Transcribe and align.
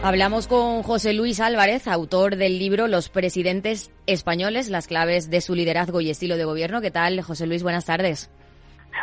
Hablamos 0.00 0.46
con 0.46 0.84
José 0.84 1.12
Luis 1.12 1.40
Álvarez, 1.40 1.88
autor 1.88 2.36
del 2.36 2.60
libro 2.60 2.86
Los 2.86 3.08
presidentes 3.08 3.92
españoles, 4.06 4.70
las 4.70 4.86
claves 4.86 5.28
de 5.28 5.40
su 5.40 5.56
liderazgo 5.56 6.00
y 6.00 6.08
estilo 6.08 6.36
de 6.36 6.44
gobierno. 6.44 6.80
¿Qué 6.80 6.92
tal, 6.92 7.20
José 7.20 7.48
Luis? 7.48 7.64
Buenas 7.64 7.84
tardes. 7.84 8.30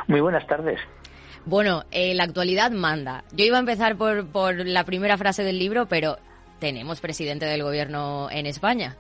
Muy 0.08 0.22
buenas 0.22 0.48
tardes. 0.48 0.80
Bueno, 1.46 1.84
eh, 1.92 2.16
la 2.16 2.24
actualidad 2.24 2.72
manda. 2.72 3.26
Yo 3.34 3.44
iba 3.44 3.58
a 3.58 3.60
empezar 3.60 3.98
por, 3.98 4.26
por 4.32 4.66
la 4.66 4.86
primera 4.86 5.18
frase 5.18 5.44
del 5.44 5.60
libro, 5.60 5.86
pero 5.86 6.18
tenemos 6.60 7.02
presidente 7.02 7.46
del 7.46 7.62
gobierno 7.62 8.30
en 8.32 8.46
España. 8.46 8.96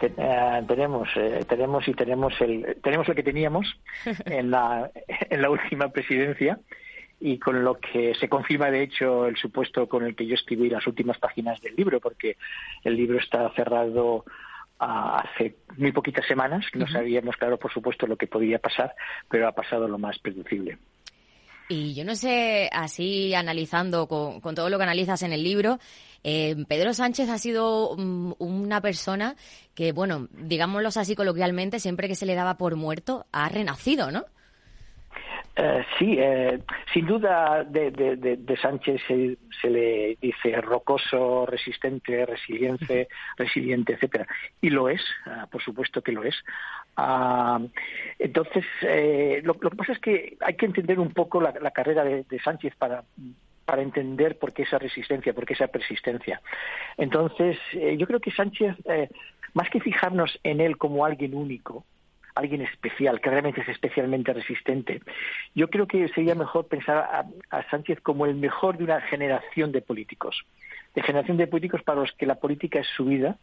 Eh, 0.00 0.62
tenemos, 0.68 1.08
eh, 1.16 1.44
tenemos 1.48 1.88
y 1.88 1.94
tenemos 1.94 2.32
el, 2.40 2.76
tenemos 2.82 3.08
lo 3.08 3.14
que 3.16 3.22
teníamos 3.24 3.66
en 4.26 4.50
la, 4.50 4.90
en 5.08 5.42
la 5.42 5.50
última 5.50 5.88
presidencia 5.88 6.58
y 7.24 7.38
con 7.38 7.64
lo 7.64 7.80
que 7.80 8.14
se 8.20 8.28
confirma 8.28 8.70
de 8.70 8.82
hecho 8.82 9.26
el 9.26 9.38
supuesto 9.38 9.88
con 9.88 10.04
el 10.04 10.14
que 10.14 10.26
yo 10.26 10.34
escribí 10.34 10.68
las 10.68 10.86
últimas 10.86 11.16
páginas 11.18 11.58
del 11.62 11.74
libro, 11.74 11.98
porque 11.98 12.36
el 12.82 12.96
libro 12.96 13.18
está 13.18 13.50
cerrado 13.54 14.26
hace 14.78 15.56
muy 15.78 15.90
poquitas 15.90 16.26
semanas, 16.26 16.66
no 16.74 16.86
sabíamos 16.86 17.38
claro 17.38 17.58
por 17.58 17.72
supuesto 17.72 18.06
lo 18.06 18.18
que 18.18 18.26
podía 18.26 18.58
pasar, 18.58 18.94
pero 19.30 19.48
ha 19.48 19.52
pasado 19.52 19.88
lo 19.88 19.96
más 19.96 20.18
predecible. 20.18 20.76
Y 21.70 21.94
yo 21.94 22.04
no 22.04 22.14
sé, 22.14 22.68
así 22.70 23.34
analizando 23.34 24.06
con, 24.06 24.54
todo 24.54 24.68
lo 24.68 24.76
que 24.76 24.84
analizas 24.84 25.22
en 25.22 25.32
el 25.32 25.42
libro, 25.42 25.78
eh, 26.24 26.54
Pedro 26.68 26.92
Sánchez 26.92 27.30
ha 27.30 27.38
sido 27.38 27.96
mm, 27.96 28.32
una 28.38 28.82
persona 28.82 29.34
que, 29.74 29.92
bueno, 29.92 30.28
digámoslo 30.30 30.88
así 30.88 31.16
coloquialmente, 31.16 31.80
siempre 31.80 32.06
que 32.06 32.16
se 32.16 32.26
le 32.26 32.34
daba 32.34 32.58
por 32.58 32.76
muerto, 32.76 33.24
ha 33.32 33.48
renacido, 33.48 34.10
¿no? 34.10 34.26
Eh, 35.56 35.84
sí, 35.98 36.16
eh, 36.18 36.58
sin 36.92 37.06
duda 37.06 37.62
de, 37.62 37.92
de, 37.92 38.56
Sánchez 38.56 39.00
se, 39.06 39.70
le 39.70 40.18
dice 40.20 40.60
rocoso, 40.60 41.46
resistente, 41.46 42.26
resiliente, 42.26 43.06
resiliente, 43.36 43.92
etcétera, 43.92 44.26
y 44.60 44.70
lo 44.70 44.88
es, 44.88 45.00
ah, 45.26 45.46
por 45.50 45.62
supuesto 45.62 46.02
que 46.02 46.10
lo 46.10 46.24
es. 46.24 46.34
Ah, 46.96 47.60
entonces, 48.18 48.64
eh, 48.82 49.42
lo, 49.44 49.54
que 49.54 49.70
pasa 49.70 49.92
es 49.92 50.00
que 50.00 50.36
hay 50.40 50.54
que 50.54 50.66
entender 50.66 50.98
un 50.98 51.12
poco 51.12 51.40
la, 51.40 51.52
carrera 51.70 52.02
de, 52.02 52.40
Sánchez 52.42 52.74
para 52.76 53.04
para 53.64 53.80
entender 53.80 54.38
por 54.38 54.52
qué 54.52 54.64
esa 54.64 54.78
resistencia, 54.78 55.32
por 55.32 55.46
qué 55.46 55.54
esa 55.54 55.68
persistencia. 55.68 56.42
Entonces, 56.98 57.56
yo 57.96 58.06
creo 58.06 58.20
que 58.20 58.30
Sánchez, 58.30 58.76
más 59.54 59.70
que 59.70 59.80
fijarnos 59.80 60.38
en 60.42 60.60
él 60.60 60.76
como 60.76 61.06
alguien 61.06 61.34
único, 61.34 61.86
alguien 62.34 62.62
especial, 62.62 63.20
que 63.20 63.30
realmente 63.30 63.60
es 63.60 63.68
especialmente 63.68 64.32
resistente. 64.32 65.00
Yo 65.54 65.68
creo 65.68 65.86
que 65.86 66.08
sería 66.08 66.34
mejor 66.34 66.66
pensar 66.66 67.26
a, 67.50 67.70
Sánchez 67.70 68.00
como 68.00 68.26
el 68.26 68.34
mejor 68.34 68.76
de 68.76 68.84
una 68.84 69.00
generación 69.02 69.72
de 69.72 69.80
políticos, 69.80 70.44
de 70.94 71.02
generación 71.02 71.36
de 71.36 71.46
políticos 71.46 71.82
para 71.82 72.00
los 72.00 72.12
que 72.12 72.26
la 72.26 72.36
política 72.36 72.80
es 72.80 72.86
su 72.96 73.04
vida, 73.04 73.36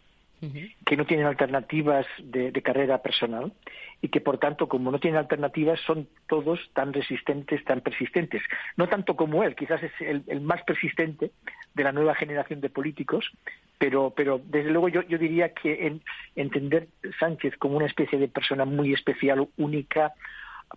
que 0.86 0.98
no 0.98 1.06
tienen 1.06 1.28
alternativas 1.28 2.06
de, 2.20 2.52
carrera 2.64 3.02
personal 3.02 3.54
y 4.02 4.10
que, 4.10 4.22
por 4.22 4.40
tanto, 4.40 4.68
como 4.68 4.92
no 4.92 5.00
tienen 5.00 5.20
alternativas, 5.20 5.80
son 5.82 6.08
todos 6.28 6.60
tan 6.74 6.94
resistentes, 6.94 7.64
tan 7.64 7.82
persistentes. 7.82 8.42
No 8.76 8.90
tanto 8.90 9.16
como 9.16 9.44
él, 9.44 9.56
quizás 9.56 9.84
es 9.84 9.92
el, 10.00 10.42
más 10.42 10.64
persistente 10.64 11.32
de 11.76 11.84
la 11.84 11.92
nueva 11.92 12.16
generación 12.16 12.60
de 12.62 12.70
políticos, 12.70 13.30
pero, 13.78 14.14
pero 14.16 14.42
desde 14.44 14.72
luego 14.72 14.90
yo, 14.90 15.04
yo 15.04 15.20
diría 15.20 15.54
que 15.54 15.86
en, 15.86 16.02
entender 16.36 16.88
Sánchez 17.20 17.56
como 17.58 17.78
una 17.78 17.86
especie 17.86 18.18
de 18.18 18.28
persona 18.28 18.66
muy 18.66 18.94
especial, 18.94 19.48
única, 19.58 20.14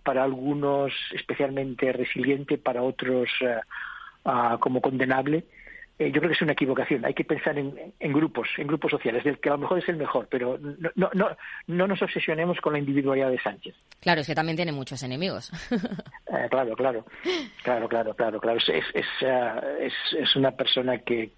para 0.03 0.23
algunos 0.23 0.93
especialmente 1.13 1.91
resiliente, 1.91 2.57
para 2.57 2.83
otros 2.83 3.29
ah, 4.25 4.57
como 4.59 4.81
condenable, 4.81 5.45
eh, 5.97 6.11
yo 6.11 6.19
creo 6.19 6.29
que 6.29 6.35
es 6.35 6.41
una 6.41 6.51
equivocación. 6.51 7.05
Hay 7.05 7.13
que 7.13 7.23
pensar 7.23 7.57
en, 7.57 7.73
grupos, 8.13 8.49
en 8.57 8.67
grupos 8.67 8.91
sociales, 8.91 9.23
del 9.23 9.39
que 9.39 9.47
a 9.47 9.53
lo 9.53 9.59
mejor 9.59 9.79
es 9.79 9.87
el 9.87 9.95
mejor, 9.95 10.27
pero 10.29 10.57
no, 10.57 10.89
no, 10.95 11.09
no, 11.13 11.37
no 11.67 11.87
nos 11.87 12.01
obsesionemos 12.01 12.59
con 12.59 12.73
la 12.73 12.79
individualidad 12.79 13.31
de 13.31 13.39
Sánchez. 13.39 13.75
Claro, 14.01 14.19
es 14.19 14.27
que 14.27 14.35
también 14.35 14.57
tiene 14.57 14.71
muchos 14.71 15.01
enemigos. 15.03 15.51
Eh, 16.27 16.47
claro, 16.49 16.75
claro, 16.75 17.05
claro, 17.63 17.87
claro, 17.87 18.13
claro, 18.13 18.39
claro. 18.41 18.57
Es, 18.57 18.83
es, 18.93 19.05
eh, 19.21 19.61
es, 19.79 19.93
es 20.17 20.35
una 20.35 20.51
persona 20.51 20.97
que, 20.97 21.29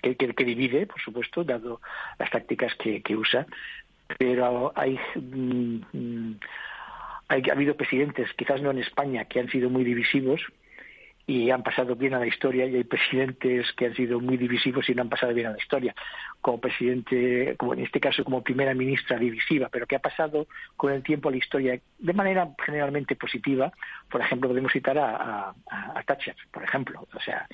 que, 0.00 0.14
que, 0.16 0.44
divide, 0.44 0.86
por 0.86 1.00
supuesto, 1.00 1.42
dado 1.42 1.80
las 2.18 2.30
tácticas 2.30 2.72
que, 2.76 3.02
que 3.02 3.16
usa, 3.16 3.46
pero 4.18 4.70
hay, 4.76 5.00
mm, 5.16 5.80
mm, 5.92 6.40
hay, 7.28 7.42
ha 7.48 7.52
habido 7.52 7.74
presidentes, 7.74 8.28
quizás 8.34 8.60
no 8.60 8.70
en 8.70 8.78
España, 8.78 9.24
que 9.24 9.40
han 9.40 9.48
sido 9.48 9.70
muy 9.70 9.82
divisivos, 9.82 10.42
y 11.26 11.50
han 11.50 11.62
pasado 11.62 11.94
bien 11.94 12.14
a 12.14 12.18
la 12.18 12.26
historia 12.26 12.66
y 12.66 12.76
hay 12.76 12.84
presidentes 12.84 13.72
que 13.72 13.86
han 13.86 13.94
sido 13.94 14.20
muy 14.20 14.36
divisivos 14.36 14.88
y 14.88 14.94
no 14.94 15.02
han 15.02 15.08
pasado 15.08 15.32
bien 15.32 15.46
a 15.46 15.50
la 15.50 15.58
historia 15.58 15.94
como 16.40 16.60
presidente 16.60 17.54
como 17.56 17.74
en 17.74 17.80
este 17.80 18.00
caso 18.00 18.24
como 18.24 18.42
primera 18.42 18.74
ministra 18.74 19.18
divisiva 19.18 19.68
pero 19.70 19.86
que 19.86 19.96
ha 19.96 20.00
pasado 20.00 20.46
con 20.76 20.92
el 20.92 21.02
tiempo 21.02 21.28
a 21.28 21.32
la 21.32 21.38
historia 21.38 21.80
de 21.98 22.12
manera 22.12 22.48
generalmente 22.64 23.14
positiva. 23.14 23.72
Por 24.10 24.20
ejemplo 24.20 24.48
podemos 24.48 24.72
citar 24.72 24.98
a, 24.98 25.54
a, 25.70 26.02
Thatcher 26.02 26.34
por 26.50 26.64
ejemplo 26.64 27.06
o 27.14 27.20
sea 27.20 27.46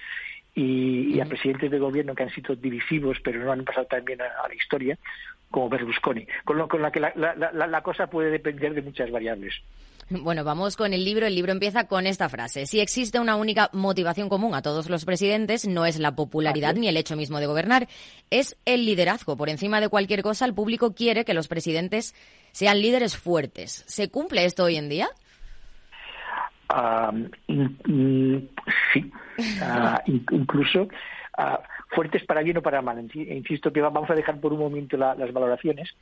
y, 0.55 1.21
a 1.21 1.27
presidentes 1.27 1.71
de 1.71 1.79
gobierno 1.79 2.15
que 2.15 2.23
han 2.23 2.31
sido 2.31 2.57
divisivos 2.57 3.19
pero 3.23 3.45
no 3.45 3.53
han 3.53 3.65
pasado 3.65 3.87
tan 3.87 4.05
bien 4.05 4.21
a, 4.23 4.49
la 4.49 4.55
historia 4.55 4.99
como 5.51 5.69
Berlusconi. 5.69 6.27
Con 6.45 6.59
lo 6.59 6.69
con 6.69 6.83
la 6.83 6.91
que 6.91 7.01
la, 7.01 7.13
la 7.15 7.83
cosa 7.83 8.09
puede 8.09 8.31
depender 8.31 8.75
de 8.75 8.83
muchas 8.83 9.11
variables 9.11 9.63
bueno, 10.23 10.45
vamos 10.45 10.77
con 10.77 10.93
el 10.93 11.05
libro. 11.05 11.27
El 11.27 11.35
libro 11.35 11.53
empieza 11.53 11.87
con 11.87 12.07
esta 12.07 12.29
frase. 12.29 12.67
Si 12.67 12.81
existe 12.81 13.19
una 13.19 13.37
única 13.37 13.71
motivación 13.73 14.29
común 14.29 14.55
a 14.55 14.63
todos 14.63 14.89
los 14.89 15.05
presidentes, 15.05 15.67
no 15.67 15.87
es 15.87 15.99
la 15.99 16.15
popularidad 16.15 16.75
ni 16.75 16.89
el 16.89 16.97
hecho 16.97 17.17
mismo 17.17 17.41
de 17.41 17.47
gobernar, 17.47 17.89
es 18.31 18.57
el 18.65 18.85
liderazgo. 18.85 19.37
Por 19.37 19.49
encima 19.49 19.81
de 19.81 19.89
cualquier 19.89 20.23
cosa, 20.23 20.45
el 20.45 20.55
público 20.55 20.95
quiere 20.95 21.25
que 21.25 21.35
los 21.35 21.49
presidentes 21.49 22.15
sean 22.53 22.81
líderes 22.81 23.17
fuertes. 23.17 23.85
¿Se 23.87 24.09
cumple 24.11 24.45
esto 24.45 24.65
hoy 24.65 24.77
en 24.77 24.89
día? 24.89 25.09
Ah, 26.69 27.13
sí. 28.93 29.11
Ah, 29.63 30.03
incluso 30.07 30.89
ah, 31.37 31.61
fuertes 31.89 32.25
para 32.25 32.43
bien 32.43 32.59
o 32.59 32.63
para 32.63 32.83
mal. 32.83 32.99
Insisto 33.15 33.73
que 33.73 33.81
vamos 33.81 34.11
a 34.11 34.15
dejar 34.15 34.41
por 34.41 34.53
un 34.53 34.61
momento 34.61 34.97
las 34.97 35.33
valoraciones 35.33 35.95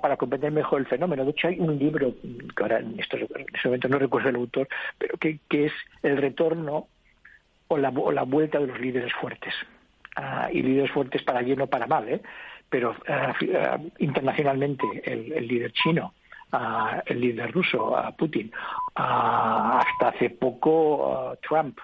para 0.00 0.16
comprender 0.16 0.52
mejor 0.52 0.80
el 0.80 0.86
fenómeno. 0.86 1.24
De 1.24 1.30
hecho, 1.30 1.48
hay 1.48 1.60
un 1.60 1.78
libro, 1.78 2.14
que 2.56 2.62
ahora 2.62 2.78
en, 2.78 2.98
estos, 2.98 3.20
en 3.20 3.46
este 3.54 3.68
momento 3.68 3.88
no 3.88 3.98
recuerdo 3.98 4.28
el 4.30 4.36
autor, 4.36 4.68
pero 4.98 5.16
que, 5.18 5.38
es 5.50 5.72
El 6.02 6.16
retorno 6.16 6.86
o 7.68 7.76
la, 7.76 7.90
la 7.90 8.22
vuelta 8.22 8.58
de 8.58 8.66
los 8.66 8.80
líderes 8.80 9.12
fuertes. 9.14 9.54
Ah, 10.20 10.48
y 10.52 10.62
líderes 10.62 10.90
fuertes 10.90 11.22
para 11.22 11.42
bien 11.42 11.60
o 11.60 11.68
para 11.68 11.86
mal, 11.86 12.08
¿eh? 12.08 12.20
pero 12.68 12.96
ah, 13.08 13.34
internacionalmente 13.98 14.84
el, 15.04 15.46
líder 15.46 15.72
chino, 15.72 16.12
el 17.06 17.20
líder 17.20 17.52
ruso, 17.52 17.94
Putin, 18.18 18.50
hasta 18.94 20.08
hace 20.08 20.30
poco 20.30 21.36
Trump, 21.46 21.78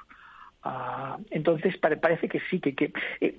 Ah, 0.67 1.19
entonces 1.31 1.77
parece 1.77 2.27
que 2.27 2.41
sí, 2.49 2.59
que, 2.59 2.75
que 2.75 2.91
eh, 3.21 3.35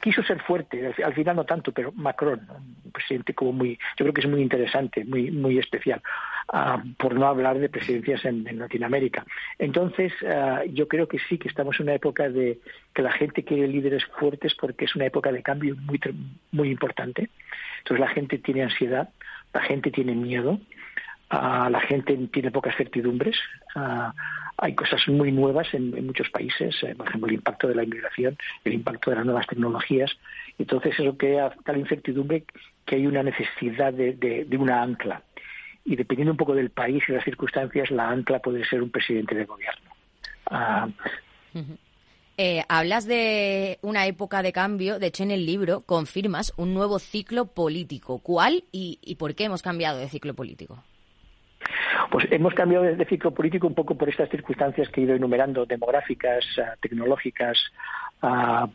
quiso 0.00 0.22
ser 0.22 0.40
fuerte, 0.40 0.94
al, 1.04 1.12
final 1.12 1.36
no 1.36 1.44
tanto, 1.44 1.70
pero 1.70 1.92
Macron, 1.92 2.40
un 2.48 2.92
presidente 2.92 3.34
como 3.34 3.52
muy, 3.52 3.78
yo 3.98 4.06
creo 4.06 4.14
que 4.14 4.22
es 4.22 4.26
muy 4.26 4.40
interesante, 4.40 5.04
muy, 5.04 5.30
muy 5.30 5.58
especial, 5.58 6.00
ah, 6.50 6.82
por 6.96 7.14
no 7.14 7.26
hablar 7.26 7.58
de 7.58 7.68
presidencias 7.68 8.24
en, 8.24 8.58
Latinoamérica. 8.58 9.26
Entonces 9.58 10.14
ah, 10.26 10.62
yo 10.66 10.88
creo 10.88 11.06
que 11.06 11.18
sí, 11.28 11.36
que 11.36 11.48
estamos 11.48 11.78
en 11.78 11.84
una 11.84 11.94
época 11.94 12.30
de 12.30 12.58
que 12.94 13.02
la 13.02 13.12
gente 13.12 13.44
quiere 13.44 13.68
líderes 13.68 14.06
fuertes 14.18 14.54
porque 14.54 14.86
es 14.86 14.96
una 14.96 15.04
época 15.04 15.30
de 15.30 15.42
cambio 15.42 15.76
muy, 15.76 16.00
muy 16.52 16.70
importante. 16.70 17.28
Entonces 17.80 18.00
la 18.00 18.14
gente 18.14 18.38
tiene 18.38 18.62
ansiedad, 18.62 19.10
la 19.52 19.60
gente 19.60 19.90
tiene 19.90 20.14
miedo, 20.14 20.58
la 21.30 21.80
gente 21.86 22.16
tiene 22.32 22.50
pocas 22.50 22.76
certidumbres 22.76 23.36
hay 24.56 24.74
cosas 24.74 25.06
muy 25.08 25.32
nuevas 25.32 25.72
en, 25.72 26.06
muchos 26.06 26.30
países, 26.30 26.74
eh, 26.82 26.94
por 26.94 27.08
ejemplo, 27.08 27.28
el 27.28 27.34
impacto 27.34 27.68
de 27.68 27.74
la 27.74 27.84
inmigración, 27.84 28.36
el 28.64 28.74
impacto 28.74 29.10
de 29.10 29.16
las 29.16 29.24
nuevas 29.24 29.46
tecnologías. 29.46 30.10
Entonces, 30.58 30.98
eso 30.98 31.16
crea 31.16 31.50
tal 31.64 31.78
incertidumbre 31.78 32.44
que 32.84 32.96
hay 32.96 33.06
una 33.06 33.22
necesidad 33.22 33.92
de, 33.92 34.46
una 34.58 34.82
ancla. 34.82 35.22
Y 35.84 35.96
dependiendo 35.96 36.32
un 36.32 36.36
poco 36.36 36.54
del 36.54 36.70
país 36.70 37.02
y 37.08 37.12
las 37.12 37.24
circunstancias, 37.24 37.90
la 37.90 38.08
ancla 38.08 38.38
puede 38.38 38.64
ser 38.64 38.82
un 38.82 38.90
presidente 38.90 39.34
de 39.34 39.44
gobierno. 39.44 39.90
Ah, 40.46 40.88
eh, 42.36 42.62
hablas 42.68 43.06
de 43.06 43.78
una 43.82 44.06
época 44.06 44.42
de 44.42 44.52
cambio, 44.52 44.98
de 44.98 45.08
hecho 45.08 45.22
en 45.22 45.30
el 45.32 45.44
libro 45.44 45.80
confirmas 45.80 46.52
un 46.56 46.72
nuevo 46.72 46.98
ciclo 46.98 47.46
político. 47.46 48.18
¿Cuál 48.18 48.64
y 48.70 49.16
por 49.18 49.34
qué 49.34 49.44
hemos 49.44 49.62
cambiado 49.62 49.98
de 49.98 50.08
ciclo 50.08 50.34
político? 50.34 50.82
Pues 52.10 52.26
hemos 52.30 52.54
cambiado 52.54 52.84
de, 52.84 53.04
ciclo 53.06 53.32
político 53.32 53.66
un 53.66 53.74
poco 53.74 53.96
por 53.96 54.08
estas 54.08 54.28
circunstancias 54.30 54.88
que 54.88 55.00
he 55.00 55.04
ido 55.04 55.14
enumerando, 55.14 55.66
demográficas, 55.66 56.44
ah, 56.58 56.74
tecnológicas, 56.80 57.58
ah, 58.22 58.68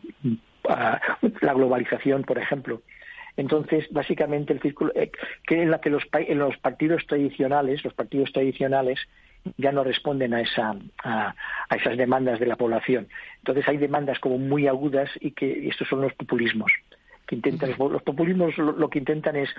ah, 0.68 1.00
la 1.40 1.54
globalización, 1.54 2.22
por 2.24 2.38
ejemplo. 2.38 2.82
Entonces, 3.36 3.86
básicamente, 3.90 4.52
el 4.52 4.60
círculo, 4.60 4.92
eh, 4.94 5.10
que 5.46 5.62
en 5.62 5.70
la 5.70 5.80
que 5.80 5.90
los, 5.90 6.02
en 6.12 6.38
los 6.38 6.56
partidos 6.58 7.06
tradicionales, 7.06 7.84
los 7.84 7.94
partidos 7.94 8.32
tradicionales 8.32 8.98
ya 9.56 9.70
no 9.70 9.84
responden 9.84 10.34
a, 10.34 10.40
esa, 10.40 10.74
a, 11.04 11.34
esas 11.76 11.96
demandas 11.96 12.40
de 12.40 12.46
la 12.46 12.56
población. 12.56 13.08
Entonces, 13.38 13.66
hay 13.68 13.76
demandas 13.76 14.18
como 14.18 14.38
muy 14.38 14.66
agudas 14.66 15.08
y 15.20 15.30
que 15.30 15.68
estos 15.68 15.88
son 15.88 16.02
los 16.02 16.12
populismos 16.14 16.72
que 17.28 17.36
intentan 17.36 17.74
los 17.78 18.02
populismos 18.02 18.56
lo, 18.56 18.88
que 18.88 18.98
intentan 18.98 19.36
es 19.36 19.50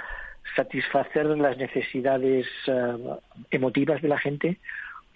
satisfacer 0.55 1.25
las 1.25 1.55
necesidades 1.57 2.47
eh, 2.65 2.97
emotivas 3.51 4.01
de 4.01 4.07
la 4.07 4.17
gente 4.17 4.57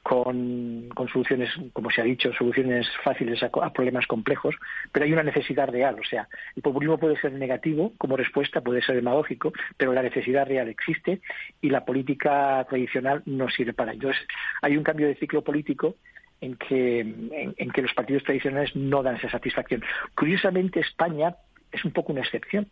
con, 0.03 0.89
soluciones, 1.11 1.49
como 1.71 1.89
se 1.89 2.01
ha 2.01 2.03
dicho, 2.03 2.31
soluciones 2.33 2.87
fáciles 3.03 3.41
a, 3.41 3.49
problemas 3.71 4.05
complejos, 4.05 4.53
pero 4.91 5.05
hay 5.05 5.13
una 5.13 5.23
necesidad 5.23 5.69
real. 5.69 5.95
O 5.99 6.03
sea, 6.03 6.27
el 6.55 6.61
populismo 6.61 6.99
puede 6.99 7.19
ser 7.19 7.31
negativo 7.31 7.93
como 7.97 8.17
respuesta, 8.17 8.61
puede 8.61 8.81
ser 8.81 8.95
demagógico, 8.95 9.53
pero 9.77 9.93
la 9.93 10.03
necesidad 10.03 10.45
real 10.45 10.67
existe 10.67 11.21
y 11.61 11.69
la 11.69 11.85
política 11.85 12.65
tradicional 12.69 13.23
no 13.25 13.49
sirve 13.49 13.73
para 13.73 13.93
ello. 13.93 14.09
Entonces, 14.09 14.27
hay 14.61 14.77
un 14.77 14.83
cambio 14.83 15.07
de 15.07 15.15
ciclo 15.15 15.41
político 15.41 15.95
en 16.41 16.57
que, 16.57 16.99
en 16.99 17.71
que 17.71 17.81
los 17.81 17.93
partidos 17.93 18.23
tradicionales 18.23 18.75
no 18.75 19.01
dan 19.01 19.15
esa 19.15 19.29
satisfacción. 19.29 19.81
Curiosamente, 20.13 20.81
España 20.81 21.33
es 21.73 21.83
un 21.83 21.91
poco 21.91 22.13
una 22.13 22.21
excepción 22.21 22.67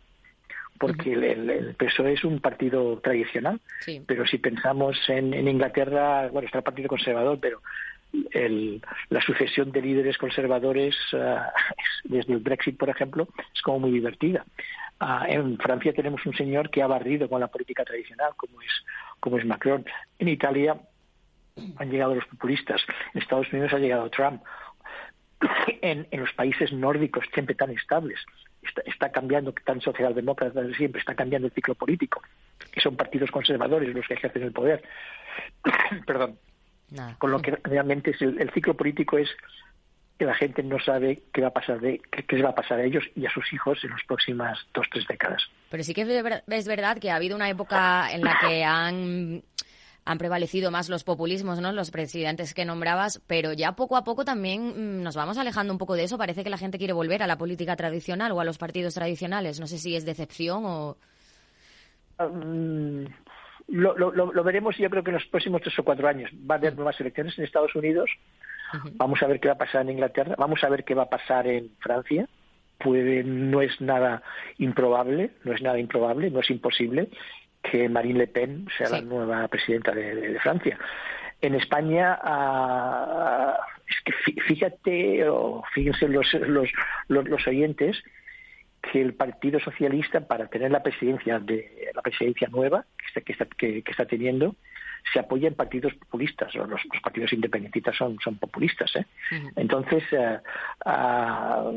porque 0.82 1.12
el, 1.12 1.76
PSOE 1.76 2.14
es 2.14 2.24
un 2.24 2.40
partido 2.40 2.98
tradicional, 2.98 3.60
pero 4.04 4.26
si 4.26 4.38
pensamos 4.38 4.98
en, 5.08 5.46
Inglaterra, 5.46 6.26
bueno, 6.26 6.46
está 6.46 6.58
el 6.58 6.64
Partido 6.64 6.88
Conservador, 6.88 7.38
pero 7.40 7.62
la 9.08 9.20
sucesión 9.20 9.70
de 9.70 9.80
líderes 9.80 10.18
conservadores 10.18 10.96
ah, 11.12 11.52
desde 12.02 12.32
el 12.32 12.40
Brexit, 12.40 12.76
por 12.76 12.90
ejemplo, 12.90 13.28
es 13.54 13.62
como 13.62 13.78
muy 13.78 13.92
divertida. 13.92 14.44
Ah, 14.98 15.26
en 15.28 15.56
Francia 15.58 15.92
tenemos 15.92 16.26
un 16.26 16.34
señor 16.34 16.68
que 16.68 16.82
ha 16.82 16.88
barrido 16.88 17.28
con 17.28 17.40
la 17.40 17.46
política 17.46 17.84
tradicional, 17.84 18.32
como 18.36 18.60
es, 18.60 18.72
como 19.20 19.38
es 19.38 19.46
Macron. 19.46 19.84
En 20.18 20.28
Italia 20.28 20.76
han 21.76 21.90
llegado 21.90 22.16
los 22.16 22.26
populistas. 22.26 22.82
En 23.14 23.22
Estados 23.22 23.52
Unidos 23.52 23.72
ha 23.72 23.78
llegado 23.78 24.10
Trump. 24.10 24.42
En, 25.80 26.06
en 26.12 26.20
los 26.20 26.32
países 26.34 26.72
nórdicos 26.72 27.24
siempre 27.34 27.56
tan 27.56 27.70
estables 27.70 28.20
está, 28.62 29.10
cambiando, 29.10 29.52
tan 29.52 29.80
socialdemócrata 29.80 30.62
desde 30.62 30.76
siempre, 30.76 31.00
está 31.00 31.14
cambiando 31.14 31.48
el 31.48 31.54
ciclo 31.54 31.74
político, 31.74 32.22
que 32.70 32.80
son 32.80 32.96
partidos 32.96 33.30
conservadores 33.30 33.94
los 33.94 34.06
que 34.06 34.14
ejercen 34.14 34.42
el 34.42 34.52
poder. 34.52 34.82
Perdón. 36.06 36.38
Con 37.18 37.30
lo 37.30 37.40
que 37.40 37.58
realmente 37.64 38.10
es 38.10 38.20
el, 38.20 38.50
ciclo 38.52 38.76
político 38.76 39.16
es 39.16 39.30
que 40.18 40.26
la 40.26 40.34
gente 40.34 40.62
no 40.62 40.78
sabe 40.78 41.22
qué 41.32 41.40
va 41.40 41.48
a 41.48 41.52
pasar 41.52 41.80
de 41.80 42.00
qué, 42.10 42.36
les 42.36 42.44
va 42.44 42.50
a 42.50 42.54
pasar 42.54 42.80
a 42.80 42.84
ellos 42.84 43.02
y 43.16 43.24
a 43.24 43.30
sus 43.30 43.50
hijos 43.52 43.82
en 43.82 43.90
las 43.90 44.02
próximas 44.04 44.58
dos 44.74 44.86
tres 44.92 45.06
décadas. 45.08 45.42
Pero 45.70 45.82
sí 45.82 45.94
que 45.94 46.02
es 46.02 46.66
verdad 46.68 46.98
que 46.98 47.10
ha 47.10 47.16
habido 47.16 47.34
una 47.34 47.48
época 47.48 48.12
en 48.12 48.22
la 48.22 48.38
que 48.40 48.62
han 48.62 49.42
han 50.04 50.18
prevalecido 50.18 50.70
más 50.70 50.88
los 50.88 51.04
populismos, 51.04 51.60
¿no? 51.60 51.72
Los 51.72 51.90
presidentes 51.90 52.54
que 52.54 52.64
nombrabas, 52.64 53.22
pero 53.26 53.52
ya 53.52 53.72
poco 53.72 53.96
a 53.96 54.04
poco 54.04 54.24
también 54.24 54.98
mm, 54.98 55.02
nos 55.02 55.14
vamos 55.14 55.38
alejando 55.38 55.72
un 55.72 55.78
poco 55.78 55.94
de 55.94 56.04
eso. 56.04 56.18
Parece 56.18 56.42
que 56.42 56.50
la 56.50 56.58
gente 56.58 56.78
quiere 56.78 56.92
volver 56.92 57.22
a 57.22 57.26
la 57.26 57.38
política 57.38 57.76
tradicional 57.76 58.32
o 58.32 58.40
a 58.40 58.44
los 58.44 58.58
partidos 58.58 58.94
tradicionales. 58.94 59.60
No 59.60 59.66
sé 59.66 59.78
si 59.78 59.94
es 59.94 60.04
decepción 60.04 60.64
o. 60.64 60.96
Mm, 62.18 63.04
lo, 63.68 63.96
lo, 63.96 64.12
lo, 64.12 64.44
veremos 64.44 64.76
yo 64.76 64.90
creo 64.90 65.02
que 65.02 65.10
en 65.10 65.16
los 65.16 65.26
próximos 65.26 65.62
tres 65.62 65.78
o 65.78 65.84
cuatro 65.84 66.08
años. 66.08 66.30
Va 66.50 66.56
a 66.56 66.58
haber 66.58 66.74
nuevas 66.74 67.00
elecciones 67.00 67.38
en 67.38 67.44
Estados 67.44 67.74
Unidos. 67.76 68.10
Vamos 68.94 69.22
a 69.22 69.26
ver 69.26 69.38
qué 69.38 69.48
va 69.48 69.54
a 69.54 69.58
pasar 69.58 69.82
en 69.82 69.90
Inglaterra. 69.90 70.34
Vamos 70.36 70.64
a 70.64 70.68
ver 70.68 70.82
qué 70.82 70.94
va 70.94 71.04
a 71.04 71.10
pasar 71.10 71.46
en 71.46 71.70
Francia. 71.78 72.26
Puede, 72.78 73.22
no 73.22 73.60
es 73.60 73.80
nada 73.80 74.22
improbable, 74.58 75.30
no 75.44 75.52
es 75.52 75.62
nada 75.62 75.78
improbable, 75.78 76.30
no 76.30 76.40
es 76.40 76.50
imposible 76.50 77.08
que 77.62 77.88
Marine 77.88 78.20
Le 78.20 78.26
Pen 78.26 78.66
sea 78.76 78.88
la 78.88 79.00
nueva 79.00 79.46
presidenta 79.48 79.92
de, 79.92 80.38
Francia. 80.40 80.78
En 81.40 81.54
España, 81.54 82.18
ah, 82.22 83.58
es 83.88 83.96
que 84.04 84.42
fíjate, 84.42 85.28
o 85.28 85.62
fíjense 85.72 86.08
los, 86.08 86.32
los, 86.34 86.70
los, 87.08 87.46
oyentes, 87.46 88.02
que 88.80 89.00
el 89.00 89.14
Partido 89.14 89.60
Socialista, 89.60 90.26
para 90.26 90.48
tener 90.48 90.70
la 90.70 90.82
presidencia 90.82 91.38
de 91.38 91.90
la 91.94 92.02
presidencia 92.02 92.48
nueva 92.48 92.84
que 92.98 93.32
está, 93.32 93.44
que, 93.44 93.82
que 93.82 93.90
está 93.90 94.06
teniendo, 94.06 94.56
se 95.12 95.18
apoya 95.18 95.48
en 95.48 95.54
partidos 95.54 95.94
populistas, 95.94 96.54
los, 96.54 96.80
partidos 97.02 97.32
independentistas 97.32 97.96
son, 97.96 98.18
son 98.22 98.36
populistas. 98.36 98.94
¿eh? 98.96 99.06
Entonces, 99.56 100.02
eh, 100.12 100.38
ah, 100.84 101.70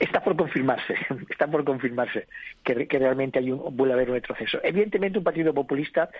está 0.00 0.22
por 0.22 0.36
confirmarse, 0.36 0.94
está 1.30 1.46
por 1.46 1.64
confirmarse 1.64 2.26
que, 2.64 2.86
realmente 2.90 3.38
hay 3.38 3.52
un, 3.52 3.76
vuelve 3.76 3.94
a 3.94 3.96
haber 3.96 4.10
un 4.10 4.16
retroceso. 4.16 4.60
Evidentemente, 4.62 5.18
un 5.18 5.24
partido 5.24 5.54
populista 5.54 6.10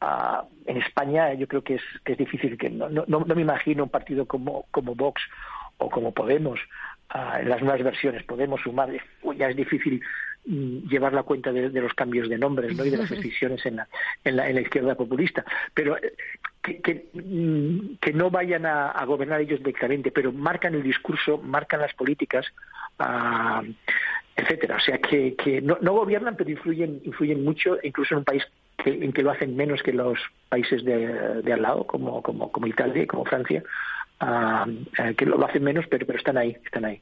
ah, 0.00 0.44
en 0.66 0.76
España 0.76 1.32
yo 1.34 1.48
creo 1.48 1.62
que 1.62 1.76
es, 1.76 1.82
que 2.04 2.12
es 2.12 2.18
difícil, 2.18 2.58
que 2.58 2.70
no, 2.70 2.88
no, 2.88 3.04
no 3.06 3.34
me 3.34 3.42
imagino 3.42 3.84
un 3.84 3.90
partido 3.90 4.26
como, 4.26 4.66
como 4.70 4.94
Vox 4.94 5.22
o 5.78 5.90
como 5.90 6.12
Podemos 6.12 6.60
ah, 7.08 7.40
en 7.40 7.48
las 7.48 7.60
nuevas 7.60 7.82
versiones, 7.82 8.22
Podemos 8.24 8.60
sumar, 8.60 8.90
ya 9.36 9.48
es 9.48 9.56
difícil 9.56 10.02
llevar 10.44 11.12
la 11.12 11.22
cuenta 11.22 11.52
de, 11.52 11.68
los 11.70 11.94
cambios 11.94 12.28
de 12.28 12.38
nombres 12.38 12.76
¿no? 12.76 12.84
y 12.84 12.90
de 12.90 12.96
las 12.96 13.10
decisiones 13.10 13.64
en 13.66 13.76
la, 13.76 13.88
en 14.24 14.36
la, 14.36 14.48
en 14.48 14.56
la 14.56 14.60
izquierda 14.62 14.94
populista. 14.94 15.44
Pero 15.74 15.96
eh, 15.96 16.14
que, 16.62 16.80
que, 16.80 17.06
mm, 17.12 17.96
que 18.00 18.12
no 18.12 18.30
vayan 18.30 18.66
a, 18.66 19.04
gobernar 19.04 19.40
ellos 19.40 19.60
directamente, 19.60 20.10
pero 20.10 20.32
marcan 20.32 20.74
el 20.74 20.82
discurso, 20.82 21.38
marcan 21.38 21.80
las 21.80 21.94
políticas, 21.94 22.46
uh, 23.00 23.64
etcétera. 24.36 24.76
O 24.76 24.80
sea, 24.80 24.98
que, 24.98 25.34
que 25.34 25.60
no, 25.60 25.78
no, 25.80 25.92
gobiernan, 25.92 26.36
pero 26.36 26.50
influyen, 26.50 27.00
influyen 27.04 27.44
mucho, 27.44 27.78
incluso 27.82 28.14
en 28.14 28.18
un 28.18 28.24
país 28.24 28.44
que, 28.78 28.90
en 28.90 29.12
que 29.12 29.22
lo 29.22 29.30
hacen 29.30 29.56
menos 29.56 29.82
que 29.82 29.92
los 29.92 30.18
países 30.48 30.84
de, 30.84 31.42
de 31.42 31.52
al 31.52 31.62
lado, 31.62 31.84
como, 31.86 32.22
como, 32.22 32.50
como 32.50 32.66
Italia 32.66 33.02
y 33.02 33.06
como 33.06 33.24
Francia, 33.24 33.62
uh, 34.20 35.14
que 35.16 35.26
lo, 35.26 35.36
lo 35.36 35.46
hacen 35.46 35.64
menos, 35.64 35.86
pero, 35.88 36.06
pero 36.06 36.18
están 36.18 36.38
ahí, 36.38 36.56
están 36.64 36.84
ahí. 36.84 37.00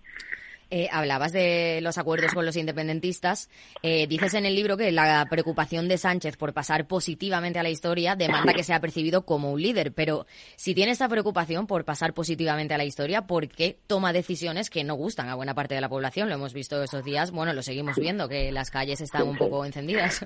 Eh, 0.70 0.88
hablabas 0.92 1.32
de 1.32 1.80
los 1.82 1.98
acuerdos 1.98 2.32
con 2.32 2.46
los 2.46 2.56
independentistas. 2.56 3.50
Eh, 3.82 4.06
dices 4.06 4.34
en 4.34 4.46
el 4.46 4.54
libro 4.54 4.76
que 4.76 4.92
la 4.92 5.26
preocupación 5.28 5.88
de 5.88 5.98
Sánchez 5.98 6.36
por 6.36 6.52
pasar 6.52 6.86
positivamente 6.86 7.58
a 7.58 7.62
la 7.62 7.70
historia 7.70 8.14
demanda 8.14 8.52
que 8.52 8.62
sea 8.62 8.80
percibido 8.80 9.24
como 9.24 9.50
un 9.52 9.60
líder. 9.60 9.92
Pero 9.92 10.26
si 10.56 10.74
tiene 10.74 10.92
esa 10.92 11.08
preocupación 11.08 11.66
por 11.66 11.84
pasar 11.84 12.14
positivamente 12.14 12.74
a 12.74 12.78
la 12.78 12.84
historia, 12.84 13.22
¿por 13.22 13.48
qué 13.48 13.78
toma 13.86 14.12
decisiones 14.12 14.70
que 14.70 14.84
no 14.84 14.94
gustan 14.94 15.28
a 15.28 15.34
buena 15.34 15.54
parte 15.54 15.74
de 15.74 15.80
la 15.80 15.88
población? 15.88 16.28
Lo 16.28 16.36
hemos 16.36 16.54
visto 16.54 16.80
esos 16.82 17.04
días, 17.04 17.32
bueno, 17.32 17.52
lo 17.52 17.62
seguimos 17.62 17.96
viendo, 17.96 18.28
que 18.28 18.52
las 18.52 18.70
calles 18.70 19.00
están 19.00 19.26
un 19.26 19.36
poco 19.36 19.64
encendidas. 19.64 20.24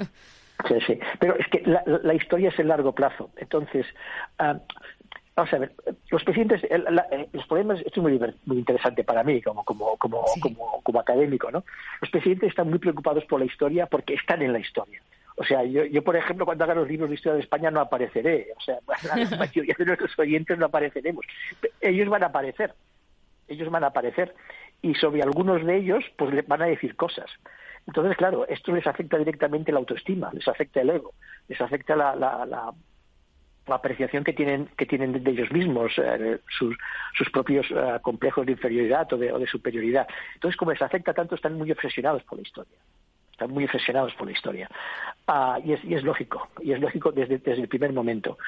Sí, 0.68 0.74
sí. 0.86 0.98
Pero 1.18 1.36
es 1.36 1.46
que 1.48 1.62
la, 1.66 2.14
historia 2.14 2.48
es 2.48 2.58
el 2.58 2.68
largo 2.68 2.92
plazo. 2.92 3.30
Entonces, 3.36 3.86
ah, 4.38 4.58
Vamos 5.36 5.52
a 5.52 5.58
ver, 5.58 5.72
los 6.10 6.22
presidentes, 6.22 6.62
los 7.32 7.46
problemas, 7.46 7.80
esto 7.80 8.00
es 8.00 8.02
muy, 8.02 8.34
muy 8.46 8.58
interesante 8.58 9.02
para 9.02 9.24
mí 9.24 9.42
como, 9.42 9.64
como, 9.64 9.96
como, 9.96 10.24
como, 10.40 10.80
como 10.82 11.00
académico, 11.00 11.50
¿no? 11.50 11.64
Los 12.00 12.10
presidentes 12.10 12.50
están 12.50 12.70
muy 12.70 12.78
preocupados 12.78 13.24
por 13.24 13.40
la 13.40 13.46
historia 13.46 13.86
porque 13.86 14.14
están 14.14 14.42
en 14.42 14.52
la 14.52 14.60
historia. 14.60 15.02
O 15.36 15.44
sea, 15.44 15.64
yo, 15.64 15.84
yo, 15.84 16.02
por 16.04 16.16
ejemplo, 16.16 16.44
cuando 16.44 16.62
haga 16.62 16.76
los 16.76 16.88
libros 16.88 17.08
de 17.08 17.16
historia 17.16 17.34
de 17.34 17.42
España 17.42 17.70
no 17.70 17.80
apareceré. 17.80 18.48
O 18.56 18.60
sea, 18.60 18.78
la 19.30 19.36
mayoría 19.36 19.74
de 19.76 19.84
nuestros 19.84 20.16
oyentes 20.18 20.56
no 20.56 20.66
apareceremos. 20.66 21.26
Ellos 21.80 22.08
van 22.08 22.22
a 22.22 22.26
aparecer. 22.26 22.74
Ellos 23.48 23.68
van 23.70 23.82
a 23.82 23.88
aparecer. 23.88 24.34
Y 24.82 24.94
sobre 24.94 25.22
algunos 25.22 25.64
de 25.64 25.76
ellos, 25.76 26.04
pues 26.16 26.46
van 26.46 26.62
a 26.62 26.66
decir 26.66 26.94
cosas. 26.94 27.28
Entonces, 27.88 28.16
claro, 28.16 28.46
esto 28.46 28.72
les 28.72 28.86
afecta 28.86 29.18
directamente 29.18 29.72
la 29.72 29.78
autoestima, 29.78 30.30
les 30.32 30.46
afecta 30.46 30.80
el 30.80 30.90
ego, 30.90 31.12
les 31.48 31.60
afecta 31.60 31.96
la, 31.96 32.14
la 32.14 32.46
la 32.46 32.72
apreciación 33.66 34.24
que 34.24 34.32
tienen 34.32 34.68
que 34.76 34.86
tienen 34.86 35.12
de 35.22 35.30
ellos 35.30 35.50
mismos, 35.50 35.92
eh, 35.96 36.38
sus, 36.58 36.76
sus 37.16 37.30
propios 37.30 37.66
eh, 37.70 37.98
complejos 38.02 38.44
de 38.46 38.52
inferioridad 38.52 39.10
o 39.12 39.16
de, 39.16 39.32
o 39.32 39.38
de 39.38 39.46
superioridad. 39.46 40.06
Entonces, 40.34 40.56
como 40.56 40.72
les 40.72 40.82
afecta 40.82 41.14
tanto, 41.14 41.34
están 41.34 41.54
muy 41.54 41.70
obsesionados 41.70 42.22
por 42.24 42.38
la 42.38 42.42
historia. 42.42 42.78
Están 43.32 43.50
muy 43.50 43.64
obsesionados 43.64 44.14
por 44.14 44.26
la 44.26 44.32
historia. 44.32 44.68
Ah, 45.26 45.58
y, 45.64 45.72
es, 45.72 45.84
y 45.84 45.94
es 45.94 46.04
lógico, 46.04 46.48
y 46.60 46.72
es 46.72 46.80
lógico 46.80 47.10
desde, 47.10 47.38
desde 47.38 47.62
el 47.62 47.68
primer 47.68 47.92
momento. 47.92 48.38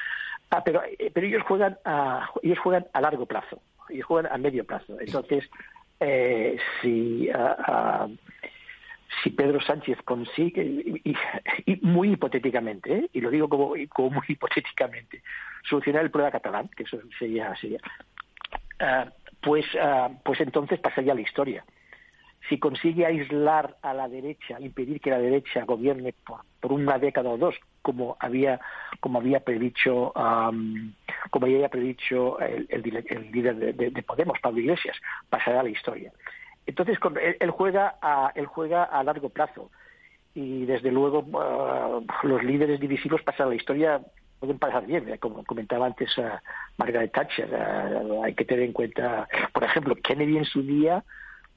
Ah, 0.49 0.63
pero, 0.63 0.81
eh, 0.83 1.11
pero 1.13 1.27
ellos 1.27 1.43
juegan 1.43 1.77
a, 1.83 2.29
ellos 2.43 2.59
juegan 2.59 2.85
a 2.93 3.01
largo 3.01 3.25
plazo, 3.25 3.59
ellos 3.89 4.05
juegan 4.05 4.31
a 4.31 4.37
medio 4.37 4.65
plazo. 4.65 4.97
Entonces, 4.99 5.49
si 6.81 7.29
ah, 7.33 8.07
si 9.23 9.29
Pedro 9.31 9.61
Sánchez 9.61 9.97
consigue, 10.03 10.63
y, 10.63 11.15
muy 11.81 12.11
hipotéticamente, 12.11 12.93
¿eh? 12.93 13.09
y 13.13 13.21
lo 13.21 13.29
digo 13.29 13.47
como, 13.49 13.69
muy 13.69 14.25
hipotéticamente, 14.27 15.23
solucionar 15.67 16.03
el 16.03 16.11
problema 16.11 16.31
catalán, 16.31 16.69
que 16.75 16.83
eso 16.83 16.99
sería, 17.17 17.55
sería 17.55 17.79
uh, 18.81 19.09
pues, 19.41 19.65
uh, 19.75 20.13
pues 20.23 20.39
entonces 20.41 20.79
pasaría 20.79 21.15
la 21.15 21.21
historia. 21.21 21.63
Si 22.49 22.59
consigue 22.59 23.05
aislar 23.05 23.77
a 23.81 23.93
la 23.93 24.07
derecha, 24.07 24.59
impedir 24.59 25.01
que 25.01 25.09
la 25.09 25.19
derecha 25.19 25.65
gobierne 25.65 26.13
por, 26.25 26.71
una 26.71 26.97
década 26.97 27.29
o 27.29 27.37
dos, 27.37 27.55
como 27.81 28.17
había, 28.19 28.59
como 28.99 29.19
había 29.19 29.39
predicho, 29.39 30.11
um, 30.13 30.93
como 31.29 31.45
había 31.45 31.69
predicho 31.69 32.39
el, 32.39 32.67
el, 32.69 33.31
líder 33.31 33.55
de, 33.55 33.89
de 33.89 34.03
Podemos, 34.03 34.39
Pablo 34.39 34.59
Iglesias, 34.59 34.97
pasará 35.29 35.63
la 35.63 35.69
historia. 35.69 36.11
Entonces, 36.67 36.99
él, 37.39 37.49
juega 37.49 37.95
a, 38.01 38.31
él 38.35 38.45
juega 38.45 38.83
a 38.83 39.03
largo 39.03 39.29
plazo. 39.29 39.71
y 40.35 40.65
desde 40.65 40.91
luego 40.91 41.25
los 42.23 42.43
líderes 42.43 42.79
divisivos 42.79 43.23
pasan 43.23 43.47
a 43.47 43.49
la 43.49 43.55
historia 43.55 44.01
pueden 44.39 44.59
pasar 44.59 44.85
bien, 44.85 45.09
¿eh? 45.09 45.17
como 45.17 45.43
comentaba 45.43 45.87
antes 45.87 46.09
Margaret 46.77 47.11
Thatcher. 47.11 47.49
hay 48.23 48.33
que 48.33 48.45
tener 48.45 48.65
en 48.65 48.73
cuenta, 48.73 49.27
por 49.53 49.63
ejemplo, 49.63 49.95
Kennedy 49.95 50.37
en 50.37 50.45
su 50.45 50.61
día 50.61 51.03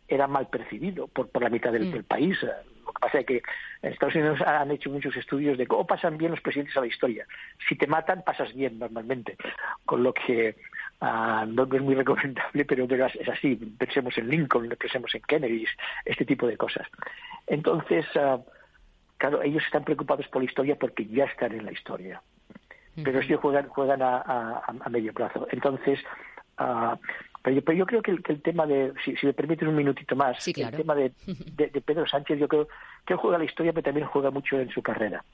era 0.08 0.26
mal 0.26 0.48
percibido 0.48 1.06
por, 1.08 1.28
por 1.28 1.42
la 1.42 1.50
mitad 1.50 1.72
del, 1.72 1.86
mm. 1.86 2.04
país. 2.04 2.36
Lo 2.42 2.92
que 2.92 3.00
pasa 3.00 3.18
es 3.20 3.26
que 3.26 3.42
en 3.82 3.92
Estados 3.92 4.14
Unidos 4.16 4.40
han 4.40 4.70
hecho 4.70 4.90
muchos 4.90 5.16
estudios 5.16 5.56
de 5.56 5.66
cómo 5.66 5.86
pasan 5.86 6.18
bien 6.18 6.32
los 6.32 6.40
presidentes 6.40 6.76
a 6.76 6.80
la 6.80 6.88
historia. 6.88 7.26
Si 7.68 7.76
te 7.76 7.86
matan, 7.86 8.22
pasas 8.24 8.52
bien 8.54 8.78
normalmente. 8.78 9.36
Con 9.84 10.02
lo 10.02 10.12
que 10.12 10.56
ah, 11.00 11.44
no, 11.46 11.64
es 11.64 11.82
muy 11.82 11.94
recomendable, 11.94 12.64
pero, 12.64 12.84
es 12.84 13.28
así. 13.28 13.56
Pensemos 13.56 14.16
en 14.18 14.28
Lincoln, 14.28 14.68
pensemos 14.78 15.14
en 15.14 15.22
Kennedy, 15.22 15.64
este 16.04 16.24
tipo 16.24 16.46
de 16.46 16.56
cosas. 16.56 16.86
Entonces, 17.46 18.06
ah, 18.16 18.38
claro, 19.18 19.42
ellos 19.42 19.62
están 19.64 19.84
preocupados 19.84 20.26
por 20.28 20.42
la 20.42 20.48
historia 20.48 20.76
porque 20.76 21.06
ya 21.06 21.24
están 21.24 21.52
en 21.52 21.64
la 21.64 21.72
historia. 21.72 22.22
Pero 23.02 23.20
ellos 23.20 23.40
juegan, 23.40 23.68
juegan 23.68 24.02
a, 24.02 24.62
a, 24.66 24.88
medio 24.90 25.14
plazo. 25.14 25.46
Entonces, 25.50 26.00
uh, 26.58 26.96
pero, 27.42 27.72
yo, 27.72 27.86
creo 27.86 28.02
que 28.02 28.10
el, 28.10 28.42
tema 28.42 28.66
de, 28.66 28.92
si, 29.04 29.14
me 29.24 29.32
permiten 29.32 29.68
un 29.68 29.76
minutito 29.76 30.14
más, 30.14 30.46
el 30.46 30.70
tema 30.70 30.94
de, 30.94 31.10
Pedro 31.84 32.06
Sánchez, 32.06 32.38
yo 32.38 32.48
creo 32.48 32.68
que 33.06 33.14
él 33.14 33.18
juega 33.18 33.38
la 33.38 33.44
historia, 33.44 33.72
pero 33.72 33.84
también 33.84 34.06
juega 34.06 34.30
mucho 34.30 34.60
en 34.60 34.68
su 34.70 34.82
carrera. 34.82 35.24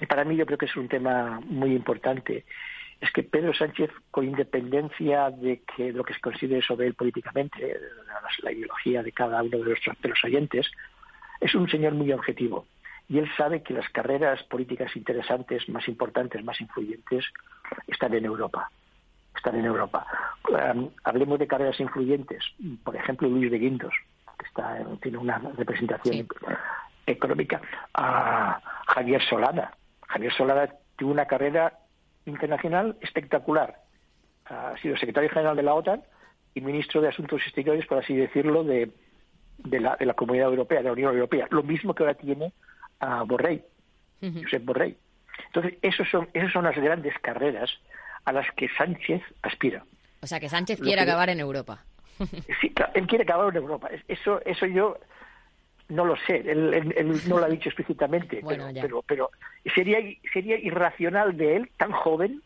Y 0.00 0.06
para 0.06 0.24
mí 0.24 0.36
yo 0.36 0.44
creo 0.44 0.58
que 0.58 0.66
es 0.66 0.76
un 0.76 0.88
tema 0.88 1.40
muy 1.46 1.72
importante. 1.72 2.44
Es 3.00 3.10
que 3.12 3.22
Pedro 3.22 3.52
Sánchez, 3.52 3.90
con 4.10 4.24
independencia 4.24 5.30
de 5.30 5.62
que 5.76 5.92
lo 5.92 6.04
que 6.04 6.14
se 6.14 6.20
considere 6.20 6.62
sobre 6.62 6.86
él 6.86 6.94
políticamente, 6.94 7.76
la, 8.42 8.52
ideología 8.52 9.02
de 9.02 9.12
cada 9.12 9.42
uno 9.42 9.58
de 9.58 9.64
los, 9.64 9.78
de 10.00 10.08
los 10.08 10.24
oyentes, 10.24 10.70
es 11.40 11.54
un 11.54 11.68
señor 11.68 11.94
muy 11.94 12.12
objetivo. 12.12 12.66
Y 13.08 13.18
él 13.18 13.30
sabe 13.36 13.62
que 13.62 13.74
las 13.74 13.88
carreras 13.90 14.42
políticas 14.44 14.96
interesantes, 14.96 15.68
más 15.68 15.86
importantes, 15.88 16.42
más 16.42 16.60
influyentes, 16.60 17.26
están 17.86 18.14
en 18.14 18.24
Europa 18.24 18.70
están 19.36 19.56
en 19.56 19.66
Europa. 19.66 20.06
Em, 20.48 20.88
hablemos 21.04 21.38
de 21.38 21.46
carreras 21.46 21.78
influyentes, 21.80 22.42
por 22.82 22.96
ejemplo 22.96 23.28
Luis 23.28 23.50
de 23.50 23.58
Guindos, 23.58 23.94
que 24.38 24.46
está, 24.46 24.78
tiene 25.02 25.18
una 25.18 25.38
representación 25.56 26.26
económica, 27.06 27.60
a 27.94 28.60
Javier 28.88 29.22
Solana. 29.28 29.72
Javier 30.08 30.32
Solana 30.32 30.68
tuvo 30.96 31.12
una 31.12 31.26
carrera 31.26 31.72
internacional 32.26 32.96
espectacular. 33.00 33.80
Ha 34.46 34.76
sido 34.78 34.96
secretario 34.96 35.30
general 35.30 35.56
de 35.56 35.62
la 35.62 35.74
OTAN 35.74 36.02
y 36.54 36.60
ministro 36.60 37.00
de 37.00 37.08
Asuntos 37.08 37.40
Exteriores, 37.42 37.86
por 37.86 37.98
así 37.98 38.14
decirlo, 38.14 38.64
de, 38.64 38.90
de, 39.58 39.80
la, 39.80 39.96
de 39.96 40.06
la 40.06 40.14
Comunidad 40.14 40.48
Europea, 40.48 40.78
de 40.78 40.84
la 40.84 40.92
Unión 40.92 41.14
Europea. 41.14 41.46
Lo 41.50 41.62
mismo 41.62 41.94
que 41.94 42.02
ahora 42.02 42.14
tiene 42.14 42.52
a 43.00 43.22
Borrell, 43.22 43.64
Josep 44.20 44.64
Borrell. 44.64 44.96
Entonces, 45.46 45.74
esos 45.82 46.08
son, 46.08 46.28
esas 46.32 46.52
son 46.52 46.64
las 46.64 46.76
grandes 46.76 47.18
carreras 47.20 47.70
a 48.24 48.32
las 48.32 48.50
que 48.52 48.68
Sánchez 48.76 49.22
aspira. 49.42 49.84
O 50.22 50.26
sea, 50.26 50.40
que 50.40 50.48
Sánchez 50.48 50.80
quiere 50.80 51.02
acabar 51.02 51.28
en 51.28 51.40
Europa. 51.40 51.84
Sí, 52.60 52.72
él 52.94 53.06
quiere 53.06 53.24
acabar 53.24 53.48
en 53.50 53.56
Europa. 53.56 53.88
Eso, 54.06 54.40
eso 54.44 54.66
yo 54.66 54.98
no 55.88 56.04
lo 56.04 56.16
sé. 56.16 56.36
Él, 56.36 57.20
no 57.28 57.38
lo 57.38 57.44
ha 57.44 57.48
dicho 57.48 57.68
explícitamente, 57.68 58.42
pero, 58.46 59.02
pero, 59.06 59.30
sería, 59.74 59.98
sería 60.32 60.58
irracional 60.58 61.36
de 61.36 61.56
él, 61.56 61.70
tan 61.76 61.92
joven, 61.92 62.42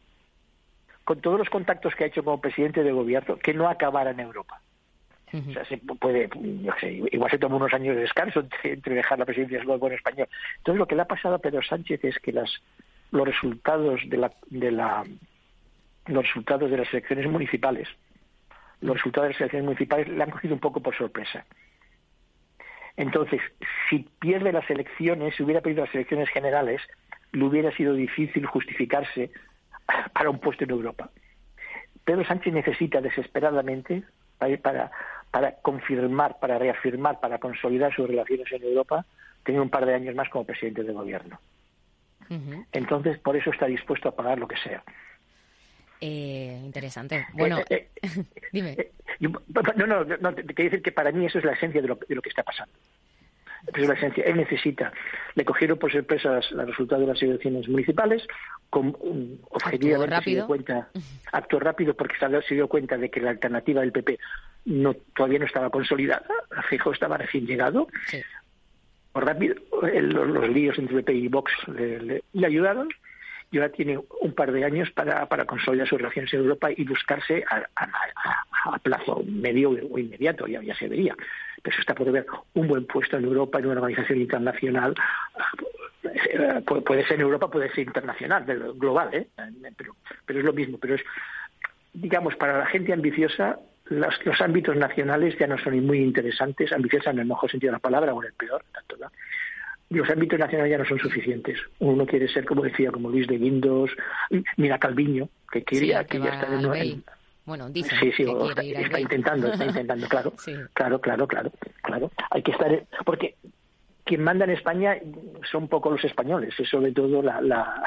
con 1.05 1.21
todos 1.21 1.39
los 1.39 1.49
contactos 1.49 1.95
que 1.95 2.05
ha 2.05 2.09
hecho 2.09 2.25
como 2.25 2.41
presidente 2.41 2.83
de 2.83 2.93
gobierno, 2.93 3.37
que 3.37 3.55
no 3.55 3.69
acabara 3.69 4.11
en 4.11 4.21
Europa. 4.21 4.61
O 5.33 5.53
sea, 5.53 5.65
se 5.67 5.77
puede, 5.77 6.29
yo 6.63 6.73
sé, 6.81 6.91
igual 7.13 7.31
se 7.31 7.39
toma 7.39 7.57
unos 7.57 7.73
años 7.75 7.95
de 7.95 8.03
descanso 8.03 8.45
entre, 8.63 8.95
dejar 8.95 9.19
la 9.19 9.27
presidencia 9.27 9.63
luego 9.63 9.87
en 9.89 9.95
español. 9.95 10.29
Entonces, 10.57 10.79
lo 10.79 10.87
que 10.87 10.95
le 10.95 11.03
ha 11.03 11.07
pasado 11.07 11.35
a 11.35 11.39
Pedro 11.39 11.63
Sánchez 11.63 12.03
es 12.03 12.19
que 12.19 12.33
las, 12.33 12.51
los 13.11 13.27
resultados 13.27 14.01
de 14.07 14.17
la, 14.17 14.33
de 14.49 14.71
la 14.71 15.05
los 16.07 16.25
resultados 16.25 16.71
de 16.71 16.79
las 16.79 16.93
elecciones 16.93 17.27
municipales. 17.27 17.89
Los 18.81 18.97
resultados 18.97 19.29
de 19.29 19.33
las 19.33 19.41
elecciones 19.41 19.67
municipales 19.67 20.09
le 20.09 20.23
han 20.23 20.31
cogido 20.31 20.55
un 20.55 20.61
poco 20.61 20.81
por 20.81 20.97
sorpresa. 20.97 21.45
Entonces, 22.99 23.41
si 23.89 24.01
pierde 24.19 24.53
las 24.53 24.69
elecciones, 24.69 25.37
si 25.37 25.45
hubiera 25.45 25.61
perdido 25.61 25.85
las 25.85 25.95
elecciones 25.95 26.29
generales, 26.31 26.83
le 27.31 27.45
hubiera 27.45 27.71
sido 27.71 27.95
difícil 27.95 28.45
justificarse 28.45 29.31
para 30.13 30.29
un 30.29 30.41
puesto 30.41 30.65
en 30.65 30.71
Europa. 30.71 31.09
Pedro 32.05 32.25
Sánchez 32.25 32.53
necesita 32.53 33.01
desesperadamente 33.01 34.03
para, 34.39 34.91
para 35.31 35.53
confirmar, 35.63 36.41
para 36.41 36.59
reafirmar, 36.59 37.21
para 37.21 37.39
consolidar 37.39 37.95
sus 37.95 38.09
relaciones 38.09 38.51
en 38.51 38.65
Europa, 38.65 39.07
tener 39.45 39.61
un 39.61 39.71
par 39.71 39.87
de 39.87 39.95
años 39.95 40.17
más 40.17 40.29
como 40.29 40.45
presidente 40.45 40.83
de 40.83 40.93
gobierno. 40.93 41.39
Entonces, 42.73 43.19
por 43.19 43.37
eso 43.37 43.51
está 43.51 43.67
dispuesto 43.67 44.09
a 44.09 44.17
pagar 44.17 44.39
lo 44.39 44.49
que 44.49 44.57
sea. 44.57 44.83
Eh, 46.01 46.61
interesante. 46.65 47.27
Bueno, 47.35 47.59
eh, 47.69 47.89
eh, 48.03 48.25
dime. 48.53 48.77
no, 49.21 49.85
no, 49.87 50.05
no, 50.05 50.35
te 50.35 50.45
quiero 50.45 50.71
decir 50.71 50.83
que 50.83 50.93
para 50.93 51.11
mí 51.13 51.27
eso 51.27 51.39
es 51.39 51.45
la 51.45 51.53
esencia 51.53 51.83
de 51.83 51.89
lo, 51.89 51.97
de 51.97 52.15
lo 52.15 52.23
que 52.23 52.29
está 52.29 52.43
pasando. 52.43 52.73
es 53.75 53.89
la 53.89 53.95
esencia. 53.95 54.25
Él 54.25 54.37
necesita. 54.37 54.93
Le 55.35 55.45
cogieron 55.45 55.79
por 55.79 55.91
sorpresa 55.91 56.41
los 56.51 56.67
resultados 56.67 57.07
de 57.07 57.13
las 57.13 57.23
elecciones 57.23 57.69
municipales, 57.69 58.27
con 58.71 58.97
un 59.01 59.41
objetivo 59.51 60.07
rápido. 60.07 60.47
cuenta, 60.47 60.89
acto 61.33 61.59
rápido, 61.59 61.95
porque 61.95 62.15
se 62.47 62.55
dio 62.55 62.69
cuenta 62.69 62.97
de 62.97 63.11
que 63.11 63.21
la 63.21 63.31
alternativa 63.31 63.81
del 63.81 63.93
PP 63.93 64.19
no, 64.67 64.95
todavía 65.17 65.41
no 65.41 65.47
estaba 65.47 65.71
consolidada. 65.71 66.27
Fijo 66.69 66.93
estaba 66.93 67.17
recién 67.17 67.47
llegado. 67.47 67.89
Sí. 68.07 68.19
rápido, 69.15 69.57
los, 69.83 70.49
líos 70.49 70.79
entre 70.79 70.97
PP 70.97 71.13
y 71.13 71.29
Vox 71.29 71.51
le 71.67 72.47
ayudaron 72.47 72.89
y 73.51 73.59
ahora 73.59 73.73
tiene 73.73 73.99
un 74.21 74.33
par 74.33 74.53
de 74.53 74.65
años 74.65 74.91
para, 74.91 75.27
para 75.27 75.47
consolidar 75.47 75.89
sus 75.89 75.99
relaciones 75.99 76.33
en 76.35 76.41
Europa 76.41 76.69
y 76.71 76.85
buscarse 76.85 77.45
a, 77.49 77.67
plazo 78.83 79.23
medio 79.27 79.71
o 79.71 79.99
inmediato, 79.99 80.47
ya, 80.47 80.63
ya 80.63 80.75
se 80.75 80.89
vería. 80.89 81.15
Pero 81.63 81.75
eso 81.75 81.81
está 81.81 81.95
por 81.95 82.11
ver 82.13 82.27
un 82.55 82.69
buen 82.69 82.85
puesto 82.87 83.17
en 83.17 83.25
Europa, 83.25 83.59
en 83.59 83.67
una 83.67 83.81
organización 83.81 84.21
internacional. 84.21 84.95
Eh, 86.05 86.63
puede 86.65 87.05
ser 87.05 87.15
en 87.15 87.23
Europa, 87.23 87.51
puede 87.51 87.71
ser 87.71 87.87
internacional, 87.87 88.45
global, 88.77 89.09
¿eh? 89.13 89.29
pero, 89.77 89.97
pero 90.27 90.39
es 90.39 90.45
lo 90.45 90.53
mismo. 90.53 90.79
Pero 90.79 90.97
es, 90.97 91.03
digamos, 91.95 92.37
para 92.37 92.59
la 92.59 92.67
gente 92.67 92.93
ambiciosa, 92.93 93.59
los, 93.87 94.27
los 94.27 94.41
ámbitos 94.41 94.77
nacionales 94.77 95.37
ya 95.39 95.47
no 95.47 95.59
son 95.59 95.85
muy 95.85 95.99
interesantes, 95.99 96.73
ambiciosa 96.73 97.11
en 97.11 97.21
el 97.21 97.27
mejor 97.27 97.51
sentido 97.51 97.71
de 97.71 97.77
la 97.77 97.81
palabra 97.81 98.13
o 98.13 98.23
en 98.23 98.29
el 98.29 98.35
peor, 98.35 98.63
tanto, 98.73 98.97
¿no? 98.99 99.11
Los 99.91 100.11
ámbitos 100.11 100.39
nacionales 100.39 100.71
ya 100.71 100.79
no 100.79 100.85
son 100.85 100.99
suficientes. 100.99 101.59
Uno 101.79 102.07
quiere 102.07 102.29
ser, 102.29 102.45
como 102.45 102.63
decía, 102.63 102.91
como 102.91 103.09
Luis 103.09 103.27
de 103.27 103.39
Guindos, 103.39 103.91
mira 104.57 104.79
Calviño, 104.79 105.29
que 105.51 105.63
quería 105.63 106.05
que, 106.05 106.19
ya 106.19 106.31
está 106.31 106.79
en, 106.79 107.03
bueno, 107.49 107.71
dice 107.71 107.97
sí, 107.99 108.13
sí, 108.13 108.27
está, 108.29 109.01
intentando, 109.01 109.51
está 109.51 109.65
intentando, 109.65 110.07
claro, 110.07 110.35
claro, 110.75 111.01
claro, 111.01 111.27
claro, 111.27 111.53
claro. 111.81 112.11
Hay 112.31 112.43
que 112.43 112.53
estar, 112.53 112.85
porque 113.07 113.37
quien 114.05 114.23
manda 114.23 114.45
en 114.45 114.51
España 114.51 114.99
son 115.51 115.67
poco 115.67 115.91
los 115.91 116.05
españoles, 116.05 116.53
es 116.59 116.69
sobre 116.69 116.93
todo 116.93 117.23
la, 117.23 117.41
la, 117.41 117.83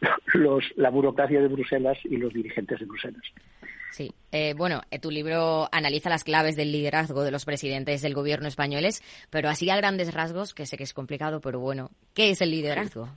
los, 0.32 0.64
la 0.76 0.88
burocracia 0.88 1.38
de 1.38 1.48
Bruselas 1.48 1.98
y 2.04 2.16
los 2.16 2.32
dirigentes 2.32 2.80
de 2.80 2.86
Bruselas. 2.86 3.22
Sí. 3.92 4.12
Eh, 4.32 4.54
bueno, 4.56 4.82
eh, 4.90 4.98
tu 4.98 5.10
libro 5.10 5.68
analiza 5.72 6.10
las 6.10 6.24
claves 6.24 6.56
del 6.56 6.72
liderazgo 6.72 7.22
de 7.22 7.30
los 7.30 7.44
presidentes 7.44 8.02
del 8.02 8.14
gobierno 8.14 8.46
españoles, 8.48 9.02
pero 9.30 9.48
así 9.48 9.70
a 9.70 9.76
grandes 9.76 10.12
rasgos, 10.12 10.54
que 10.54 10.66
sé 10.66 10.76
que 10.76 10.84
es 10.84 10.94
complicado, 10.94 11.40
pero 11.40 11.60
bueno, 11.60 11.90
¿qué 12.14 12.30
es 12.30 12.40
el 12.42 12.50
liderazgo? 12.50 13.08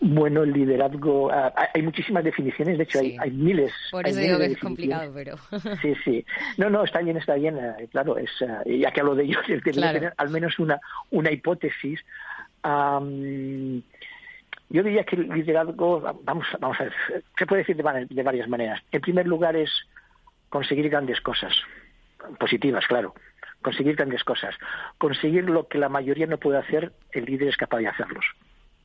Bueno, 0.00 0.42
el 0.42 0.52
liderazgo, 0.52 1.30
ah, 1.30 1.52
hay 1.74 1.82
muchísimas 1.82 2.24
definiciones, 2.24 2.76
de 2.76 2.84
hecho 2.84 2.98
hay, 2.98 3.16
hay, 3.20 3.30
miles. 3.30 3.72
Por 3.92 4.06
eso 4.06 4.18
digo 4.18 4.38
que 4.38 4.46
es 4.46 4.58
complicado, 4.58 5.12
pero... 5.14 5.36
Sí, 5.80 5.94
sí. 6.04 6.24
No, 6.56 6.68
no, 6.68 6.82
está 6.82 7.00
bien, 7.00 7.16
está 7.16 7.34
bien, 7.34 7.56
eh, 7.56 7.86
claro, 7.90 8.18
es, 8.18 8.30
ya 8.66 8.90
que 8.90 9.00
hablo 9.00 9.14
de 9.14 9.24
ello, 9.24 9.38
es 9.48 9.62
que 9.64 9.72
tener 9.72 10.12
al 10.16 10.30
menos 10.30 10.58
una, 10.58 10.80
una 11.10 11.30
hipótesis. 11.30 12.00
Yo 14.72 14.82
diría 14.82 15.04
que 15.04 15.16
el 15.16 15.28
liderazgo, 15.28 16.00
vamos, 16.00 16.46
vamos 16.58 16.80
a 16.80 16.84
ver, 16.84 16.94
se 17.36 17.46
puede 17.46 17.60
decir 17.60 17.76
de, 17.76 18.22
varias 18.22 18.48
maneras. 18.48 18.82
En 18.90 19.02
primer 19.02 19.26
lugar 19.26 19.54
es 19.54 19.70
conseguir 20.48 20.88
grandes 20.88 21.20
cosas, 21.20 21.52
positivas, 22.40 22.86
claro. 22.86 23.14
Conseguir 23.60 23.96
grandes 23.96 24.24
cosas. 24.24 24.56
Conseguir 24.96 25.44
lo 25.44 25.68
que 25.68 25.76
la 25.76 25.90
mayoría 25.90 26.26
no 26.26 26.38
puede 26.38 26.58
hacer, 26.58 26.92
el 27.12 27.26
líder 27.26 27.48
es 27.48 27.56
capaz 27.58 27.78
de 27.78 27.88
hacerlos. 27.88 28.24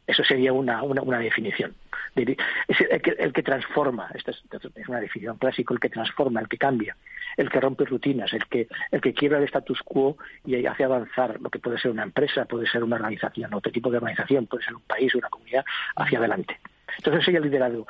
Eso 0.08 0.24
sería 0.24 0.54
una, 0.54 0.82
una, 0.84 1.20
definición. 1.20 1.76
Es 2.16 2.82
el 2.90 3.02
que, 3.02 3.12
el 3.12 3.34
que 3.34 3.44
transforma, 3.44 4.10
esta 4.16 4.32
es, 4.32 4.42
una 4.88 5.02
definición 5.02 5.38
clásica, 5.38 5.74
el 5.74 5.80
que 5.82 5.90
transforma, 5.90 6.40
el 6.40 6.48
que 6.48 6.58
cambia, 6.58 6.96
el 7.36 7.50
que 7.50 7.60
rompe 7.60 7.86
rutinas, 7.86 8.32
el 8.34 8.46
que, 8.46 8.68
el 8.92 9.02
que 9.02 9.14
quiebra 9.14 9.38
el 9.38 9.44
status 9.44 9.82
quo 9.84 10.18
y 10.46 10.66
hace 10.66 10.86
avanzar 10.86 11.40
lo 11.42 11.50
que 11.50 11.60
puede 11.60 11.78
ser 11.78 11.92
una 11.92 12.04
empresa, 12.04 12.46
puede 12.46 12.68
ser 12.68 12.84
una 12.84 12.96
organización, 12.96 13.54
otro 13.54 13.72
tipo 13.72 13.92
de 13.92 13.98
organización, 13.98 14.48
puede 14.48 14.64
ser 14.64 14.76
un 14.76 14.82
país, 14.82 15.14
una 15.14 15.30
comunidad, 15.30 15.66
hacia 15.96 16.20
adelante. 16.20 16.58
Entonces 16.98 17.26
sería 17.26 17.40
el 17.40 17.46
liderazgo. 17.46 17.88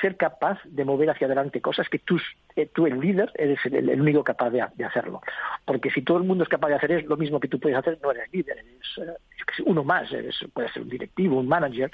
ser 0.00 0.16
capaz 0.16 0.58
de 0.64 0.84
mover 0.84 1.10
hacia 1.10 1.26
adelante 1.26 1.60
cosas 1.60 1.88
que 1.88 1.98
tú, 1.98 2.20
eh, 2.56 2.68
tú 2.72 2.86
el 2.86 3.00
líder, 3.00 3.30
eres 3.34 3.58
el, 3.66 4.00
único 4.00 4.24
capaz 4.24 4.50
de, 4.50 4.62
hacerlo. 4.62 5.20
Porque 5.64 5.90
si 5.90 6.02
todo 6.02 6.18
el 6.18 6.24
mundo 6.24 6.44
es 6.44 6.50
capaz 6.50 6.68
de 6.68 6.76
hacer 6.76 6.92
es 6.92 7.06
lo 7.06 7.16
mismo 7.16 7.40
que 7.40 7.48
tú 7.48 7.58
puedes 7.58 7.78
hacer, 7.78 7.98
no 8.02 8.10
eres 8.10 8.32
líder, 8.32 8.58
eres, 8.58 8.98
eh, 8.98 9.62
uno 9.66 9.84
más, 9.84 10.08
puede 10.52 10.68
ser 10.70 10.82
un 10.82 10.88
directivo, 10.88 11.38
un 11.38 11.48
manager, 11.48 11.90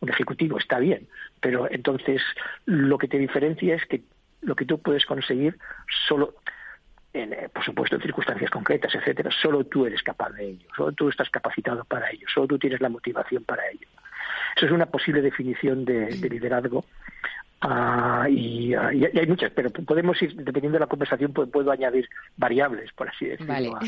un 0.00 0.08
ejecutivo, 0.08 0.58
está 0.58 0.78
bien, 0.78 1.08
pero 1.40 1.70
entonces 1.70 2.22
lo 2.66 2.98
que 2.98 3.08
te 3.08 3.18
diferencia 3.18 3.74
es 3.74 3.84
que 3.86 4.02
lo 4.42 4.54
que 4.54 4.64
tú 4.64 4.80
puedes 4.80 5.04
conseguir 5.04 5.58
solo 6.08 6.34
en, 7.12 7.32
eh, 7.32 7.48
por 7.52 7.64
supuesto 7.64 7.96
en 7.96 8.02
circunstancias 8.02 8.50
concretas, 8.50 8.94
etcétera, 8.94 9.30
solo 9.30 9.64
tú 9.64 9.86
eres 9.86 10.02
capaz 10.02 10.30
de 10.30 10.50
ello, 10.50 10.68
solo 10.76 10.92
tú 10.92 11.08
estás 11.08 11.28
capacitado 11.28 11.84
para 11.84 12.10
ello, 12.10 12.26
solo 12.32 12.46
tú 12.46 12.58
tienes 12.58 12.80
la 12.80 12.88
motivación 12.88 13.44
para 13.44 13.68
ello. 13.68 13.86
Eso 14.56 14.66
es 14.66 14.72
una 14.72 14.86
posible 14.86 15.22
definición 15.22 15.84
de 15.84 16.10
liderazgo 16.28 16.84
Ah, 17.62 18.26
y, 18.30 18.74
hay 18.74 19.26
muchas, 19.26 19.52
pero 19.52 19.68
podemos 19.70 20.20
ir, 20.22 20.34
dependiendo 20.34 20.76
de 20.76 20.80
la 20.80 20.86
conversación, 20.86 21.34
puedo, 21.34 21.70
añadir 21.70 22.08
variables, 22.38 22.90
por 22.94 23.08
así 23.10 23.26
decirlo, 23.26 23.78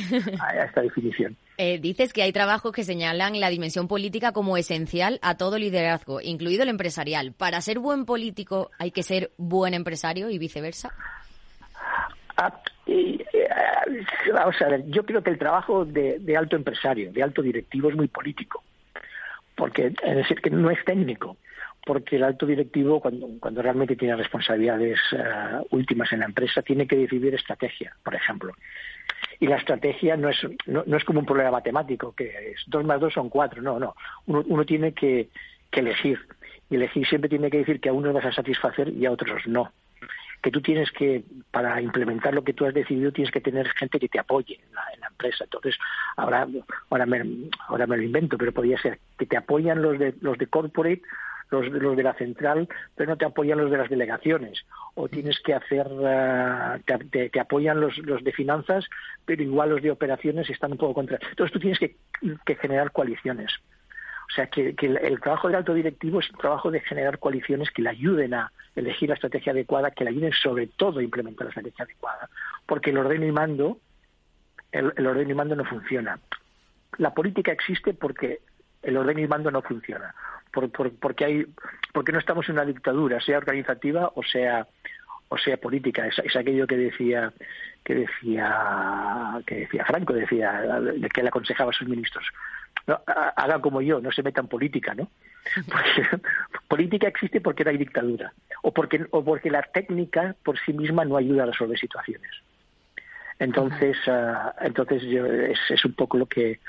a, 0.40 0.64
esta 0.64 0.82
definición. 0.82 1.36
Eh, 1.58 1.78
dices 1.78 2.12
que 2.12 2.22
hay 2.22 2.32
trabajos 2.32 2.72
que 2.72 2.82
señalan 2.82 3.38
la 3.38 3.48
dimensión 3.48 3.86
política 3.86 4.32
como 4.32 4.56
esencial 4.56 5.20
a 5.22 5.36
todo 5.36 5.58
liderazgo, 5.58 6.20
incluido 6.20 6.64
el 6.64 6.70
empresarial. 6.70 7.34
¿Para 7.34 7.60
ser 7.60 7.78
buen 7.78 8.04
político 8.04 8.70
hay 8.80 8.90
que 8.90 9.04
ser 9.04 9.30
buen 9.36 9.72
empresario 9.72 10.28
y 10.28 10.38
viceversa? 10.38 10.92
Ah, 12.36 12.52
eh, 12.86 13.24
vamos 14.32 14.60
a 14.60 14.68
ver, 14.70 14.86
yo 14.88 15.04
creo 15.04 15.22
que 15.22 15.30
el 15.30 15.38
trabajo 15.38 15.84
de, 15.84 16.18
de 16.18 16.36
alto 16.36 16.56
empresario, 16.56 17.12
de 17.12 17.22
alto 17.22 17.42
directivo, 17.42 17.90
es 17.90 17.96
muy 17.96 18.08
político, 18.08 18.64
porque 19.54 19.92
es 20.02 20.16
decir, 20.16 20.40
que 20.40 20.50
no 20.50 20.70
es 20.70 20.84
técnico 20.84 21.36
porque 21.84 22.16
el 22.16 22.22
alto 22.22 22.46
directivo, 22.46 23.00
cuando, 23.00 23.28
cuando 23.40 23.60
realmente 23.60 23.96
tiene 23.96 24.16
responsabilidades 24.16 25.00
eh, 25.12 25.24
últimas 25.70 26.12
en 26.12 26.20
la 26.20 26.26
empresa, 26.26 26.62
tiene 26.62 26.86
que 26.86 26.96
decidir 26.96 27.34
estrategia, 27.34 27.96
por 28.04 28.14
ejemplo. 28.14 28.52
Y 29.40 29.46
la 29.48 29.56
estrategia 29.56 30.16
no 30.16 30.28
es, 30.28 30.36
no, 30.66 30.96
es 30.96 31.04
como 31.04 31.20
un 31.20 31.26
problema 31.26 31.50
matemático, 31.50 32.14
que 32.14 32.52
es 32.52 32.62
dos 32.66 32.84
más 32.84 33.00
dos 33.00 33.12
son 33.12 33.28
cuatro, 33.28 33.60
no, 33.62 33.80
no. 33.80 33.96
Uno, 34.26 34.44
uno 34.46 34.64
tiene 34.64 34.92
que, 34.92 35.28
que 35.70 35.80
elegir. 35.80 36.20
Y 36.70 36.76
elegir 36.76 37.06
siempre 37.06 37.28
tiene 37.28 37.50
que 37.50 37.58
decir 37.58 37.80
que 37.80 37.88
a 37.88 37.92
unos 37.92 38.14
vas 38.14 38.26
a 38.26 38.32
satisfacer 38.32 38.88
y 38.88 39.04
a 39.04 39.10
otros 39.10 39.46
no 39.46 39.72
que 40.42 40.50
tú 40.50 40.60
tienes 40.60 40.90
que, 40.90 41.22
para 41.50 41.80
implementar 41.80 42.34
lo 42.34 42.42
que 42.42 42.52
tú 42.52 42.66
has 42.66 42.74
decidido, 42.74 43.12
tienes 43.12 43.32
que 43.32 43.40
tener 43.40 43.68
gente 43.70 44.00
que 44.00 44.08
te 44.08 44.18
apoye 44.18 44.60
en 44.62 44.74
la, 44.74 44.82
en 44.94 45.00
la 45.00 45.06
empresa. 45.06 45.44
Entonces, 45.44 45.76
ahora, 46.16 46.48
ahora, 46.90 47.06
me, 47.06 47.22
ahora 47.68 47.86
me 47.86 47.96
lo 47.96 48.02
invento, 48.02 48.36
pero 48.36 48.52
podría 48.52 48.78
ser 48.78 48.98
que 49.18 49.26
te 49.26 49.36
apoyan 49.36 49.80
los 49.80 49.98
de, 49.98 50.14
los 50.20 50.36
de 50.38 50.46
corporate 50.48 51.02
los, 51.52 51.68
los 51.68 51.96
de 51.96 52.02
la 52.02 52.14
central, 52.14 52.68
pero 52.96 53.10
no 53.10 53.16
te 53.16 53.26
apoyan 53.26 53.58
los 53.58 53.70
de 53.70 53.76
las 53.76 53.90
delegaciones. 53.90 54.64
O 54.94 55.08
tienes 55.08 55.38
que 55.40 55.54
hacer, 55.54 55.86
eh, 56.02 57.28
te, 57.30 57.40
apoyan 57.40 57.80
los, 57.80 57.96
los 57.98 58.24
de 58.24 58.32
finanzas, 58.32 58.86
pero 59.24 59.42
igual 59.42 59.70
los 59.70 59.82
de 59.82 59.90
operaciones 59.90 60.50
están 60.50 60.72
un 60.72 60.78
poco 60.78 60.94
contra. 60.94 61.18
Entonces 61.30 61.52
tú 61.52 61.60
tienes 61.60 61.78
que, 61.78 61.96
generar 62.56 62.90
coaliciones. 62.90 63.52
O 64.32 64.34
sea, 64.34 64.46
que, 64.46 64.74
el, 64.80 65.20
trabajo 65.20 65.48
del 65.48 65.58
alto 65.58 65.74
directivo 65.74 66.20
es 66.20 66.30
un 66.30 66.38
trabajo 66.38 66.70
de 66.70 66.80
generar 66.80 67.18
coaliciones 67.18 67.70
que 67.70 67.82
le 67.82 67.90
ayuden 67.90 68.32
a 68.32 68.50
elegir 68.74 69.10
la 69.10 69.16
estrategia 69.16 69.52
adecuada, 69.52 69.90
que 69.90 70.04
le 70.04 70.10
ayuden 70.10 70.32
sobre 70.32 70.68
todo 70.68 71.00
a 71.00 71.02
implementar 71.02 71.44
la 71.44 71.50
estrategia 71.50 71.84
adecuada. 71.84 72.30
Porque 72.64 72.90
el 72.90 72.96
ordeno 72.96 73.26
y 73.26 73.32
mando, 73.32 73.76
el, 74.70 75.06
ordeno 75.06 75.30
y 75.30 75.34
mando 75.34 75.54
no 75.54 75.66
funciona. 75.66 76.18
La 76.96 77.12
política 77.12 77.52
existe 77.52 77.92
porque 77.92 78.40
el 78.82 78.96
orden 78.96 79.18
y 79.18 79.26
mando 79.26 79.50
no 79.50 79.60
funciona, 79.60 80.14
por, 80.50 80.70
porque 80.70 81.46
porque 81.92 82.12
no 82.12 82.18
estamos 82.18 82.48
en 82.48 82.54
una 82.54 82.64
dictadura, 82.64 83.20
sea 83.20 83.36
organizativa 83.36 84.12
o 84.14 84.22
sea 84.22 84.66
o 85.28 85.36
sea 85.36 85.58
política. 85.58 86.06
Es, 86.06 86.36
aquello 86.36 86.66
que 86.66 86.78
decía 86.78 87.34
que 87.84 87.94
decía 87.96 89.42
que 89.46 89.56
decía 89.56 89.84
Franco, 89.84 90.14
decía 90.14 90.80
de 90.80 91.08
que 91.10 91.22
le 91.22 91.28
aconsejaba 91.28 91.70
a 91.70 91.74
sus 91.74 91.86
ministros. 91.86 92.24
No, 92.86 93.00
haga 93.06 93.60
como 93.60 93.80
yo, 93.80 94.00
no 94.00 94.10
se 94.10 94.22
meta 94.22 94.40
en 94.40 94.48
política, 94.48 94.94
¿no? 94.94 95.08
Porque 95.66 96.22
política 96.68 97.08
existe 97.08 97.40
porque 97.40 97.64
no 97.64 97.70
hay 97.70 97.78
dictadura 97.78 98.32
o 98.62 98.72
porque 98.72 99.06
o 99.10 99.24
porque 99.24 99.50
la 99.50 99.62
técnica 99.62 100.34
por 100.44 100.58
sí 100.58 100.72
misma 100.72 101.04
no 101.04 101.16
ayuda 101.16 101.44
a 101.44 101.46
resolver 101.46 101.78
situaciones. 101.78 102.30
Entonces, 103.38 103.96
ah, 104.06 104.54
entonces 104.60 105.02
yo, 105.02 105.26
es, 105.26 105.58
es 105.68 105.84
un 105.84 105.94
poco 105.94 106.16
lo 106.16 106.26
que 106.26 106.60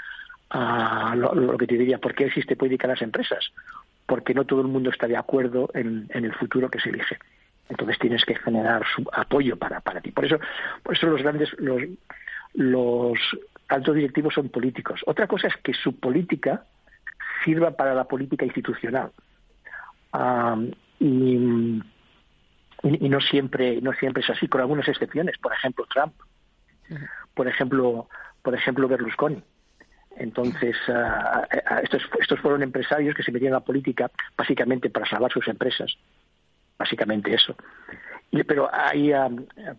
lo, 1.15 1.57
que 1.57 1.67
te 1.67 1.77
diría, 1.77 1.97
¿por 1.97 2.13
qué 2.13 2.25
existe 2.25 2.55
política 2.55 2.85
en 2.85 2.91
las 2.91 3.01
empresas? 3.01 3.51
Porque 4.05 4.33
no 4.33 4.45
todo 4.45 4.61
el 4.61 4.67
mundo 4.67 4.89
está 4.89 5.07
de 5.07 5.17
acuerdo 5.17 5.69
en, 5.73 6.07
el 6.11 6.33
futuro 6.33 6.69
que 6.69 6.79
se 6.79 6.89
elige. 6.89 7.17
Entonces 7.69 7.97
tienes 7.97 8.23
que 8.25 8.35
generar 8.35 8.83
su 8.95 9.03
apoyo 9.11 9.57
para, 9.57 9.79
para 9.79 10.01
ti. 10.01 10.11
Por 10.11 10.25
eso, 10.25 10.39
por 10.83 10.95
eso 10.95 11.07
los 11.07 11.21
grandes, 11.21 11.49
los, 11.57 11.81
los 12.53 13.17
altos 13.67 13.95
directivos 13.95 14.33
son 14.33 14.49
políticos. 14.49 15.01
Otra 15.05 15.27
cosa 15.27 15.47
es 15.47 15.55
que 15.57 15.73
su 15.73 15.99
política 15.99 16.65
sirva 17.43 17.71
para 17.71 17.93
la 17.93 18.05
política 18.05 18.45
institucional. 18.45 19.11
y, 20.99 21.81
y, 22.83 23.09
no 23.09 23.21
siempre 23.21 23.81
no 23.81 23.93
siempre 23.93 24.21
es 24.21 24.29
así 24.29 24.47
con 24.47 24.61
algunas 24.61 24.87
excepciones 24.87 25.37
por 25.39 25.53
ejemplo 25.53 25.85
Trump 25.91 26.13
por 27.33 27.47
ejemplo 27.47 28.07
por 28.43 28.53
ejemplo 28.53 28.87
Berlusconi 28.87 29.41
entonces, 30.15 30.75
ah, 30.89 31.47
estos, 31.81 32.03
estos 32.19 32.39
fueron 32.39 32.61
empresarios 32.61 33.15
que 33.15 33.23
se 33.23 33.31
metían 33.31 33.53
a 33.53 33.57
la 33.57 33.65
política 33.65 34.11
básicamente 34.37 34.89
para 34.89 35.07
salvar 35.07 35.31
sus 35.31 35.47
empresas. 35.47 35.95
Básicamente 36.77 37.33
eso. 37.33 37.55
Pero 38.47 38.69
hay, 38.73 39.11
ah, 39.11 39.29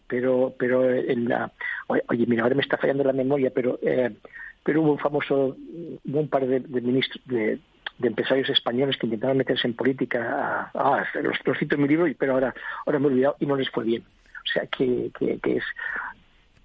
pero, 0.07 0.55
pero 0.59 0.89
en 0.91 1.29
la, 1.29 1.51
oye, 1.89 2.27
mira, 2.27 2.45
ahora 2.45 2.55
me 2.55 2.63
está 2.63 2.77
fallando 2.77 3.03
la 3.05 3.13
memoria, 3.13 3.51
pero, 3.53 3.79
eh, 3.83 4.15
pero 4.63 4.83
hubo 4.83 4.93
un 4.93 4.99
famoso, 4.99 5.57
hubo 6.05 6.21
un 6.21 6.29
par 6.29 6.47
de, 6.47 6.61
ministros, 6.61 7.21
de, 7.27 7.59
empresarios 8.03 8.49
españoles 8.51 8.97
que 8.97 9.07
intentaron 9.07 9.39
meterse 9.39 9.67
en 9.67 9.75
política. 9.75 10.71
Ah, 10.75 11.05
los, 11.15 11.37
los 11.45 11.59
cito 11.59 11.75
en 11.75 11.83
mi 11.83 11.89
libro, 11.89 12.07
pero 12.19 12.35
ahora, 12.35 12.55
ahora 12.87 12.99
me 12.99 13.07
he 13.07 13.11
olvidado 13.11 13.37
y 13.41 13.47
no 13.47 13.57
les 13.57 13.71
fue 13.71 13.85
bien. 13.85 14.03
O 14.03 14.53
sea, 14.53 14.67
que, 14.67 15.11
que, 15.19 15.57
es 15.57 15.65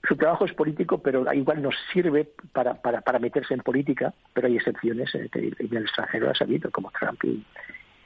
su 0.07 0.15
trabajo 0.15 0.45
es 0.45 0.53
político, 0.53 0.99
pero 0.99 1.31
igual 1.33 1.61
nos 1.61 1.75
sirve 1.91 2.27
para, 2.53 2.75
para, 2.75 3.01
para 3.01 3.19
meterse 3.19 3.53
en 3.53 3.61
política, 3.61 4.13
pero 4.33 4.47
hay 4.47 4.57
excepciones 4.57 5.13
eh, 5.15 5.29
en 5.33 5.77
el 5.77 5.83
extranjero 5.83 6.29
ha 6.29 6.35
salido, 6.35 6.71
como 6.71 6.91
Trump 6.91 7.23
y, 7.23 7.43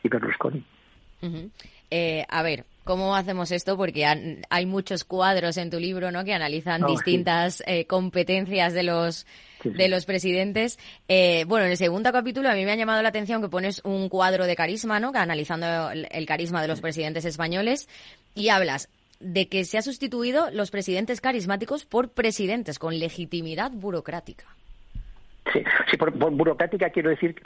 Berlusconi. 0.09 0.63
Eh, 1.91 2.25
a 2.27 2.41
ver, 2.43 2.65
¿cómo 2.83 3.15
hacemos 3.15 3.51
esto? 3.51 3.77
Porque 3.77 4.05
hay 4.05 4.65
muchos 4.65 5.03
cuadros 5.03 5.57
en 5.57 5.69
tu 5.69 5.79
libro 5.79 6.11
¿no? 6.11 6.23
que 6.23 6.33
analizan 6.33 6.85
distintas 6.85 7.63
eh, 7.65 7.85
competencias 7.85 8.73
de 8.73 8.83
los, 8.83 9.27
de 9.63 9.87
los 9.87 10.05
presidentes. 10.05 10.79
bueno, 11.07 11.65
en 11.65 11.71
el 11.71 11.77
segundo 11.77 12.11
capítulo 12.11 12.49
a 12.49 12.55
mí 12.55 12.65
me 12.65 12.71
ha 12.71 12.75
llamado 12.75 13.01
la 13.01 13.09
atención 13.09 13.41
que 13.41 13.49
pones 13.49 13.81
un 13.83 14.09
cuadro 14.09 14.45
de 14.45 14.55
carisma, 14.55 14.99
¿no? 14.99 15.11
que 15.11 15.19
analizando 15.19 15.91
el 15.91 16.25
carisma 16.25 16.61
de 16.61 16.67
los 16.67 16.81
presidentes 16.81 17.25
españoles 17.25 17.87
y 18.35 18.49
hablas 18.49 18.89
de 19.23 19.47
que 19.47 19.63
se 19.63 19.77
ha 19.77 19.81
sustituido 19.81 20.51
los 20.51 20.69
presidentes 20.69 21.21
carismáticos 21.21 21.85
por 21.85 22.09
presidentes 22.09 22.77
con 22.77 22.99
legitimidad 22.99 23.71
burocrática. 23.71 24.45
Sí, 25.51 25.63
sí 25.89 25.97
por, 25.97 26.11
burocrática 26.11 26.89
quiero 26.89 27.09
decir 27.09 27.41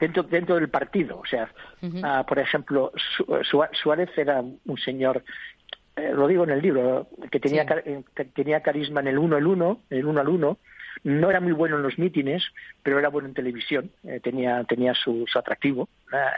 dentro 0.00 0.22
dentro 0.24 0.56
del 0.56 0.68
partido. 0.68 1.18
O 1.18 1.26
sea, 1.26 1.50
ah, 2.02 2.24
por 2.26 2.38
ejemplo, 2.38 2.92
Suárez 3.72 4.10
era 4.16 4.40
un 4.40 4.78
señor, 4.78 5.22
eh, 5.96 6.12
lo 6.14 6.26
digo 6.26 6.44
en 6.44 6.50
el 6.50 6.62
libro, 6.62 7.08
que 7.30 7.38
tenía, 7.38 7.64
eh, 7.84 8.02
que 8.14 8.24
tenía 8.24 8.62
carisma 8.62 9.00
en 9.00 9.08
el 9.08 9.18
uno 9.18 9.36
el 9.36 9.46
uno, 9.46 9.82
el 9.90 10.06
uno 10.06 10.20
al 10.20 10.28
uno, 10.28 10.58
no 11.02 11.30
era 11.30 11.40
muy 11.40 11.52
bueno 11.52 11.76
en 11.76 11.82
los 11.82 11.98
mítines, 11.98 12.42
pero 12.82 12.98
era 12.98 13.08
bueno 13.08 13.28
en 13.28 13.34
televisión, 13.34 13.90
eh, 14.04 14.20
tenía, 14.20 14.64
tenía 14.64 14.92
su, 14.94 15.24
atractivo, 15.34 15.88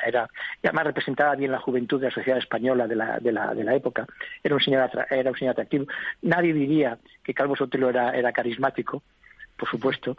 era, 0.07 0.29
y 0.63 0.67
además 0.67 0.87
representaba 0.87 1.35
bien 1.35 1.51
la 1.51 1.59
juventud 1.59 2.01
de 2.01 2.09
la 2.09 2.15
sociedad 2.15 2.39
española 2.39 2.87
de 2.87 2.97
la, 2.97 3.19
de 3.19 3.33
la, 3.33 3.55
de 3.55 3.65
la 3.65 3.75
época, 3.75 4.07
era 4.43 4.55
un, 4.55 4.61
señor 4.61 4.91
era 5.11 5.31
un 5.31 5.37
señor 5.37 5.53
atractivo. 5.53 5.87
Nadie 6.21 6.53
diría 6.53 6.99
que 7.25 7.35
Calvo 7.35 7.57
Sotelo 7.57 7.89
era, 7.89 8.11
era 8.11 8.33
carismático, 8.33 9.03
por 9.57 9.69
supuesto. 9.69 10.17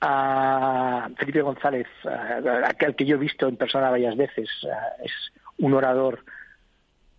A 0.00 1.08
Felipe 1.16 1.42
González, 1.42 1.86
aquel 2.64 2.94
que 2.94 3.04
yo 3.04 3.16
he 3.16 3.18
visto 3.18 3.48
en 3.48 3.56
persona 3.56 3.90
varias 3.90 4.16
veces, 4.16 4.48
es 5.04 5.12
un 5.58 5.74
orador 5.74 6.24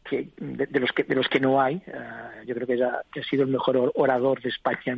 que, 0.03 0.29
de, 0.37 0.79
los 0.79 0.91
que 0.91 1.03
de 1.03 1.15
los 1.15 1.27
que 1.27 1.39
no 1.39 1.61
hay. 1.61 1.81
yo 2.45 2.55
creo 2.55 2.67
que, 2.67 2.83
ha 2.83 3.23
sido 3.29 3.43
el 3.43 3.49
mejor 3.49 3.91
orador 3.95 4.41
de 4.41 4.49
España 4.49 4.97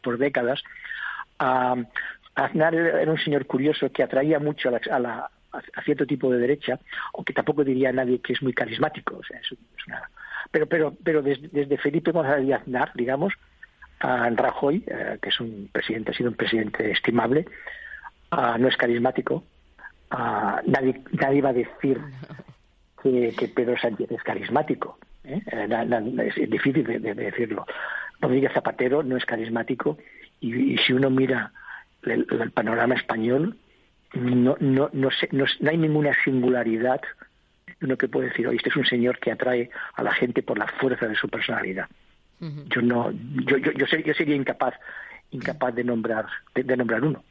por 0.00 0.18
décadas. 0.18 0.62
Aznar 2.34 2.74
era 2.74 3.10
un 3.10 3.18
señor 3.18 3.46
curioso 3.46 3.90
que 3.92 4.02
atraía 4.02 4.38
mucho 4.38 4.68
a, 4.68 4.98
la, 4.98 5.30
a, 5.52 5.82
cierto 5.82 6.06
tipo 6.06 6.30
de 6.30 6.38
derecha, 6.38 6.78
aunque 7.14 7.32
tampoco 7.32 7.64
diría 7.64 7.92
nadie 7.92 8.20
que 8.20 8.32
es 8.32 8.42
muy 8.42 8.52
carismático. 8.52 9.18
O 9.18 9.22
sea, 9.22 9.38
es, 9.38 9.56
Pero, 10.50 10.66
pero, 10.66 10.96
pero 11.02 11.22
desde, 11.22 11.78
Felipe 11.78 12.10
González 12.10 12.46
y 12.46 12.52
Aznar, 12.52 12.92
digamos, 12.94 13.34
a 14.00 14.28
Rajoy, 14.30 14.84
eh, 14.86 15.18
que 15.20 15.28
es 15.28 15.40
un 15.40 15.68
presidente, 15.72 16.10
ha 16.10 16.14
sido 16.14 16.30
un 16.30 16.36
presidente 16.36 16.90
estimable, 16.90 17.46
no 18.30 18.68
es 18.68 18.76
carismático. 18.76 19.44
nadie, 20.10 21.02
nadie 21.12 21.40
va 21.40 21.50
a 21.50 21.52
decir 21.52 22.00
que, 23.02 23.52
Pedro 23.54 23.76
Sánchez 23.78 24.10
es 24.10 24.22
carismático. 24.22 24.98
¿eh? 25.24 25.40
Eh, 25.46 26.32
es 26.36 26.50
difícil 26.50 26.84
de, 26.84 26.98
de 26.98 27.14
decirlo. 27.14 27.66
Rodríguez 28.20 28.52
Zapatero 28.52 29.02
no 29.02 29.16
es 29.16 29.24
carismático 29.24 29.98
y, 30.40 30.76
si 30.78 30.92
uno 30.92 31.10
mira 31.10 31.52
el, 32.02 32.26
panorama 32.52 32.94
español, 32.94 33.56
no, 34.14 34.56
no, 34.60 34.88
no, 34.92 35.08
no, 35.32 35.44
hay 35.68 35.76
ninguna 35.76 36.12
singularidad 36.24 37.00
uno 37.82 37.96
que 37.98 38.08
puede 38.08 38.28
decir, 38.28 38.46
oye, 38.46 38.56
este 38.56 38.70
es 38.70 38.76
un 38.76 38.86
señor 38.86 39.18
que 39.18 39.32
atrae 39.32 39.68
a 39.94 40.02
la 40.02 40.14
gente 40.14 40.42
por 40.42 40.58
la 40.58 40.66
fuerza 40.66 41.06
de 41.06 41.16
su 41.16 41.28
personalidad. 41.28 41.86
Yo 42.66 42.82
no, 42.82 43.10
yo, 43.10 43.56
yo, 43.58 43.72
yo, 43.72 43.86
sería, 43.86 44.34
incapaz, 44.34 44.74
incapaz 45.30 45.74
de 45.74 45.84
nombrar, 45.84 46.26
de, 46.54 46.76
nombrar 46.76 47.02
uno. 47.02 47.22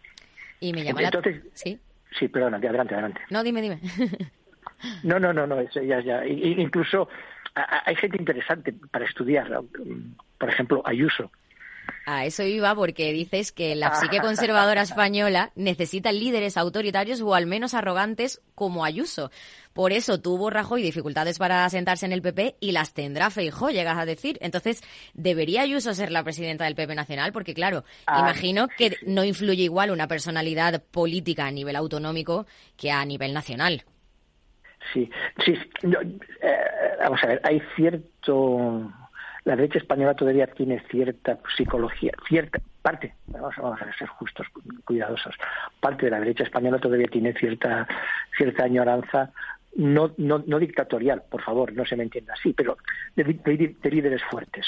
Y 0.59 0.73
me 0.73 0.83
llama 0.83 1.03
Entonces, 1.03 1.41
sí. 1.53 1.79
Sí, 2.17 2.27
perdona, 2.27 2.57
adelante, 2.57 2.93
adelante. 2.93 3.21
No, 3.29 3.43
dime, 3.43 3.61
dime. 3.61 3.79
no, 5.03 5.19
no, 5.19 5.33
no, 5.33 5.47
no, 5.47 5.61
ya, 5.61 5.99
ya. 6.01 6.25
Incluso 6.25 7.09
hay 7.55 7.95
gente 7.95 8.17
interesante 8.17 8.73
para 8.91 9.05
estudiar. 9.05 9.61
Por 10.37 10.49
ejemplo, 10.49 10.81
Ayuso 10.85 11.31
a 12.05 12.25
eso 12.25 12.43
iba 12.43 12.73
porque 12.75 13.13
dices 13.13 13.51
que 13.51 13.75
la 13.75 13.95
psique 13.95 14.19
conservadora 14.21 14.81
española 14.81 15.51
necesita 15.55 16.11
líderes 16.11 16.57
autoritarios 16.57 17.21
o 17.21 17.35
al 17.35 17.45
menos 17.45 17.73
arrogantes 17.73 18.41
como 18.55 18.85
Ayuso. 18.85 19.31
Por 19.73 19.91
eso 19.91 20.21
tuvo 20.21 20.49
Rajoy 20.49 20.83
dificultades 20.83 21.39
para 21.39 21.67
sentarse 21.69 22.05
en 22.05 22.11
el 22.11 22.21
PP 22.21 22.57
y 22.59 22.73
las 22.73 22.93
tendrá 22.93 23.29
Feijó, 23.31 23.71
llegas 23.71 23.97
a 23.97 24.05
decir. 24.05 24.37
Entonces, 24.41 24.83
¿debería 25.13 25.61
Ayuso 25.61 25.93
ser 25.93 26.11
la 26.11 26.23
presidenta 26.23 26.65
del 26.65 26.75
PP 26.75 26.93
nacional? 26.93 27.33
Porque, 27.33 27.53
claro, 27.53 27.83
ah, 28.05 28.19
imagino 28.19 28.67
que 28.67 28.97
no 29.05 29.23
influye 29.23 29.63
igual 29.63 29.89
una 29.89 30.07
personalidad 30.07 30.83
política 30.83 31.47
a 31.47 31.51
nivel 31.51 31.75
autonómico 31.75 32.45
que 32.77 32.91
a 32.91 33.03
nivel 33.03 33.33
nacional. 33.33 33.83
Sí, 34.91 35.09
sí. 35.43 35.53
Eh, 35.83 36.57
vamos 36.99 37.23
a 37.23 37.27
ver, 37.27 37.41
hay 37.43 37.61
cierto 37.75 38.91
la 39.45 39.55
derecha 39.55 39.79
española 39.79 40.13
todavía 40.13 40.47
tiene 40.47 40.79
cierta 40.89 41.37
psicología, 41.55 42.11
cierta 42.27 42.59
parte, 42.81 43.13
vamos, 43.27 43.81
a 43.81 43.97
ser 43.97 44.07
justos, 44.07 44.47
cuidadosos, 44.85 45.35
parte 45.79 46.05
de 46.05 46.11
la 46.11 46.19
derecha 46.19 46.43
española 46.43 46.79
todavía 46.79 47.07
tiene 47.07 47.33
cierta 47.33 47.87
cierta 48.37 48.63
añoranza 48.63 49.31
no, 49.75 50.13
no, 50.17 50.43
no 50.45 50.59
dictatorial, 50.59 51.23
por 51.29 51.41
favor, 51.41 51.73
no 51.73 51.85
se 51.85 51.95
me 51.95 52.03
entienda 52.03 52.33
así, 52.33 52.53
pero 52.53 52.77
de, 53.15 53.25
líderes 53.89 54.21
fuertes. 54.29 54.65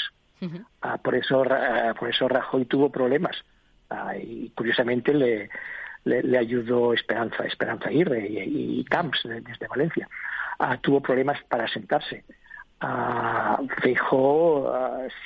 Ah, 0.81 0.97
por 0.97 1.15
eso 1.15 1.43
ah, 1.49 1.95
por 1.97 2.09
eso 2.09 2.27
Rajoy 2.27 2.65
tuvo 2.65 2.91
problemas 2.91 3.35
ah, 3.89 4.15
y 4.15 4.49
curiosamente 4.49 5.13
le, 5.13 5.49
le, 6.03 6.37
ayudó 6.37 6.93
Esperanza 6.93 7.45
Esperanza 7.45 7.89
Aguirre 7.89 8.27
y, 8.27 8.79
y 8.79 8.83
Camps 8.83 9.21
desde 9.23 9.67
Valencia. 9.67 10.07
tuvo 10.81 11.01
problemas 11.01 11.41
para 11.45 11.67
sentarse 11.67 12.25
a 12.85 13.57
Feijó, 13.81 14.71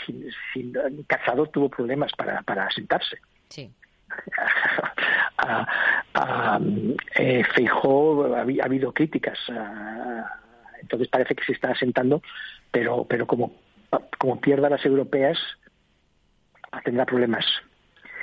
sin, 0.05 0.73
Casado 1.07 1.45
tuvo 1.47 1.69
problemas 1.69 2.11
para, 2.13 2.41
para 2.43 2.69
sentarse. 2.71 3.17
Sí. 3.49 3.71
Eh, 7.15 7.43
Feijó 7.55 8.35
ha, 8.35 8.41
habido 8.41 8.91
críticas, 8.91 9.37
entonces 10.81 11.07
parece 11.07 11.33
que 11.33 11.45
se 11.45 11.53
está 11.53 11.71
asentando, 11.71 12.21
pero, 12.71 13.05
pero 13.05 13.25
como, 13.25 13.53
como 14.17 14.41
pierda 14.41 14.69
las 14.69 14.85
europeas, 14.85 15.37
tendrá 16.83 17.05
problemas. 17.05 17.45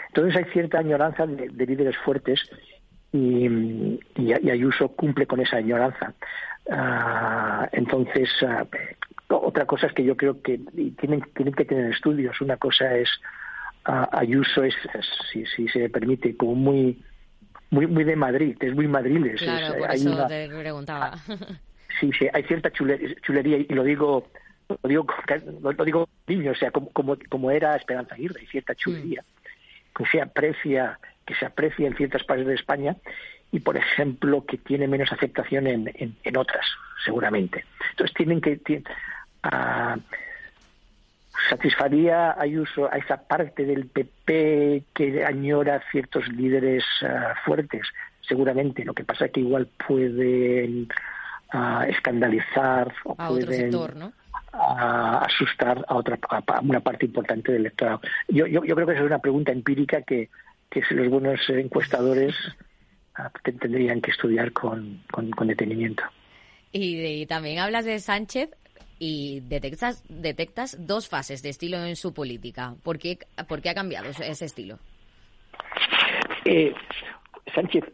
Entonces 0.09 0.37
hay 0.37 0.45
cierta 0.53 0.79
añoranza 0.79 1.27
de, 1.27 1.67
líderes 1.67 1.97
fuertes 2.05 2.41
y, 3.13 3.47
y, 4.17 4.51
Ayuso 4.51 4.89
cumple 4.89 5.27
con 5.27 5.41
esa 5.41 5.57
añoranza. 5.57 6.13
Ah, 6.71 7.69
entonces, 7.73 8.29
ah, 8.43 8.67
otra 9.29 9.67
cosa 9.67 9.87
es 9.87 9.93
que 9.93 10.05
yo 10.05 10.17
creo 10.17 10.43
que 10.43 10.59
tienen, 10.99 11.23
tienen 11.35 11.55
que 11.55 11.65
tener 11.65 11.93
estudios. 11.93 12.41
Una 12.41 12.57
cosa 12.57 12.95
es 12.97 13.09
Ayuso 13.85 14.65
es, 14.65 14.75
si, 15.33 15.47
si 15.47 15.69
se 15.69 15.89
permite, 15.89 16.37
como 16.37 16.57
muy 16.57 17.03
muy 17.71 17.87
muy 17.87 18.05
de 18.05 18.17
Madrid, 18.17 18.57
es 18.61 18.75
muy 18.75 18.89
madriles. 18.89 19.41
Claro, 19.41 19.79
por 19.79 19.91
eso 19.91 20.27
te 20.27 20.49
preguntaba. 20.49 21.13
Sí, 21.99 22.11
sí, 22.19 22.27
hay 22.31 22.43
cierta 22.43 22.71
chulería 22.71 23.57
y 23.57 23.73
lo 23.73 23.83
digo 23.83 24.29
lo 24.69 24.87
digo 24.87 25.07
lo 25.63 25.85
digo 25.87 26.09
niño, 26.27 26.51
o 26.51 26.55
sea, 26.55 26.71
como, 26.71 26.91
como, 26.91 27.17
como 27.31 27.51
era 27.51 27.75
Esperanza 27.75 28.15
Aguirre, 28.15 28.41
hay 28.41 28.47
cierta 28.49 28.75
chulería 28.75 29.23
mm. 29.23 29.97
que 29.97 30.05
se 30.11 30.21
aprecia 30.21 30.99
que 31.25 31.35
se 31.37 31.47
aprecia 31.47 31.87
en 31.87 31.97
ciertas 31.97 32.23
partes 32.25 32.47
de 32.47 32.55
España 32.55 32.97
y, 33.57 33.61
por 33.61 33.79
ejemplo, 33.79 34.45
que 34.45 34.59
tiene 34.59 34.87
menos 34.87 35.11
aceptación 35.11 35.67
en, 35.67 35.91
en, 36.23 36.37
otras, 36.37 36.67
seguramente. 37.03 37.65
Entonces 37.93 38.15
tienen 38.15 38.39
que 38.43 38.61
satisfaría 41.49 42.39
Ayuso 42.39 42.93
a 42.93 42.99
esa 42.99 43.17
parte 43.17 43.65
del 43.65 43.87
PP 43.87 44.85
que 44.93 45.25
añora 45.25 45.81
ciertos 45.91 46.29
líderes 46.29 46.85
ah, 47.01 47.35
fuertes, 47.47 47.87
seguramente. 48.21 48.85
Lo 48.85 48.93
que 48.93 49.05
pasa 49.05 49.25
es 49.25 49.33
que 49.33 49.41
igual 49.41 49.69
pueden 49.87 50.89
ah, 51.51 51.87
escandalizar 51.89 52.93
o 53.05 53.15
pueden 53.15 53.71
ah, 54.53 55.25
asustar 55.25 55.83
a 55.89 55.95
otra 55.95 56.19
a 56.29 56.61
una 56.61 56.81
parte 56.81 57.07
importante 57.07 57.53
del 57.53 57.63
electorado. 57.63 58.03
Yo, 58.29 58.47
yo, 58.47 58.67
yo 58.67 58.75
creo 58.75 58.87
que 58.87 58.93
esa 58.93 59.01
es 59.01 59.07
una 59.07 59.21
pregunta 59.21 59.51
empírica 59.51 60.03
que, 60.03 60.29
que 60.69 60.83
los 60.91 61.09
buenos 61.09 61.41
encuestadores 61.49 62.35
tendrían 63.43 64.01
que 64.01 64.11
estudiar 64.11 64.53
con, 64.53 65.03
con, 65.11 65.47
detenimiento. 65.47 66.03
y, 66.73 67.27
también 67.27 67.59
hablas 67.59 67.85
de 67.85 67.99
Sánchez 67.99 68.51
y 68.99 69.41
detectas, 69.41 70.05
detectas 70.09 70.87
dos 70.87 71.09
fases 71.09 71.43
de 71.43 71.51
estilo 71.51 71.79
en 71.85 71.97
su 71.97 72.15
política. 72.15 72.75
¿Por 72.83 72.99
qué, 72.99 73.19
ha 73.39 73.75
cambiado 73.75 74.09
ese 74.09 74.45
estilo? 74.45 74.79
Eh, 76.45 76.73
Sánchez, 77.55 77.85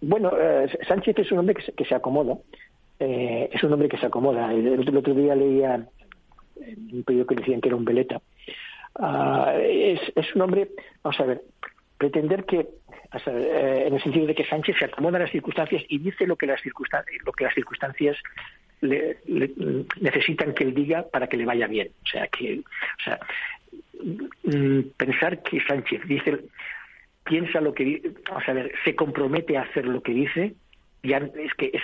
bueno, 0.00 0.32
eh, 0.38 0.68
Sánchez 0.86 1.18
es 1.18 1.32
un 1.32 1.38
hombre 1.38 1.54
que 1.54 1.84
se, 1.84 1.94
acomoda. 1.94 2.36
Eh, 2.98 3.48
es 3.52 3.62
un 3.62 3.72
hombre 3.72 3.88
que 3.88 3.98
se 3.98 4.06
acomoda. 4.06 4.52
El, 4.52 4.96
otro 4.96 5.14
día 5.14 5.34
leía 5.34 5.86
un 6.92 7.02
periódico 7.04 7.34
que 7.34 7.40
decían 7.40 7.60
que 7.60 7.68
era 7.68 7.76
un 7.76 7.84
veleta. 7.84 8.20
Ah, 8.96 9.54
es, 9.56 10.00
es 10.14 10.34
un 10.34 10.42
hombre, 10.42 10.68
vamos 11.02 11.20
a 11.20 11.24
ver, 11.24 11.42
pretender 12.00 12.46
que, 12.46 12.66
en 13.26 13.94
el 13.94 14.02
sentido 14.02 14.26
de 14.26 14.34
que 14.34 14.46
Sánchez 14.46 14.76
se 14.78 14.86
acomoda 14.86 15.18
a 15.18 15.20
las 15.20 15.30
circunstancias 15.30 15.82
y 15.86 15.98
dice 15.98 16.26
lo 16.26 16.36
que 16.36 16.46
las 16.46 16.62
circunstancias, 16.62 17.14
lo 17.26 17.32
que 17.32 17.44
las 17.44 17.54
circunstancias 17.54 18.16
le, 18.80 19.18
necesitan 20.00 20.54
que 20.54 20.64
él 20.64 20.74
diga 20.74 21.06
para 21.12 21.26
que 21.26 21.36
le 21.36 21.44
vaya 21.44 21.66
bien. 21.66 21.90
O 22.02 22.06
sea, 22.06 22.26
que, 22.28 22.60
o 22.60 23.02
sea, 23.04 23.20
mm, 24.44 24.80
pensar 24.96 25.42
que 25.42 25.60
Sánchez 25.60 26.00
dice, 26.06 26.40
piensa 27.22 27.60
lo 27.60 27.74
que, 27.74 28.12
o 28.34 28.40
sea, 28.40 28.54
ver, 28.54 28.72
se 28.82 28.96
compromete 28.96 29.58
a 29.58 29.62
hacer 29.62 29.84
lo 29.84 30.02
que 30.02 30.14
dice, 30.14 30.54
ya 31.02 31.18
es 31.18 31.52
que 31.52 31.70
es, 31.74 31.82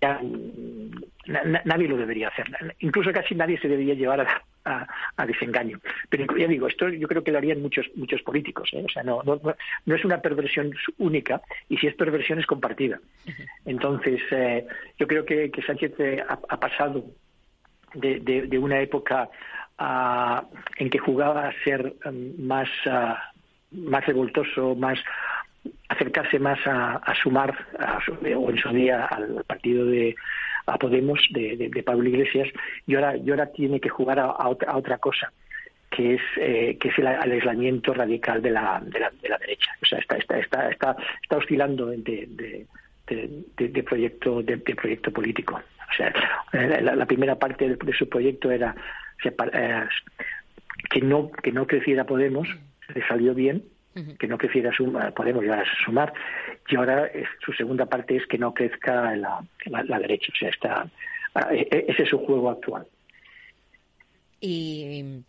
mm, 0.00 0.90
ya, 1.26 1.42
nadie 1.64 1.88
lo 1.88 1.96
debería 1.96 2.28
hacer. 2.28 2.46
Incluso 2.80 3.12
casi 3.12 3.34
nadie 3.34 3.58
se 3.58 3.68
debería 3.68 3.94
llevar 3.94 4.20
a, 4.20 4.86
a, 5.16 5.26
desengaño. 5.26 5.80
Pero 6.08 6.26
ya 6.36 6.46
digo, 6.46 6.66
esto 6.66 6.88
yo 6.88 7.08
creo 7.08 7.22
que 7.22 7.32
lo 7.32 7.38
harían 7.38 7.62
muchos 7.62 7.86
muchos 7.96 8.22
políticos. 8.22 8.70
¿eh? 8.72 8.84
O 8.84 8.88
sea, 8.88 9.02
no, 9.02 9.22
no, 9.24 9.40
no 9.86 9.94
es 9.94 10.04
una 10.04 10.20
perversión 10.20 10.72
única 10.98 11.40
y 11.68 11.76
si 11.78 11.86
es 11.86 11.94
perversión 11.94 12.38
es 12.38 12.46
compartida. 12.46 13.00
Entonces, 13.64 14.20
eh, 14.30 14.66
yo 14.98 15.06
creo 15.06 15.24
que, 15.24 15.50
que 15.50 15.62
Sánchez 15.62 15.92
eh, 15.98 16.24
ha, 16.26 16.60
pasado 16.60 17.04
de, 17.94 18.20
de, 18.20 18.58
una 18.58 18.80
época 18.80 19.28
en 20.78 20.90
que 20.90 20.98
jugaba 20.98 21.48
a 21.48 21.64
ser 21.64 21.94
mm, 22.04 22.46
más, 22.46 22.68
ah, 22.86 23.32
más 23.70 24.04
revoltoso, 24.06 24.74
más 24.74 24.98
acercarse 25.88 26.38
más 26.38 26.58
a, 26.66 27.14
sumar, 27.22 27.54
o 28.36 28.50
en 28.50 28.58
su 28.58 28.68
día 28.70 29.06
al 29.06 29.44
partido 29.46 29.86
de 29.86 30.14
a 30.66 30.76
Podemos 30.76 31.20
de, 31.30 31.82
Pablo 31.84 32.08
Iglesias, 32.08 32.48
y 32.86 32.94
ahora, 32.94 33.16
y 33.16 33.30
ahora 33.30 33.46
tiene 33.46 33.80
que 33.80 33.88
jugar 33.88 34.18
a, 34.18 34.48
otra, 34.48 34.98
cosa 34.98 35.32
que 35.90 36.14
es 36.14 36.20
eh, 36.36 36.76
que 36.78 36.88
es 36.88 36.98
el, 36.98 37.06
aislamiento 37.06 37.94
radical 37.94 38.42
de 38.42 38.50
la, 38.50 38.80
de 38.84 39.00
la, 39.00 39.10
de 39.22 39.28
la 39.30 39.38
derecha. 39.38 39.70
O 39.82 39.86
sea, 39.86 39.98
está, 39.98 40.18
está, 40.18 40.38
está, 40.38 40.70
está, 40.70 40.96
está 41.22 41.36
oscilando 41.38 41.86
de, 41.86 42.66
de, 43.06 43.82
proyecto 43.82 44.42
de, 44.42 44.58
proyecto 44.58 45.10
político. 45.10 45.54
O 45.54 45.94
sea, 45.96 46.12
eh, 46.52 46.82
la, 46.82 47.06
primera 47.06 47.36
parte 47.36 47.76
de, 47.76 47.92
su 47.94 48.06
proyecto 48.06 48.50
era 48.50 48.74
eh, 49.24 49.84
que 50.90 51.00
no 51.00 51.30
que 51.30 51.52
no 51.52 51.66
creciera 51.66 52.04
Podemos, 52.04 52.46
le 52.94 53.06
salió 53.06 53.34
bien, 53.34 53.64
que 54.18 54.26
no 54.26 54.38
creciera 54.38 54.72
suma, 54.72 55.10
podemos 55.12 55.42
llegar 55.42 55.60
a 55.60 55.84
sumar 55.84 56.12
y 56.68 56.76
ahora 56.76 57.10
su 57.44 57.52
segunda 57.52 57.86
parte 57.86 58.16
es 58.16 58.26
que 58.26 58.38
no 58.38 58.52
crezca 58.52 59.14
la, 59.16 59.44
la, 59.66 59.98
derecha 59.98 60.32
o 60.32 60.36
sea 60.36 60.48
está 60.50 60.90
e, 61.50 61.66
e, 61.70 61.84
ese 61.88 62.02
es 62.02 62.08
su 62.08 62.18
juego 62.18 62.50
actual 62.50 62.86
y 64.40 65.22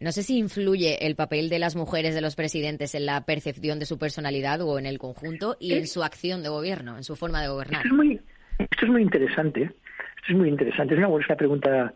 no 0.00 0.12
sé 0.12 0.22
si 0.22 0.38
influye 0.38 1.06
el 1.06 1.14
papel 1.14 1.50
de 1.50 1.58
las 1.58 1.76
mujeres 1.76 2.14
de 2.14 2.22
los 2.22 2.34
presidentes 2.34 2.94
en 2.94 3.04
la 3.04 3.24
percepción 3.26 3.78
de 3.78 3.84
su 3.84 3.98
personalidad 3.98 4.62
o 4.62 4.78
en 4.78 4.86
el 4.86 4.98
conjunto 4.98 5.58
y 5.60 5.74
en 5.74 5.86
su 5.86 6.02
acción 6.02 6.42
de 6.42 6.48
gobierno, 6.48 6.96
en 6.96 7.04
su 7.04 7.16
forma 7.16 7.42
de 7.42 7.48
gobernar. 7.48 7.82
Esto 7.82 7.88
es 7.88 7.94
muy, 7.94 8.20
esto 8.58 8.86
es 8.86 8.90
muy 8.90 9.02
interesante. 9.02 9.62
Esto 9.62 10.30
es 10.30 10.36
muy 10.36 10.48
interesante. 10.48 10.94
Es 10.94 10.98
una 10.98 11.08
buena 11.08 11.36
pregunta 11.36 11.92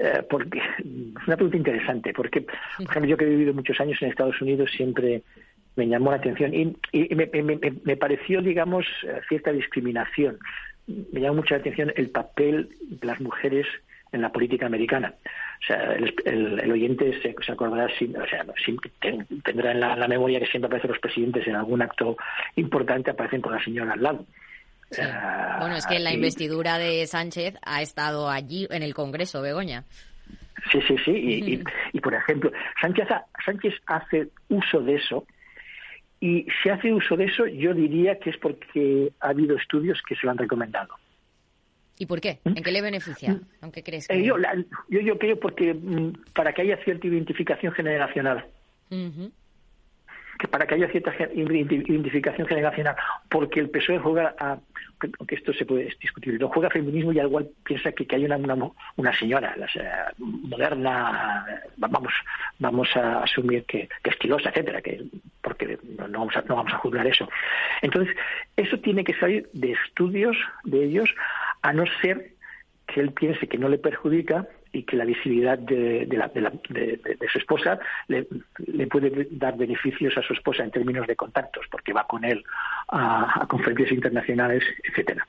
eh, 0.00 0.22
porque 0.28 0.58
es 0.58 1.26
una 1.28 1.36
pregunta 1.36 1.56
interesante 1.56 2.12
porque, 2.12 2.40
por 2.40 2.90
ejemplo, 2.90 3.10
yo 3.10 3.16
que 3.16 3.24
he 3.24 3.30
vivido 3.30 3.54
muchos 3.54 3.78
años 3.80 4.02
en 4.02 4.10
Estados 4.10 4.40
Unidos 4.42 4.68
siempre 4.76 5.22
me 5.76 5.86
llamó 5.88 6.10
la 6.10 6.18
atención 6.18 6.54
y, 6.54 6.76
me, 7.14 7.96
pareció, 7.96 8.40
digamos, 8.42 8.86
cierta 9.28 9.52
discriminación. 9.52 10.38
Me 10.86 11.20
llamó 11.20 11.36
mucho 11.36 11.54
la 11.54 11.60
atención 11.60 11.92
el 11.96 12.10
papel 12.10 12.68
de 12.80 13.06
las 13.06 13.20
mujeres 13.20 13.66
en 14.12 14.22
la 14.22 14.30
política 14.30 14.66
americana. 14.66 15.14
O 15.62 15.66
sea, 15.66 15.94
el, 15.94 16.70
oyente 16.70 17.20
se, 17.20 17.52
acordará, 17.52 17.86
o 17.86 18.26
sea, 18.26 18.44
tendrá 19.42 19.72
en 19.72 19.80
la, 19.80 20.08
memoria 20.08 20.38
que 20.38 20.46
siempre 20.46 20.66
aparecen 20.66 20.90
los 20.90 21.00
presidentes 21.00 21.46
en 21.48 21.56
algún 21.56 21.82
acto 21.82 22.16
importante, 22.56 23.10
aparecen 23.10 23.40
con 23.40 23.52
la 23.52 23.64
señora 23.64 23.94
al 23.94 24.02
lado. 24.02 24.26
Ah, 25.00 25.56
bueno, 25.60 25.76
es 25.76 25.86
que 25.86 25.98
la 25.98 26.12
investidura 26.12 26.78
de 26.78 27.06
Sánchez 27.06 27.56
ha 27.62 27.82
estado 27.82 28.30
allí 28.30 28.68
en 28.70 28.82
el 28.82 28.94
Congreso, 28.94 29.42
Begoña. 29.42 29.84
Sí, 30.70 30.80
sí, 30.86 30.96
sí. 31.04 31.62
Y, 31.92 32.00
por 32.00 32.14
ejemplo, 32.14 32.50
Sánchez, 32.80 33.08
Sánchez 33.44 33.74
hace 33.86 34.28
uso 34.48 34.80
de 34.80 34.94
eso. 34.94 35.26
Y 36.24 36.46
si 36.62 36.70
hace 36.70 36.90
uso 36.90 37.18
de 37.18 37.26
eso, 37.26 37.46
yo 37.46 37.74
diría 37.74 38.18
que 38.18 38.30
es 38.30 38.38
porque 38.38 39.12
ha 39.20 39.28
habido 39.28 39.58
estudios 39.58 40.00
que 40.08 40.16
se 40.16 40.24
lo 40.24 40.30
han 40.30 40.38
recomendado. 40.38 40.94
¿Y 41.98 42.06
por 42.06 42.18
qué? 42.22 42.38
¿Mm? 42.44 42.56
¿En 42.56 42.64
qué 42.64 42.72
le 42.72 42.80
beneficia? 42.80 43.34
¿Mm? 43.34 43.40
Aunque 43.60 43.82
crees 43.82 44.08
eh, 44.08 44.24
yo, 44.24 44.38
yo, 44.88 45.18
creo 45.18 45.38
porque 45.38 45.76
para 46.34 46.54
que 46.54 46.62
haya 46.62 46.78
cierta 46.82 47.06
identificación 47.08 47.74
generacional 47.74 48.46
que 50.38 50.48
para 50.48 50.66
que 50.66 50.74
haya 50.74 50.88
cierta 50.88 51.12
identificación 51.34 52.46
generacional, 52.46 52.96
porque 53.28 53.60
el 53.60 53.70
PSOE 53.70 53.98
juega 53.98 54.34
a, 54.38 54.58
aunque 55.18 55.34
esto 55.34 55.52
se 55.52 55.66
puede 55.66 55.92
discutir, 56.00 56.40
no 56.40 56.48
juega 56.48 56.70
feminismo 56.70 57.12
y 57.12 57.18
al 57.18 57.26
igual 57.26 57.48
piensa 57.64 57.92
que, 57.92 58.06
que 58.06 58.16
hay 58.16 58.24
una, 58.24 58.38
una, 58.96 59.18
señora 59.18 59.54
moderna, 60.18 61.44
vamos 61.76 62.12
vamos 62.58 62.88
a 62.96 63.22
asumir 63.22 63.64
que, 63.64 63.88
que 64.02 64.10
estilosa, 64.10 64.50
etcétera, 64.50 64.80
que 64.80 65.04
porque 65.42 65.78
no, 65.98 66.20
vamos 66.20 66.36
a, 66.36 66.42
no 66.42 66.56
vamos 66.56 66.72
a 66.72 66.78
juzgar 66.78 67.06
eso. 67.06 67.28
Entonces, 67.82 68.16
eso 68.56 68.78
tiene 68.78 69.04
que 69.04 69.14
salir 69.14 69.48
de 69.52 69.72
estudios 69.72 70.36
de 70.64 70.84
ellos, 70.84 71.08
a 71.62 71.72
no 71.72 71.84
ser 72.00 72.30
que 72.86 73.00
él 73.00 73.12
piense 73.12 73.46
que 73.46 73.58
no 73.58 73.68
le 73.68 73.78
perjudica 73.78 74.46
y 74.74 74.82
que 74.82 74.96
la 74.96 75.04
visibilidad 75.04 75.56
de, 75.56 76.06
su 77.32 77.38
esposa 77.38 77.78
le, 78.08 78.26
puede 78.88 79.28
dar 79.30 79.56
beneficios 79.56 80.18
a 80.18 80.22
su 80.22 80.32
esposa 80.32 80.64
en 80.64 80.72
términos 80.72 81.06
de 81.06 81.14
contactos, 81.14 81.66
porque 81.70 81.92
va 81.92 82.04
con 82.06 82.24
él 82.24 82.44
a, 82.88 83.46
conferencias 83.48 83.92
internacionales, 83.92 84.64
etcétera. 84.82 85.26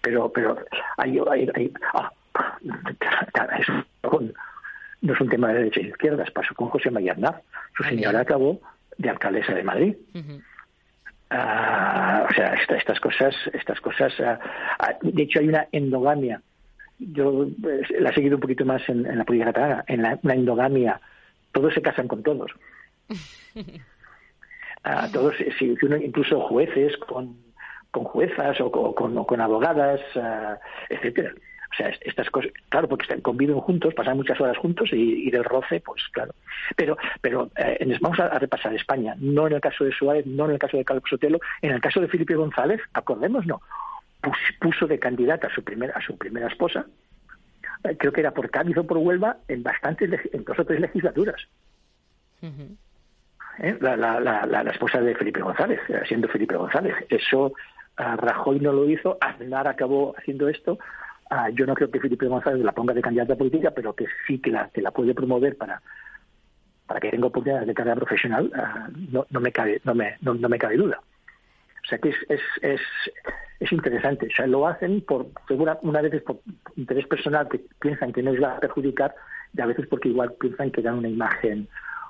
Pero, 0.00 0.32
pero 0.32 0.56
hay, 0.96 1.18
hay, 1.54 1.72
ah, 1.92 2.10
no 5.02 5.12
es 5.12 5.20
un 5.20 5.28
tema 5.28 5.48
de 5.48 5.54
derecha 5.54 5.80
e 5.80 5.88
izquierdas, 5.88 6.30
pasó 6.30 6.54
con 6.54 6.68
José 6.68 6.90
Mayarnar. 6.90 7.42
Su 7.76 7.84
señora 7.84 8.20
acabó 8.20 8.60
de 8.96 9.10
alcaldesa 9.10 9.54
de 9.54 9.62
Madrid. 9.62 9.96
Ah, 11.30 12.26
o 12.28 12.32
sea, 12.32 12.54
estas 12.54 13.00
cosas, 13.00 13.34
estas 13.52 13.80
cosas. 13.80 14.14
Ah, 14.20 14.94
de 15.02 15.22
hecho, 15.22 15.40
hay 15.40 15.48
una 15.48 15.66
endogamia 15.72 16.40
yo 16.98 17.46
pues, 17.60 17.90
la 17.90 18.10
he 18.10 18.14
seguido 18.14 18.36
un 18.36 18.40
poquito 18.40 18.64
más 18.64 18.86
en, 18.88 19.16
la 19.16 19.24
política 19.24 19.52
catalana, 19.52 19.84
en 19.86 20.02
la, 20.02 20.34
endogamia, 20.34 21.00
todos 21.52 21.74
se 21.74 21.82
casan 21.82 22.08
con 22.08 22.22
todos. 22.22 22.52
Ah, 24.84 25.08
todos, 25.12 25.34
si, 25.58 25.74
uno, 25.82 25.96
incluso 25.96 26.40
jueces 26.40 26.96
con, 26.98 27.36
con 27.90 28.04
juezas 28.04 28.58
o 28.60 28.70
con, 28.70 29.24
con 29.24 29.40
abogadas, 29.40 30.00
uh, 30.14 30.54
etcétera. 30.88 31.34
O 31.72 31.74
sea, 31.76 31.88
estas 32.00 32.30
cosas, 32.30 32.52
claro, 32.68 32.88
porque 32.88 33.20
conviven 33.20 33.58
juntos, 33.58 33.92
pasan 33.92 34.16
muchas 34.16 34.40
horas 34.40 34.56
juntos 34.56 34.88
y, 34.92 35.30
del 35.30 35.44
roce, 35.44 35.80
pues 35.80 36.02
claro. 36.12 36.32
Pero, 36.76 36.96
pero 37.20 37.50
eh, 37.56 37.98
vamos 38.00 38.20
a, 38.20 38.38
repasar 38.38 38.72
España, 38.72 39.14
no 39.18 39.48
en 39.48 39.54
el 39.54 39.60
caso 39.60 39.84
de 39.84 39.92
Suárez, 39.92 40.24
no 40.24 40.46
en 40.46 40.52
el 40.52 40.58
caso 40.58 40.76
de 40.76 40.84
Carlos 40.84 41.04
Sotelo, 41.10 41.40
en 41.60 41.72
el 41.72 41.80
caso 41.80 42.00
de 42.00 42.08
Felipe 42.08 42.36
González, 42.36 42.80
acordemos, 42.94 43.44
no 43.46 43.60
puso 44.60 44.86
de 44.86 44.98
candidata 44.98 45.46
a 45.46 45.54
su 45.54 45.62
primera 45.62 45.94
a 45.96 46.00
su 46.00 46.16
primera 46.18 46.48
esposa 46.48 46.86
eh, 47.84 47.96
creo 47.96 48.12
que 48.12 48.20
era 48.20 48.32
por 48.32 48.50
Cádiz 48.50 48.76
o 48.76 48.84
por 48.84 48.98
Huelva 48.98 49.38
en 49.48 49.62
bastantes 49.62 50.10
en 50.32 50.44
dos 50.44 50.58
o 50.58 50.64
tres 50.64 50.80
legislaturas. 50.80 51.40
¿Eh? 53.60 53.76
la, 53.80 53.96
la, 53.96 54.20
la, 54.20 54.70
esposa 54.70 55.00
de 55.00 55.16
Felipe 55.16 55.40
González 55.40 55.80
eh, 55.88 56.02
siendo 56.06 56.28
Felipe 56.28 56.56
González. 56.56 56.94
Eso 57.08 57.52
Rajoy 57.96 58.60
no 58.60 58.72
lo 58.72 58.88
hizo 58.88 59.18
Aznar 59.20 59.66
acabó 59.66 60.14
haciendo 60.16 60.48
esto. 60.48 60.78
Yo 61.52 61.66
no 61.66 61.74
creo 61.74 61.90
que 61.90 62.00
Felipe 62.00 62.26
González 62.26 62.64
la 62.64 62.72
ponga 62.72 62.94
de 62.94 63.02
candidata 63.02 63.36
política 63.36 63.72
pero 63.72 63.94
que 63.94 64.06
sí 64.26 64.38
que 64.38 64.50
la 64.50 64.70
que 64.70 64.80
la 64.80 64.92
puede 64.92 65.14
promover 65.14 65.56
para 65.56 65.82
para 66.86 67.00
que 67.00 67.10
tenga 67.10 67.26
oportunidades 67.26 67.66
de 67.66 67.74
carrera 67.74 67.96
profesional 67.96 68.50
no, 69.10 69.26
no 69.28 69.40
me 69.40 69.52
cabe 69.52 69.80
no 69.84 69.94
me 69.94 70.16
no 70.20 70.48
me 70.48 70.58
cabe 70.58 70.76
duda. 70.76 71.00
O 71.00 71.88
sea 71.88 71.98
que 71.98 72.10
es, 72.10 72.16
es, 72.28 72.40
es, 72.62 72.80
es 73.60 73.72
interesante. 73.72 74.26
O 74.26 74.36
sea, 74.36 74.46
lo 74.46 74.66
hacen 74.66 75.00
por, 75.00 75.26
segura, 75.46 75.78
una 75.82 76.00
vez 76.00 76.22
por 76.22 76.40
interés 76.76 77.06
personal 77.06 77.48
que 77.48 77.60
piensan 77.80 78.12
que 78.12 78.22
no 78.22 78.32
les 78.32 78.42
va 78.42 78.56
a 78.56 78.60
perjudicar 78.60 79.14
y 79.56 79.60
a 79.60 79.66
veces 79.66 79.86
porque 79.86 80.08
igual 80.08 80.34
piensan 80.38 80.70
que 80.70 80.82
dan 80.82 80.98
una 80.98 81.08
imagen 81.08 81.68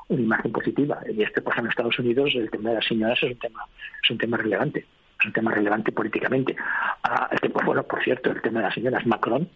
una 0.09 0.23
imagen 0.23 0.53
positiva. 0.53 1.01
Y 1.07 1.23
este, 1.23 1.43
por 1.43 1.53
ejemplo, 1.53 1.69
en 1.69 1.71
Estados 1.71 1.99
Unidos 1.99 2.33
el 2.35 2.51
tema 2.51 2.71
de 2.71 2.77
las 2.77 2.87
señoras 2.87 3.23
es 3.23 3.31
un 3.31 3.39
tema, 3.39 3.65
es 4.03 4.11
un 4.11 4.19
tema 4.19 4.37
relevante. 4.37 4.87
Es 5.21 5.27
un 5.27 5.33
tema 5.33 5.51
relevante 5.51 5.93
políticamente. 5.93 6.57
Ah, 7.03 7.29
el 7.31 7.51
bueno, 7.51 7.83
por 7.83 8.03
cierto, 8.03 8.31
el 8.31 8.41
tema 8.41 8.61
de 8.61 8.67
las 8.67 8.75
señoras 8.75 9.07
Macron. 9.07 9.49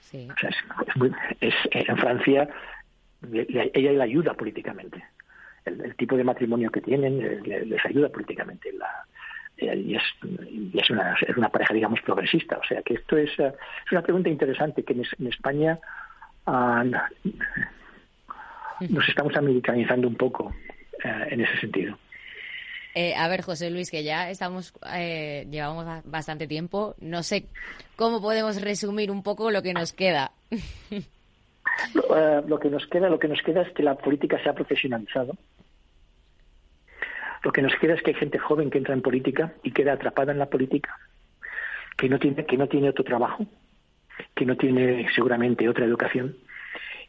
Sí. 0.00 0.28
O 0.30 0.38
sea, 0.38 0.50
es, 1.40 1.54
en 1.72 1.96
Francia 1.96 2.48
ella 3.32 3.92
le 3.92 4.02
ayuda 4.02 4.34
políticamente. 4.34 5.04
El, 5.64 5.94
tipo 5.96 6.16
de 6.16 6.24
matrimonio 6.24 6.70
que 6.70 6.80
tienen 6.80 7.42
les 7.42 7.84
ayuda 7.84 8.08
políticamente. 8.08 8.72
La, 8.72 9.04
y 9.60 9.94
es, 9.94 10.02
es, 10.74 10.90
una, 10.90 11.16
es 11.20 11.36
una 11.36 11.48
pareja, 11.48 11.74
digamos, 11.74 12.00
progresista. 12.02 12.58
O 12.58 12.64
sea 12.64 12.82
que 12.82 12.94
esto 12.94 13.16
es, 13.16 13.30
eh, 13.38 13.52
es 13.86 13.92
una 13.92 14.02
pregunta 14.02 14.28
interesante 14.28 14.82
que 14.82 14.94
en, 14.94 15.26
España 15.26 15.78
ah, 16.46 16.84
nos 18.88 19.08
estamos 19.08 19.36
americanizando 19.36 20.08
un 20.08 20.16
poco 20.16 20.54
eh, 21.04 21.28
en 21.30 21.40
ese 21.42 21.58
sentido. 21.60 21.98
Eh, 22.94 23.14
a 23.14 23.28
ver, 23.28 23.42
José 23.42 23.70
Luis, 23.70 23.90
que 23.90 24.02
ya 24.02 24.30
estamos, 24.30 24.74
llevamos 24.92 25.86
bastante 26.04 26.48
tiempo. 26.48 26.96
No 27.00 27.22
sé 27.22 27.46
cómo 27.94 28.20
podemos 28.20 28.60
resumir 28.60 29.10
un 29.10 29.22
poco 29.22 29.50
lo 29.50 29.62
que 29.62 29.72
nos 29.72 29.92
queda. 29.92 30.32
lo, 31.94 32.58
que 32.58 32.68
nos 32.68 32.86
queda, 32.88 33.08
lo 33.08 33.18
que 33.18 33.28
nos 33.28 33.40
queda 33.42 33.62
es 33.62 33.72
que 33.74 33.84
la 33.84 33.94
política 33.94 34.42
se 34.42 34.48
ha 34.48 34.54
profesionalizado 34.54 35.36
lo 37.42 37.52
que 37.52 37.62
nos 37.62 37.74
queda 37.76 37.94
es 37.94 38.02
que 38.02 38.10
hay 38.10 38.16
gente 38.16 38.38
joven 38.38 38.70
que 38.70 38.78
entra 38.78 38.94
en 38.94 39.02
política 39.02 39.54
y 39.62 39.72
queda 39.72 39.94
atrapada 39.94 40.32
en 40.32 40.38
la 40.38 40.50
política, 40.50 40.98
que 41.96 42.08
no 42.08 42.18
tiene, 42.18 42.44
que 42.44 42.56
no 42.56 42.66
tiene 42.68 42.90
otro 42.90 43.04
trabajo, 43.04 43.46
que 44.34 44.44
no 44.44 44.56
tiene 44.56 45.06
seguramente 45.14 45.68
otra 45.68 45.84
educación 45.84 46.36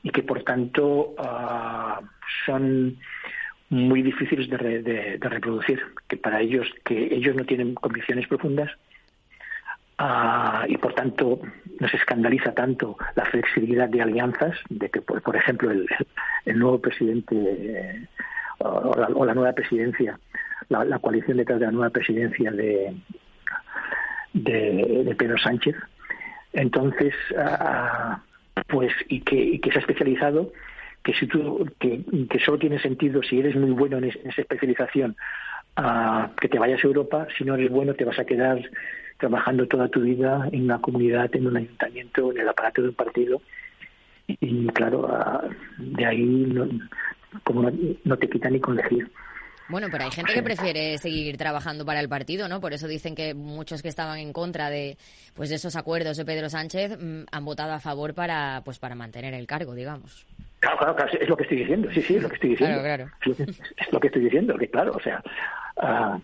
y 0.03 0.09
que 0.09 0.23
por 0.23 0.43
tanto 0.43 1.13
ah, 1.17 2.01
son 2.45 2.97
muy 3.69 4.01
difíciles 4.01 4.49
de, 4.49 5.17
reproducir, 5.21 5.81
que 6.07 6.17
para 6.17 6.41
ellos, 6.41 6.67
que 6.83 7.13
ellos 7.15 7.35
no 7.35 7.45
tienen 7.45 7.73
convicciones 7.75 8.27
profundas 8.27 8.69
ah, 9.97 10.65
y 10.67 10.77
por 10.77 10.93
tanto 10.93 11.39
nos 11.79 11.93
escandaliza 11.93 12.53
tanto 12.53 12.97
la 13.15 13.25
flexibilidad 13.25 13.87
de 13.87 14.01
alianzas, 14.01 14.57
de 14.69 14.89
que 14.89 15.01
por, 15.01 15.35
ejemplo 15.35 15.71
el, 15.71 15.87
el, 16.45 16.59
nuevo 16.59 16.79
presidente 16.79 18.07
o 18.63 19.25
la, 19.25 19.33
nueva 19.33 19.53
presidencia, 19.53 20.19
la, 20.69 20.99
coalición 20.99 21.37
detrás 21.37 21.59
de 21.59 21.65
la 21.65 21.71
nueva 21.71 21.89
presidencia 21.89 22.51
de, 22.51 22.95
de, 24.33 25.15
Pedro 25.17 25.37
Sánchez. 25.37 25.75
Entonces, 26.53 27.13
ah, 27.37 28.21
pues, 28.67 28.91
y 29.07 29.21
que, 29.21 29.59
que 29.59 29.71
se 29.71 29.77
ha 29.77 29.81
especializado, 29.81 30.51
que 31.03 31.13
si 31.13 31.27
tú, 31.27 31.67
que, 31.79 32.03
que 32.29 32.39
solo 32.39 32.59
tiene 32.59 32.79
sentido 32.79 33.23
si 33.23 33.39
eres 33.39 33.55
muy 33.55 33.71
bueno 33.71 33.97
en, 33.97 34.05
esa 34.05 34.41
especialización, 34.41 35.15
ah, 35.75 36.31
que 36.39 36.49
te 36.49 36.59
vayas 36.59 36.83
a 36.83 36.87
Europa, 36.87 37.27
si 37.37 37.43
no 37.43 37.55
eres 37.55 37.69
bueno 37.69 37.93
te 37.93 38.05
vas 38.05 38.19
a 38.19 38.25
quedar 38.25 38.61
trabajando 39.17 39.67
toda 39.67 39.87
tu 39.87 40.01
vida 40.01 40.49
en 40.51 40.63
una 40.63 40.79
comunidad, 40.79 41.29
en 41.35 41.47
un 41.47 41.57
ayuntamiento, 41.57 42.31
en 42.31 42.39
el 42.39 42.49
aparato 42.49 42.81
de 42.81 42.89
un 42.89 42.95
partido. 42.95 43.41
Y 44.27 44.67
claro, 44.67 45.07
ah, 45.11 45.43
de 45.77 46.05
ahí 46.05 46.47
como 47.43 47.71
no, 48.03 48.17
te 48.17 48.29
quita 48.29 48.49
ni 48.49 48.59
con 48.59 48.79
elegir. 48.79 49.09
Bueno, 49.69 49.87
pero 49.89 50.03
hay 50.03 50.11
gente 50.11 50.33
que 50.33 50.43
prefiere 50.43 50.97
seguir 50.97 51.37
trabajando 51.37 51.85
para 51.85 52.01
el 52.01 52.09
partido, 52.09 52.49
¿no? 52.49 52.59
Por 52.59 52.73
eso 52.73 52.87
dicen 52.87 53.15
que 53.15 53.33
muchos 53.33 53.81
que 53.81 53.87
estaban 53.87 54.19
en 54.19 54.33
contra 54.33 54.69
de 54.69 54.97
pues 55.33 55.49
de 55.49 55.55
esos 55.55 55.77
acuerdos 55.77 56.17
de 56.17 56.25
Pedro 56.25 56.49
Sánchez 56.49 56.97
mm, 56.99 57.23
han 57.31 57.45
votado 57.45 57.71
a 57.71 57.79
favor 57.79 58.13
para 58.13 58.61
pues 58.65 58.79
para 58.79 58.95
mantener 58.95 59.33
el 59.33 59.47
cargo, 59.47 59.73
digamos. 59.73 60.27
Claro, 60.59 60.77
claro, 60.77 60.95
claro, 60.95 61.11
es 61.19 61.29
lo 61.29 61.37
que 61.37 61.43
estoy 61.43 61.59
diciendo, 61.59 61.89
sí, 61.91 62.01
sí, 62.01 62.15
es 62.17 62.21
lo 62.21 62.29
que 62.29 62.35
estoy 62.35 62.49
diciendo. 62.51 62.81
Claro, 62.81 63.09
claro. 63.23 63.37
Es, 63.77 63.93
lo 63.93 63.99
que, 63.99 64.07
estoy 64.07 64.23
diciendo, 64.23 64.57
que 64.57 64.67
claro, 64.67 64.91
o 64.91 64.99
sea, 64.99 65.23
uh, 65.77 66.19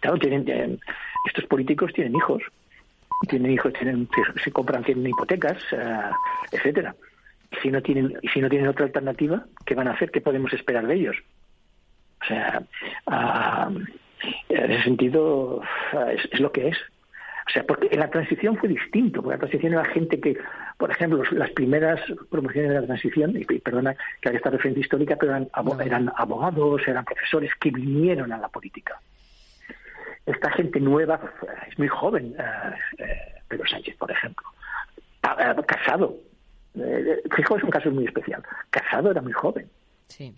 claro, 0.00 0.18
tienen, 0.18 0.80
estos 1.26 1.44
políticos 1.44 1.92
tienen 1.92 2.14
hijos, 2.14 2.42
tienen 3.28 3.52
hijos, 3.52 3.72
tienen, 3.74 4.08
se, 4.42 4.50
compran, 4.50 4.82
tienen 4.82 5.08
hipotecas, 5.08 5.58
uh, 5.72 6.14
etcétera 6.52 6.94
si 7.62 7.70
no 7.70 7.82
tienen 7.82 8.18
si 8.32 8.40
no 8.40 8.48
tienen 8.48 8.68
otra 8.68 8.86
alternativa, 8.86 9.44
¿qué 9.64 9.74
van 9.74 9.88
a 9.88 9.92
hacer? 9.92 10.10
¿Qué 10.10 10.20
podemos 10.20 10.52
esperar 10.52 10.86
de 10.86 10.94
ellos? 10.94 11.16
O 12.22 12.24
sea, 12.26 12.62
en 14.48 14.72
ese 14.72 14.82
sentido 14.84 15.62
es, 16.10 16.40
lo 16.40 16.50
que 16.52 16.68
es. 16.68 16.76
O 17.46 17.50
sea, 17.50 17.62
porque 17.62 17.88
en 17.92 18.00
la 18.00 18.10
transición 18.10 18.56
fue 18.56 18.68
distinto, 18.68 19.22
porque 19.22 19.36
la 19.36 19.38
transición 19.38 19.72
era 19.74 19.84
gente 19.84 20.18
que, 20.20 20.36
por 20.78 20.90
ejemplo, 20.90 21.22
las 21.32 21.50
primeras 21.50 22.00
promociones 22.28 22.70
de 22.70 22.80
la 22.80 22.86
transición, 22.86 23.36
y 23.36 23.44
perdona 23.60 23.94
que 24.20 24.28
haga 24.28 24.38
esta 24.38 24.50
referencia 24.50 24.80
histórica, 24.80 25.16
pero 25.16 25.32
eran, 25.32 25.48
eran 25.80 26.12
abogados, 26.16 26.82
eran 26.88 27.04
profesores 27.04 27.52
que 27.60 27.70
vinieron 27.70 28.32
a 28.32 28.38
la 28.38 28.48
política. 28.48 29.00
Esta 30.24 30.50
gente 30.50 30.80
nueva 30.80 31.20
es 31.70 31.78
muy 31.78 31.86
joven, 31.86 32.34
eh, 32.36 32.74
eh, 32.98 33.16
Pedro 33.46 33.64
Sánchez, 33.68 33.96
por 33.96 34.10
ejemplo, 34.10 34.44
ah, 35.22 35.54
eh. 36.76 37.22
Fijo 37.34 37.56
es 37.56 37.64
un 37.64 37.70
caso 37.70 37.90
muy 37.90 38.04
especial. 38.04 38.42
Casado 38.70 39.10
era 39.10 39.22
muy 39.22 39.32
joven. 39.32 39.68
Sí. 40.08 40.34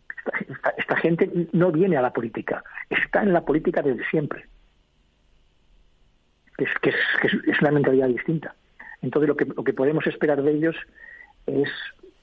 Esta, 0.77 0.97
gente 0.97 1.31
no 1.53 1.71
viene 1.71 1.97
a 1.97 2.03
la 2.03 2.13
política, 2.13 2.63
está 2.91 3.23
en 3.23 3.33
la 3.33 3.45
política 3.45 3.83
desde 3.83 4.05
siempre. 4.09 4.47
Es, 6.59 6.69
que 6.83 6.91
es, 6.91 7.61
una 7.61 7.71
mentalidad 7.71 8.09
distinta. 8.09 8.55
Entonces, 9.01 9.29
lo 9.29 9.37
que, 9.37 9.45
lo 9.45 9.63
que 9.63 9.73
podemos 9.73 10.07
esperar 10.07 10.43
de 10.43 10.53
ellos 10.53 10.77
es 11.47 11.69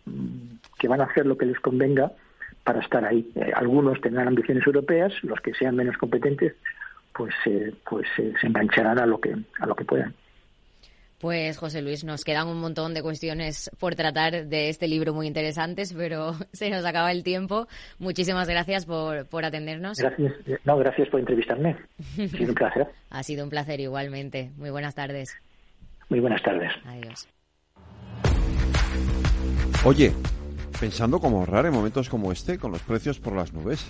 mm, 0.06 0.58
que 0.78 0.88
van 0.88 1.02
a 1.02 1.06
hacer 1.06 1.26
lo 1.26 1.38
que 1.38 1.46
les 1.46 1.60
convenga 1.60 2.12
para 2.64 2.82
estar 2.82 3.06
ahí. 3.06 3.30
Eh, 3.36 3.52
algunos 3.56 4.02
tendrán 4.02 4.28
ambiciones 4.28 4.66
europeas, 4.66 5.14
los 5.24 5.40
que 5.40 5.54
sean 5.54 5.76
menos 5.76 5.98
competentes, 5.98 6.54
pues, 7.14 7.34
eh, 7.46 7.74
pues 7.90 8.08
eh, 8.18 8.34
se 8.42 8.48
engancharán 8.48 9.00
a 9.00 9.06
lo 9.06 9.22
que 9.22 9.36
a 9.60 9.66
lo 9.66 9.76
que 9.76 9.86
puedan. 9.86 10.14
Pues 11.20 11.58
José 11.58 11.82
Luis, 11.82 12.04
nos 12.04 12.24
quedan 12.24 12.48
un 12.48 12.60
montón 12.60 12.94
de 12.94 13.02
cuestiones 13.02 13.72
por 13.80 13.96
tratar 13.96 14.48
de 14.48 14.70
este 14.70 14.88
libro 14.88 15.14
muy 15.14 15.28
interesantes, 15.28 15.94
pero 15.94 16.34
se 16.54 16.70
nos 16.70 16.86
acaba 16.86 17.12
el 17.12 17.24
tiempo. 17.24 17.68
Muchísimas 18.00 18.48
gracias 18.48 18.86
por, 18.86 19.26
por 19.28 19.46
atendernos. 19.46 19.98
Gracias, 19.98 20.34
no, 20.66 20.78
gracias 20.78 21.08
por 21.10 21.20
entrevistarme. 21.20 21.78
Ha 22.20 22.28
sido 22.28 22.50
un 22.50 22.56
placer. 22.56 22.88
ha 23.10 23.24
sido 23.24 23.44
un 23.44 23.50
placer 23.50 23.80
igualmente. 23.80 24.52
Muy 24.58 24.70
buenas 24.70 24.96
tardes. 24.96 25.36
Muy 26.10 26.20
buenas 26.20 26.44
tardes. 26.44 26.72
Adiós. 26.86 27.28
Oye, 29.86 30.12
pensando 30.80 31.20
cómo 31.20 31.40
ahorrar 31.40 31.66
en 31.66 31.74
momentos 31.74 32.10
como 32.10 32.32
este 32.32 32.58
con 32.58 32.72
los 32.72 32.82
precios 32.82 33.20
por 33.20 33.36
las 33.36 33.54
nubes 33.54 33.90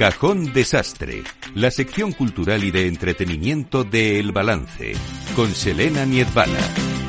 Cajón 0.00 0.54
Desastre, 0.54 1.24
la 1.54 1.70
sección 1.70 2.12
cultural 2.12 2.64
y 2.64 2.70
de 2.70 2.88
entretenimiento 2.88 3.84
de 3.84 4.18
El 4.18 4.32
Balance, 4.32 4.92
con 5.36 5.54
Selena 5.54 6.06
Niedbala. 6.06 6.99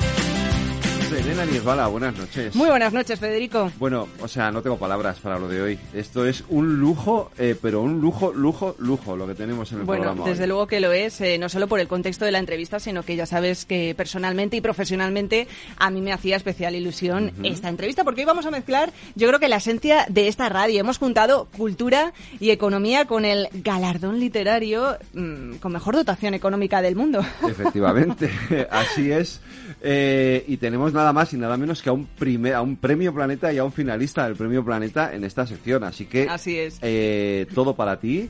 Elena 1.22 1.46
Niesbala, 1.46 1.86
buenas 1.86 2.18
noches. 2.18 2.56
Muy 2.56 2.68
buenas 2.68 2.92
noches, 2.94 3.20
Federico. 3.20 3.72
Bueno, 3.78 4.08
o 4.22 4.28
sea, 4.28 4.52
no 4.52 4.64
tengo 4.64 4.78
palabras 4.78 5.20
para 5.20 5.38
lo 5.38 5.48
de 5.48 5.62
hoy. 5.62 5.80
Esto 5.94 6.26
es 6.26 6.44
un 6.50 6.80
lujo, 6.80 7.30
eh, 7.38 7.56
pero 7.62 7.82
un 7.82 8.02
lujo, 8.02 8.34
lujo, 8.34 8.76
lujo 8.80 9.16
lo 9.16 9.28
que 9.28 9.36
tenemos 9.36 9.72
en 9.72 9.82
el 9.82 9.86
bueno, 9.86 10.02
programa. 10.02 10.22
Bueno, 10.22 10.34
desde 10.34 10.48
luego 10.48 10.66
que 10.66 10.80
lo 10.80 10.92
es, 10.92 11.22
eh, 11.22 11.38
no 11.38 11.48
solo 11.48 11.68
por 11.68 11.80
el 11.80 11.88
contexto 11.88 12.26
de 12.26 12.32
la 12.32 12.40
entrevista, 12.40 12.80
sino 12.80 13.04
que 13.04 13.16
ya 13.16 13.28
sabes 13.28 13.66
que 13.66 13.94
personalmente 13.96 14.58
y 14.58 14.62
profesionalmente 14.62 15.48
a 15.78 15.92
mí 15.92 16.02
me 16.02 16.12
hacía 16.12 16.38
especial 16.38 16.74
ilusión 16.74 17.32
esta 17.44 17.70
entrevista, 17.70 18.04
porque 18.04 18.22
hoy 18.22 18.26
vamos 18.26 18.48
a 18.48 18.52
mezclar, 18.52 18.92
yo 19.14 19.28
creo 19.28 19.40
que 19.40 19.48
la 19.48 19.58
esencia 19.58 20.08
de 20.10 20.28
esta 20.28 20.50
radio. 20.50 20.80
Hemos 20.80 20.98
juntado 20.98 21.48
cultura 21.56 22.14
y 22.40 22.50
economía 22.50 23.06
con 23.06 23.26
el 23.26 23.48
galardón 23.54 24.20
literario 24.20 24.98
mm, 25.14 25.58
con 25.58 25.72
mejor 25.72 25.98
dotación 25.98 26.34
económica 26.34 26.82
del 26.82 26.96
mundo. 26.96 27.24
Efectivamente, 27.48 28.32
así 28.72 29.12
es. 29.12 29.40
Eh, 29.84 30.46
y 30.48 30.58
tenemos 30.58 30.94
nada 30.94 31.11
más 31.14 31.34
y 31.34 31.38
nada 31.38 31.58
menos 31.58 31.82
que 31.82 31.90
a 31.90 31.94
un, 31.94 32.06
primer, 32.06 32.54
a 32.54 32.62
un 32.62 32.76
premio 32.76 33.14
Planeta 33.14 33.52
y 33.52 33.58
a 33.58 33.64
un 33.64 33.72
finalista 33.72 34.26
del 34.26 34.36
premio 34.36 34.64
Planeta 34.64 35.14
en 35.14 35.24
esta 35.24 35.46
sección. 35.48 35.84
Así 35.84 36.06
que 36.06 36.28
Así 36.30 36.58
es. 36.58 36.80
Eh, 36.82 37.48
todo 37.54 37.76
para 37.76 38.00
ti. 38.00 38.30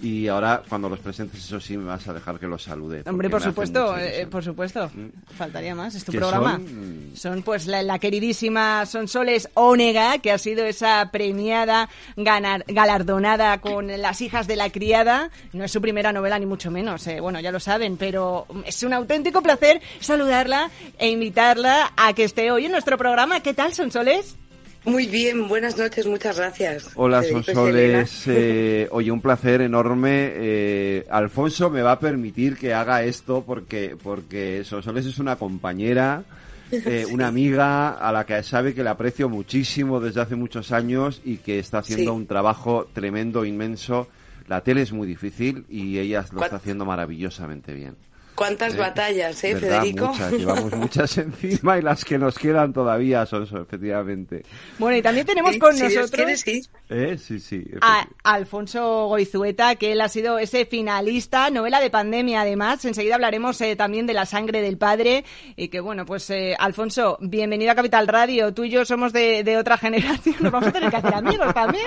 Y 0.00 0.28
ahora, 0.28 0.62
cuando 0.68 0.88
los 0.88 0.98
presentes, 0.98 1.44
eso 1.44 1.60
sí, 1.60 1.76
me 1.76 1.84
vas 1.84 2.06
a 2.08 2.12
dejar 2.12 2.38
que 2.38 2.46
los 2.46 2.62
salude. 2.62 3.02
Hombre, 3.06 3.30
por 3.30 3.42
supuesto, 3.42 3.96
eh, 3.96 4.26
por 4.30 4.44
supuesto. 4.44 4.90
Mm. 4.92 5.34
Faltaría 5.34 5.74
más, 5.74 5.94
es 5.94 6.04
tu 6.04 6.12
programa. 6.12 6.60
Son, 7.14 7.42
pues 7.42 7.66
la, 7.66 7.98
queridísima 7.98 8.84
Sonsoles 8.84 9.48
Ónega, 9.54 10.18
que 10.18 10.32
ha 10.32 10.38
sido 10.38 10.64
esa 10.64 11.10
premiada, 11.10 11.88
ganar, 12.16 12.64
galardonada 12.68 13.60
con 13.60 13.86
Las 13.86 14.20
hijas 14.20 14.46
de 14.46 14.56
la 14.56 14.70
criada. 14.70 15.30
No 15.52 15.64
es 15.64 15.72
su 15.72 15.80
primera 15.80 16.12
novela, 16.12 16.38
ni 16.38 16.46
mucho 16.46 16.70
menos, 16.70 17.06
eh, 17.06 17.20
bueno, 17.20 17.40
ya 17.40 17.50
lo 17.50 17.60
saben, 17.60 17.96
pero 17.96 18.46
es 18.64 18.82
un 18.82 18.92
auténtico 18.92 19.42
placer 19.42 19.80
saludarla 20.00 20.70
e 20.98 21.08
invitarla 21.08 21.92
a 21.96 22.12
que 22.12 22.24
esté 22.24 22.50
hoy 22.50 22.66
en 22.66 22.72
nuestro 22.72 22.98
programa. 22.98 23.40
¿Qué 23.40 23.54
tal, 23.54 23.72
Sonsoles? 23.72 24.36
Muy 24.86 25.06
bien, 25.06 25.48
buenas 25.48 25.76
noches, 25.76 26.06
muchas 26.06 26.38
gracias. 26.38 26.90
Hola, 26.94 27.20
Sonsoles. 27.24 28.22
Eh, 28.28 28.86
oye, 28.92 29.10
un 29.10 29.20
placer 29.20 29.60
enorme. 29.60 30.30
Eh, 30.32 31.06
Alfonso 31.10 31.70
me 31.70 31.82
va 31.82 31.92
a 31.92 31.98
permitir 31.98 32.56
que 32.56 32.72
haga 32.72 33.02
esto 33.02 33.42
porque, 33.44 33.96
porque 34.00 34.62
Sonsoles 34.64 35.04
es 35.04 35.18
una 35.18 35.34
compañera, 35.34 36.22
eh, 36.70 37.04
una 37.10 37.26
amiga 37.26 37.94
a 37.94 38.12
la 38.12 38.24
que 38.24 38.40
sabe 38.44 38.74
que 38.74 38.84
le 38.84 38.90
aprecio 38.90 39.28
muchísimo 39.28 39.98
desde 39.98 40.20
hace 40.20 40.36
muchos 40.36 40.70
años 40.70 41.20
y 41.24 41.38
que 41.38 41.58
está 41.58 41.78
haciendo 41.78 42.14
un 42.14 42.28
trabajo 42.28 42.86
tremendo, 42.92 43.44
inmenso. 43.44 44.06
La 44.46 44.60
tele 44.60 44.82
es 44.82 44.92
muy 44.92 45.08
difícil 45.08 45.64
y 45.68 45.98
ella 45.98 46.24
lo 46.30 46.44
está 46.44 46.56
haciendo 46.56 46.84
maravillosamente 46.84 47.72
bien. 47.72 47.96
¿Cuántas 48.36 48.74
eh, 48.74 48.76
batallas, 48.76 49.42
eh, 49.44 49.56
Federico? 49.56 50.08
Muchas, 50.08 50.32
llevamos 50.32 50.72
muchas 50.74 51.18
encima 51.18 51.78
y 51.78 51.82
las 51.82 52.04
que 52.04 52.18
nos 52.18 52.38
quedan 52.38 52.72
todavía 52.72 53.24
son 53.24 53.44
eso, 53.44 53.62
efectivamente. 53.62 54.44
Bueno, 54.78 54.98
y 54.98 55.02
también 55.02 55.26
tenemos 55.26 55.56
con 55.56 55.76
nosotros 55.76 56.40
sí. 56.40 56.62
Eh, 56.90 57.16
sí, 57.18 57.40
sí, 57.40 57.64
a 57.80 58.06
Alfonso 58.22 59.06
Goizueta, 59.06 59.74
que 59.76 59.92
él 59.92 60.00
ha 60.02 60.10
sido 60.10 60.38
ese 60.38 60.66
finalista, 60.66 61.48
novela 61.50 61.80
de 61.80 61.88
pandemia 61.88 62.42
además. 62.42 62.84
Enseguida 62.84 63.14
hablaremos 63.14 63.58
eh, 63.62 63.74
también 63.74 64.06
de 64.06 64.12
La 64.12 64.26
sangre 64.26 64.60
del 64.60 64.76
padre. 64.76 65.24
Y 65.56 65.68
que 65.68 65.80
bueno, 65.80 66.04
pues 66.04 66.30
Alfonso, 66.58 67.16
bienvenido 67.22 67.72
a 67.72 67.74
Capital 67.74 68.06
Radio. 68.06 68.52
Tú 68.52 68.64
y 68.64 68.70
yo 68.70 68.84
somos 68.84 69.14
de, 69.14 69.44
de 69.44 69.56
otra 69.56 69.78
generación, 69.78 70.36
nos 70.40 70.52
vamos 70.52 70.68
a 70.68 70.72
tener 70.72 70.90
que 70.90 70.96
hacer 70.96 71.14
amigos 71.14 71.54
también. 71.54 71.86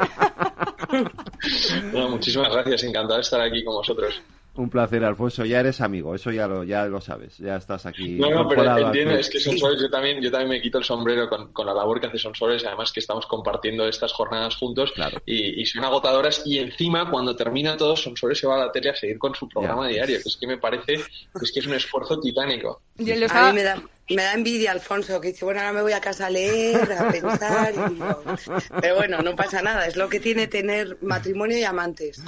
bueno, 1.91 2.09
muchísimas 2.09 2.51
gracias, 2.51 2.83
encantado 2.83 3.17
de 3.17 3.21
estar 3.21 3.39
aquí 3.39 3.63
con 3.63 3.75
vosotros. 3.75 4.19
Un 4.60 4.69
placer, 4.69 5.05
Alfonso. 5.05 5.45
Ya 5.45 5.62
eres 5.62 5.79
amigo, 5.79 6.13
eso 6.13 6.31
ya 6.31 6.45
lo, 6.45 6.65
ya 6.65 6.85
lo 6.85 6.99
sabes. 6.99 7.37
Ya 7.37 7.55
estás 7.55 7.85
aquí. 7.85 8.17
No, 8.17 8.29
no, 8.29 8.45
pero 8.45 8.77
entiendo, 8.77 9.13
es 9.13 9.29
que 9.29 9.39
Sonsoles, 9.39 9.81
yo 9.81 9.89
también, 9.89 10.21
yo 10.21 10.29
también 10.29 10.49
me 10.49 10.62
quito 10.62 10.79
el 10.79 10.83
sombrero 10.83 11.29
con, 11.29 11.53
con 11.53 11.65
la 11.65 11.73
labor 11.73 12.01
que 12.01 12.07
hace 12.07 12.17
Sonsoles, 12.17 12.65
además 12.65 12.91
que 12.91 12.99
estamos 12.99 13.25
compartiendo 13.25 13.87
estas 13.87 14.12
jornadas 14.12 14.57
juntos 14.57 14.91
y, 15.25 15.62
y, 15.62 15.65
son 15.65 15.85
agotadoras. 15.85 16.43
Y 16.45 16.60
encima, 16.60 17.10
cuando 17.10 17.37
termina 17.37 17.77
todo, 17.77 17.95
Sonsoles 17.95 18.37
se 18.37 18.47
va 18.47 18.55
a 18.55 18.65
la 18.65 18.71
tele 18.73 18.89
a 18.89 18.95
seguir 18.95 19.17
con 19.17 19.33
su 19.33 19.47
programa 19.47 19.87
diario, 19.87 20.17
que 20.21 20.27
es 20.27 20.35
que 20.37 20.47
me 20.47 20.57
parece 20.57 20.95
es 21.41 21.51
que 21.53 21.60
es 21.62 21.65
un 21.65 21.75
esfuerzo 21.75 22.19
titánico. 22.19 22.81
A 22.99 23.51
mí 23.51 23.53
me 23.53 23.63
da, 23.63 23.81
me 24.10 24.23
da 24.23 24.33
envidia 24.33 24.71
Alfonso, 24.71 25.21
que 25.21 25.29
dice, 25.29 25.45
bueno, 25.45 25.62
ahora 25.62 25.73
me 25.73 25.81
voy 25.81 25.93
a 25.93 26.01
casa 26.01 26.27
a 26.27 26.29
leer, 26.29 26.91
a 26.91 27.10
pensar. 27.10 27.73
Y 27.73 28.81
Pero 28.81 28.95
bueno, 28.95 29.21
no 29.21 29.35
pasa 29.35 29.62
nada, 29.62 29.85
es 29.85 29.95
lo 29.95 30.10
que 30.10 30.19
tiene 30.19 30.47
tener 30.47 30.97
matrimonio 31.01 31.57
y 31.57 31.63
amantes. 31.63 32.21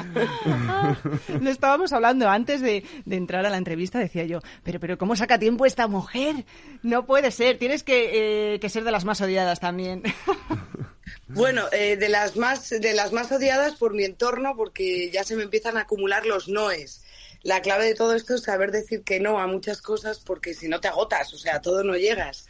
Lo 1.40 1.50
estábamos 1.50 1.92
hablando 1.94 2.30
antes 2.30 2.62
de, 2.62 2.84
entrar 3.10 3.46
a 3.46 3.50
la 3.50 3.58
entrevista, 3.58 4.00
decía 4.00 4.26
yo, 4.26 4.40
pero, 4.64 4.80
pero 4.80 4.98
¿cómo 4.98 5.16
saca 5.16 5.40
tiempo 5.40 5.66
esta 5.66 5.88
mujer? 5.88 6.46
No 6.84 7.06
puede 7.06 7.32
ser, 7.32 7.58
tienes 7.58 7.84
que, 7.84 8.56
eh, 8.56 8.70
ser 8.70 8.84
de 8.84 8.92
las 8.92 9.06
más 9.06 9.22
odiadas 9.22 9.60
también. 9.60 10.04
Bueno, 11.34 11.68
eh, 11.72 11.96
de 11.96 12.10
las 12.10 12.36
más 12.36 12.70
de 12.70 12.94
las 12.94 13.14
más 13.14 13.32
odiadas 13.32 13.76
por 13.76 13.94
mi 13.94 14.04
entorno, 14.04 14.54
porque 14.58 15.10
ya 15.12 15.24
se 15.24 15.38
me 15.38 15.44
empiezan 15.44 15.78
a 15.78 15.82
acumular 15.82 16.26
los 16.26 16.50
noes 16.50 17.06
la 17.44 17.62
clave 17.62 17.86
de 17.86 17.96
todo 17.96 18.14
esto 18.16 18.36
es 18.36 18.44
saber 18.44 18.72
decir 18.72 19.04
que 19.04 19.20
no 19.20 19.40
a 19.40 19.48
muchas 19.48 19.82
cosas 19.82 20.20
porque 20.20 20.54
si 20.54 20.68
no 20.68 20.80
te 20.80 20.88
agotas, 20.88 21.34
o 21.34 21.38
sea, 21.38 21.56
a 21.56 21.62
todo 21.62 21.84
no 21.84 21.96
llegas. 21.96 22.48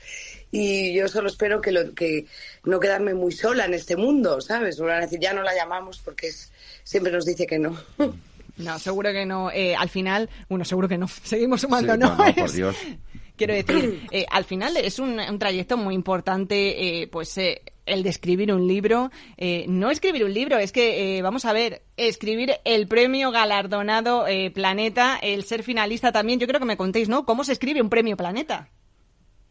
y 0.51 0.93
yo 0.93 1.07
solo 1.07 1.27
espero 1.27 1.61
que, 1.61 1.71
lo, 1.71 1.93
que 1.93 2.25
no 2.65 2.79
quedarme 2.79 3.13
muy 3.13 3.31
sola 3.31 3.65
en 3.65 3.73
este 3.73 3.95
mundo, 3.95 4.41
¿sabes? 4.41 4.79
Van 4.79 4.97
a 4.97 5.01
decir, 5.01 5.19
ya 5.19 5.33
no 5.33 5.43
la 5.43 5.55
llamamos 5.55 5.99
porque 5.99 6.27
es, 6.27 6.51
siempre 6.83 7.11
nos 7.11 7.25
dice 7.25 7.47
que 7.47 7.59
no. 7.59 7.77
No, 8.57 8.77
seguro 8.79 9.11
que 9.11 9.25
no. 9.25 9.51
Eh, 9.51 9.75
al 9.75 9.89
final, 9.89 10.29
bueno, 10.49 10.65
seguro 10.65 10.87
que 10.87 10.97
no. 10.97 11.07
Seguimos 11.23 11.61
sumando, 11.61 11.97
¿no? 11.97 12.15
por 12.17 12.51
Dios. 12.51 12.75
Quiero 13.37 13.53
decir, 13.55 14.07
eh, 14.11 14.25
al 14.29 14.43
final 14.43 14.77
es 14.77 14.99
un, 14.99 15.17
trayecto 15.39 15.75
muy 15.75 15.95
importante, 15.95 17.01
eh, 17.01 17.07
pues 17.07 17.35
el 17.91 18.03
de 18.03 18.09
escribir 18.09 18.51
un 18.51 18.67
libro. 18.67 19.11
no 19.67 19.91
escribir 19.91 20.23
un 20.23 20.33
libro, 20.33 20.57
es 20.57 20.71
que, 20.71 21.19
vamos 21.21 21.45
a 21.45 21.53
ver, 21.53 21.83
escribir 21.97 22.53
el 22.65 22.87
premio 22.87 23.31
galardonado 23.31 24.25
Planeta, 24.53 25.19
el 25.21 25.43
ser 25.43 25.63
finalista 25.63 26.11
también. 26.11 26.39
Yo 26.39 26.47
creo 26.47 26.59
que 26.59 26.65
me 26.65 26.77
contéis, 26.77 27.09
¿no? 27.09 27.25
¿Cómo 27.25 27.43
se 27.43 27.53
escribe 27.53 27.81
un 27.81 27.89
premio 27.89 28.17
Planeta? 28.17 28.69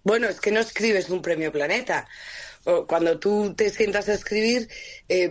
Bueno, 0.03 0.29
es 0.29 0.41
que 0.41 0.51
no 0.51 0.61
escribes 0.61 1.11
un 1.11 1.23
premio 1.23 1.53
Planeta. 1.53 2.09
Cuando 2.87 3.19
tú 3.19 3.55
te 3.55 3.71
sientas 3.71 4.09
a 4.09 4.15
escribir, 4.15 4.69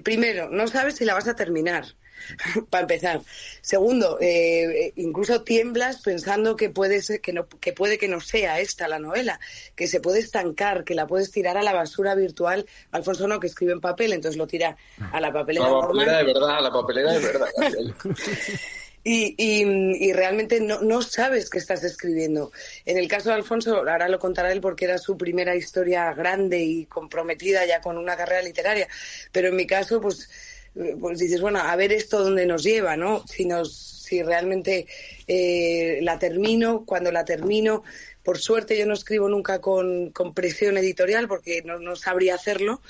primero, 0.03 0.49
no 0.49 0.67
sabes 0.67 0.95
si 0.95 1.05
la 1.05 1.13
vas 1.13 1.27
a 1.27 1.35
terminar. 1.35 1.85
para 2.69 2.81
empezar. 2.81 3.21
Segundo, 3.61 4.17
eh, 4.21 4.93
incluso 4.95 5.43
tiemblas 5.43 6.01
pensando 6.01 6.55
que 6.55 6.69
puede, 6.69 7.01
ser, 7.01 7.21
que, 7.21 7.33
no, 7.33 7.47
que 7.47 7.73
puede 7.73 7.97
que 7.97 8.07
no 8.07 8.21
sea 8.21 8.59
esta 8.59 8.87
la 8.87 8.99
novela, 8.99 9.39
que 9.75 9.87
se 9.87 9.99
puede 9.99 10.19
estancar, 10.19 10.83
que 10.83 10.95
la 10.95 11.07
puedes 11.07 11.31
tirar 11.31 11.57
a 11.57 11.63
la 11.63 11.73
basura 11.73 12.15
virtual. 12.15 12.65
Alfonso 12.91 13.27
no, 13.27 13.39
que 13.39 13.47
escribe 13.47 13.73
en 13.73 13.81
papel, 13.81 14.13
entonces 14.13 14.37
lo 14.37 14.47
tira 14.47 14.77
a 15.11 15.19
la 15.19 15.31
papelera. 15.31 15.69
La 15.69 15.79
papelera 15.79 16.17
de 16.17 16.23
verdad, 16.23 16.61
la 16.61 16.71
papelera 16.71 17.13
de 17.13 17.19
verdad. 17.19 17.47
Y, 19.03 19.33
y, 19.37 20.13
realmente 20.13 20.59
no, 20.59 20.81
no, 20.81 21.01
sabes 21.01 21.49
qué 21.49 21.57
estás 21.57 21.83
escribiendo. 21.83 22.51
En 22.85 22.97
el 22.97 23.07
caso 23.07 23.29
de 23.29 23.35
Alfonso, 23.35 23.77
ahora 23.77 24.09
lo 24.09 24.19
contará 24.19 24.51
él 24.51 24.59
porque 24.59 24.85
era 24.85 24.97
su 24.97 25.17
primera 25.17 25.55
historia 25.55 26.13
grande 26.13 26.59
y 26.59 26.85
comprometida 26.85 27.65
ya 27.65 27.79
con 27.79 27.97
una 27.97 28.17
carrera 28.17 28.41
literaria, 28.41 28.89
pero 29.31 29.47
en 29.47 29.55
mi 29.55 29.65
caso, 29.65 30.01
pues 30.01 30.29
pues 30.73 31.19
dices, 31.19 31.41
bueno, 31.41 31.59
a 31.59 31.75
ver 31.75 31.91
esto 31.91 32.23
dónde 32.23 32.45
nos 32.45 32.63
lleva, 32.63 32.95
¿no? 32.95 33.25
Si, 33.27 33.45
nos, 33.45 33.73
si 33.73 34.23
realmente 34.23 34.87
eh, 35.27 35.99
la 36.01 36.19
termino, 36.19 36.85
cuando 36.85 37.11
la 37.11 37.25
termino, 37.25 37.83
por 38.23 38.37
suerte 38.37 38.77
yo 38.77 38.85
no 38.85 38.93
escribo 38.93 39.29
nunca 39.29 39.59
con, 39.59 40.13
presión 40.33 40.77
editorial 40.77 41.27
porque 41.27 41.63
no, 41.63 41.95
sabría 41.95 42.35
hacerlo. 42.35 42.81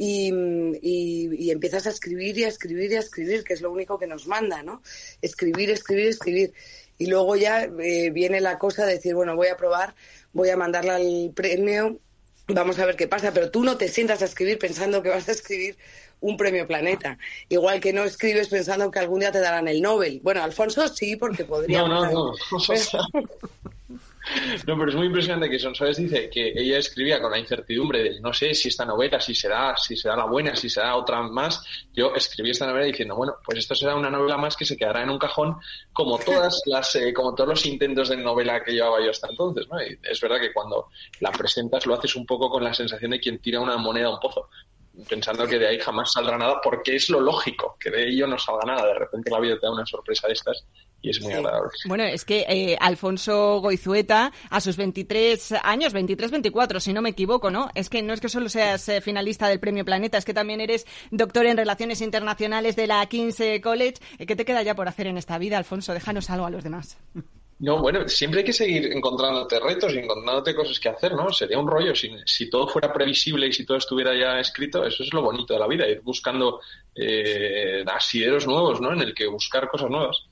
Y, 0.00 0.32
y, 0.80 1.50
empiezas 1.50 1.88
a 1.88 1.90
escribir 1.90 2.38
y 2.38 2.44
a 2.44 2.48
escribir 2.48 2.92
y 2.92 2.94
a 2.94 3.00
escribir, 3.00 3.42
que 3.42 3.54
es 3.54 3.60
lo 3.60 3.72
único 3.72 3.98
que 3.98 4.06
nos 4.06 4.28
manda, 4.28 4.62
¿no? 4.62 4.80
Escribir, 5.22 5.70
escribir, 5.70 6.06
escribir. 6.06 6.54
Y 6.98 7.06
luego 7.06 7.34
ya 7.34 7.64
eh, 7.64 8.10
viene 8.10 8.40
la 8.40 8.58
cosa 8.58 8.86
de 8.86 8.94
decir, 8.94 9.16
bueno, 9.16 9.34
voy 9.34 9.48
a 9.48 9.56
probar, 9.56 9.96
voy 10.32 10.50
a 10.50 10.56
mandarla 10.56 10.96
al 10.96 11.32
premio, 11.34 12.00
vamos 12.48 12.78
a 12.78 12.86
ver 12.86 12.96
qué 12.96 13.06
pasa, 13.06 13.32
pero 13.32 13.50
tú 13.50 13.62
no 13.62 13.76
te 13.76 13.88
sientas 13.88 14.22
a 14.22 14.24
escribir 14.24 14.58
pensando 14.58 15.02
que 15.02 15.10
vas 15.10 15.28
a 15.28 15.32
escribir 15.32 15.76
un 16.20 16.36
premio 16.36 16.66
Planeta. 16.66 17.18
Igual 17.48 17.80
que 17.80 17.92
no 17.92 18.04
escribes 18.04 18.48
pensando 18.48 18.90
que 18.90 18.98
algún 18.98 19.20
día 19.20 19.32
te 19.32 19.40
darán 19.40 19.68
el 19.68 19.80
Nobel. 19.80 20.20
Bueno, 20.22 20.42
Alfonso 20.42 20.86
sí, 20.88 21.16
porque 21.16 21.44
podría. 21.44 21.82
No, 21.82 21.88
no, 21.88 22.10
no. 22.10 22.32
No, 24.66 24.76
pero 24.76 24.90
es 24.90 24.94
muy 24.94 25.06
impresionante 25.06 25.48
que 25.48 25.58
Sonsoles 25.58 25.96
dice 25.96 26.28
que 26.28 26.52
ella 26.54 26.78
escribía 26.78 27.20
con 27.20 27.30
la 27.30 27.38
incertidumbre 27.38 28.02
de 28.02 28.20
no 28.20 28.32
sé 28.32 28.54
si 28.54 28.68
esta 28.68 28.84
novela, 28.84 29.20
si 29.20 29.34
será, 29.34 29.76
si 29.76 29.96
será 29.96 30.16
la 30.16 30.26
buena, 30.26 30.54
si 30.54 30.68
será 30.68 30.96
otra 30.96 31.22
más. 31.22 31.64
Yo 31.94 32.14
escribí 32.14 32.50
esta 32.50 32.66
novela 32.66 32.86
diciendo, 32.86 33.16
bueno, 33.16 33.36
pues 33.44 33.58
esto 33.58 33.74
será 33.74 33.96
una 33.96 34.10
novela 34.10 34.36
más 34.36 34.56
que 34.56 34.64
se 34.64 34.76
quedará 34.76 35.02
en 35.02 35.10
un 35.10 35.18
cajón 35.18 35.56
como 35.92 36.18
todas 36.18 36.62
las, 36.66 36.94
eh, 36.96 37.12
como 37.12 37.34
todos 37.34 37.48
los 37.48 37.66
intentos 37.66 38.10
de 38.10 38.18
novela 38.18 38.62
que 38.62 38.72
llevaba 38.72 39.02
yo 39.02 39.10
hasta 39.10 39.28
entonces, 39.30 39.66
¿no? 39.68 39.80
Y 39.80 39.98
es 40.02 40.20
verdad 40.20 40.40
que 40.40 40.52
cuando 40.52 40.88
la 41.20 41.30
presentas 41.30 41.86
lo 41.86 41.94
haces 41.94 42.14
un 42.16 42.26
poco 42.26 42.50
con 42.50 42.62
la 42.62 42.74
sensación 42.74 43.12
de 43.12 43.20
quien 43.20 43.38
tira 43.38 43.60
una 43.60 43.76
moneda 43.76 44.06
a 44.06 44.14
un 44.14 44.20
pozo 44.20 44.48
pensando 45.08 45.46
que 45.46 45.58
de 45.58 45.68
ahí 45.68 45.78
jamás 45.78 46.12
saldrá 46.12 46.38
nada, 46.38 46.60
porque 46.62 46.96
es 46.96 47.08
lo 47.08 47.20
lógico, 47.20 47.76
que 47.78 47.90
de 47.90 48.08
ello 48.08 48.26
no 48.26 48.38
salga 48.38 48.64
nada. 48.66 48.86
De 48.86 48.94
repente 48.94 49.30
la 49.30 49.40
vida 49.40 49.58
te 49.58 49.66
da 49.66 49.72
una 49.72 49.86
sorpresa 49.86 50.26
de 50.26 50.32
estas 50.32 50.64
y 51.00 51.10
es 51.10 51.20
muy 51.20 51.32
agradable. 51.32 51.70
Bueno, 51.86 52.04
es 52.04 52.24
que 52.24 52.44
eh, 52.48 52.76
Alfonso 52.80 53.60
Goizueta, 53.60 54.32
a 54.50 54.60
sus 54.60 54.76
23 54.76 55.54
años, 55.62 55.92
23, 55.92 56.30
24, 56.30 56.80
si 56.80 56.92
no 56.92 57.02
me 57.02 57.10
equivoco, 57.10 57.50
¿no? 57.50 57.70
Es 57.74 57.88
que 57.88 58.02
no 58.02 58.12
es 58.12 58.20
que 58.20 58.28
solo 58.28 58.48
seas 58.48 58.88
eh, 58.88 59.00
finalista 59.00 59.48
del 59.48 59.60
Premio 59.60 59.84
Planeta, 59.84 60.18
es 60.18 60.24
que 60.24 60.34
también 60.34 60.60
eres 60.60 60.86
doctor 61.10 61.46
en 61.46 61.56
Relaciones 61.56 62.00
Internacionales 62.00 62.74
de 62.74 62.86
la 62.88 63.06
King's 63.06 63.42
College. 63.62 63.94
Eh, 64.18 64.26
¿Qué 64.26 64.34
te 64.34 64.44
queda 64.44 64.62
ya 64.62 64.74
por 64.74 64.88
hacer 64.88 65.06
en 65.06 65.18
esta 65.18 65.38
vida, 65.38 65.58
Alfonso? 65.58 65.94
Déjanos 65.94 66.30
algo 66.30 66.46
a 66.46 66.50
los 66.50 66.64
demás. 66.64 66.98
No, 67.60 67.80
bueno, 67.80 68.08
siempre 68.08 68.40
hay 68.40 68.46
que 68.46 68.52
seguir 68.52 68.92
encontrándote 68.92 69.58
retos 69.58 69.92
y 69.92 69.98
encontrándote 69.98 70.54
cosas 70.54 70.78
que 70.78 70.90
hacer, 70.90 71.14
¿no? 71.14 71.32
Sería 71.32 71.58
un 71.58 71.66
rollo 71.66 71.92
si, 71.94 72.48
todo 72.48 72.68
fuera 72.68 72.92
previsible 72.92 73.48
y 73.48 73.52
si 73.52 73.66
todo 73.66 73.78
estuviera 73.78 74.14
ya 74.14 74.38
escrito, 74.38 74.84
eso 74.84 75.02
es 75.02 75.12
lo 75.12 75.22
bonito 75.22 75.54
de 75.54 75.60
la 75.60 75.66
vida, 75.66 75.88
ir 75.88 76.00
buscando 76.00 76.60
eh, 76.94 77.84
asideros 77.86 78.46
nuevos, 78.46 78.80
¿no? 78.80 78.92
En 78.92 79.00
el 79.00 79.12
que 79.12 79.26
buscar 79.26 79.68
cosas 79.68 79.90
nuevas. 79.90 80.28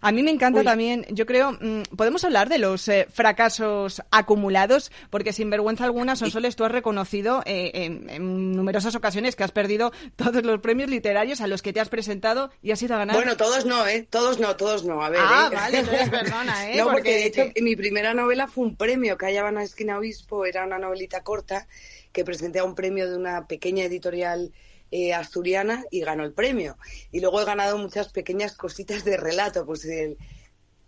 A 0.00 0.12
mí 0.12 0.22
me 0.22 0.30
encanta 0.30 0.62
también, 0.62 1.06
yo 1.10 1.26
creo, 1.26 1.52
mm, 1.52 1.82
podemos 1.96 2.24
hablar 2.24 2.48
de 2.48 2.58
los 2.58 2.88
eh, 2.88 3.06
fracasos 3.12 4.02
acumulados, 4.10 4.90
porque 5.10 5.32
sin 5.32 5.50
vergüenza 5.50 5.84
alguna, 5.84 6.16
Sonsoles, 6.16 6.56
tú 6.56 6.64
has 6.64 6.72
reconocido 6.72 7.42
eh, 7.46 7.70
en, 7.74 8.52
numerosas 8.52 8.94
ocasiones 8.94 9.36
que 9.36 9.44
has 9.44 9.52
perdido 9.52 9.92
todos 10.16 10.42
los 10.44 10.60
premios 10.60 10.90
literarios 10.90 11.40
a 11.40 11.46
los 11.46 11.62
que 11.62 11.72
te 11.72 11.80
has 11.80 11.88
presentado 11.88 12.50
y 12.62 12.70
has 12.70 12.82
ido 12.82 12.94
a 12.94 12.98
ganar. 12.98 13.16
Bueno, 13.16 13.36
todos 13.36 13.66
no, 13.66 13.86
¿eh? 13.86 14.06
Todos 14.08 14.38
no, 14.38 14.56
todos 14.56 14.84
no. 14.84 15.02
A 15.02 15.10
ver, 15.10 15.20
ah, 15.22 15.48
¿eh? 15.50 15.54
vale, 15.54 15.78
entonces 15.78 16.08
perdona, 16.10 16.70
¿eh? 16.70 16.76
No, 16.76 16.90
porque, 16.90 17.14
de 17.14 17.26
hecho 17.26 17.42
mi 17.60 17.76
primera 17.76 18.14
novela 18.14 18.46
fue 18.48 18.64
un 18.64 18.76
premio 18.76 19.16
que 19.18 19.26
hallaba 19.26 19.48
en 19.48 19.56
la 19.56 19.62
esquina 19.62 19.98
obispo, 19.98 20.44
era 20.44 20.64
una 20.64 20.78
novelita 20.78 21.22
corta 21.22 21.66
que 22.12 22.24
presenté 22.24 22.58
a 22.58 22.64
un 22.64 22.74
premio 22.74 23.08
de 23.08 23.16
una 23.16 23.46
pequeña 23.46 23.84
editorial 23.84 24.52
eh, 24.90 25.14
asturiana 25.14 25.84
y 25.90 26.00
ganó 26.00 26.24
el 26.24 26.32
premio. 26.32 26.76
Y 27.12 27.20
luego 27.20 27.40
he 27.40 27.44
ganado 27.44 27.78
muchas 27.78 28.08
pequeñas 28.10 28.56
cositas 28.56 29.04
de 29.04 29.16
relato, 29.16 29.66
pues 29.66 29.84
el, 29.84 30.16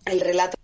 el 0.07 0.21
relato 0.21 0.57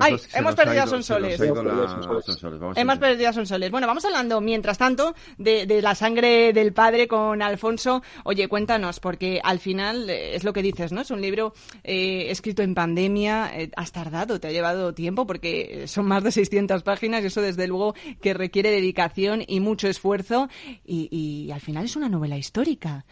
Ay, 0.00 0.16
hemos 0.34 0.54
perdido 0.54 0.82
a 0.82 0.86
Sonsoles. 0.86 1.40
Hemos 1.40 2.98
perdido 2.98 3.28
a 3.28 3.32
Sonsoles. 3.32 3.70
Bueno, 3.70 3.86
vamos 3.86 4.04
hablando, 4.04 4.40
mientras 4.40 4.76
tanto, 4.76 5.14
de, 5.38 5.80
la 5.82 5.94
sangre 5.94 6.52
del 6.52 6.72
padre 6.72 7.06
con 7.06 7.42
Alfonso. 7.42 8.02
Oye, 8.24 8.48
cuéntanos, 8.48 8.98
porque 8.98 9.40
al 9.42 9.60
final 9.60 10.10
eh, 10.10 10.34
es 10.34 10.42
lo 10.44 10.52
que 10.52 10.62
dices, 10.62 10.92
¿no? 10.92 11.02
Es 11.02 11.10
un 11.10 11.20
libro 11.20 11.54
eh, 11.84 12.26
escrito 12.30 12.62
en 12.62 12.74
pandemia. 12.74 13.52
Eh, 13.54 13.70
has 13.76 13.92
tardado, 13.92 14.40
te 14.40 14.48
ha 14.48 14.52
llevado 14.52 14.94
tiempo, 14.94 15.26
porque 15.26 15.84
son 15.86 16.06
más 16.06 16.24
de 16.24 16.32
600 16.32 16.82
páginas 16.82 17.22
y 17.22 17.26
eso, 17.26 17.40
desde 17.40 17.68
luego, 17.68 17.94
que 18.20 18.34
requiere 18.34 18.70
dedicación 18.70 19.44
y 19.46 19.60
mucho 19.60 19.86
esfuerzo. 19.88 20.48
Y, 20.84 21.50
al 21.52 21.60
final 21.60 21.84
es 21.84 21.96
una 21.96 22.08
novela 22.08 22.36
histórica. 22.36 23.04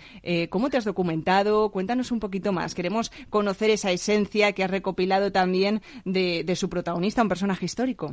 ¿Cómo 0.51 0.69
te 0.71 0.77
has 0.77 0.85
documentado? 0.85 1.71
Cuéntanos 1.71 2.11
un 2.11 2.21
poquito 2.21 2.53
más. 2.53 2.75
Queremos 2.75 3.11
conocer 3.31 3.71
esa 3.71 3.91
esencia 3.91 4.53
que 4.53 4.63
has 4.63 4.71
recopilado 4.71 5.33
también 5.33 5.83
de 6.05 6.45
su 6.57 6.69
protagonista, 6.69 7.23
un 7.23 7.29
personaje 7.29 7.65
histórico. 7.65 8.11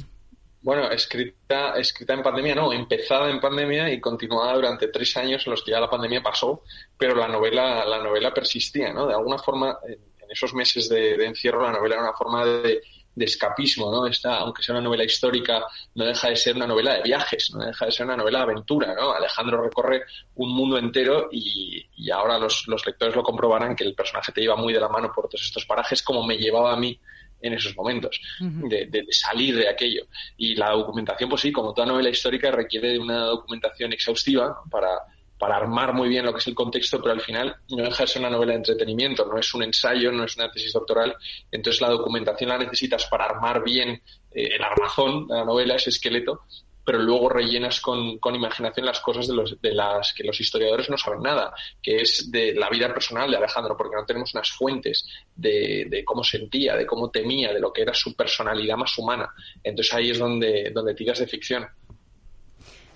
Bueno, 0.64 0.90
escrita, 0.90 1.78
escrita 1.78 2.14
en 2.14 2.24
pandemia, 2.24 2.56
no, 2.56 2.72
empezada 2.72 3.30
en 3.30 3.42
pandemia 3.42 3.92
y 3.92 4.00
continuada 4.00 4.54
durante 4.54 4.88
tres 4.88 5.16
años 5.18 5.46
en 5.46 5.52
los 5.52 5.62
que 5.62 5.72
ya 5.72 5.80
la 5.82 5.90
pandemia 5.90 6.24
pasó, 6.24 6.64
pero 6.98 7.16
la 7.16 7.28
novela, 7.28 7.84
la 7.86 8.02
novela 8.02 8.34
persistía, 8.34 8.94
¿no? 8.94 9.06
De 9.06 9.14
alguna 9.14 9.38
forma, 9.38 9.78
en, 9.86 10.00
esos 10.30 10.54
meses 10.54 10.88
de, 10.88 11.16
encierro, 11.26 11.62
la 11.62 11.74
novela 11.74 11.96
era 11.96 12.04
una 12.06 12.14
forma 12.14 12.46
de, 12.46 12.82
escapismo, 13.18 13.92
¿no? 13.92 14.08
Esta, 14.08 14.38
aunque 14.38 14.64
sea 14.64 14.74
una 14.74 14.86
novela 14.86 15.04
histórica, 15.04 15.66
no 15.96 16.06
deja 16.06 16.30
de 16.30 16.36
ser 16.38 16.56
una 16.56 16.66
novela 16.66 16.94
de 16.94 17.04
viajes, 17.04 17.52
no 17.54 17.66
deja 17.66 17.86
de 17.86 17.92
ser 17.92 18.06
una 18.06 18.16
novela 18.16 18.40
de 18.40 18.44
aventura, 18.46 18.96
¿no? 18.96 19.12
Alejandro 19.12 19.62
recorre 19.62 20.04
un 20.36 20.56
mundo 20.56 20.78
entero 20.78 21.28
y, 21.30 21.86
y 21.98 22.10
ahora 22.10 22.40
los, 22.40 22.64
los, 22.68 22.86
lectores 22.86 23.16
lo 23.18 23.22
comprobarán 23.22 23.76
que 23.76 23.84
el 23.84 23.94
personaje 23.94 24.32
te 24.32 24.40
lleva 24.40 24.56
muy 24.56 24.72
de 24.72 24.80
la 24.80 24.88
mano 24.88 25.12
por 25.14 25.28
todos 25.28 25.44
estos 25.44 25.66
parajes, 25.66 26.02
como 26.02 26.26
me 26.26 26.38
llevaba 26.38 26.72
a 26.72 26.78
mí 26.78 26.98
en 27.44 27.54
esos 27.54 27.76
momentos, 27.76 28.20
de, 28.40 29.06
salir 29.12 29.56
de 29.56 29.70
aquello. 29.70 30.08
Y 30.38 30.56
la 30.56 30.72
documentación, 30.72 31.30
pues 31.30 31.42
sí, 31.42 31.52
como 31.52 31.74
toda 31.74 31.88
novela 31.88 32.10
histórica, 32.10 32.50
requiere 32.50 32.94
de 32.94 33.00
una 33.00 33.26
documentación 33.26 33.92
exhaustiva 33.92 34.64
para, 34.72 34.90
para 35.38 35.58
armar 35.58 35.94
muy 35.94 36.08
bien 36.08 36.26
lo 36.26 36.32
que 36.32 36.40
es 36.40 36.48
el 36.48 36.56
contexto, 36.56 37.02
pero 37.02 37.14
al 37.14 37.22
final 37.22 37.56
no 37.70 37.84
deja 37.84 38.04
de 38.04 38.08
ser 38.08 38.22
una 38.22 38.32
novela 38.32 38.54
de 38.54 38.60
entretenimiento, 38.60 39.26
no 39.26 39.38
es 39.38 39.54
un 39.54 39.64
ensayo, 39.64 40.12
no 40.12 40.24
es 40.24 40.38
una 40.38 40.50
tesis 40.50 40.72
doctoral. 40.72 41.16
Entonces 41.52 41.82
la 41.82 41.90
documentación 41.90 42.50
la 42.50 42.58
necesitas 42.58 43.06
para 43.08 43.26
armar 43.26 43.62
bien 43.62 43.90
eh, 44.32 44.56
el 44.56 44.64
armazón 44.64 45.28
de 45.28 45.36
la 45.36 45.44
novela, 45.44 45.76
ese 45.76 45.90
esqueleto, 45.90 46.44
pero 46.86 47.00
luego 47.00 47.30
rellenas 47.30 47.80
con, 47.80 48.18
con, 48.20 48.36
imaginación 48.36 48.86
las 48.86 49.00
cosas 49.00 49.28
de, 49.28 49.34
los, 49.34 49.62
de 49.62 49.74
las 49.74 50.14
que 50.14 50.24
los 50.24 50.40
historiadores 50.40 50.90
no 50.90 50.98
saben 50.98 51.22
nada, 51.22 51.54
que 51.82 52.02
es 52.02 52.30
de 52.32 52.54
la 52.54 52.70
vida 52.70 52.94
personal 52.94 53.30
de 53.30 53.38
Alejandro, 53.38 53.78
porque 53.78 53.96
no 53.96 54.06
tenemos 54.06 54.34
unas 54.34 54.52
fuentes 54.52 55.06
de, 55.36 55.88
de 55.90 56.04
cómo 56.04 56.24
sentía, 56.24 56.76
de 56.76 56.86
cómo 56.86 57.10
temía, 57.10 57.54
de 57.54 57.60
lo 57.60 57.72
que 57.72 57.84
era 57.84 57.94
su 57.94 58.16
personalidad 58.16 58.78
más 58.78 58.98
humana. 58.98 59.30
Entonces 59.64 59.94
ahí 59.94 60.12
es 60.12 60.20
donde, 60.20 60.72
donde 60.74 60.94
tiras 60.94 61.20
de 61.20 61.28
ficción. 61.28 61.66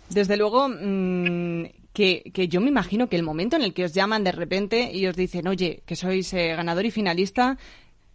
Desde 0.10 0.38
luego, 0.38 0.70
mm, 0.70 1.66
que, 1.94 2.32
que, 2.34 2.48
yo 2.48 2.62
me 2.62 2.70
imagino 2.70 3.10
que 3.10 3.16
el 3.16 3.24
momento 3.24 3.56
en 3.56 3.64
el 3.64 3.74
que 3.74 3.86
os 3.86 3.94
llaman 3.94 4.24
de 4.24 4.32
repente 4.32 4.92
y 4.94 5.08
os 5.08 5.16
dicen, 5.16 5.48
oye, 5.48 5.82
que 5.86 5.96
sois 5.96 6.32
eh, 6.34 6.56
ganador 6.56 6.86
y 6.86 6.92
finalista, 6.92 7.58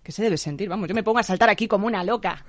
¿Qué 0.02 0.10
se 0.10 0.22
debe 0.22 0.36
sentir? 0.36 0.68
Vamos, 0.68 0.88
yo 0.88 0.94
me 0.94 1.04
pongo 1.04 1.20
a 1.20 1.22
saltar 1.22 1.48
aquí 1.48 1.68
como 1.68 1.86
una 1.86 2.02
loca. 2.02 2.44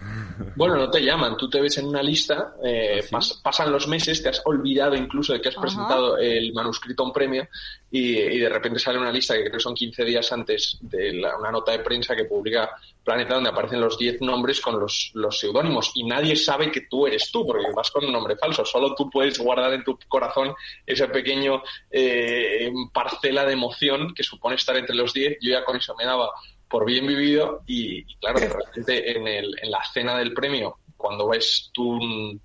Bueno, 0.56 0.76
no 0.76 0.89
te 0.89 1.01
llaman, 1.04 1.38
tú 1.38 1.47
te 1.47 1.62
ves 1.62 1.78
en 1.78 1.86
una 1.86 2.01
lista, 2.01 2.56
eh, 2.64 3.06
¿Ah, 3.12 3.20
pasan 3.43 3.72
los 3.72 3.88
meses, 3.88 4.24
te 4.24 4.30
has 4.30 4.41
olvidado 4.45 4.95
incluso 4.95 5.34
de 5.34 5.41
que 5.41 5.49
has 5.49 5.56
presentado 5.56 6.18
el 6.18 6.51
manuscrito 6.54 7.04
a 7.04 7.06
un 7.06 7.14
premio 7.14 7.47
y, 7.91 8.39
de 8.39 8.49
repente 8.49 8.80
sale 8.80 8.97
una 8.97 9.12
lista 9.12 9.36
que 9.36 9.41
creo 9.41 9.54
que 9.54 9.60
son 9.60 9.76
15 9.76 10.04
días 10.04 10.32
antes 10.32 10.80
de 10.82 11.22
una 11.39 11.51
nota 11.51 11.72
de 11.74 11.80
prensa 11.80 12.16
que 12.16 12.26
publica 12.26 12.72
Planeta 13.04 13.36
donde 13.36 13.49
aparecen 13.49 13.82
los 13.82 13.97
10 13.97 14.22
nombres 14.22 14.62
con 14.62 14.80
los, 14.80 15.12
los 15.14 15.38
seudónimos 15.38 15.91
y 15.93 16.06
nadie 16.06 16.38
sabe 16.38 16.72
que 16.72 16.82
tú 16.89 17.06
eres 17.06 17.30
tú 17.32 17.45
porque 17.45 17.66
vas 17.76 17.91
con 17.91 18.06
un 18.06 18.14
nombre 18.14 18.38
falso. 18.38 18.64
Solo 18.64 18.95
tú 18.95 19.10
puedes 19.10 19.38
guardar 19.38 19.74
en 19.74 19.84
tu 19.84 19.99
corazón 20.08 20.56
ese 20.86 21.08
pequeño 21.10 21.62
eh, 21.91 22.72
parcela 22.93 23.45
de 23.45 23.54
emoción 23.54 24.14
que 24.16 24.24
supone 24.24 24.56
estar 24.56 24.78
entre 24.78 24.95
los 24.95 25.14
10. 25.14 25.38
Yo 25.41 25.51
ya 25.51 25.66
con 25.66 25.76
eso 25.76 25.93
me 25.95 26.06
daba 26.06 26.30
por 26.74 26.86
bien 26.86 27.05
vivido 27.05 27.61
y, 27.67 28.03
claro, 28.15 28.39
de 28.39 28.49
repente 28.49 29.15
en, 29.15 29.28
el, 29.28 29.53
en 29.61 29.69
la 29.69 29.84
cena 29.93 30.17
del 30.17 30.34
premio, 30.34 30.80
cuando 30.97 31.28
ves 31.28 31.69
tu, 31.71 31.99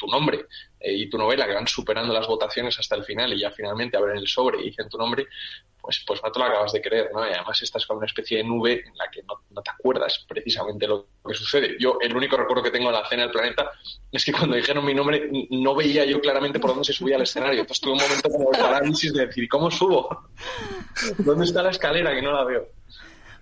nombre 0.06 0.44
eh, 0.78 0.92
y 0.92 1.08
tu 1.08 1.16
novela 1.16 1.46
que 1.46 1.54
van 1.54 1.66
superando 1.66 2.12
las 2.12 2.26
votaciones 2.26 2.78
hasta 2.78 2.94
el 2.94 3.04
final 3.04 3.32
y 3.32 3.40
ya 3.40 3.50
finalmente 3.50 3.96
abren 3.96 4.18
el 4.18 4.28
sobre 4.28 4.60
y 4.60 4.64
dicen 4.64 4.86
tu 4.90 4.98
nombre, 4.98 5.28
pues, 5.80 6.04
pues 6.06 6.22
no 6.22 6.30
te 6.30 6.40
lo 6.40 6.44
acabas 6.44 6.72
de 6.72 6.82
creer, 6.82 7.08
¿no? 7.14 7.26
Y 7.26 7.32
además 7.32 7.62
estás 7.62 7.86
con 7.86 7.96
una 7.96 8.04
especie 8.04 8.36
de 8.36 8.44
nube 8.44 8.84
en 8.86 8.94
la 8.98 9.10
que 9.10 9.22
no, 9.22 9.40
no, 9.48 9.62
te 9.62 9.70
acuerdas 9.70 10.26
precisamente 10.28 10.86
lo 10.86 11.06
que 11.26 11.32
sucede. 11.32 11.78
Yo 11.80 11.96
el 11.98 12.14
único 12.14 12.36
recuerdo 12.36 12.64
que 12.64 12.70
tengo 12.70 12.88
de 12.88 12.98
la 12.98 13.08
cena 13.08 13.22
del 13.22 13.32
planeta 13.32 13.70
es 14.12 14.22
que 14.26 14.32
cuando 14.32 14.56
dijeron 14.56 14.84
mi 14.84 14.92
nombre 14.92 15.26
no 15.48 15.74
veía 15.74 16.04
yo 16.04 16.20
claramente 16.20 16.60
por 16.60 16.72
dónde 16.72 16.84
se 16.84 16.92
subía 16.92 17.16
al 17.16 17.22
escenario. 17.22 17.60
Entonces 17.60 17.80
tuve 17.80 17.94
un 17.94 18.00
momento 18.00 18.28
como 18.28 18.50
de 18.50 18.58
parálisis 18.58 19.10
de 19.14 19.26
decir, 19.26 19.48
¿cómo 19.48 19.70
subo? 19.70 20.28
¿Dónde 21.16 21.46
está 21.46 21.62
la 21.62 21.70
escalera 21.70 22.14
que 22.14 22.20
no 22.20 22.32
la 22.32 22.44
veo? 22.44 22.68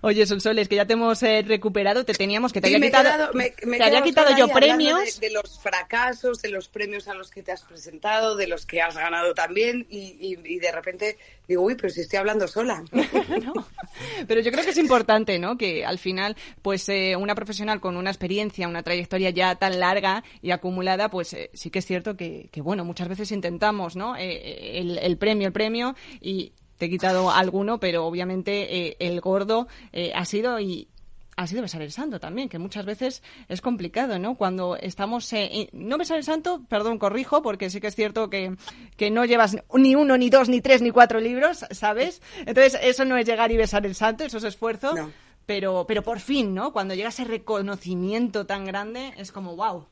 Oye, 0.07 0.25
Sonsoles, 0.25 0.69
que 0.69 0.77
ya 0.77 0.85
te 0.85 0.93
hemos 0.93 1.21
eh, 1.21 1.43
recuperado, 1.45 2.05
te 2.05 2.13
teníamos 2.13 2.53
que 2.53 2.61
te 2.61 2.67
había 2.67 2.79
quitado, 2.79 3.29
te 3.33 3.83
había 3.83 4.01
quitado 4.01 4.37
yo 4.37 4.47
premios. 4.47 5.19
De, 5.19 5.29
los 5.29 5.59
fracasos, 5.59 6.41
de 6.41 6.47
los 6.47 6.69
premios 6.69 7.09
a 7.09 7.13
los 7.13 7.29
que 7.29 7.43
te 7.43 7.51
has 7.51 7.63
presentado, 7.63 8.37
de 8.37 8.47
los 8.47 8.65
que 8.65 8.81
has 8.81 8.95
ganado 8.95 9.33
también, 9.33 9.85
y, 9.89 10.37
de 10.37 10.71
repente 10.71 11.17
digo, 11.45 11.61
uy, 11.63 11.75
pero 11.75 11.89
si 11.89 11.99
estoy 11.99 12.19
hablando 12.19 12.47
sola. 12.47 12.85
Pero 14.27 14.41
yo 14.41 14.51
creo 14.51 14.63
que 14.63 14.71
es 14.71 14.77
importante, 14.77 15.39
¿no? 15.39 15.57
Que 15.57 15.85
al 15.85 15.97
final, 15.97 16.35
pues 16.61 16.87
eh, 16.89 17.15
una 17.15 17.35
profesional 17.35 17.79
con 17.79 17.97
una 17.97 18.09
experiencia, 18.09 18.67
una 18.67 18.83
trayectoria 18.83 19.29
ya 19.31 19.55
tan 19.55 19.79
larga 19.79 20.23
y 20.41 20.51
acumulada, 20.51 21.09
pues 21.09 21.33
eh, 21.33 21.49
sí 21.53 21.69
que 21.69 21.79
es 21.79 21.85
cierto 21.85 22.15
que, 22.15 22.49
bueno, 22.57 22.85
muchas 22.85 23.07
veces 23.07 23.31
intentamos, 23.31 23.95
¿no? 23.95 24.15
el, 24.15 24.97
el 24.99 25.17
premio, 25.17 25.47
el 25.47 25.53
premio, 25.53 25.95
y 26.21 26.53
te 26.77 26.85
he 26.85 26.89
quitado 26.89 27.31
alguno, 27.31 27.79
pero 27.79 28.05
obviamente 28.05 28.87
eh, 28.87 28.97
el 28.99 29.19
gordo 29.21 29.67
eh, 29.91 30.11
ha 30.15 30.25
sido 30.25 30.59
y 30.59 30.87
ha 31.37 31.45
sido 31.45 31.61
besar 31.61 31.83
el 31.83 31.91
santo 31.91 32.19
también, 32.19 32.49
que 32.49 32.57
muchas 32.57 32.83
veces 32.83 33.21
es 33.47 33.61
complicado, 33.61 34.17
¿no? 34.17 34.35
Cuando 34.35 34.75
estamos... 34.75 35.31
Eh, 35.33 35.69
no 35.71 35.99
besar 35.99 36.17
el 36.17 36.23
santo, 36.23 36.63
perdón, 36.67 36.97
corrijo, 36.97 37.43
porque 37.43 37.69
sí 37.69 37.79
que 37.79 37.87
es 37.87 37.95
cierto 37.95 38.31
que, 38.31 38.55
que 38.95 39.11
no 39.11 39.23
llevas 39.23 39.55
ni 39.75 39.93
uno, 39.93 40.17
ni 40.17 40.31
dos, 40.31 40.49
ni 40.49 40.61
tres, 40.61 40.81
ni 40.81 40.89
cuatro 40.89 41.19
libros, 41.19 41.63
¿sabes? 41.69 42.23
Entonces, 42.39 42.79
eso 42.81 43.05
no 43.05 43.17
es 43.17 43.27
llegar 43.27 43.51
y 43.51 43.57
besar 43.57 43.85
el 43.85 43.93
santo, 43.93 44.23
eso 44.23 44.39
es 44.39 44.45
esfuerzo. 44.45 44.95
Pero, 45.45 45.85
pero 45.87 46.01
por 46.01 46.19
fin, 46.19 46.55
¿no? 46.55 46.73
Cuando 46.73 46.95
llega 46.95 47.09
ese 47.09 47.23
reconocimiento 47.23 48.47
tan 48.47 48.65
grande, 48.65 49.13
es 49.17 49.31
como, 49.31 49.55
wow. 49.55 49.85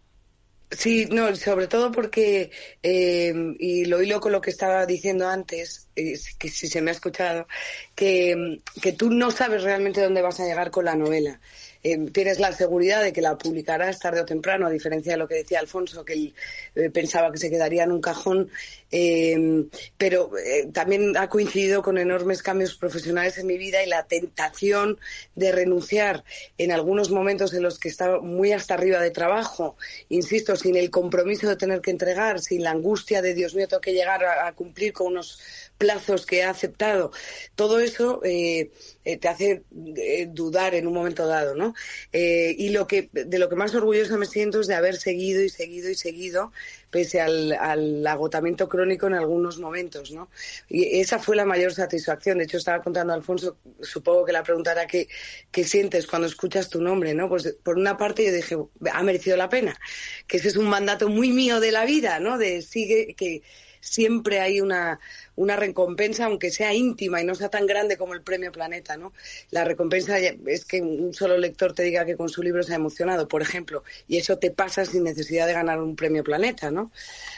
Sí, 0.72 1.06
no, 1.12 1.34
sobre 1.36 1.68
todo 1.68 1.92
porque, 1.92 2.52
eh, 2.82 3.34
y 3.60 3.86
lo 3.86 4.02
hilo 4.02 4.20
con 4.20 4.32
lo 4.32 4.42
que 4.42 4.50
estaba 4.50 4.86
diciendo 4.86 5.28
antes, 5.28 5.90
eh, 5.96 6.20
que 6.40 6.50
si 6.50 6.68
se 6.68 6.82
me 6.82 6.92
ha 6.92 6.94
escuchado, 6.94 7.48
que, 7.94 8.60
que 8.82 8.92
tú 8.92 9.12
no 9.12 9.32
sabes 9.32 9.64
realmente 9.64 10.02
dónde 10.02 10.22
vas 10.22 10.40
a 10.40 10.46
llegar 10.46 10.72
con 10.72 10.86
la 10.86 10.96
novela. 10.96 11.40
Eh, 11.84 12.00
tienes 12.12 12.40
la 12.40 12.52
seguridad 12.52 13.04
de 13.04 13.14
que 13.14 13.22
la 13.22 13.38
publicarás 13.38 14.00
tarde 14.00 14.22
o 14.22 14.26
temprano, 14.26 14.66
a 14.66 14.72
diferencia 14.72 15.12
de 15.14 15.20
lo 15.20 15.28
que 15.28 15.36
decía 15.36 15.60
Alfonso, 15.60 16.04
que 16.04 16.14
él 16.14 16.36
eh, 16.74 16.90
pensaba 16.90 17.32
que 17.32 17.38
se 17.38 17.52
quedaría 17.52 17.84
en 17.84 17.92
un 17.92 18.02
cajón, 18.02 18.50
eh, 18.98 19.66
pero 19.98 20.32
también 20.72 21.18
ha 21.18 21.28
coincidido 21.28 21.82
con 21.82 21.98
enormes 21.98 22.42
cambios 22.42 22.76
profesionales 22.76 23.38
en 23.38 23.48
mi 23.48 23.58
vida 23.58 23.84
y 23.84 23.90
la 23.90 24.08
tentación 24.08 24.98
de 25.36 25.52
renunciar 25.52 26.24
en 26.58 26.72
algunos 26.72 27.12
momentos 27.12 27.54
en 27.54 27.64
los 27.64 27.78
que 27.78 27.90
estaba 27.90 28.22
muy 28.22 28.54
hasta 28.54 28.76
arriba 28.76 29.02
de 29.02 29.12
trabajo, 29.12 29.76
insisto, 30.08 30.56
sin 30.56 30.78
el 30.78 30.90
compromiso 30.92 31.50
de 31.50 31.58
tener 31.58 31.82
que 31.82 31.92
entregar, 31.92 32.40
sin 32.40 32.64
la 32.64 32.72
angustia 32.72 33.22
de 33.22 33.34
Dios 33.34 33.54
mío, 33.54 33.68
tengo 33.68 33.82
que 33.82 33.94
llegar 33.94 34.24
a 34.24 34.54
cumplir 34.54 34.94
con 34.94 35.08
unos 35.08 35.40
plazos 35.78 36.26
que 36.26 36.44
ha 36.44 36.50
aceptado, 36.50 37.12
todo 37.56 37.80
eso 37.80 38.22
eh, 38.24 38.72
eh, 39.04 39.18
te 39.18 39.28
hace 39.28 39.64
eh, 39.98 40.28
dudar 40.32 40.74
en 40.74 40.88
un 40.88 40.94
momento 40.94 41.28
dado, 41.28 41.56
¿no? 41.56 41.74
y 42.12 42.70
lo 42.70 42.88
que 42.88 43.10
de 43.12 43.40
lo 43.40 43.50
que 43.50 43.56
más 43.56 43.76
orgullosa 43.76 44.18
me 44.18 44.26
siento 44.26 44.62
es 44.62 44.68
de 44.68 44.76
haber 44.76 44.96
seguido 44.96 45.44
y 45.44 45.50
seguido 45.50 45.90
y 45.90 45.96
seguido 45.96 46.52
pese 46.96 47.20
al, 47.20 48.08
agotamiento 48.08 48.70
crónico 48.70 49.08
en 49.08 49.16
algunos 49.16 49.60
momentos, 49.60 50.12
¿no? 50.12 50.30
Y 50.70 51.02
esa 51.02 51.20
fue 51.20 51.36
la 51.36 51.44
mayor 51.44 51.74
satisfacción. 51.74 52.38
De 52.38 52.46
hecho, 52.46 52.56
estaba 52.56 52.82
contando 52.82 53.12
a 53.12 53.18
Alfonso, 53.18 53.58
supongo 53.82 54.24
que 54.24 54.32
la 54.32 54.44
preguntara 54.44 54.88
qué, 54.88 55.10
qué 55.52 55.66
sientes 55.66 56.08
cuando 56.08 56.26
escuchas 56.26 56.70
tu 56.70 56.82
nombre, 56.82 57.14
¿no? 57.14 57.28
Pues 57.28 57.58
por 57.62 57.78
una 57.78 57.98
parte 57.98 58.26
yo 58.26 58.32
dije, 58.32 58.56
ha 58.94 59.04
merecido 59.04 59.36
la 59.36 59.50
pena, 59.50 59.78
que 60.26 60.38
ese 60.38 60.48
es 60.48 60.56
un 60.56 60.70
mandato 60.70 61.10
muy 61.10 61.34
mío 61.34 61.60
de 61.60 61.74
la 61.74 61.84
vida, 61.84 62.22
¿no? 62.22 62.38
De 62.38 62.62
sigue, 62.62 63.14
que 63.18 63.42
siempre 63.82 64.40
hay 64.40 64.62
una, 64.62 65.02
una 65.36 65.56
recompensa, 65.56 66.26
aunque 66.26 66.52
sea 66.52 66.74
íntima 66.74 67.22
y 67.22 67.26
no 67.26 67.36
sea 67.36 67.50
tan 67.50 67.66
grande 67.66 67.98
como 67.98 68.14
el 68.14 68.22
Premio 68.22 68.52
Planeta, 68.52 68.98
¿no? 68.98 69.14
La 69.52 69.64
recompensa 69.64 70.18
es 70.20 70.66
que 70.66 70.82
un 70.82 71.14
solo 71.14 71.38
lector 71.38 71.74
te 71.74 71.84
diga 71.84 72.06
que 72.06 72.16
con 72.16 72.30
su 72.30 72.42
libro 72.42 72.64
se 72.64 72.74
ha 72.74 72.78
emocionado, 72.78 73.28
por 73.28 73.42
ejemplo, 73.42 73.84
y 74.08 74.18
eso 74.18 74.38
te 74.38 74.52
pasa 74.52 74.86
sin 74.86 75.04
necesidad 75.04 75.48
de 75.48 75.54
ganar 75.54 75.82
un 75.82 75.96
Premio 75.96 76.24
Planeta, 76.24 76.72
¿no? 76.72 76.92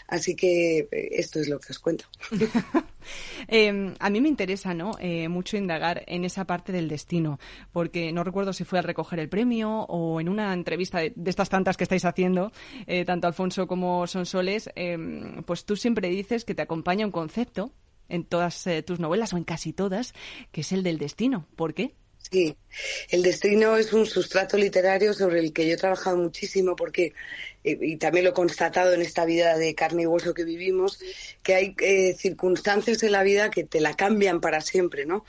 Así 0.07 0.35
que 0.35 0.79
eh, 0.79 1.09
esto 1.11 1.39
es 1.39 1.47
lo 1.47 1.59
que 1.59 1.71
os 1.71 1.79
cuento. 1.79 2.05
Em, 3.47 3.95
a 3.99 4.09
mí 4.09 4.19
me 4.19 4.27
interesa, 4.27 4.73
¿no? 4.73 4.91
Eh, 4.99 5.29
mucho 5.29 5.55
indagar 5.55 6.03
en 6.07 6.25
esa 6.25 6.45
parte 6.45 6.73
del 6.73 6.89
destino, 6.89 7.39
porque 7.71 8.11
no 8.11 8.25
recuerdo 8.25 8.51
si 8.51 8.65
fue 8.65 8.79
al 8.79 8.83
recoger 8.83 9.19
el 9.19 9.29
premio 9.29 9.85
o 9.87 10.19
en 10.19 10.27
una 10.27 10.53
entrevista 10.53 10.99
de, 10.99 11.13
estas 11.25 11.47
tantas 11.49 11.77
que 11.77 11.85
estáis 11.85 12.03
haciendo, 12.03 12.51
eh, 12.85 13.05
tanto 13.05 13.27
Alfonso 13.27 13.65
como 13.65 14.05
Sonsoles, 14.07 14.69
em, 14.75 15.41
pues 15.43 15.63
tú 15.63 15.77
siempre 15.77 16.09
dices 16.09 16.43
que 16.43 16.55
te 16.55 16.61
acompaña 16.61 17.05
un 17.05 17.11
concepto 17.11 17.71
en 18.09 18.23
todas 18.23 18.65
eh, 18.67 18.83
tus 18.83 18.99
novelas 18.99 19.33
o 19.33 19.37
en 19.37 19.43
casi 19.43 19.73
todas, 19.73 20.13
que 20.51 20.61
es 20.61 20.71
el 20.71 20.83
del 20.83 20.97
destino. 20.97 21.47
¿Por 21.55 21.73
qué? 21.73 21.95
Sí, 22.29 22.57
el 23.09 23.23
destino 23.23 23.77
es 23.77 23.93
un 23.93 24.05
sustrato 24.05 24.57
literario 24.57 25.13
sobre 25.13 25.39
el 25.39 25.53
que 25.53 25.65
yo 25.65 25.75
he 25.75 25.77
trabajado 25.77 26.17
muchísimo 26.17 26.75
porque, 26.75 27.13
eh, 27.63 27.77
y 27.79 27.95
también 27.95 28.25
lo 28.25 28.31
he 28.31 28.33
constatado 28.33 28.93
en 28.93 29.01
esta 29.01 29.23
vida 29.23 29.57
de 29.57 29.73
carne 29.75 30.03
y 30.03 30.07
hueso 30.07 30.33
que 30.33 30.43
vivimos, 30.43 30.99
que 31.41 31.55
hay 31.55 31.75
eh, 31.79 32.15
circunstancias 32.15 33.01
en 33.03 33.13
la 33.13 33.23
vida 33.23 33.49
que 33.49 33.63
te 33.63 33.79
la 33.79 33.95
cambian 33.95 34.41
para 34.41 34.59
siempre, 34.59 35.05
¿no? 35.05 35.23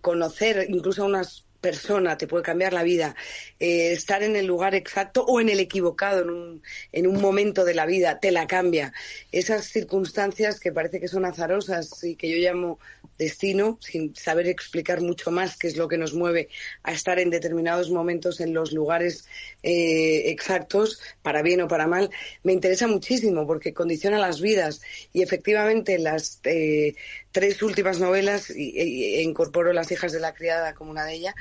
conocer 0.00 0.66
incluso 0.68 1.02
a 1.02 1.06
unas 1.06 1.44
persona 1.60 2.16
te 2.16 2.26
puede 2.26 2.42
cambiar 2.42 2.72
la 2.72 2.82
vida, 2.82 3.14
eh, 3.58 3.92
estar 3.92 4.22
en 4.22 4.36
el 4.36 4.46
lugar 4.46 4.74
exacto 4.74 5.24
o 5.24 5.40
en 5.40 5.48
el 5.48 5.60
equivocado 5.60 6.22
en 6.22 6.30
un, 6.30 6.62
en 6.92 7.06
un 7.06 7.20
momento 7.20 7.64
de 7.64 7.74
la 7.74 7.86
vida 7.86 8.18
te 8.20 8.30
la 8.30 8.46
cambia. 8.46 8.92
Esas 9.32 9.66
circunstancias 9.66 10.60
que 10.60 10.72
parece 10.72 11.00
que 11.00 11.08
son 11.08 11.24
azarosas 11.24 12.02
y 12.04 12.16
que 12.16 12.30
yo 12.30 12.36
llamo 12.36 12.78
destino, 13.18 13.78
sin 13.80 14.16
saber 14.16 14.46
explicar 14.46 15.02
mucho 15.02 15.30
más 15.30 15.56
qué 15.56 15.68
es 15.68 15.76
lo 15.76 15.88
que 15.88 15.98
nos 15.98 16.14
mueve 16.14 16.48
a 16.82 16.92
estar 16.92 17.18
en 17.18 17.28
determinados 17.30 17.90
momentos 17.90 18.40
en 18.40 18.54
los 18.54 18.72
lugares 18.72 19.26
eh, 19.62 20.30
exactos, 20.30 21.00
para 21.22 21.42
bien 21.42 21.60
o 21.60 21.68
para 21.68 21.86
mal, 21.86 22.10
me 22.42 22.52
interesa 22.52 22.88
muchísimo 22.88 23.46
porque 23.46 23.74
condiciona 23.74 24.18
las 24.18 24.40
vidas 24.40 24.80
y 25.12 25.22
efectivamente 25.22 25.98
las 25.98 26.40
eh, 26.44 26.94
tres 27.32 27.62
últimas 27.62 28.00
novelas 28.00 28.50
e, 28.50 29.22
incorporo 29.22 29.72
Las 29.72 29.90
hijas 29.92 30.12
de 30.12 30.20
la 30.20 30.34
criada 30.34 30.74
como 30.74 30.90
una 30.90 31.04
de 31.04 31.14
ellas, 31.14 31.34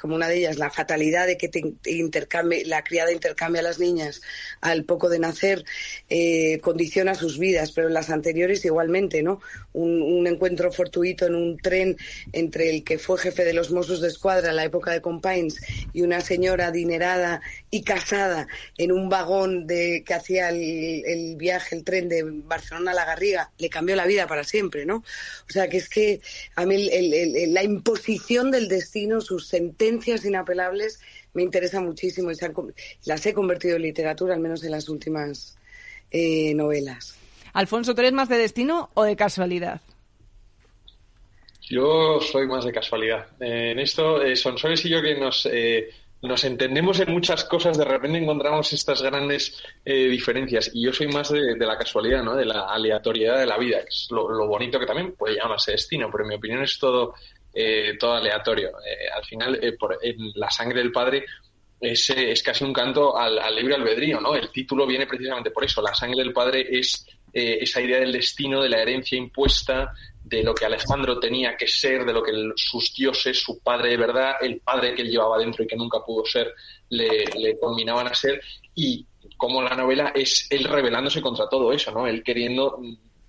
como 0.00 0.14
una 0.14 0.28
de 0.28 0.38
ellas, 0.38 0.58
la 0.58 0.70
fatalidad 0.70 1.26
de 1.26 1.36
que 1.36 1.48
te 1.48 1.62
intercambie, 1.84 2.64
la 2.64 2.84
criada 2.84 3.12
intercambia 3.12 3.60
a 3.60 3.64
las 3.64 3.78
niñas 3.78 4.20
al 4.60 4.84
poco 4.84 5.08
de 5.08 5.18
nacer, 5.18 5.64
eh, 6.08 6.60
condiciona 6.60 7.14
sus 7.14 7.38
vidas, 7.38 7.72
pero 7.72 7.88
en 7.88 7.94
las 7.94 8.10
anteriores 8.10 8.64
igualmente, 8.64 9.22
¿no? 9.22 9.40
Un, 9.72 10.26
encuentro 10.26 10.72
fortuito 10.72 11.26
en 11.26 11.36
un 11.36 11.56
tren 11.58 11.96
entre 12.32 12.70
el 12.70 12.82
que 12.82 12.98
fue 12.98 13.18
jefe 13.18 13.44
de 13.44 13.52
los 13.52 13.70
Mossos 13.70 14.00
de 14.00 14.08
Escuadra 14.08 14.50
en 14.50 14.56
la 14.56 14.64
época 14.64 14.90
de 14.90 15.00
Compains 15.00 15.60
y 15.92 16.02
una 16.02 16.20
señora 16.20 16.68
adinerada 16.68 17.40
y 17.70 17.84
casada 17.84 18.48
en 18.76 18.90
un 18.90 19.08
vagón 19.08 19.66
de 19.68 20.02
que 20.04 20.14
hacía 20.14 20.48
el, 20.48 21.04
el 21.06 21.36
viaje, 21.36 21.76
el 21.76 21.84
tren 21.84 22.08
de 22.08 22.24
Barcelona 22.24 22.90
a 22.90 22.94
La 22.94 23.04
Garriga, 23.04 23.52
le 23.58 23.70
cambió 23.70 23.94
la 23.94 24.06
vida 24.06 24.26
para 24.26 24.42
siempre, 24.42 24.84
¿no? 24.84 25.04
O 25.48 25.52
sea, 25.52 25.68
que 25.68 25.76
es 25.76 25.88
que 25.88 26.20
a 26.54 26.66
mí 26.66 26.90
la 27.48 27.62
imposición 27.62 28.50
del 28.50 28.68
destino, 28.68 29.20
sus 29.20 29.46
sentencias 29.48 30.24
inapelables, 30.24 31.00
me 31.34 31.42
interesa 31.42 31.80
muchísimo 31.80 32.30
y 32.30 32.36
las 33.04 33.26
he 33.26 33.34
convertido 33.34 33.76
en 33.76 33.82
literatura, 33.82 34.34
al 34.34 34.40
menos 34.40 34.64
en 34.64 34.70
las 34.70 34.88
últimas 34.88 35.56
eh, 36.10 36.54
novelas. 36.54 37.16
Alfonso, 37.52 37.94
¿tú 37.94 38.00
eres 38.00 38.12
más 38.12 38.28
de 38.28 38.38
destino 38.38 38.90
o 38.94 39.04
de 39.04 39.16
casualidad? 39.16 39.80
Yo 41.68 42.20
soy 42.20 42.46
más 42.46 42.64
de 42.64 42.72
casualidad. 42.72 43.26
Eh, 43.40 43.72
en 43.72 43.78
esto, 43.80 44.22
eh, 44.22 44.36
son 44.36 44.52
Sonsoles 44.52 44.84
y 44.84 44.88
yo 44.88 45.02
que 45.02 45.16
nos, 45.16 45.48
eh, 45.50 45.90
nos 46.22 46.44
entendemos 46.44 46.98
en 47.00 47.12
muchas 47.12 47.44
cosas, 47.44 47.78
de 47.78 47.84
repente 47.84 48.18
encontramos 48.18 48.72
estas 48.72 49.02
grandes 49.02 49.62
diferencias. 49.84 50.70
Y 50.74 50.84
yo 50.84 50.92
soy 50.92 51.08
más 51.08 51.30
de, 51.30 51.56
la 51.56 51.76
casualidad, 51.76 52.22
¿no? 52.22 52.34
De 52.34 52.44
la 52.44 52.62
aleatoriedad 52.62 53.38
de 53.38 53.46
la 53.46 53.58
vida, 53.58 53.80
que 53.80 53.88
es 53.88 54.08
lo, 54.10 54.46
bonito 54.46 54.78
que 54.78 54.86
también 54.86 55.14
puede 55.14 55.36
llamarse 55.36 55.72
destino, 55.72 56.08
pero 56.10 56.24
en 56.24 56.28
mi 56.28 56.34
opinión 56.36 56.62
es 56.62 56.78
todo, 56.78 57.14
todo 58.00 58.14
aleatorio. 58.14 58.72
al 59.14 59.24
final, 59.24 59.60
por, 59.78 59.98
en 60.02 60.32
la 60.34 60.50
sangre 60.50 60.80
del 60.80 60.90
padre 60.90 61.24
es, 61.80 62.10
es 62.10 62.42
casi 62.42 62.64
un 62.64 62.72
canto 62.72 63.16
al, 63.16 63.38
al, 63.38 63.54
libre 63.54 63.74
albedrío, 63.74 64.20
¿no? 64.20 64.34
El 64.34 64.50
título 64.50 64.86
viene 64.86 65.06
precisamente 65.06 65.50
por 65.50 65.64
eso. 65.64 65.82
La 65.82 65.94
sangre 65.94 66.22
del 66.22 66.32
padre 66.32 66.66
es 66.70 67.06
esa 67.32 67.82
idea 67.82 68.00
del 68.00 68.12
destino, 68.12 68.62
de 68.62 68.70
la 68.70 68.80
herencia 68.80 69.18
impuesta, 69.18 69.92
de 70.26 70.42
lo 70.42 70.52
que 70.52 70.66
Alejandro 70.66 71.20
tenía 71.20 71.56
que 71.56 71.68
ser, 71.68 72.04
de 72.04 72.12
lo 72.12 72.20
que 72.20 72.32
sus 72.56 72.92
dioses, 72.92 73.40
su 73.40 73.60
padre 73.60 73.90
de 73.90 73.96
verdad, 73.96 74.32
el 74.40 74.58
padre 74.58 74.92
que 74.92 75.02
él 75.02 75.10
llevaba 75.10 75.38
dentro 75.38 75.62
y 75.62 75.68
que 75.68 75.76
nunca 75.76 76.00
pudo 76.04 76.24
ser, 76.24 76.52
le, 76.88 77.26
le 77.38 77.56
combinaban 77.60 78.08
a 78.08 78.14
ser, 78.14 78.40
y 78.74 79.06
como 79.36 79.62
la 79.62 79.76
novela 79.76 80.12
es 80.16 80.48
él 80.50 80.64
rebelándose 80.64 81.22
contra 81.22 81.48
todo 81.48 81.72
eso, 81.72 81.92
¿no? 81.92 82.08
Él 82.08 82.24
queriendo 82.24 82.80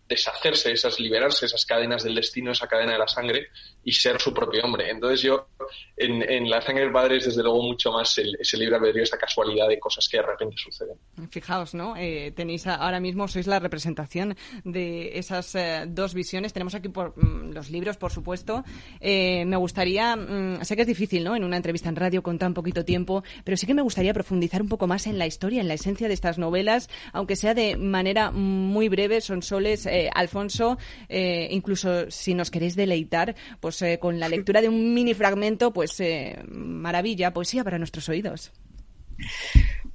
deshacerse, 0.07 0.71
esas, 0.71 0.99
liberarse 0.99 1.45
esas 1.45 1.65
cadenas 1.67 2.03
del 2.03 2.15
destino, 2.15 2.51
esa 2.51 2.67
cadena 2.67 2.93
de 2.93 2.99
la 2.99 3.07
sangre 3.07 3.49
y 3.87 3.93
ser 3.93 4.19
su 4.19 4.33
propio 4.33 4.65
hombre. 4.65 4.89
Entonces 4.91 5.21
yo, 5.21 5.47
en, 5.95 6.49
La 6.49 6.61
sangre 6.61 6.83
del 6.83 6.91
padre 6.91 7.17
es 7.17 7.25
desde 7.25 7.41
luego 7.41 7.61
mucho 7.61 7.89
más 7.89 8.17
el, 8.17 8.35
ese 8.37 8.57
libre 8.57 8.75
albedrío, 8.75 9.01
esta 9.01 9.17
casualidad 9.17 9.69
de 9.69 9.79
cosas 9.79 10.09
que 10.09 10.17
de 10.17 10.23
repente 10.23 10.55
suceden. 10.57 10.97
Fijaos, 11.31 11.73
¿no? 11.73 11.95
Eh, 11.95 12.33
tenéis 12.35 12.67
ahora 12.67 12.99
mismo, 12.99 13.29
sois 13.29 13.47
la 13.47 13.59
representación 13.59 14.35
de 14.65 15.17
esas 15.17 15.55
eh, 15.55 15.85
dos 15.87 16.13
visiones. 16.13 16.51
Tenemos 16.51 16.75
aquí 16.75 16.89
por, 16.89 17.17
mm, 17.17 17.53
los 17.53 17.69
libros, 17.69 17.95
por 17.95 18.11
supuesto. 18.11 18.65
Eh, 18.99 19.45
me 19.45 19.55
gustaría, 19.55 20.17
mm, 20.17 20.65
sé 20.65 20.75
que 20.75 20.81
es 20.81 20.87
difícil, 20.87 21.23
¿no? 21.23 21.37
En 21.37 21.45
una 21.45 21.55
entrevista 21.55 21.87
en 21.87 21.95
radio 21.95 22.21
con 22.21 22.37
tan 22.37 22.53
poquito 22.53 22.83
tiempo, 22.83 23.23
pero 23.45 23.55
sí 23.55 23.65
que 23.65 23.73
me 23.73 23.81
gustaría 23.81 24.13
profundizar 24.13 24.61
un 24.61 24.67
poco 24.67 24.87
más 24.87 25.07
en 25.07 25.17
la 25.17 25.27
historia, 25.27 25.61
en 25.61 25.69
la 25.69 25.75
esencia 25.75 26.09
de 26.09 26.13
estas 26.13 26.37
novelas, 26.37 26.89
aunque 27.13 27.37
sea 27.37 27.53
de 27.53 27.77
manera 27.77 28.31
muy 28.31 28.89
breve, 28.89 29.21
son 29.21 29.41
soles 29.41 29.85
eh, 29.85 30.09
Alfonso, 30.13 30.77
incluso 31.07 32.11
si 32.11 32.33
nos 32.33 32.51
queréis 32.51 32.75
deleitar, 32.75 33.35
pues 33.61 33.76
eh, 33.81 33.99
con 33.99 34.19
la 34.19 34.29
lectura 34.29 34.61
de 34.61 34.69
un 34.69 34.93
mini 34.93 35.13
fragmento, 35.13 35.71
pues 35.71 36.01
maravilla, 36.49 37.33
poesía 37.33 37.63
para 37.63 37.77
nuestros 37.77 38.07
oídos. 38.09 38.51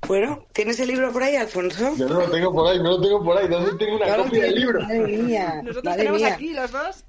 Bueno, 0.06 0.46
¿tienes 0.52 0.80
el 0.80 0.88
libro 0.88 1.12
por 1.12 1.22
ahí, 1.22 1.36
Alfonso? 1.36 1.94
Yo 1.96 2.08
no 2.08 2.20
lo 2.20 2.30
tengo 2.30 2.52
por 2.52 2.68
ahí, 2.68 2.78
no 2.78 2.90
lo 2.90 3.00
tengo 3.00 3.22
por 3.22 3.38
ahí. 3.38 3.46
¿Dónde 3.48 3.72
tengo 3.78 3.96
una 3.96 4.16
copia 4.16 4.42
del 4.42 4.54
libro? 4.54 4.80
Nosotros 5.62 5.96
tenemos 5.96 6.22
aquí 6.24 6.52
los 6.52 6.72
dos. 6.72 7.04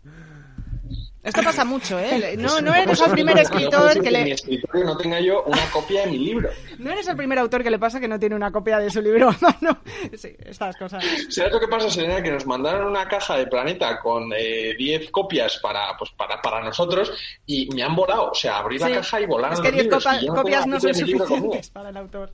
Esto 1.23 1.41
pasa 1.41 1.63
mucho, 1.63 1.97
¿eh? 1.97 2.35
No, 2.37 2.59
no 2.59 2.75
eres 2.75 2.99
el 2.99 3.11
primer 3.11 3.39
escritor 3.39 4.01
que 4.01 4.11
le... 4.11 4.31
Escritorio 4.33 4.85
no 4.85 4.97
tenga 4.97 5.21
yo 5.21 5.43
una 5.43 5.65
copia 5.71 6.01
de 6.01 6.11
mi 6.11 6.19
libro. 6.19 6.49
No 6.79 6.91
eres 6.91 7.07
el 7.07 7.15
primer 7.15 7.39
autor 7.39 7.63
que 7.63 7.69
le 7.69 7.79
pasa 7.79 8.01
que 8.01 8.09
no 8.09 8.19
tiene 8.19 8.35
una 8.35 8.51
copia 8.51 8.79
de 8.79 8.89
su 8.89 9.01
libro 9.01 9.33
no, 9.61 9.77
Sí, 10.17 10.35
estas 10.45 10.75
cosas. 10.75 11.03
¿Sabes 11.29 11.53
lo 11.53 11.59
que 11.61 11.67
pasa, 11.67 11.89
Serena? 11.89 12.21
Que 12.21 12.31
nos 12.31 12.45
mandaron 12.45 12.87
una 12.87 13.07
caja 13.07 13.37
de 13.37 13.47
Planeta 13.47 14.01
con 14.01 14.29
10 14.29 14.37
eh, 14.37 15.11
copias 15.11 15.59
para, 15.59 15.95
pues, 15.97 16.11
para, 16.11 16.41
para 16.41 16.61
nosotros 16.61 17.13
y 17.45 17.69
me 17.73 17.83
han 17.83 17.95
volado. 17.95 18.31
O 18.31 18.35
sea, 18.35 18.57
abrí 18.57 18.77
la 18.77 18.91
caja 18.91 19.21
y 19.21 19.25
volaron 19.25 19.53
Es 19.53 19.61
que 19.61 19.71
10 19.71 19.87
copias 20.27 20.67
no 20.67 20.79
son 20.79 20.93
suficientes 20.93 21.69
para 21.69 21.89
el 21.89 21.97
autor. 21.97 22.33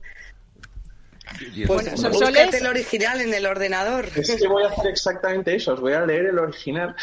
Pues 1.66 2.02
búscate 2.02 2.58
el 2.58 2.66
original 2.66 3.20
en 3.20 3.32
el 3.32 3.46
ordenador. 3.46 4.08
Es 4.14 4.34
que 4.34 4.48
voy 4.48 4.64
a 4.64 4.68
hacer 4.68 4.88
exactamente 4.88 5.54
eso, 5.54 5.74
os 5.74 5.80
voy 5.80 5.92
a 5.92 6.04
leer 6.04 6.26
el 6.26 6.38
original. 6.38 6.94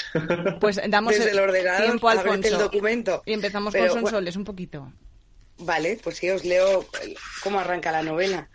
Pues 0.60 0.80
damos 0.90 1.16
el, 1.16 1.40
ordenador 1.40 1.86
tiempo 1.86 2.10
al 2.10 2.46
el 2.46 2.58
documento. 2.58 3.24
Y 3.26 3.34
empezamos 3.34 3.74
con 3.74 3.90
Sonsoles 3.90 4.36
un 4.36 4.44
poquito. 4.44 4.92
Vale, 5.60 6.00
pues 6.04 6.18
sí, 6.18 6.30
os 6.30 6.46
leo 6.46 6.86
cómo 7.44 7.60
arranca 7.60 7.92
la 7.92 8.04
novela. 8.04 8.50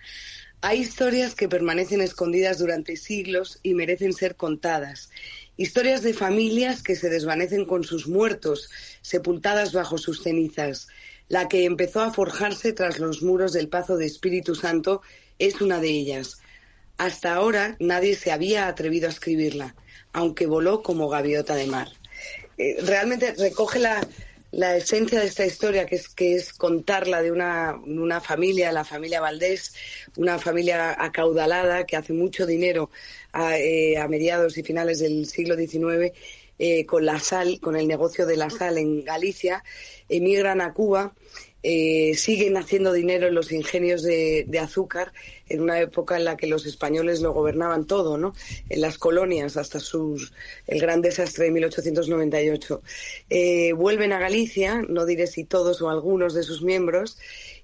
Hay 0.60 0.80
historias 0.80 1.34
que 1.34 1.48
permanecen 1.48 2.00
escondidas 2.00 2.58
durante 2.58 2.96
siglos 2.96 3.58
y 3.64 3.74
merecen 3.74 4.12
ser 4.12 4.36
contadas. 4.36 5.10
Historias 5.56 6.02
de 6.02 6.14
familias 6.14 6.82
que 6.82 6.94
se 6.94 7.10
desvanecen 7.10 7.64
con 7.64 7.82
sus 7.82 8.06
muertos, 8.06 8.70
sepultadas 9.00 9.72
bajo 9.72 9.98
sus 9.98 10.22
cenizas. 10.22 10.86
La 11.28 11.48
que 11.48 11.64
empezó 11.64 12.00
a 12.00 12.12
forjarse 12.12 12.72
tras 12.72 13.00
los 13.00 13.22
muros 13.22 13.52
del 13.52 13.68
Pazo 13.68 13.96
de 13.96 14.06
Espíritu 14.06 14.54
Santo 14.54 15.02
es 15.46 15.60
una 15.60 15.80
de 15.80 15.88
ellas. 15.88 16.40
Hasta 16.98 17.34
ahora 17.34 17.76
nadie 17.80 18.14
se 18.14 18.30
había 18.30 18.68
atrevido 18.68 19.08
a 19.08 19.10
escribirla, 19.10 19.74
aunque 20.12 20.46
voló 20.46 20.82
como 20.82 21.08
gaviota 21.08 21.56
de 21.56 21.66
mar. 21.66 21.88
Eh, 22.58 22.76
realmente 22.82 23.34
recoge 23.36 23.80
la, 23.80 24.06
esencia 24.76 25.18
de 25.20 25.26
esta 25.26 25.44
historia, 25.44 25.86
que 25.86 25.96
es, 25.96 26.08
que 26.08 26.36
es 26.36 26.52
contarla 26.52 27.22
de 27.22 27.32
una, 27.32 27.74
una, 27.74 28.20
familia, 28.20 28.70
la 28.70 28.84
familia 28.84 29.20
Valdés, 29.20 29.74
una 30.16 30.38
familia 30.38 30.94
acaudalada 30.96 31.86
que 31.86 31.96
hace 31.96 32.12
mucho 32.12 32.46
dinero 32.46 32.90
a, 33.32 33.58
eh, 33.58 33.96
mediados 34.08 34.56
y 34.58 34.62
finales 34.62 35.00
del 35.00 35.26
siglo 35.26 35.56
XIX 35.56 36.12
eh, 36.58 36.86
con 36.86 37.04
la 37.04 37.18
sal, 37.18 37.58
con 37.60 37.74
el 37.74 37.88
negocio 37.88 38.26
de 38.26 38.36
la 38.36 38.50
sal 38.50 38.78
en 38.78 39.02
Galicia, 39.02 39.64
emigran 40.08 40.60
a 40.60 40.72
Cuba 40.72 41.14
eh, 41.62 42.14
siguen 42.16 42.56
haciendo 42.56 42.92
dinero 42.92 43.28
en 43.28 43.34
los 43.34 43.52
ingenios 43.52 44.02
de, 44.02 44.46
azúcar 44.60 45.12
en 45.48 45.60
una 45.60 45.80
época 45.80 46.16
en 46.16 46.24
la 46.24 46.36
que 46.36 46.46
los 46.46 46.66
españoles 46.66 47.20
lo 47.20 47.32
gobernaban 47.32 47.86
todo, 47.86 48.18
¿no? 48.18 48.34
En 48.68 48.80
las 48.80 48.98
colonias 48.98 49.56
hasta 49.56 49.80
sus, 49.80 50.32
el 50.66 50.80
gran 50.80 51.02
desastre 51.02 51.44
de 51.46 51.50
1898. 51.52 52.82
Eh, 53.30 53.72
vuelven 53.74 54.12
a 54.12 54.18
Galicia, 54.18 54.82
no 54.88 55.06
diré 55.06 55.26
si 55.26 55.44
todos 55.44 55.82
o 55.82 55.90
algunos 55.90 56.34
de 56.34 56.42
sus 56.42 56.62
miembros, 56.62 57.18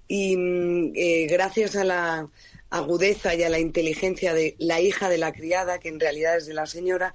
y 0.07 0.37
mm, 0.37 0.93
eh, 0.95 1.27
gracias 1.29 1.77
a 1.77 1.85
la 1.85 2.29
agudeza 2.71 3.35
y 3.35 3.43
a 3.43 3.49
la 3.49 3.59
inteligencia 3.59 4.35
de 4.35 4.55
la 4.59 4.81
hija 4.81 5.09
de 5.09 5.19
la 5.19 5.33
criada, 5.33 5.79
que 5.79 5.89
en 5.89 6.01
realidad 6.01 6.37
es 6.37 6.47
de 6.47 6.55
la 6.55 6.67
señora, 6.67 7.15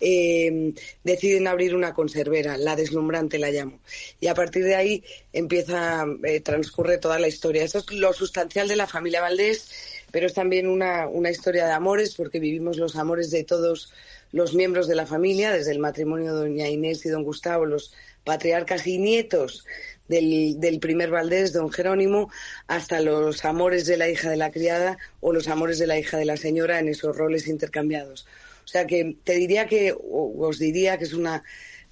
eh, 0.00 0.72
deciden 1.04 1.46
abrir 1.46 1.74
una 1.74 1.92
conservera, 1.92 2.56
la 2.56 2.74
deslumbrante 2.74 3.38
la 3.38 3.50
llamo. 3.50 3.80
Y 4.18 4.28
a 4.28 4.34
partir 4.34 4.64
de 4.64 4.74
ahí 4.74 5.04
empieza, 5.32 6.06
eh, 6.24 6.40
transcurre 6.40 6.98
toda 6.98 7.18
la 7.18 7.28
historia. 7.28 7.64
Eso 7.64 7.78
es 7.78 7.92
lo 7.92 8.12
sustancial 8.12 8.66
de 8.68 8.76
la 8.76 8.86
familia 8.86 9.20
Valdés, 9.20 9.70
pero 10.10 10.26
es 10.26 10.34
también 10.34 10.66
una, 10.66 11.06
una 11.06 11.30
historia 11.30 11.66
de 11.66 11.72
amores, 11.72 12.14
porque 12.14 12.40
vivimos 12.40 12.78
los 12.78 12.96
amores 12.96 13.30
de 13.30 13.44
todos 13.44 13.92
los 14.32 14.54
miembros 14.54 14.86
de 14.88 14.94
la 14.94 15.06
familia, 15.06 15.52
desde 15.52 15.72
el 15.72 15.80
matrimonio 15.80 16.34
de 16.34 16.40
doña 16.40 16.68
Inés 16.68 17.04
y 17.04 17.08
don 17.08 17.24
Gustavo, 17.24 17.66
los 17.66 17.92
patriarcas 18.24 18.86
y 18.86 18.98
nietos 18.98 19.64
del, 20.08 20.58
del, 20.60 20.78
primer 20.78 21.10
Valdés, 21.10 21.52
don 21.52 21.70
Jerónimo, 21.70 22.30
hasta 22.66 23.00
los 23.00 23.44
amores 23.44 23.86
de 23.86 23.96
la 23.96 24.08
hija 24.08 24.30
de 24.30 24.36
la 24.36 24.50
criada 24.50 24.98
o 25.20 25.32
los 25.32 25.48
amores 25.48 25.78
de 25.78 25.86
la 25.86 25.98
hija 25.98 26.16
de 26.16 26.24
la 26.24 26.36
señora 26.36 26.78
en 26.78 26.88
esos 26.88 27.16
roles 27.16 27.48
intercambiados. 27.48 28.26
O 28.64 28.68
sea 28.68 28.86
que 28.86 29.16
te 29.24 29.34
diría 29.34 29.66
que, 29.66 29.94
os 29.98 30.58
diría 30.58 30.98
que 30.98 31.04
es 31.04 31.12
una 31.12 31.42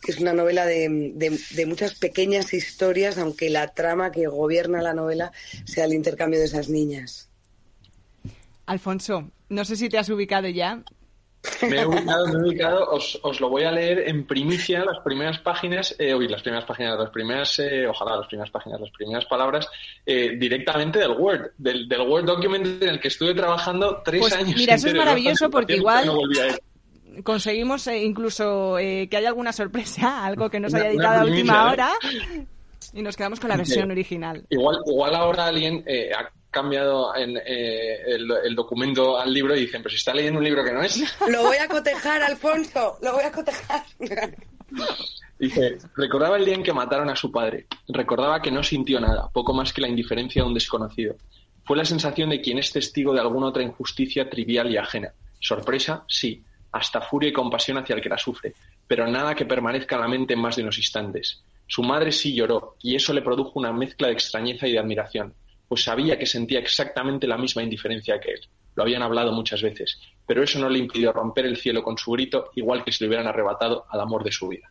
que 0.01 0.13
es 0.13 0.21
una 0.21 0.33
novela 0.33 0.65
de, 0.65 0.89
de, 1.51 1.67
muchas 1.67 1.97
pequeñas 1.97 2.55
historias, 2.55 3.19
aunque 3.19 3.51
la 3.51 3.75
trama 3.75 4.13
que 4.13 4.29
gobierna 4.29 4.81
la 4.81 4.95
novela 4.95 5.33
sea 5.65 5.87
el 5.87 5.93
intercambio 5.93 6.39
de 6.39 6.47
esas 6.47 6.69
niñas. 6.69 7.29
Alfonso, 8.67 9.33
no 9.49 9.65
sé 9.65 9.75
si 9.75 9.89
te 9.89 9.99
has 9.99 10.09
ubicado 10.09 10.49
ya, 10.49 10.85
me 11.63 11.81
he 11.81 11.87
ubicado, 11.87 12.27
me 12.27 12.33
he 12.33 12.49
ubicado. 12.49 12.91
Os, 12.91 13.19
os, 13.23 13.41
lo 13.41 13.49
voy 13.49 13.65
a 13.65 13.73
leer 13.73 14.09
en 14.09 14.27
primicia, 14.27 14.85
las 14.85 14.99
primeras 15.05 15.39
páginas, 15.39 15.95
eh, 15.99 16.17
las 16.29 16.43
primeras 16.43 16.65
páginas, 16.65 16.99
las 16.99 17.11
primeras, 17.11 17.59
eh, 17.59 17.87
ojalá 17.87 18.17
las 18.17 18.27
primeras 18.27 18.51
páginas, 18.51 18.81
las 18.81 18.91
primeras 18.91 19.25
palabras, 19.27 19.69
eh, 20.05 20.37
directamente 20.39 20.99
del 20.99 21.13
Word, 21.13 21.53
del, 21.59 21.89
del, 21.89 22.01
Word 22.01 22.25
document 22.25 22.83
en 22.83 22.89
el 22.89 23.01
que 23.01 23.09
estuve 23.09 23.35
trabajando 23.35 24.03
tres 24.05 24.21
pues 24.21 24.33
años. 24.33 24.57
Mira, 24.57 24.75
eso 24.75 24.89
es 24.89 24.95
maravilloso 24.95 25.51
porque 25.51 25.77
igual 25.77 26.11
conseguimos 27.23 27.87
eh, 27.87 28.05
incluso 28.05 28.79
eh, 28.79 29.09
que 29.11 29.17
haya 29.17 29.29
alguna 29.29 29.53
sorpresa, 29.53 30.25
algo 30.27 30.51
que 30.51 30.61
nos 30.61 30.75
haya 30.75 30.91
editado 30.91 31.21
a 31.21 31.25
última 31.25 31.71
hora. 31.71 31.91
Y 32.95 33.03
nos 33.03 33.17
quedamos 33.17 33.39
con 33.39 33.51
la 33.51 33.57
versión 33.57 33.91
original. 33.91 34.47
Igual, 34.49 34.79
igual 34.87 35.15
ahora 35.15 35.47
alguien 35.47 35.85
eh, 35.87 36.11
ha 36.15 36.31
cambiado 36.61 37.15
en, 37.15 37.37
el, 37.47 38.55
documento 38.57 39.17
al 39.17 39.33
libro 39.33 39.57
y 39.57 39.61
dicen, 39.61 39.81
pero 39.81 39.91
si 39.91 39.97
está 39.97 40.13
leyendo 40.13 40.39
un 40.39 40.45
libro 40.45 40.65
que 40.65 40.73
no 40.73 40.83
es. 40.83 41.01
Lo 41.29 41.43
voy 41.43 41.57
a 41.57 41.69
cotejar, 41.69 42.23
Alfonso, 42.23 42.99
lo 43.01 43.13
voy 43.13 43.23
a 43.25 43.31
cotejar. 43.31 43.85
Dice, 45.39 45.79
recordaba 45.95 46.37
el 46.37 46.45
día 46.45 46.55
en 46.55 46.65
que 46.65 46.73
mataron 46.73 47.09
a 47.11 47.15
su 47.15 47.31
padre. 47.31 47.67
Recordaba 47.87 48.43
que 48.43 48.51
no 48.51 48.65
sintió 48.65 48.99
nada, 48.99 49.29
poco 49.33 49.55
más 49.55 49.73
que 49.73 49.81
la 49.81 49.89
indiferencia 49.89 50.43
de 50.43 50.49
un 50.49 50.55
desconocido. 50.55 51.15
Fue 51.63 51.77
la 51.77 51.85
sensación 51.85 52.31
de 52.31 52.41
quien 52.41 52.59
es 52.59 52.73
testigo 52.73 53.15
de 53.15 53.21
alguna 53.21 53.47
otra 53.47 53.63
injusticia 53.63 54.29
trivial 54.29 54.69
y 54.69 54.79
ajena. 54.79 55.13
Sorpresa, 55.39 56.05
sí, 56.09 56.43
hasta 56.73 57.01
furia 57.01 57.29
y 57.29 57.33
compasión 57.33 57.79
hacia 57.79 57.95
el 57.95 58.03
que 58.03 58.09
la 58.09 58.19
sufre, 58.19 58.55
pero 58.89 59.07
nada 59.07 59.37
que 59.37 59.47
permanezca 59.47 59.95
en 59.95 60.01
la 60.01 60.09
mente 60.09 60.35
en 60.35 60.41
más 60.41 60.57
de 60.57 60.63
unos 60.63 60.79
instantes. 60.79 61.41
Su 61.69 61.85
madre 61.85 62.11
sí 62.11 62.35
lloró, 62.35 62.75
y 62.83 62.97
eso 62.97 63.13
le 63.13 63.23
produjo 63.23 63.53
una 63.61 63.73
mezcla 63.73 64.09
de 64.09 64.15
extrañeza 64.15 64.67
y 64.67 64.73
de 64.73 64.81
admiración, 64.81 65.35
pues 65.69 65.85
sabía 65.85 66.19
que 66.19 66.27
sentía 66.27 66.59
exactamente 66.59 67.27
la 67.27 67.37
misma 67.37 67.63
indiferencia 67.63 68.19
que 68.19 68.33
él. 68.33 68.41
Lo 68.75 68.85
habían 68.85 69.03
hablado 69.03 69.33
muchas 69.33 69.61
veces, 69.61 70.01
pero 70.27 70.43
eso 70.43 70.59
no 70.59 70.69
le 70.69 70.79
impidió 70.79 71.13
romper 71.13 71.47
el 71.47 71.57
cielo 71.57 71.83
con 71.83 71.99
su 71.99 72.13
grito, 72.13 72.51
igual 72.55 72.85
que 72.85 72.93
si 72.93 73.05
le 73.05 73.09
hubieran 73.09 73.27
arrebatado 73.27 73.85
al 73.91 74.01
amor 74.01 74.25
de 74.25 74.33
su 74.33 74.49
vida. 74.49 74.71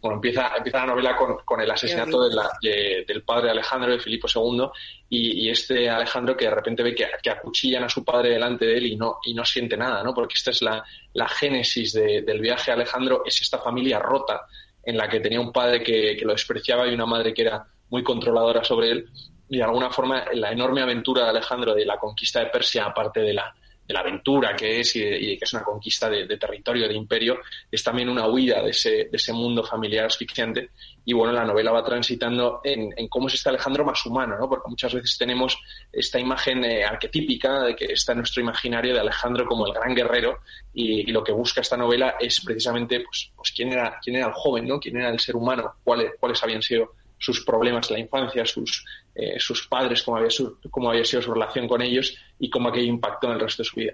bueno, 0.00 0.16
empieza, 0.16 0.52
empieza 0.56 0.80
la 0.80 0.86
novela 0.86 1.16
con, 1.16 1.36
con 1.44 1.60
el 1.60 1.70
asesinato 1.70 2.28
de 2.28 3.04
del 3.06 3.22
padre 3.22 3.50
Alejandro, 3.50 3.92
de 3.92 3.98
Filipo 4.00 4.26
II, 4.28 4.66
y, 5.08 5.48
este 5.48 5.88
Alejandro 5.88 6.36
que 6.36 6.44
de 6.46 6.50
repente 6.50 6.82
ve 6.82 6.94
que, 6.94 7.06
que, 7.22 7.30
acuchillan 7.30 7.84
a 7.84 7.88
su 7.88 8.04
padre 8.04 8.30
delante 8.30 8.66
de 8.66 8.76
él 8.76 8.86
y 8.86 8.96
no, 8.96 9.18
y 9.24 9.32
no 9.32 9.44
siente 9.44 9.76
nada, 9.76 10.02
¿no? 10.02 10.12
Porque 10.12 10.34
esta 10.34 10.50
es 10.50 10.60
la, 10.60 10.84
la 11.14 11.28
génesis 11.28 11.92
del 11.94 12.40
viaje 12.40 12.70
a 12.70 12.74
Alejandro, 12.74 13.22
es 13.24 13.40
esta 13.40 13.58
familia 13.58 13.98
rota 13.98 14.46
en 14.82 14.98
la 14.98 15.08
que 15.08 15.20
tenía 15.20 15.40
un 15.40 15.52
padre 15.52 15.82
que, 15.82 16.16
que 16.18 16.24
lo 16.24 16.32
despreciaba 16.32 16.86
y 16.86 16.92
una 16.92 17.06
madre 17.06 17.32
que 17.32 17.42
era 17.42 17.66
muy 17.88 18.02
controladora 18.02 18.64
sobre 18.64 18.90
él, 18.90 19.08
y 19.48 19.58
de 19.58 19.62
alguna 19.62 19.90
forma 19.90 20.24
la 20.32 20.50
enorme 20.50 20.82
aventura 20.82 21.24
de 21.24 21.30
Alejandro 21.30 21.74
de 21.74 21.84
la 21.84 21.98
conquista 21.98 22.40
de 22.40 22.46
Persia, 22.46 22.86
aparte 22.86 23.20
de 23.20 23.34
la, 23.34 23.54
de 23.86 23.92
la 23.92 24.00
aventura 24.00 24.56
que 24.56 24.80
es 24.80 24.96
y, 24.96 25.00
de, 25.00 25.18
que 25.38 25.44
es 25.44 25.52
una 25.52 25.62
conquista 25.62 26.08
de, 26.08 26.26
territorio, 26.38 26.88
de 26.88 26.94
imperio, 26.94 27.40
es 27.70 27.82
también 27.82 28.08
una 28.08 28.26
huida 28.26 28.62
de 28.62 28.70
ese, 28.70 28.90
de 28.90 29.10
ese 29.12 29.32
mundo 29.32 29.62
familiar 29.62 30.06
asfixiante. 30.06 30.70
Y 31.04 31.12
bueno, 31.12 31.34
la 31.34 31.44
novela 31.44 31.70
va 31.70 31.84
transitando 31.84 32.62
en, 32.64 32.92
cómo 33.08 33.28
es 33.28 33.34
este 33.34 33.50
Alejandro 33.50 33.84
más 33.84 34.04
humano, 34.06 34.36
¿no? 34.38 34.48
Porque 34.48 34.70
muchas 34.70 34.94
veces 34.94 35.18
tenemos 35.18 35.58
esta 35.92 36.18
imagen 36.18 36.64
eh, 36.64 36.84
arquetípica 36.84 37.62
de 37.62 37.76
que 37.76 37.92
está 37.92 38.12
en 38.12 38.18
nuestro 38.18 38.42
imaginario 38.42 38.94
de 38.94 39.00
Alejandro 39.00 39.46
como 39.46 39.66
el 39.66 39.74
gran 39.74 39.94
guerrero 39.94 40.38
y, 40.72 41.04
lo 41.14 41.22
que 41.22 41.32
busca 41.32 41.60
esta 41.60 41.76
novela 41.76 42.16
es 42.18 42.40
precisamente 42.40 43.00
pues, 43.00 43.30
pues 43.36 43.52
quién 43.52 43.72
era 43.72 44.00
quién 44.02 44.16
era 44.16 44.26
el 44.26 44.32
joven, 44.32 44.66
¿no? 44.66 44.80
Quién 44.80 44.96
era 44.96 45.10
el 45.10 45.20
ser 45.20 45.36
humano, 45.36 45.74
cuáles 45.84 46.12
cuáles 46.18 46.42
habían 46.42 46.62
sido 46.62 46.94
sus 47.18 47.44
problemas 47.44 47.88
en 47.90 47.94
la 47.94 48.00
infancia, 48.00 48.44
sus, 48.44 48.84
eh, 49.14 49.38
sus 49.38 49.66
padres, 49.68 50.02
cómo 50.02 50.16
había, 50.16 50.30
cómo 50.70 50.90
había 50.90 51.04
sido 51.04 51.22
su 51.22 51.32
relación 51.32 51.68
con 51.68 51.82
ellos 51.82 52.16
y 52.38 52.50
cómo 52.50 52.68
aquello 52.68 52.86
impactó 52.86 53.28
en 53.28 53.34
el 53.34 53.40
resto 53.40 53.62
de 53.62 53.68
su 53.68 53.76
vida. 53.76 53.92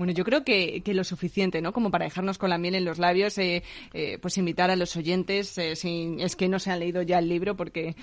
Bueno, 0.00 0.14
yo 0.14 0.24
creo 0.24 0.44
que, 0.44 0.80
que, 0.82 0.94
lo 0.94 1.04
suficiente, 1.04 1.60
¿no? 1.60 1.74
Como 1.74 1.90
para 1.90 2.06
dejarnos 2.06 2.38
con 2.38 2.48
la 2.48 2.56
miel 2.56 2.74
en 2.74 2.86
los 2.86 2.98
labios, 2.98 3.36
eh, 3.36 3.62
eh, 3.92 4.16
pues 4.16 4.38
invitar 4.38 4.70
a 4.70 4.76
los 4.76 4.96
oyentes, 4.96 5.58
eh, 5.58 5.76
si 5.76 6.16
es 6.20 6.36
que 6.36 6.48
no 6.48 6.58
se 6.58 6.70
han 6.70 6.80
leído 6.80 7.02
ya 7.02 7.18
el 7.18 7.28
libro, 7.28 7.54
porque 7.54 7.94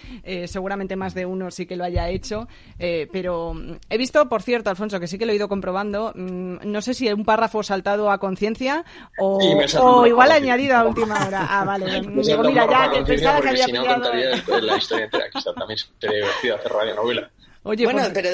seguramente 0.45 0.95
más 0.95 1.15
de 1.15 1.25
uno 1.25 1.49
sí 1.49 1.65
que 1.65 1.75
lo 1.75 1.83
haya 1.83 2.07
hecho, 2.09 2.47
pero 2.77 3.55
mm, 3.55 3.77
he 3.89 3.97
visto, 3.97 4.29
por 4.29 4.43
cierto, 4.43 4.69
Alfonso, 4.69 4.99
que 4.99 5.07
sí 5.07 5.17
que 5.17 5.25
lo 5.25 5.31
he 5.31 5.35
ido 5.37 5.49
comprobando, 5.49 6.13
mm, 6.13 6.57
no 6.65 6.83
sé 6.83 6.93
si 6.93 7.11
un 7.11 7.25
párrafo 7.25 7.63
saltado 7.63 8.11
a 8.11 8.19
conciencia 8.19 8.85
o, 9.17 9.39
o 9.81 10.05
igual 10.05 10.31
añadido 10.31 10.77
a 10.77 10.85
última 10.85 11.25
hora. 11.25 11.47
Ah, 11.49 11.65
vale. 11.65 11.99
Digo, 11.99 12.43
mira, 12.43 12.69
ya 12.69 12.91
que 12.91 13.01
pensaba 13.05 13.41
que 13.41 13.49
había 13.49 13.65
si 13.65 13.71
no, 13.71 13.83
contaría 13.83 14.29
la 14.45 14.77
historia 14.77 15.05
entera, 15.05 15.25
quizá 15.31 15.51
también 15.51 15.79
sería 15.99 16.17
divertido 16.17 16.55
hacer 16.57 16.71
radio 16.71 16.93
novela. 16.93 17.31
Oye, 17.63 17.85
bueno, 17.85 18.01
pues 18.01 18.11
pero 18.13 18.29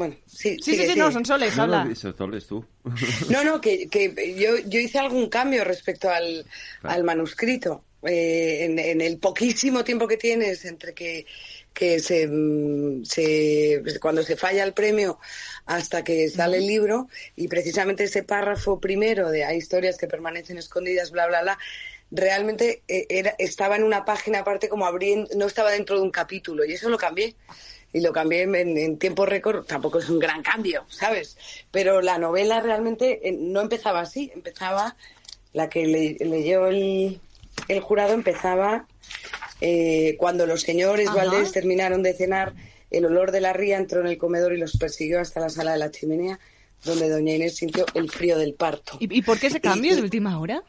bueno, 0.00 0.16
sí, 0.24 0.56
sí, 0.62 0.76
sí, 0.76 0.94
no, 0.96 1.12
son 1.12 1.26
soles, 1.26 1.58
habla. 1.58 1.84
No, 1.84 2.40
tú. 2.40 2.64
no, 3.28 3.44
no, 3.44 3.60
que, 3.60 3.86
que 3.86 4.34
yo, 4.34 4.56
yo, 4.66 4.80
hice 4.80 4.98
algún 4.98 5.28
cambio 5.28 5.62
respecto 5.62 6.08
al, 6.08 6.46
al 6.84 7.04
manuscrito. 7.04 7.84
Eh, 8.02 8.64
en, 8.64 8.78
en, 8.78 9.02
el 9.02 9.18
poquísimo 9.18 9.84
tiempo 9.84 10.08
que 10.08 10.16
tienes 10.16 10.64
entre 10.64 10.94
que, 10.94 11.26
que 11.74 12.00
se, 12.00 12.26
mm, 12.26 13.04
se, 13.04 13.82
cuando 14.00 14.22
se 14.22 14.38
falla 14.38 14.64
el 14.64 14.72
premio 14.72 15.18
hasta 15.66 16.02
que 16.02 16.30
sale 16.30 16.56
el 16.56 16.66
libro 16.66 17.08
y 17.36 17.46
precisamente 17.48 18.04
ese 18.04 18.22
párrafo 18.22 18.80
primero 18.80 19.28
de 19.28 19.44
hay 19.44 19.58
historias 19.58 19.98
que 19.98 20.06
permanecen 20.06 20.56
escondidas, 20.56 21.10
bla, 21.10 21.26
bla, 21.26 21.42
bla, 21.42 21.58
realmente 22.10 22.80
eh, 22.88 23.04
era, 23.10 23.34
estaba 23.36 23.76
en 23.76 23.84
una 23.84 24.06
página 24.06 24.38
aparte 24.38 24.70
como 24.70 24.86
abriendo, 24.86 25.28
no 25.36 25.44
estaba 25.44 25.70
dentro 25.70 25.96
de 25.96 26.02
un 26.02 26.10
capítulo 26.10 26.64
y 26.64 26.72
eso 26.72 26.88
lo 26.88 26.96
cambié 26.96 27.36
y 27.92 28.00
lo 28.00 28.12
cambié 28.12 28.42
en, 28.42 28.98
tiempo 28.98 29.26
récord, 29.26 29.64
tampoco 29.64 29.98
es 29.98 30.08
un 30.08 30.18
gran 30.18 30.42
cambio, 30.42 30.84
¿sabes? 30.88 31.36
Pero 31.70 32.00
la 32.00 32.18
novela 32.18 32.60
realmente 32.60 33.28
eh, 33.28 33.32
no 33.32 33.60
empezaba 33.60 34.00
así, 34.00 34.30
empezaba, 34.34 34.96
la 35.52 35.68
que 35.68 35.86
leyó 36.20 36.68
el, 36.68 37.20
el, 37.68 37.80
jurado 37.80 38.12
empezaba 38.12 38.86
eh, 39.60 40.14
cuando 40.18 40.46
los 40.46 40.60
señores 40.60 41.12
Valdés 41.12 41.50
terminaron 41.50 42.02
de 42.02 42.14
cenar, 42.14 42.54
el 42.90 43.06
olor 43.06 43.32
de 43.32 43.40
la 43.40 43.52
ría 43.52 43.76
entró 43.76 44.00
en 44.00 44.06
el 44.06 44.18
comedor 44.18 44.52
y 44.52 44.58
los 44.58 44.76
persiguió 44.76 45.20
hasta 45.20 45.40
la 45.40 45.48
sala 45.48 45.72
de 45.72 45.78
la 45.78 45.90
chimenea, 45.90 46.38
donde 46.84 47.08
doña 47.08 47.34
Inés 47.34 47.56
sintió 47.56 47.84
el 47.94 48.08
frío 48.10 48.38
del 48.38 48.54
parto. 48.54 48.96
¿Y, 49.00 49.22
por 49.22 49.38
qué 49.38 49.48
ese 49.48 49.60
cambio 49.60 49.96
de 49.96 50.02
última 50.02 50.38
hora? 50.38 50.62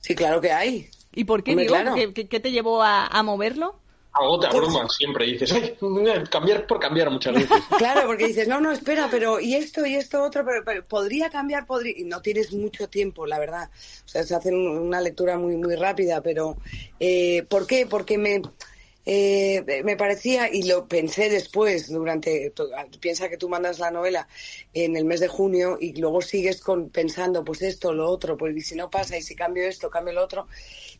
Sí, 0.00 0.16
claro 0.16 0.40
que 0.40 0.52
hay. 0.52 0.90
¿Y 1.14 1.24
por 1.24 1.44
qué, 1.44 1.54
digo, 1.54 1.76
¿qué, 1.94 2.40
te 2.40 2.50
llevó 2.50 2.82
a 2.82 3.22
moverlo? 3.22 3.81
Algo 4.14 4.38
te 4.38 4.46
abruma 4.46 4.86
siempre, 4.90 5.24
dices, 5.24 5.52
ay, 5.52 5.74
cambiar 6.30 6.66
por 6.66 6.78
cambiar 6.78 7.10
muchas 7.10 7.34
veces. 7.34 7.50
Claro, 7.78 8.06
porque 8.06 8.26
dices, 8.26 8.46
no, 8.46 8.60
no, 8.60 8.70
espera, 8.70 9.08
pero 9.10 9.40
y 9.40 9.54
esto 9.54 9.86
y 9.86 9.94
esto 9.94 10.22
otro, 10.22 10.44
pero, 10.64 10.84
podría 10.86 11.30
cambiar, 11.30 11.64
podría, 11.64 11.94
y 11.96 12.04
no 12.04 12.20
tienes 12.20 12.52
mucho 12.52 12.88
tiempo, 12.88 13.26
la 13.26 13.38
verdad. 13.38 13.70
O 14.04 14.08
sea, 14.08 14.22
se 14.22 14.34
hace 14.34 14.52
una 14.54 15.00
lectura 15.00 15.38
muy, 15.38 15.56
muy 15.56 15.76
rápida, 15.76 16.20
pero 16.20 16.58
eh, 17.00 17.44
¿por 17.48 17.66
qué? 17.66 17.86
Porque 17.86 18.18
me, 18.18 18.42
eh, 19.04 19.82
me 19.84 19.96
parecía, 19.96 20.52
y 20.52 20.62
lo 20.62 20.86
pensé 20.86 21.28
después, 21.28 21.90
durante, 21.90 22.52
piensa 23.00 23.28
que 23.28 23.36
tú 23.36 23.48
mandas 23.48 23.80
la 23.80 23.90
novela 23.90 24.28
en 24.74 24.96
el 24.96 25.04
mes 25.04 25.18
de 25.18 25.26
junio 25.26 25.76
y 25.80 25.94
luego 26.00 26.22
sigues 26.22 26.60
con, 26.60 26.88
pensando, 26.90 27.44
pues 27.44 27.62
esto, 27.62 27.92
lo 27.92 28.08
otro, 28.08 28.36
pues 28.36 28.56
y 28.56 28.60
si 28.60 28.76
no 28.76 28.90
pasa, 28.90 29.16
y 29.16 29.22
si 29.22 29.34
cambio 29.34 29.64
esto, 29.64 29.90
cambio 29.90 30.14
lo 30.14 30.22
otro, 30.22 30.46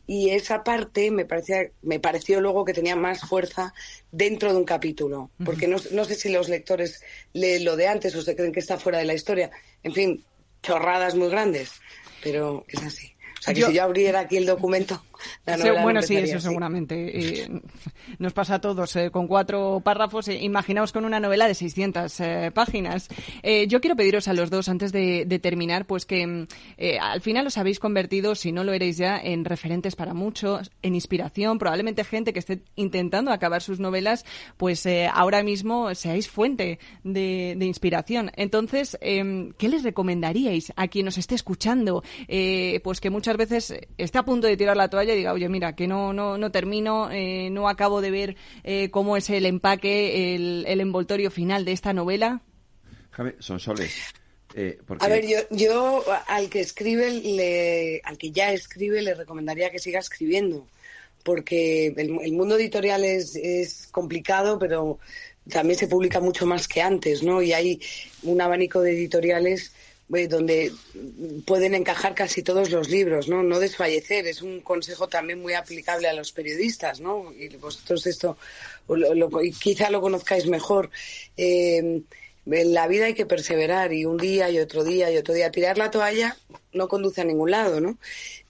y 0.06 0.30
esa 0.30 0.64
parte 0.64 1.10
me 1.10 1.24
parecía 1.24 1.70
me 1.82 2.00
pareció 2.00 2.40
luego 2.40 2.64
que 2.64 2.74
tenía 2.74 2.96
más 2.96 3.20
fuerza 3.20 3.72
dentro 4.10 4.52
de 4.52 4.58
un 4.58 4.64
capítulo 4.64 5.30
porque 5.44 5.68
no, 5.68 5.76
no 5.92 6.04
sé 6.04 6.14
si 6.14 6.28
los 6.28 6.48
lectores 6.48 7.02
leen 7.32 7.64
lo 7.64 7.76
de 7.76 7.88
antes 7.88 8.14
o 8.14 8.22
se 8.22 8.34
creen 8.34 8.52
que 8.52 8.60
está 8.60 8.78
fuera 8.78 8.98
de 8.98 9.04
la 9.04 9.14
historia. 9.14 9.50
En 9.82 9.92
fin 9.92 10.24
chorradas 10.62 11.14
muy 11.14 11.28
grandes 11.28 11.72
pero 12.22 12.64
es 12.68 12.82
así. 12.82 13.12
O 13.38 13.42
sea, 13.42 13.54
que 13.54 13.62
si 13.62 13.72
yo 13.72 13.82
abriera 13.82 14.20
aquí 14.20 14.36
el 14.36 14.46
documento, 14.46 15.04
Bueno, 15.82 16.02
sí, 16.02 16.16
eso 16.16 16.40
seguramente. 16.40 17.42
Eh, 17.42 17.48
nos 18.18 18.32
pasa 18.32 18.56
a 18.56 18.60
todos. 18.60 18.94
Eh, 18.96 19.10
con 19.10 19.26
cuatro 19.26 19.80
párrafos, 19.84 20.28
eh, 20.28 20.38
imaginaos 20.42 20.92
con 20.92 21.04
una 21.04 21.20
novela 21.20 21.48
de 21.48 21.54
600 21.54 22.20
páginas. 22.54 23.08
yo 23.68 23.80
quiero 23.80 23.96
pediros 23.96 24.28
a 24.28 24.32
los 24.32 24.50
dos, 24.50 24.68
antes 24.68 24.92
de, 24.92 25.40
terminar, 25.42 25.86
pues 25.86 26.06
que 26.06 26.46
al 27.00 27.20
final 27.20 27.46
os 27.46 27.58
habéis 27.58 27.78
convertido, 27.78 28.34
si 28.34 28.52
no 28.52 28.64
lo 28.64 28.72
eréis 28.72 28.96
ya, 28.96 29.18
en 29.18 29.44
referentes 29.44 29.96
para 29.96 30.14
muchos, 30.14 30.70
en 30.82 30.94
inspiración. 30.94 31.58
Probablemente 31.58 32.04
gente 32.04 32.32
que 32.32 32.38
esté 32.38 32.62
intentando 32.76 33.32
acabar 33.32 33.62
sus 33.62 33.80
novelas, 33.80 34.24
pues 34.56 34.86
ahora 35.12 35.42
mismo 35.42 35.94
seáis 35.94 36.28
fuente 36.28 36.78
de, 37.02 37.54
de 37.56 37.66
inspiración. 37.66 38.30
Entonces, 38.36 38.96
em, 39.00 39.52
¿qué 39.58 39.68
les 39.68 39.82
recomendaríais 39.82 40.72
a 40.76 40.88
quien 40.88 41.06
nos 41.06 41.18
esté 41.18 41.34
escuchando? 41.34 42.02
pues 42.82 43.00
que 43.00 43.10
muchas 43.10 43.36
veces 43.36 43.74
esté 43.98 44.18
a 44.18 44.24
punto 44.24 44.46
de 44.46 44.56
tirar 44.56 44.76
la 44.76 44.88
toalla 44.88 45.11
y 45.14 45.18
diga, 45.18 45.32
oye, 45.32 45.48
mira, 45.48 45.74
que 45.74 45.86
no, 45.86 46.12
no, 46.12 46.38
no 46.38 46.50
termino, 46.50 47.10
eh, 47.10 47.48
no 47.50 47.68
acabo 47.68 48.00
de 48.00 48.10
ver 48.10 48.36
eh, 48.64 48.90
cómo 48.90 49.16
es 49.16 49.30
el 49.30 49.46
empaque, 49.46 50.34
el, 50.34 50.64
el, 50.66 50.80
envoltorio 50.80 51.30
final 51.30 51.64
de 51.64 51.72
esta 51.72 51.92
novela? 51.92 52.42
Jaime, 53.10 53.34
son 53.38 53.60
soles. 53.60 53.92
Eh, 54.54 54.78
A 55.00 55.08
ver, 55.08 55.26
yo, 55.26 55.38
yo 55.50 56.04
al 56.26 56.50
que 56.50 56.60
escribe, 56.60 57.10
le, 57.10 58.00
al 58.04 58.18
que 58.18 58.30
ya 58.30 58.52
escribe, 58.52 59.00
le 59.00 59.14
recomendaría 59.14 59.70
que 59.70 59.78
siga 59.78 60.00
escribiendo, 60.00 60.66
porque 61.22 61.86
el, 61.86 62.18
el 62.22 62.32
mundo 62.32 62.56
editorial 62.56 63.04
es, 63.04 63.36
es 63.36 63.88
complicado, 63.90 64.58
pero 64.58 64.98
también 65.48 65.78
se 65.78 65.88
publica 65.88 66.20
mucho 66.20 66.46
más 66.46 66.68
que 66.68 66.82
antes, 66.82 67.22
¿no? 67.22 67.42
Y 67.42 67.52
hay 67.52 67.80
un 68.22 68.40
abanico 68.40 68.80
de 68.80 68.92
editoriales 68.92 69.68
eh, 69.68 69.81
donde 70.08 70.72
pueden 71.46 71.74
encajar 71.74 72.14
casi 72.14 72.42
todos 72.42 72.70
los 72.70 72.90
libros, 72.90 73.28
¿no? 73.28 73.42
No 73.42 73.58
desfallecer, 73.58 74.26
es 74.26 74.42
un 74.42 74.60
consejo 74.60 75.08
también 75.08 75.40
muy 75.40 75.54
aplicable 75.54 76.06
a 76.06 76.12
los 76.12 76.32
periodistas, 76.32 77.00
¿no? 77.00 77.32
Y 77.32 77.48
vosotros 77.56 78.06
esto 78.06 78.36
quizá 79.60 79.90
lo 79.90 80.02
conozcáis 80.02 80.46
mejor. 80.46 80.90
Eh, 81.36 82.02
en 82.44 82.74
la 82.74 82.88
vida 82.88 83.06
hay 83.06 83.14
que 83.14 83.26
perseverar 83.26 83.92
y 83.92 84.04
un 84.04 84.16
día 84.16 84.50
y 84.50 84.58
otro 84.58 84.84
día 84.84 85.10
y 85.10 85.16
otro 85.16 85.32
día. 85.32 85.50
Tirar 85.50 85.78
la 85.78 85.90
toalla 85.90 86.36
no 86.72 86.88
conduce 86.88 87.20
a 87.20 87.24
ningún 87.24 87.50
lado, 87.50 87.80
¿no? 87.80 87.98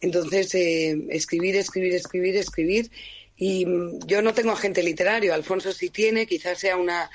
Entonces, 0.01 0.55
eh, 0.55 0.97
escribir, 1.11 1.57
escribir, 1.57 1.95
escribir, 1.95 2.37
escribir. 2.37 2.91
Y 3.37 3.67
mm, 3.67 4.07
yo 4.07 4.23
no 4.23 4.35
tengo 4.35 4.53
agente 4.53 4.83
literario, 4.83 5.35
Alfonso 5.35 5.73
sí 5.73 5.91
tiene, 5.91 6.27
quizás 6.27 6.59
sea 6.59 6.77
una 6.77 7.11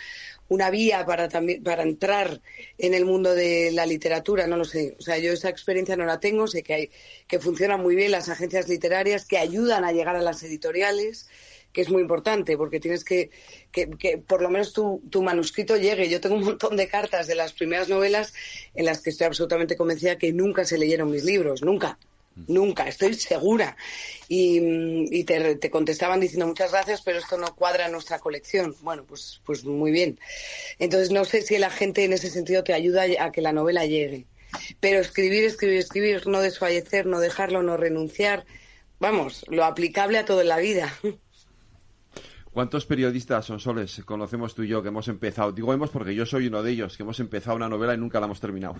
una 0.49 0.69
vía 0.69 1.05
para 1.05 1.27
también 1.29 1.63
para 1.63 1.83
entrar 1.83 2.41
en 2.77 2.93
el 2.93 3.05
mundo 3.05 3.33
de 3.35 3.71
la 3.71 3.85
literatura, 3.85 4.47
no 4.47 4.57
lo 4.57 4.65
sé. 4.65 4.95
O 4.99 5.01
sea, 5.01 5.17
yo 5.17 5.31
esa 5.31 5.49
experiencia 5.49 5.95
no 5.95 6.05
la 6.05 6.19
tengo, 6.19 6.47
sé 6.47 6.63
que 6.63 6.73
hay 6.73 6.91
que 7.27 7.39
funcionan 7.39 7.81
muy 7.81 7.95
bien 7.95 8.11
las 8.11 8.29
agencias 8.29 8.67
literarias 8.69 9.25
que 9.25 9.37
ayudan 9.37 9.83
a 9.83 9.91
llegar 9.91 10.15
a 10.15 10.21
las 10.21 10.43
editoriales, 10.43 11.29
que 11.73 11.81
es 11.81 11.89
muy 11.89 12.01
importante 12.01 12.57
porque 12.57 12.79
tienes 12.79 13.03
que 13.03 13.29
que, 13.71 14.17
por 14.17 14.41
lo 14.41 14.49
menos 14.49 14.73
tu, 14.73 15.01
tu 15.09 15.21
manuscrito 15.21 15.77
llegue. 15.77 16.09
Yo 16.09 16.21
tengo 16.21 16.35
un 16.35 16.43
montón 16.43 16.75
de 16.77 16.87
cartas 16.87 17.27
de 17.27 17.35
las 17.35 17.53
primeras 17.53 17.89
novelas 17.89 18.33
en 18.73 18.85
las 18.85 19.01
que 19.01 19.11
estoy 19.11 19.27
absolutamente 19.27 19.75
convencida 19.75 20.17
que 20.17 20.33
nunca 20.33 20.65
se 20.65 20.77
leyeron 20.77 21.11
mis 21.11 21.23
libros, 21.23 21.61
nunca. 21.61 21.99
Nunca, 22.47 22.87
estoy 22.87 23.13
segura. 23.15 23.75
Y, 24.27 25.23
te, 25.23 25.69
contestaban 25.71 26.19
diciendo 26.19 26.47
muchas 26.47 26.71
gracias, 26.71 27.01
pero 27.01 27.19
esto 27.19 27.37
no 27.37 27.55
cuadra 27.55 27.87
en 27.87 27.93
nuestra 27.93 28.19
colección. 28.19 28.75
Bueno, 28.81 29.05
pues, 29.05 29.41
pues 29.45 29.63
muy 29.63 29.91
bien. 29.91 30.19
Entonces 30.77 31.11
no 31.11 31.25
sé 31.25 31.41
si 31.41 31.57
la 31.57 31.69
gente 31.69 32.03
en 32.03 32.13
ese 32.13 32.29
sentido 32.29 32.63
te 32.63 32.73
ayuda 32.73 33.05
a 33.19 33.31
que 33.31 33.41
la 33.41 33.53
novela 33.53 33.85
llegue. 33.85 34.27
Pero 34.79 34.99
escribir, 34.99 35.43
escribir, 35.43 35.79
escribir, 35.79 36.27
no 36.27 36.41
desfallecer, 36.41 37.05
no 37.05 37.19
dejarlo, 37.19 37.63
no 37.63 37.77
renunciar, 37.77 38.45
vamos, 38.99 39.45
lo 39.47 39.65
aplicable 39.65 40.17
a 40.17 40.25
todo 40.25 40.41
en 40.41 40.47
la 40.47 40.57
vida. 40.57 40.93
¿Cuántos 42.57 42.87
periodistas 42.87 43.45
son 43.45 43.59
soles 43.59 44.01
conocemos 44.03 44.55
tú 44.55 44.63
y 44.63 44.67
yo 44.67 44.81
que 44.81 44.87
hemos 44.87 45.07
empezado? 45.09 45.51
Digo 45.51 45.71
hemos 45.73 45.91
porque 45.91 46.15
yo 46.15 46.25
soy 46.25 46.47
uno 46.47 46.63
de 46.63 46.71
ellos, 46.71 46.97
que 46.97 47.03
hemos 47.03 47.19
empezado 47.19 47.55
una 47.55 47.69
novela 47.69 47.93
y 47.93 47.99
nunca 47.99 48.19
la 48.19 48.25
hemos 48.25 48.39
terminado. 48.39 48.77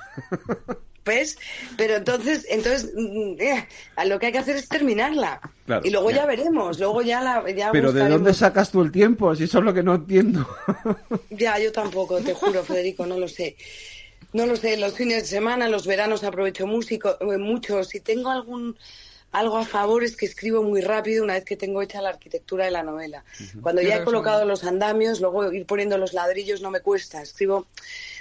¿Ves? 1.06 1.38
Pero 1.78 1.98
entonces, 1.98 2.48
entonces 2.50 2.92
mm, 2.96 3.40
eh, 3.40 3.68
lo 4.08 4.18
que 4.18 4.26
hay 4.26 4.32
que 4.32 4.40
hacer 4.40 4.56
es 4.56 4.68
terminarla. 4.68 5.40
y 5.84 5.92
luego 5.92 6.10
ya. 6.10 6.26
veremos, 6.26 6.80
luego 6.80 7.04
ya 7.04 7.22
la... 7.22 7.44
Pero 7.72 7.94
¿de 7.94 8.10
dónde 8.10 8.34
sacas 8.34 8.72
tú 8.72 8.82
el 8.82 8.92
tiempo? 8.92 9.36
Si 9.36 9.44
eso 9.44 9.60
es 9.60 9.64
lo 9.64 9.76
que 9.76 9.84
no 9.84 9.94
entiendo. 9.94 10.48
ya, 11.30 11.60
yo 11.60 11.72
tampoco, 11.72 12.18
te 12.18 12.34
juro, 12.34 12.64
Federico, 12.64 13.06
no 13.06 13.20
lo 13.20 13.28
sé. 13.28 13.58
No 14.34 14.48
lo 14.48 14.56
sé, 14.56 14.76
los 14.78 14.96
fines 14.96 15.22
de 15.22 15.28
semana, 15.28 15.70
los 15.70 15.86
veranos 15.86 16.24
aprovecho 16.24 16.66
músico, 16.66 17.16
eh, 17.22 17.38
mucho. 17.38 17.84
Si 17.84 18.00
tengo 18.00 18.32
algún 18.32 18.76
algo 19.32 19.58
a 19.58 19.66
favor 19.66 20.04
es 20.04 20.16
que 20.16 20.26
escribo 20.26 20.64
muy 20.64 20.82
rápido 20.82 21.24
una 21.24 21.34
vez 21.34 21.46
que 21.46 21.58
tengo 21.58 21.82
hecha 21.82 22.02
la 22.02 22.10
arquitectura 22.10 22.66
de 22.66 22.72
la 22.72 22.84
novela. 22.84 23.24
Cuando 23.62 23.82
ya 23.82 23.98
he 23.98 24.04
colocado 24.04 24.46
los 24.46 24.64
andamios, 24.64 25.20
luego 25.20 25.52
ir 25.52 25.66
poniendo 25.66 25.98
los 25.98 26.14
ladrillos 26.14 26.62
no 26.62 26.72
me 26.72 26.80
cuesta, 26.80 27.22
escribo 27.22 27.68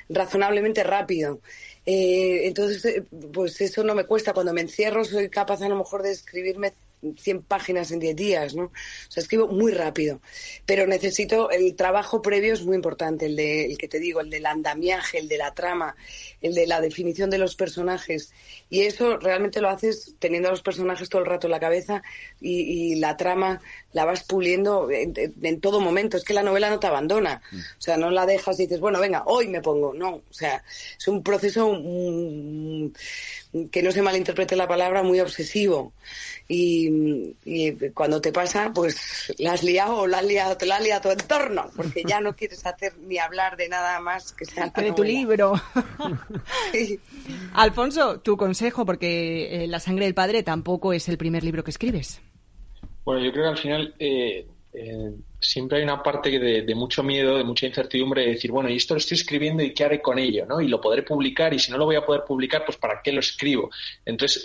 razonablemente 0.08 0.82
rápido. 0.82 1.40
Eh, 1.84 2.46
entonces, 2.46 2.84
eh, 2.84 3.04
pues 3.32 3.60
eso 3.60 3.84
no 3.84 3.94
me 3.94 4.04
cuesta. 4.04 4.32
Cuando 4.32 4.52
me 4.52 4.60
encierro 4.60 5.04
soy 5.04 5.28
capaz 5.28 5.62
a 5.62 5.68
lo 5.68 5.76
mejor 5.76 6.02
de 6.02 6.10
escribirme 6.10 6.72
100 7.16 7.42
páginas 7.42 7.90
en 7.90 7.98
10 7.98 8.16
días, 8.16 8.54
¿no? 8.54 8.64
O 8.64 8.72
sea, 9.10 9.22
escribo 9.22 9.48
muy 9.48 9.72
rápido, 9.72 10.20
pero 10.64 10.86
necesito, 10.86 11.50
el 11.50 11.74
trabajo 11.76 12.22
previo 12.22 12.54
es 12.54 12.64
muy 12.64 12.76
importante, 12.76 13.26
el, 13.26 13.36
de, 13.36 13.66
el 13.66 13.78
que 13.78 13.88
te 13.88 14.00
digo, 14.00 14.20
el 14.20 14.30
del 14.30 14.46
andamiaje, 14.46 15.18
el 15.18 15.28
de 15.28 15.38
la 15.38 15.54
trama, 15.54 15.96
el 16.40 16.54
de 16.54 16.66
la 16.66 16.80
definición 16.80 17.30
de 17.30 17.38
los 17.38 17.54
personajes. 17.54 18.32
Y 18.68 18.82
eso 18.82 19.18
realmente 19.18 19.60
lo 19.60 19.68
haces 19.68 20.14
teniendo 20.18 20.48
a 20.48 20.52
los 20.52 20.62
personajes 20.62 21.08
todo 21.08 21.22
el 21.22 21.28
rato 21.28 21.46
en 21.46 21.52
la 21.52 21.60
cabeza 21.60 22.02
y, 22.40 22.96
la 22.96 23.16
trama 23.16 23.60
la 23.96 24.04
vas 24.04 24.24
puliendo 24.24 24.90
en, 24.90 25.60
todo 25.62 25.80
momento. 25.80 26.18
Es 26.18 26.24
que 26.24 26.34
la 26.34 26.42
novela 26.42 26.68
no 26.68 26.78
te 26.78 26.86
abandona. 26.86 27.40
O 27.50 27.80
sea, 27.80 27.96
no 27.96 28.10
la 28.10 28.26
dejas 28.26 28.60
y 28.60 28.64
dices, 28.64 28.78
bueno, 28.78 29.00
venga, 29.00 29.22
hoy 29.24 29.48
me 29.48 29.62
pongo. 29.62 29.94
No, 29.94 30.16
o 30.16 30.32
sea, 30.32 30.62
es 30.98 31.08
un 31.08 31.22
proceso 31.22 31.72
mm, 31.72 32.88
que 33.70 33.82
no 33.82 33.90
se 33.90 34.02
malinterprete 34.02 34.54
la 34.54 34.68
palabra, 34.68 35.02
muy 35.02 35.18
obsesivo. 35.18 35.94
Y, 36.46 37.72
cuando 37.94 38.20
te 38.20 38.32
pasa, 38.32 38.70
pues 38.74 39.32
la 39.38 39.54
has 39.54 39.62
liado 39.62 39.96
o 39.96 40.06
la 40.06 40.18
has 40.18 40.26
liado, 40.26 40.58
te 40.58 40.66
la 40.66 40.76
ha 40.76 40.80
liado 40.80 41.00
tu 41.00 41.10
entorno, 41.10 41.70
porque 41.74 42.02
ya 42.06 42.20
no 42.20 42.36
quieres 42.36 42.66
hacer 42.66 42.98
ni 42.98 43.16
hablar 43.16 43.56
de 43.56 43.70
nada 43.70 43.98
más 44.00 44.34
que 44.34 44.44
sea 44.44 44.68
de 44.68 44.92
tu 44.92 45.04
libro. 45.04 45.54
Alfonso, 47.54 48.20
tu 48.20 48.36
consejo, 48.36 48.84
porque 48.84 49.64
eh, 49.64 49.66
La 49.66 49.80
sangre 49.80 50.04
del 50.04 50.14
padre 50.14 50.42
tampoco 50.42 50.92
es 50.92 51.08
el 51.08 51.16
primer 51.16 51.42
libro 51.42 51.64
que 51.64 51.70
escribes. 51.70 52.20
Bueno, 53.06 53.24
yo 53.24 53.32
creo 53.32 53.44
que 53.44 53.50
al 53.50 53.58
final 53.58 53.94
eh, 54.00 54.46
eh, 54.72 55.12
siempre 55.40 55.78
hay 55.78 55.84
una 55.84 56.02
parte 56.02 56.38
de, 56.38 56.74
mucho 56.74 57.04
miedo, 57.04 57.38
de 57.38 57.44
mucha 57.44 57.66
incertidumbre 57.66 58.22
de 58.22 58.32
decir, 58.32 58.50
bueno, 58.50 58.68
y 58.68 58.76
esto 58.76 58.94
lo 58.94 58.98
estoy 58.98 59.14
escribiendo 59.14 59.62
y 59.62 59.72
qué 59.72 59.84
haré 59.84 60.02
con 60.02 60.18
ello, 60.18 60.44
¿no? 60.44 60.60
Y 60.60 60.66
lo 60.66 60.80
podré 60.80 61.04
publicar 61.04 61.54
y 61.54 61.60
si 61.60 61.70
no 61.70 61.78
lo 61.78 61.84
voy 61.84 61.94
a 61.96 62.04
poder 62.04 62.24
publicar, 62.26 62.64
pues 62.66 62.76
¿para 62.76 63.00
qué 63.02 63.12
lo 63.12 63.20
escribo? 63.20 63.70
Entonces, 64.04 64.44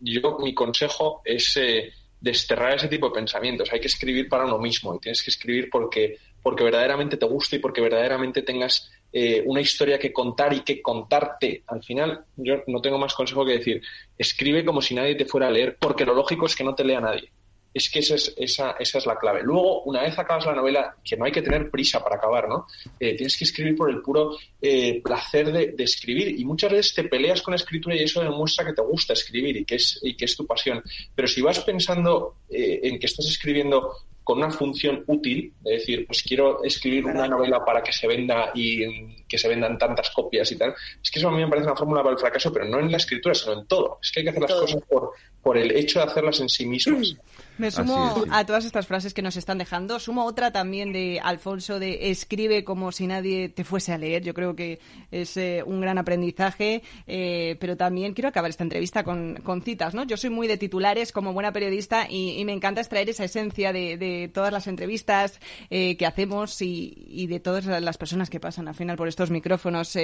yo 0.00 0.38
mi 0.40 0.52
consejo 0.52 1.22
es 1.24 1.56
eh, 1.56 1.90
desterrar 2.20 2.76
ese 2.76 2.88
tipo 2.88 3.08
de 3.08 3.14
pensamientos. 3.14 3.72
Hay 3.72 3.80
que 3.80 3.86
escribir 3.86 4.28
para 4.28 4.44
uno 4.44 4.58
mismo 4.58 4.94
y 4.94 5.00
tienes 5.00 5.22
que 5.22 5.30
escribir 5.30 5.70
porque, 5.70 6.18
porque 6.42 6.64
verdaderamente 6.64 7.16
te 7.16 7.24
guste 7.24 7.56
y 7.56 7.60
porque 7.60 7.80
verdaderamente 7.80 8.42
tengas 8.42 8.90
eh, 9.10 9.42
una 9.46 9.62
historia 9.62 9.98
que 9.98 10.12
contar 10.12 10.52
y 10.52 10.60
que 10.60 10.82
contarte. 10.82 11.62
Al 11.66 11.82
final, 11.82 12.26
yo 12.36 12.62
no 12.66 12.82
tengo 12.82 12.98
más 12.98 13.14
consejo 13.14 13.46
que 13.46 13.52
decir, 13.52 13.80
escribe 14.18 14.66
como 14.66 14.82
si 14.82 14.94
nadie 14.94 15.14
te 15.14 15.24
fuera 15.24 15.48
a 15.48 15.50
leer, 15.50 15.78
porque 15.80 16.04
lo 16.04 16.14
lógico 16.14 16.44
es 16.44 16.54
que 16.54 16.64
no 16.64 16.74
te 16.74 16.84
lea 16.84 17.00
nadie 17.00 17.32
es 17.76 17.90
que 17.90 17.98
esa 17.98 18.14
es, 18.14 18.32
esa, 18.38 18.70
esa 18.78 18.98
es 18.98 19.04
la 19.04 19.18
clave. 19.18 19.42
Luego, 19.42 19.82
una 19.82 20.00
vez 20.00 20.18
acabas 20.18 20.46
la 20.46 20.54
novela, 20.54 20.96
que 21.04 21.14
no 21.14 21.26
hay 21.26 21.32
que 21.32 21.42
tener 21.42 21.70
prisa 21.70 22.02
para 22.02 22.16
acabar, 22.16 22.48
¿no? 22.48 22.66
Eh, 22.98 23.14
tienes 23.14 23.36
que 23.36 23.44
escribir 23.44 23.76
por 23.76 23.90
el 23.90 24.00
puro 24.00 24.38
eh, 24.62 25.02
placer 25.02 25.52
de, 25.52 25.74
escribir 25.84 26.40
y 26.40 26.44
muchas 26.46 26.72
veces 26.72 26.94
te 26.94 27.04
peleas 27.04 27.42
con 27.42 27.52
la 27.52 27.56
escritura 27.56 27.94
y 27.94 28.02
eso 28.02 28.22
demuestra 28.22 28.64
que 28.64 28.72
te 28.72 28.80
gusta 28.80 29.12
escribir 29.12 29.58
y 29.58 29.64
que 29.66 29.74
es, 29.74 30.00
y 30.02 30.16
que 30.16 30.24
es 30.24 30.34
tu 30.34 30.46
pasión. 30.46 30.82
Pero 31.14 31.28
si 31.28 31.42
vas 31.42 31.60
pensando 31.60 32.36
eh, 32.48 32.80
en 32.82 32.98
que 32.98 33.06
estás 33.06 33.26
escribiendo 33.26 33.92
con 34.24 34.38
una 34.38 34.50
función 34.50 35.04
útil, 35.06 35.52
de 35.60 35.72
decir, 35.74 36.06
pues 36.06 36.22
quiero 36.22 36.64
escribir 36.64 37.04
una 37.04 37.28
novela 37.28 37.62
para 37.62 37.82
que 37.82 37.92
se 37.92 38.08
venda 38.08 38.52
y 38.54 39.14
que 39.28 39.36
se 39.36 39.48
vendan 39.48 39.76
tantas 39.76 40.10
copias 40.10 40.50
y 40.50 40.56
tal, 40.56 40.74
es 41.00 41.10
que 41.10 41.18
eso 41.18 41.28
a 41.28 41.30
mí 41.30 41.44
me 41.44 41.48
parece 41.48 41.66
una 41.66 41.76
fórmula 41.76 42.02
para 42.02 42.14
el 42.14 42.18
fracaso, 42.18 42.50
pero 42.50 42.64
no 42.64 42.80
en 42.80 42.90
la 42.90 42.96
escritura, 42.96 43.34
sino 43.34 43.52
en 43.52 43.66
todo. 43.66 43.98
Es 44.02 44.10
que 44.10 44.20
hay 44.20 44.24
que 44.24 44.30
hacer 44.30 44.42
las 44.42 44.52
cosas 44.54 44.82
por, 44.88 45.12
por 45.42 45.58
el 45.58 45.70
hecho 45.76 46.00
de 46.00 46.06
hacerlas 46.06 46.40
en 46.40 46.48
sí 46.48 46.64
mismas. 46.64 47.16
Me 47.58 47.70
sumo 47.70 48.24
a 48.30 48.44
todas 48.44 48.64
estas 48.64 48.86
frases 48.86 49.14
que 49.14 49.22
nos 49.22 49.36
están 49.36 49.56
dejando. 49.56 49.98
Sumo 49.98 50.24
otra 50.24 50.50
también 50.50 50.92
de 50.92 51.20
Alfonso 51.22 51.78
de 51.78 52.10
escribe 52.10 52.64
como 52.64 52.92
si 52.92 53.06
nadie 53.06 53.48
te 53.48 53.64
fuese 53.64 53.92
a 53.92 53.98
leer. 53.98 54.22
Yo 54.22 54.34
creo 54.34 54.54
que 54.54 54.78
es 55.10 55.36
eh, 55.36 55.62
un 55.64 55.80
gran 55.80 55.96
aprendizaje, 55.96 56.82
eh, 57.06 57.56
pero 57.58 57.76
también 57.76 58.12
quiero 58.12 58.28
acabar 58.28 58.50
esta 58.50 58.64
entrevista 58.64 59.04
con, 59.04 59.62
citas. 59.64 59.94
¿no? 59.94 60.04
Yo 60.04 60.16
soy 60.16 60.30
muy 60.30 60.46
de 60.46 60.58
titulares 60.58 61.12
como 61.12 61.32
buena 61.32 61.52
periodista 61.52 62.06
y, 62.08 62.44
me 62.46 62.52
encanta 62.52 62.80
extraer 62.80 63.08
esa 63.08 63.24
esencia 63.24 63.72
de, 63.72 64.30
todas 64.32 64.52
las 64.52 64.66
entrevistas 64.66 65.40
eh, 65.70 65.96
que 65.96 66.06
hacemos 66.06 66.60
y, 66.60 67.26
de 67.26 67.40
todas 67.40 67.64
las 67.66 67.98
personas 67.98 68.30
que 68.30 68.38
pasan 68.38 68.68
al 68.68 68.74
final 68.74 68.96
por 68.96 69.08
estos 69.08 69.30
micrófonos. 69.30 69.96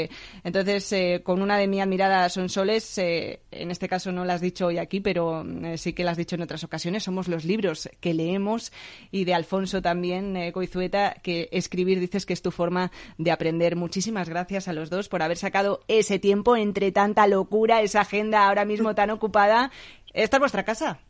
entonces, 0.42 1.22
con 1.22 1.42
una 1.42 1.58
de 1.58 1.68
mi 1.68 1.80
admirada 1.80 2.28
Sonsoles, 2.28 2.98
en 2.98 3.70
este 3.70 3.88
caso 3.88 4.10
no 4.10 4.24
la 4.24 4.34
has 4.34 4.40
dicho 4.40 4.66
hoy 4.66 4.78
aquí, 4.78 5.00
pero 5.00 5.44
sí 5.76 5.92
que 5.92 6.02
la 6.02 6.12
has 6.12 6.16
dicho 6.16 6.34
en 6.34 6.42
otras 6.42 6.64
ocasiones, 6.64 7.04
somos 7.04 7.28
los 7.28 7.41
libros 7.44 7.88
que 8.00 8.14
leemos 8.14 8.72
y 9.10 9.24
de 9.24 9.34
Alfonso 9.34 9.82
también, 9.82 10.36
eh, 10.36 10.52
Coizueta, 10.52 11.14
que 11.22 11.48
escribir 11.52 12.00
dices 12.00 12.26
que 12.26 12.32
es 12.32 12.42
tu 12.42 12.50
forma 12.50 12.90
de 13.18 13.30
aprender. 13.30 13.76
Muchísimas 13.76 14.28
gracias 14.28 14.68
a 14.68 14.72
los 14.72 14.90
dos 14.90 15.08
por 15.08 15.22
haber 15.22 15.36
sacado 15.36 15.80
ese 15.88 16.18
tiempo 16.18 16.56
entre 16.56 16.92
tanta 16.92 17.26
locura, 17.26 17.82
esa 17.82 18.02
agenda 18.02 18.46
ahora 18.46 18.64
mismo 18.64 18.94
tan 18.94 19.10
ocupada. 19.10 19.70
Esta 20.12 20.36
es 20.36 20.40
vuestra 20.40 20.64
casa. 20.64 21.00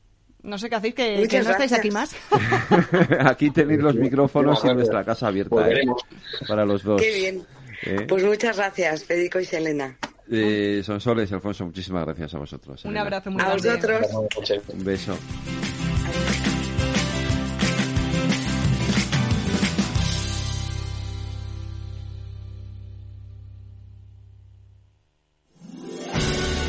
No 0.43 0.59
sé 0.59 0.68
qué 0.68 0.74
hacéis, 0.74 0.95
que, 0.95 1.26
no 1.45 1.51
estáis 1.51 1.72
aquí 1.72 1.91
más. 1.91 2.16
aquí 3.20 3.51
tenéis 3.51 3.80
los 3.80 3.95
micrófonos 3.95 4.64
en 4.64 4.74
nuestra 4.74 5.05
casa 5.05 5.28
abierta 5.28 5.70
¿eh? 5.70 5.85
para 6.49 6.64
los 6.64 6.83
dos. 6.83 7.01
Qué 7.01 7.14
bien. 7.14 7.43
¿Eh? 7.85 8.07
Pues 8.09 8.24
muchas 8.24 8.57
gracias, 8.57 9.05
Federico 9.05 9.39
y 9.39 9.45
Selena. 9.45 9.97
Eh, 10.30 10.83
Soles 10.85 11.30
y 11.30 11.35
Alfonso, 11.35 11.66
muchísimas 11.66 12.05
gracias 12.07 12.35
a 12.35 12.39
vosotros. 12.39 12.85
Un 12.85 12.97
abrazo 12.97 13.30
muy 13.30 13.43
grande. 13.43 13.70
A 13.70 13.74
vosotros. 13.74 14.07
Un 14.68 14.85
beso. 14.85 15.16
Bye. 16.12 16.51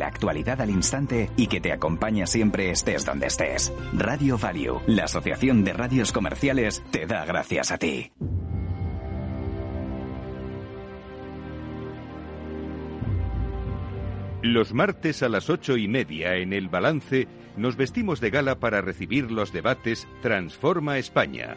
la 0.00 0.06
actualidad 0.06 0.60
al 0.60 0.70
instante 0.70 1.30
y 1.36 1.46
que 1.46 1.60
te 1.60 1.72
acompaña 1.72 2.26
siempre 2.26 2.70
estés 2.70 3.04
donde 3.04 3.26
estés. 3.26 3.72
Radio 3.92 4.38
Value, 4.38 4.80
la 4.86 5.04
Asociación 5.04 5.62
de 5.62 5.74
Radios 5.74 6.10
Comerciales, 6.10 6.82
te 6.90 7.06
da 7.06 7.24
gracias 7.26 7.70
a 7.70 7.78
ti. 7.78 8.10
Los 14.42 14.72
martes 14.72 15.22
a 15.22 15.28
las 15.28 15.50
ocho 15.50 15.76
y 15.76 15.86
media 15.86 16.36
en 16.36 16.54
el 16.54 16.68
balance 16.68 17.28
nos 17.58 17.76
vestimos 17.76 18.20
de 18.20 18.30
gala 18.30 18.58
para 18.58 18.80
recibir 18.80 19.30
los 19.30 19.52
debates 19.52 20.08
Transforma 20.22 20.96
España. 20.96 21.56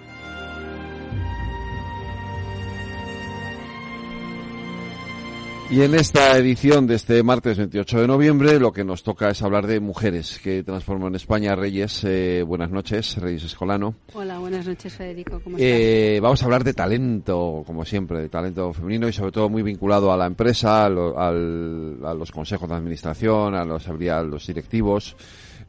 Y 5.70 5.82
en 5.82 5.95
esta 5.95 6.38
edición 6.38 6.86
de 6.86 6.95
este 6.95 7.24
martes 7.24 7.57
28 7.57 8.01
de 8.01 8.07
noviembre 8.07 8.59
lo 8.59 8.72
que 8.72 8.84
nos 8.84 9.01
toca 9.01 9.30
es 9.30 9.41
hablar 9.41 9.66
de 9.66 9.80
mujeres 9.80 10.39
que 10.43 10.64
transforman 10.64 11.16
España. 11.16 11.55
Reyes, 11.55 12.03
eh, 12.03 12.43
buenas 12.45 12.70
noches, 12.70 13.18
Reyes 13.18 13.43
Escolano. 13.43 13.95
Hola, 14.14 14.38
buenas 14.38 14.68
noches, 14.68 14.93
Federico. 14.93 15.39
¿Cómo 15.43 15.57
eh, 15.59 16.20
vamos 16.22 16.43
a 16.43 16.45
hablar 16.45 16.64
de 16.64 16.74
talento, 16.74 17.64
como 17.66 17.86
siempre, 17.86 18.20
de 18.20 18.30
talento 18.30 18.72
femenino 18.74 19.07
y 19.07 19.14
sobre 19.14 19.32
todo 19.32 19.49
muy 19.49 19.64
vinculado 19.64 20.11
a 20.11 20.18
la 20.18 20.28
empresa, 20.28 20.86
a, 20.86 20.89
los 20.89 22.32
consejos 22.32 22.70
de 22.70 22.76
administración, 22.76 23.55
a 23.55 23.66
los, 23.66 23.88
a 23.88 24.22
los 24.22 24.45
directivos. 24.45 25.16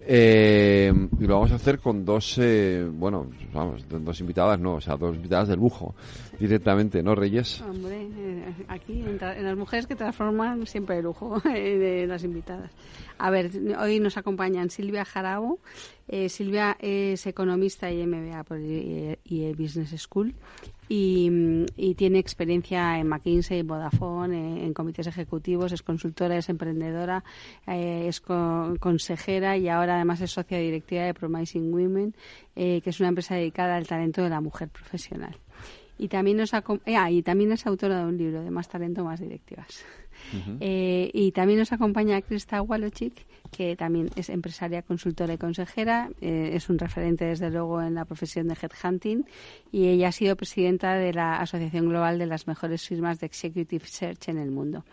Eh, 0.07 0.93
y 1.19 1.27
lo 1.27 1.35
vamos 1.35 1.53
a 1.53 1.55
hacer 1.55 1.79
con 1.79 2.05
dos, 2.05 2.37
eh, 2.39 2.87
bueno, 2.93 3.31
vamos, 3.55 3.87
dos 3.89 4.21
invitadas, 4.21 4.61
no, 4.61 4.75
o 4.75 4.81
sea, 4.81 4.97
dos 4.97 5.17
invitadas 5.17 5.49
de 5.49 5.57
lujo, 5.57 5.95
directamente, 6.39 7.03
¿no, 7.03 7.15
Reyes? 7.15 7.61
Hombre, 7.63 8.09
eh, 8.17 8.55
aquí, 8.69 9.03
en, 9.03 9.19
las 9.19 9.57
mujeres 9.57 9.87
que 9.87 9.97
transforman 9.97 10.67
siempre 10.67 10.97
de 10.97 11.03
lujo, 11.03 11.41
de 11.45 12.07
las 12.07 12.25
invitadas. 12.25 12.71
A 13.19 13.31
ver, 13.31 13.51
hoy 13.79 14.01
nos 14.01 14.17
acompañan 14.17 14.71
Silvia 14.71 15.05
Jarabo. 15.05 15.59
Silvia 16.29 16.77
es 16.81 17.27
economista 17.27 17.91
y 17.91 18.07
MBA 18.07 18.45
por 18.45 18.59
el 18.59 19.19
Business 19.57 19.99
School 20.03 20.35
y, 20.89 21.95
tiene 21.97 22.19
experiencia 22.19 22.99
en 22.99 23.09
McKinsey, 23.09 23.63
Vodafone, 23.63 24.65
en, 24.65 24.75
comités 24.75 25.07
ejecutivos, 25.07 25.73
es 25.73 25.83
consultora, 25.83 26.37
es 26.37 26.49
emprendedora, 26.49 27.25
eh, 27.67 28.07
es 28.09 28.21
consejera 28.21 29.57
y 29.57 29.69
ahora 29.69 29.97
además 29.97 30.21
es 30.21 30.33
socia 30.33 30.59
directiva 30.59 31.05
de 31.05 31.15
Promising 31.15 31.73
Women, 31.73 32.15
eh, 32.57 32.81
que 32.83 32.91
es 32.91 33.01
una 33.01 33.09
empresa 33.09 33.35
dedicada 33.35 33.77
al 33.77 33.87
talento 33.87 34.23
de 34.23 34.31
la 34.31 34.41
mujer 34.41 34.69
profesional. 34.69 35.37
Y 35.99 36.09
también, 36.09 36.39
nos 36.39 36.53
ah, 36.55 37.11
y 37.11 37.23
también 37.23 37.53
es 37.53 37.67
autora 37.67 38.01
de 38.01 38.05
un 38.07 38.19
libro 38.19 38.43
de 38.43 38.51
Más 38.51 38.69
talento, 38.69 39.05
más 39.05 39.21
directivas. 39.21 39.85
Eh, 40.61 41.11
y 41.13 41.33
también 41.33 41.59
nos 41.59 41.73
acompaña 41.73 42.21
Krista 42.23 42.63
Walochik, 42.63 43.27
que 43.51 43.77
también 43.77 44.11
es 44.17 44.31
empresaria, 44.31 44.83
consultora 44.83 45.35
y 45.35 45.39
consejera. 45.39 46.11
Eh, 46.21 46.51
es 46.55 46.69
un 46.69 46.79
referente, 46.79 47.25
desde 47.25 47.51
luego, 47.51 47.81
en 47.83 47.95
la 47.95 48.05
profesión 48.05 48.49
de 48.49 48.57
headhunting. 48.61 49.27
Y 49.71 49.89
ella 49.89 50.09
ha 50.09 50.13
sido 50.13 50.37
presidenta 50.37 50.95
de 50.95 51.13
la 51.13 51.37
Asociación 51.37 51.89
Global 51.89 52.19
de 52.19 52.27
las 52.27 52.47
mejores 52.47 52.87
firmas 52.87 53.21
de 53.21 53.27
Executive 53.27 53.87
Search 53.87 54.29
en 54.29 54.39
el 54.39 54.51
mundo. 54.51 54.85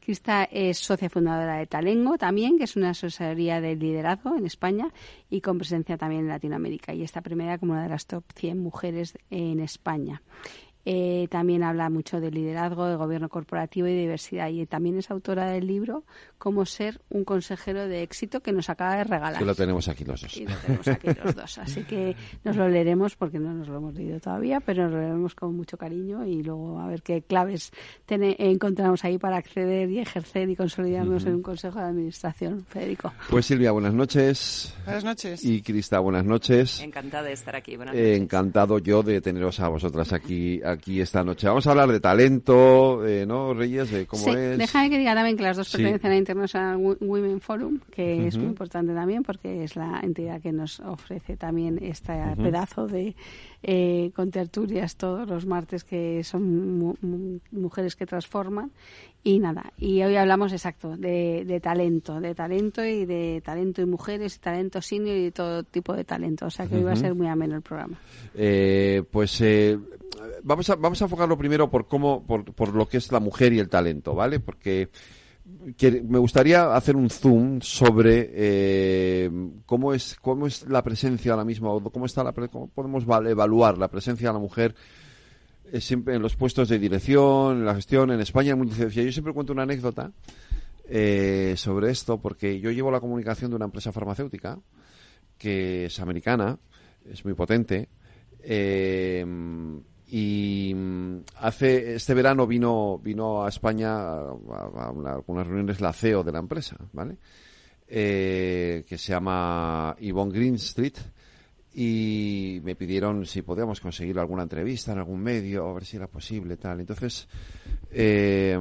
Krista 0.00 0.44
es 0.44 0.78
socia 0.78 1.10
fundadora 1.10 1.56
de 1.56 1.66
Talengo 1.66 2.18
también, 2.18 2.58
que 2.58 2.64
es 2.64 2.76
una 2.76 2.90
asesoría 2.90 3.60
de 3.60 3.76
liderazgo 3.76 4.36
en 4.36 4.46
España 4.46 4.88
y 5.28 5.40
con 5.40 5.58
presencia 5.58 5.96
también 5.96 6.22
en 6.22 6.28
Latinoamérica. 6.28 6.92
Y 6.94 7.02
está 7.02 7.20
premiada 7.20 7.58
como 7.58 7.72
una 7.72 7.84
de 7.84 7.90
las 7.90 8.06
top 8.06 8.24
100 8.34 8.58
mujeres 8.58 9.18
en 9.30 9.60
España. 9.60 10.22
Eh, 10.92 11.28
también 11.28 11.62
habla 11.62 11.88
mucho 11.88 12.20
de 12.20 12.32
liderazgo, 12.32 12.86
de 12.86 12.96
gobierno 12.96 13.28
corporativo 13.28 13.86
y 13.86 13.94
diversidad. 13.94 14.48
Y 14.48 14.66
también 14.66 14.98
es 14.98 15.08
autora 15.08 15.48
del 15.48 15.68
libro 15.68 16.02
Cómo 16.36 16.66
ser 16.66 17.00
un 17.10 17.22
consejero 17.22 17.86
de 17.86 18.02
éxito 18.02 18.40
que 18.40 18.50
nos 18.50 18.70
acaba 18.70 18.96
de 18.96 19.04
regalar. 19.04 19.38
Que 19.38 19.44
lo 19.44 19.54
tenemos 19.54 19.86
aquí 19.86 20.04
los 20.04 20.22
dos. 20.22 20.36
Y 20.36 20.46
lo 20.46 20.56
tenemos 20.56 20.88
aquí 20.88 21.06
los 21.22 21.36
dos. 21.36 21.58
Así 21.58 21.84
que 21.84 22.16
nos 22.42 22.56
lo 22.56 22.68
leeremos 22.68 23.14
porque 23.14 23.38
no 23.38 23.52
nos 23.52 23.68
lo 23.68 23.76
hemos 23.76 23.94
leído 23.94 24.18
todavía, 24.18 24.58
pero 24.58 24.84
nos 24.84 24.92
lo 24.94 24.98
leeremos 24.98 25.36
con 25.36 25.54
mucho 25.54 25.76
cariño 25.76 26.26
y 26.26 26.42
luego 26.42 26.80
a 26.80 26.88
ver 26.88 27.02
qué 27.02 27.22
claves 27.22 27.70
encontramos 28.08 29.04
ahí 29.04 29.16
para 29.16 29.36
acceder 29.36 29.88
y 29.90 30.00
ejercer 30.00 30.50
y 30.50 30.56
consolidarnos 30.56 31.24
en 31.24 31.36
un 31.36 31.42
consejo 31.42 31.78
de 31.78 31.84
administración. 31.84 32.64
Federico. 32.66 33.12
Pues 33.28 33.46
Silvia, 33.46 33.70
buenas 33.70 33.94
noches. 33.94 34.74
Buenas 34.84 35.04
noches. 35.04 35.44
Y 35.44 35.62
Crista, 35.62 36.00
buenas 36.00 36.24
noches. 36.24 36.80
Encantada 36.80 37.28
de 37.28 37.34
estar 37.34 37.54
aquí. 37.54 37.76
Buenas 37.76 37.94
noches. 37.94 38.18
encantado 38.18 38.78
yo 38.80 39.04
de 39.04 39.20
teneros 39.20 39.60
a 39.60 39.68
vosotras 39.68 40.12
aquí 40.12 40.60
aquí 40.64 40.79
esta 41.00 41.22
noche. 41.22 41.46
Vamos 41.46 41.66
a 41.66 41.70
hablar 41.70 41.88
de 41.90 42.00
talento, 42.00 43.06
eh, 43.06 43.26
¿no, 43.26 43.54
Reyes? 43.54 43.90
De 43.90 44.06
cómo 44.06 44.34
es. 44.34 44.58
Déjame 44.58 44.90
que 44.90 44.98
diga 44.98 45.14
también 45.14 45.36
que 45.36 45.42
las 45.42 45.56
dos 45.56 45.70
pertenecen 45.70 46.12
a 46.12 46.16
International 46.16 46.96
Women 47.00 47.40
Forum, 47.40 47.80
que 47.90 48.26
es 48.26 48.36
muy 48.36 48.46
importante 48.46 48.94
también 48.94 49.22
porque 49.22 49.64
es 49.64 49.76
la 49.76 50.00
entidad 50.02 50.40
que 50.40 50.52
nos 50.52 50.80
ofrece 50.80 51.36
también 51.36 51.78
este 51.82 52.12
pedazo 52.36 52.86
de 52.86 53.14
eh, 53.62 54.10
con 54.16 54.30
tertulias 54.30 54.96
todos 54.96 55.28
los 55.28 55.44
martes 55.44 55.84
que 55.84 56.24
son 56.24 56.96
mujeres 57.50 57.94
que 57.94 58.06
transforman 58.06 58.70
y 59.22 59.38
nada, 59.38 59.72
y 59.76 60.02
hoy 60.02 60.16
hablamos 60.16 60.52
exacto 60.52 60.96
de, 60.96 61.60
talento, 61.62 62.20
de 62.20 62.34
talento 62.34 62.84
y 62.84 63.04
de 63.04 63.42
talento 63.44 63.82
y 63.82 63.86
mujeres, 63.86 64.40
talento 64.40 64.80
senior 64.80 65.16
y 65.16 65.30
todo 65.30 65.62
tipo 65.62 65.94
de 65.94 66.04
talento. 66.04 66.46
O 66.46 66.50
sea 66.50 66.66
que 66.66 66.76
hoy 66.76 66.82
va 66.82 66.92
a 66.92 66.96
ser 66.96 67.14
muy 67.14 67.26
ameno 67.26 67.56
el 67.56 67.62
programa. 67.62 67.98
Eh, 68.34 69.02
pues 69.10 69.40
eh, 69.42 69.78
vamos, 70.42 70.70
a, 70.70 70.76
vamos 70.76 71.00
a 71.02 71.04
enfocarlo 71.04 71.36
primero 71.36 71.70
por 71.70 71.86
cómo, 71.86 72.26
por, 72.26 72.44
por 72.54 72.74
lo 72.74 72.88
que 72.88 72.96
es 72.96 73.12
la 73.12 73.20
mujer 73.20 73.52
y 73.52 73.58
el 73.58 73.68
talento, 73.68 74.14
¿vale? 74.14 74.40
Porque 74.40 74.88
me 76.04 76.18
gustaría 76.18 76.74
hacer 76.74 76.96
un 76.96 77.10
zoom 77.10 77.60
sobre 77.60 78.30
eh, 78.32 79.30
cómo 79.66 79.92
es 79.92 80.16
cómo 80.20 80.46
es 80.46 80.66
la 80.68 80.82
presencia 80.82 81.32
ahora 81.32 81.44
mismo, 81.44 81.82
cómo 81.90 82.06
está 82.06 82.24
la, 82.24 82.32
cómo 82.32 82.68
podemos 82.68 83.04
evaluar 83.04 83.78
la 83.78 83.88
presencia 83.88 84.28
de 84.28 84.32
la 84.32 84.38
mujer 84.38 84.74
siempre 85.78 86.14
en 86.14 86.22
los 86.22 86.36
puestos 86.36 86.68
de 86.68 86.78
dirección, 86.78 87.58
en 87.58 87.64
la 87.64 87.74
gestión 87.74 88.10
en 88.10 88.20
España. 88.20 88.56
Yo 88.56 88.90
siempre 88.90 89.32
cuento 89.32 89.52
una 89.52 89.62
anécdota 89.62 90.12
eh, 90.88 91.54
sobre 91.56 91.90
esto 91.90 92.18
porque 92.18 92.58
yo 92.60 92.70
llevo 92.70 92.90
la 92.90 93.00
comunicación 93.00 93.50
de 93.50 93.56
una 93.56 93.66
empresa 93.66 93.92
farmacéutica 93.92 94.58
que 95.38 95.86
es 95.86 96.00
americana, 96.00 96.58
es 97.08 97.24
muy 97.24 97.34
potente. 97.34 97.88
Eh, 98.42 99.24
y 100.08 100.74
hace 101.36 101.94
este 101.94 102.14
verano 102.14 102.46
vino 102.46 102.98
vino 102.98 103.44
a 103.44 103.48
España 103.48 103.92
a, 103.94 104.92
algunas 105.06 105.46
reuniones 105.46 105.80
la 105.80 105.92
CEO 105.92 106.24
de 106.24 106.32
la 106.32 106.40
empresa, 106.40 106.76
¿vale? 106.92 107.16
eh, 107.90 108.84
que 108.86 108.96
se 108.96 109.12
llama 109.12 109.96
Yvonne 110.00 110.32
Green 110.32 110.54
Street 110.54 110.94
y 111.72 112.60
me 112.64 112.74
pidieron 112.74 113.26
si 113.26 113.42
podíamos 113.42 113.80
conseguir 113.80 114.18
alguna 114.18 114.42
entrevista 114.42 114.92
en 114.92 114.98
algún 114.98 115.20
medio, 115.20 115.68
a 115.68 115.74
ver 115.74 115.84
si 115.84 115.96
era 115.96 116.08
posible, 116.08 116.56
tal. 116.56 116.80
Entonces, 116.80 117.28
eh, 117.90 118.58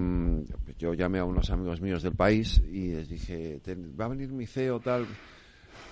yo 0.77 0.93
llamé 0.93 1.19
a 1.19 1.25
unos 1.25 1.49
amigos 1.49 1.81
míos 1.81 2.03
del 2.03 2.13
país 2.13 2.61
y 2.71 2.89
les 2.89 3.09
dije, 3.09 3.59
va 3.99 4.05
a 4.05 4.09
venir 4.09 4.29
mi 4.29 4.45
CEO, 4.45 4.79
tal. 4.79 5.07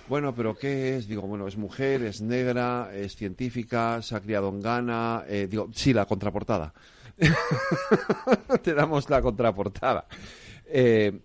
Bueno, 0.08 0.34
pero 0.34 0.56
¿qué 0.56 0.96
es? 0.96 1.06
Digo, 1.06 1.22
bueno, 1.22 1.46
es 1.46 1.56
mujer, 1.56 2.02
es 2.02 2.22
negra, 2.22 2.90
es 2.94 3.14
científica, 3.14 4.00
se 4.00 4.16
ha 4.16 4.20
criado 4.20 4.48
en 4.48 4.60
Ghana. 4.60 5.24
Eh, 5.28 5.48
digo, 5.50 5.68
sí, 5.74 5.92
la 5.92 6.06
contraportada. 6.06 6.72
Te 8.62 8.74
damos 8.74 9.10
la 9.10 9.20
contraportada. 9.20 10.06
Eh, 10.64 11.20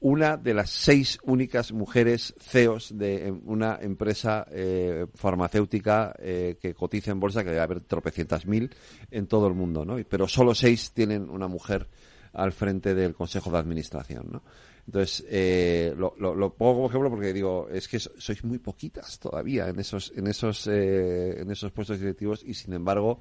una 0.00 0.36
de 0.36 0.54
las 0.54 0.70
seis 0.70 1.18
únicas 1.24 1.72
mujeres 1.72 2.34
CEOs 2.38 2.96
de 2.96 3.28
em, 3.28 3.40
una 3.44 3.78
empresa 3.80 4.46
eh, 4.50 5.06
farmacéutica 5.14 6.14
eh, 6.18 6.56
que 6.60 6.74
cotiza 6.74 7.10
en 7.10 7.20
bolsa, 7.20 7.42
que 7.42 7.50
debe 7.50 7.62
haber 7.62 7.80
tropecientas 7.80 8.46
mil 8.46 8.70
en 9.10 9.26
todo 9.26 9.46
el 9.46 9.54
mundo, 9.54 9.84
¿no? 9.84 9.96
Pero 10.08 10.28
solo 10.28 10.54
seis 10.54 10.92
tienen 10.92 11.30
una 11.30 11.48
mujer 11.48 11.88
al 12.32 12.52
frente 12.52 12.94
del 12.94 13.14
Consejo 13.14 13.50
de 13.50 13.58
Administración, 13.58 14.28
¿no? 14.30 14.42
Entonces, 14.86 15.24
eh, 15.28 15.94
lo, 15.96 16.12
pongo 16.54 16.74
como 16.74 16.88
ejemplo 16.88 17.10
porque 17.10 17.32
digo, 17.32 17.68
es 17.70 17.86
que 17.86 18.00
sois 18.00 18.42
muy 18.42 18.58
poquitas 18.58 19.20
todavía 19.20 19.68
en 19.68 19.78
esos, 19.78 20.12
en 20.16 20.26
esos, 20.26 20.66
en 20.66 21.48
esos 21.50 21.70
puestos 21.70 22.00
directivos 22.00 22.42
y 22.44 22.54
sin 22.54 22.72
embargo 22.74 23.20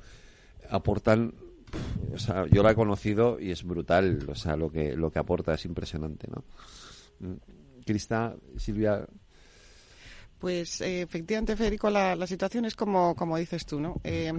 aportan 0.71 1.35
yo 2.51 2.63
la 2.63 2.71
he 2.71 2.75
conocido 2.75 3.39
y 3.39 3.51
es 3.51 3.63
brutal, 3.63 4.25
o 4.29 4.35
sea, 4.35 4.55
lo 4.55 4.71
que, 4.71 4.95
lo 4.95 5.11
que 5.11 5.19
aporta 5.19 5.53
es 5.53 5.65
impresionante, 5.65 6.27
¿no? 6.29 6.43
Mm, 7.19 7.35
Crista, 7.85 8.35
Silvia. 8.57 9.05
Pues 10.39 10.81
eh, 10.81 11.03
efectivamente, 11.03 11.55
Federico, 11.55 11.89
la, 11.91 12.15
la, 12.15 12.25
situación 12.25 12.65
es 12.65 12.75
como, 12.75 13.15
como 13.15 13.37
dices 13.37 13.63
tú, 13.63 13.79
¿no? 13.79 14.01
Eh, 14.03 14.31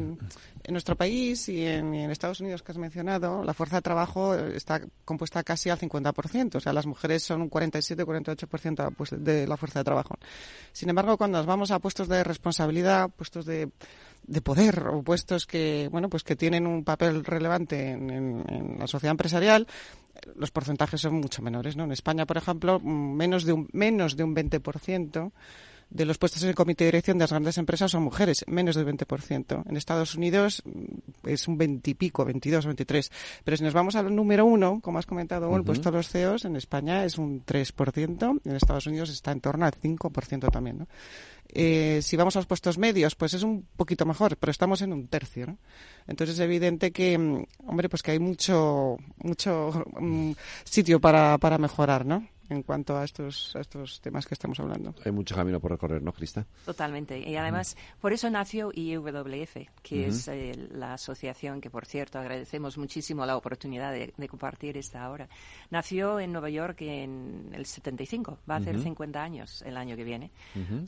en 0.64 0.72
nuestro 0.72 0.97
país 0.97 1.49
y 1.49 1.64
en, 1.64 1.95
Estados 2.11 2.41
Unidos 2.41 2.62
que 2.62 2.72
has 2.72 2.78
mencionado, 2.78 3.45
la 3.45 3.55
fuerza 3.55 3.76
de 3.76 3.83
trabajo 3.83 4.35
está 4.35 4.80
compuesta 5.05 5.45
casi 5.45 5.70
al 5.70 5.78
50%, 5.78 6.57
o 6.57 6.61
sea, 6.61 6.72
las 6.72 6.87
mujeres 6.87 7.22
son 7.22 7.43
un 7.43 7.51
47-48% 7.51 8.95
pues, 8.97 9.11
de 9.16 9.47
la 9.47 9.57
fuerza 9.57 9.78
de 9.78 9.85
trabajo. 9.85 10.16
Sin 10.72 10.89
embargo, 10.89 11.16
cuando 11.16 11.39
nos 11.39 11.47
vamos 11.47 11.70
a 11.70 11.78
puestos 11.78 12.09
de 12.09 12.24
responsabilidad, 12.24 13.09
puestos 13.11 13.47
de 13.47 13.70
de 14.26 14.40
poder 14.40 14.86
o 14.88 15.02
puestos 15.02 15.46
que 15.46 15.88
bueno 15.90 16.08
pues 16.08 16.22
que 16.22 16.36
tienen 16.36 16.66
un 16.66 16.84
papel 16.84 17.24
relevante 17.24 17.90
en, 17.90 18.78
la 18.78 18.86
sociedad 18.86 19.12
empresarial 19.12 19.66
los 20.36 20.50
porcentajes 20.50 21.00
son 21.00 21.14
mucho 21.14 21.42
menores 21.42 21.76
no 21.76 21.84
en 21.84 21.92
España 21.92 22.26
por 22.26 22.36
ejemplo 22.36 22.80
menos 22.80 23.44
de 23.44 23.52
un 23.52 23.68
menos 23.72 24.16
de 24.16 24.24
un 24.24 24.34
20% 24.34 25.32
de 25.92 26.06
los 26.06 26.18
puestos 26.18 26.42
en 26.42 26.48
el 26.48 26.54
comité 26.54 26.84
de 26.84 26.92
dirección 26.92 27.18
de 27.18 27.24
las 27.24 27.30
grandes 27.30 27.58
empresas 27.58 27.90
son 27.90 28.02
mujeres, 28.02 28.44
menos 28.48 28.76
del 28.76 28.86
20%. 28.86 29.62
En 29.68 29.76
Estados 29.76 30.14
Unidos 30.14 30.62
mm, 30.64 31.01
es 31.24 31.48
un 31.48 31.58
20 31.58 31.90
y 31.90 31.94
pico, 31.94 32.24
22, 32.24 32.66
23. 32.66 33.10
Pero 33.44 33.56
si 33.56 33.64
nos 33.64 33.72
vamos 33.72 33.96
al 33.96 34.14
número 34.14 34.44
uno, 34.44 34.80
como 34.82 34.98
has 34.98 35.06
comentado, 35.06 35.54
el 35.56 35.64
puesto 35.64 35.90
de 35.90 35.96
los 35.98 36.08
CEOs, 36.08 36.44
en 36.44 36.56
España 36.56 37.04
es 37.04 37.18
un 37.18 37.44
3%, 37.44 38.40
en 38.44 38.56
Estados 38.56 38.86
Unidos 38.86 39.10
está 39.10 39.32
en 39.32 39.40
torno 39.40 39.64
al 39.64 39.72
5% 39.72 40.50
también. 40.50 40.78
¿no? 40.78 40.86
Eh, 41.54 42.00
si 42.02 42.16
vamos 42.16 42.34
a 42.36 42.38
los 42.38 42.46
puestos 42.46 42.78
medios, 42.78 43.14
pues 43.14 43.34
es 43.34 43.42
un 43.42 43.66
poquito 43.76 44.06
mejor, 44.06 44.38
pero 44.38 44.50
estamos 44.50 44.80
en 44.80 44.92
un 44.92 45.08
tercio, 45.08 45.46
¿no? 45.46 45.58
Entonces 46.06 46.36
es 46.36 46.40
evidente 46.40 46.92
que, 46.92 47.18
mm, 47.18 47.44
hombre, 47.66 47.90
pues 47.90 48.02
que 48.02 48.12
hay 48.12 48.18
mucho, 48.18 48.96
mucho 49.18 49.84
mm, 50.00 50.32
sitio 50.64 50.98
para, 50.98 51.36
para 51.36 51.58
mejorar, 51.58 52.06
¿no? 52.06 52.26
En 52.53 52.62
cuanto 52.62 52.96
a 52.96 53.05
estos, 53.05 53.55
estos 53.59 54.00
temas 54.00 54.26
que 54.26 54.34
estamos 54.34 54.59
hablando. 54.61 54.94
Hay 55.05 55.12
mucho 55.12 55.34
camino 55.34 55.61
por 55.61 55.70
recorrer, 55.70 56.03
¿no, 56.03 56.12
Crista? 56.12 56.46
Totalmente. 56.64 57.18
Y 57.18 57.36
además, 57.36 57.76
por 58.00 58.12
eso 58.12 58.30
nació 58.30 58.70
IWF, 58.72 59.57
que 59.82 60.07
es 60.07 60.28
eh, 60.28 60.53
la 60.72 60.94
asociación 60.94 61.61
que, 61.61 61.70
por 61.70 61.86
cierto, 61.86 62.18
agradecemos 62.18 62.78
muchísimo 62.78 63.26
la 63.26 63.36
oportunidad 63.36 63.92
de, 63.92 64.12
compartir 64.28 64.76
esta 64.76 65.11
hora. 65.11 65.28
Nació 65.70 66.20
en 66.20 66.32
Nueva 66.32 66.48
York 66.48 66.80
en 66.82 67.50
el 67.53 67.66
75, 67.66 68.38
va 68.48 68.55
a 68.55 68.59
hacer 68.59 68.78
50 68.78 69.22
años 69.22 69.62
el 69.62 69.76
año 69.76 69.96
que 69.96 70.05
viene, 70.05 70.30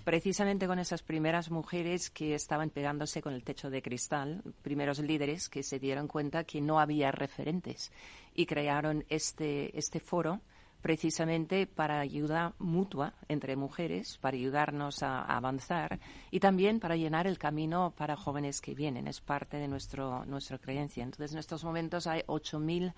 precisamente 0.05 0.67
con 0.67 0.79
esas 0.79 1.03
primeras 1.03 1.51
mujeres 1.51 2.11
que 2.11 2.35
estaban 2.35 2.71
pegándose 2.71 3.21
con 3.21 3.35
el 3.35 3.43
techo 3.43 3.71
de 3.71 3.83
cristal, 3.83 4.43
primeros 4.63 4.99
líderes 5.01 5.49
que 5.49 5.63
se 5.63 5.79
dieron 5.79 6.09
cuenta 6.09 6.45
que 6.45 6.61
no 6.61 6.81
había 6.81 7.11
referentes 7.11 7.93
y 8.35 8.47
crearon 8.47 9.05
este, 9.09 9.77
este 9.79 10.01
foro 10.01 10.41
precisamente 10.85 11.67
para 11.67 11.99
ayuda 11.99 12.53
mutua 12.59 13.15
entre 13.29 13.57
mujeres, 13.57 14.19
para 14.19 14.37
ayudarnos 14.37 15.03
a, 15.03 15.23
avanzar 15.23 15.99
y 16.31 16.41
también 16.41 16.79
para 16.79 16.95
llenar 16.95 17.27
el 17.27 17.39
camino 17.39 17.95
para 17.97 18.17
jóvenes 18.17 18.61
que 18.61 18.75
vienen. 18.75 19.09
Es 19.09 19.23
parte 19.23 19.57
de 19.57 19.67
nuestro, 19.67 20.27
nuestra 20.27 20.59
creencia. 20.59 21.03
Entonces, 21.03 21.33
en 21.33 21.39
estos 21.39 21.65
momentos 21.65 22.07
hay 22.07 22.21
8.000 22.27 22.93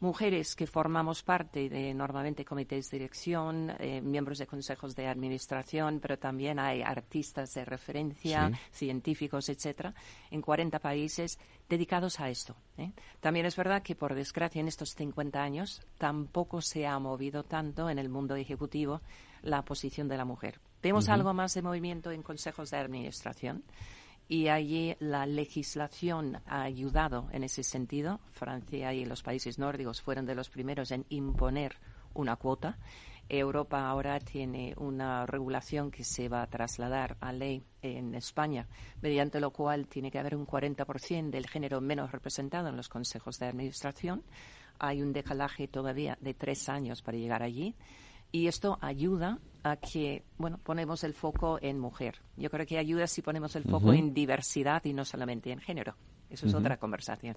mujeres 0.00 0.54
que 0.54 0.66
formamos 0.66 1.22
parte 1.22 1.68
de 1.68 1.92
normalmente 1.94 2.44
comités 2.44 2.90
de 2.90 2.98
dirección, 2.98 3.74
eh, 3.78 4.00
miembros 4.00 4.38
de 4.38 4.46
consejos 4.46 4.94
de 4.94 5.06
administración, 5.06 5.98
pero 6.00 6.18
también 6.18 6.58
hay 6.58 6.82
artistas 6.82 7.54
de 7.54 7.64
referencia, 7.64 8.50
científicos, 8.70 9.48
etcétera, 9.48 9.94
en 10.30 10.40
40 10.42 10.78
países 10.78 11.38
dedicados 11.68 12.20
a 12.20 12.30
esto. 12.30 12.56
¿eh? 12.76 12.92
También 13.20 13.46
es 13.46 13.56
verdad 13.56 13.82
que, 13.82 13.96
por 13.96 14.14
desgracia, 14.14 14.60
en 14.60 14.68
estos 14.68 14.94
50 14.94 15.42
años 15.42 15.82
tampoco 15.98 16.60
se 16.60 16.86
ha 16.86 16.98
movido 16.98 17.42
tanto 17.42 17.90
en 17.90 17.98
el 17.98 18.08
mundo 18.08 18.36
ejecutivo 18.36 19.00
la 19.42 19.62
posición 19.64 20.08
de 20.08 20.16
la 20.16 20.24
mujer. 20.24 20.60
Vemos 20.82 21.08
algo 21.08 21.34
más 21.34 21.54
de 21.54 21.62
movimiento 21.62 22.12
en 22.12 22.22
consejos 22.22 22.70
de 22.70 22.76
administración 22.76 23.64
y 24.28 24.48
allí 24.48 24.94
la 25.00 25.24
legislación 25.26 26.40
ha 26.46 26.62
ayudado 26.62 27.28
en 27.32 27.44
ese 27.44 27.62
sentido. 27.62 28.20
Francia 28.32 28.92
y 28.92 29.06
los 29.06 29.22
países 29.22 29.58
nórdicos 29.58 30.02
fueron 30.02 30.26
de 30.26 30.34
los 30.34 30.50
primeros 30.50 30.90
en 30.90 31.06
imponer 31.08 31.76
una 32.14 32.36
cuota. 32.36 32.76
Europa 33.30 33.88
ahora 33.88 34.20
tiene 34.20 34.74
una 34.76 35.26
regulación 35.26 35.90
que 35.90 36.04
se 36.04 36.28
va 36.28 36.42
a 36.42 36.46
trasladar 36.46 37.16
a 37.20 37.32
ley 37.32 37.62
en 37.82 38.14
España, 38.14 38.66
mediante 39.02 39.40
lo 39.40 39.50
cual 39.50 39.86
tiene 39.86 40.10
que 40.10 40.18
haber 40.18 40.34
un 40.34 40.46
40% 40.46 41.30
del 41.30 41.46
género 41.46 41.80
menos 41.80 42.10
representado 42.10 42.68
en 42.68 42.76
los 42.76 42.88
consejos 42.88 43.38
de 43.38 43.46
administración. 43.46 44.22
Hay 44.78 45.02
un 45.02 45.12
decalaje 45.12 45.68
todavía 45.68 46.16
de 46.20 46.34
tres 46.34 46.68
años 46.68 47.02
para 47.02 47.18
llegar 47.18 47.42
allí. 47.42 47.74
Y 48.30 48.46
esto 48.46 48.78
ayuda 48.80 49.38
a 49.62 49.76
que, 49.76 50.24
bueno, 50.36 50.58
ponemos 50.62 51.04
el 51.04 51.14
foco 51.14 51.58
en 51.60 51.78
mujer. 51.78 52.16
Yo 52.36 52.50
creo 52.50 52.66
que 52.66 52.78
ayuda 52.78 53.06
si 53.06 53.22
ponemos 53.22 53.56
el 53.56 53.64
foco 53.64 53.92
en 53.92 54.14
diversidad 54.14 54.84
y 54.84 54.92
no 54.92 55.04
solamente 55.04 55.50
en 55.50 55.60
género. 55.60 55.96
Eso 56.30 56.46
es 56.46 56.54
otra 56.54 56.76
conversación. 56.76 57.36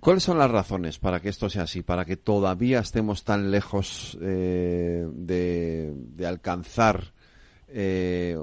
¿Cuáles 0.00 0.22
son 0.22 0.38
las 0.38 0.50
razones 0.50 0.98
para 0.98 1.20
que 1.20 1.30
esto 1.30 1.48
sea 1.48 1.62
así, 1.62 1.82
para 1.82 2.04
que 2.04 2.16
todavía 2.16 2.80
estemos 2.80 3.24
tan 3.24 3.50
lejos 3.50 4.16
eh, 4.20 5.06
de, 5.10 6.26
alcanzar 6.26 7.12
eh, 7.68 8.36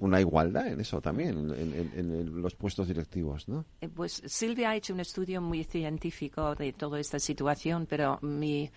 una 0.00 0.20
igualdad 0.20 0.68
en 0.68 0.80
eso 0.80 1.00
también, 1.00 1.52
en, 1.56 2.40
los 2.42 2.54
puestos 2.54 2.86
directivos, 2.86 3.48
¿no? 3.48 3.64
Eh, 3.80 3.88
pues 3.88 4.22
Silvia 4.26 4.70
ha 4.70 4.76
hecho 4.76 4.94
un 4.94 5.00
estudio 5.00 5.40
muy 5.40 5.64
científico 5.64 6.54
de 6.54 6.72
toda 6.72 7.00
esta 7.00 7.18
situación, 7.18 7.86
pero 7.88 8.18
mi 8.22 8.70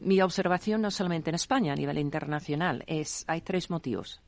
mi 0.00 0.20
observación 0.20 0.82
no 0.82 0.90
solamente 0.90 1.30
en 1.30 1.34
España, 1.34 1.72
a 1.72 1.76
nivel 1.76 1.98
internacional, 1.98 2.84
es 2.86 3.24
hay 3.26 3.40
tres 3.40 3.70
motivos. 3.70 4.20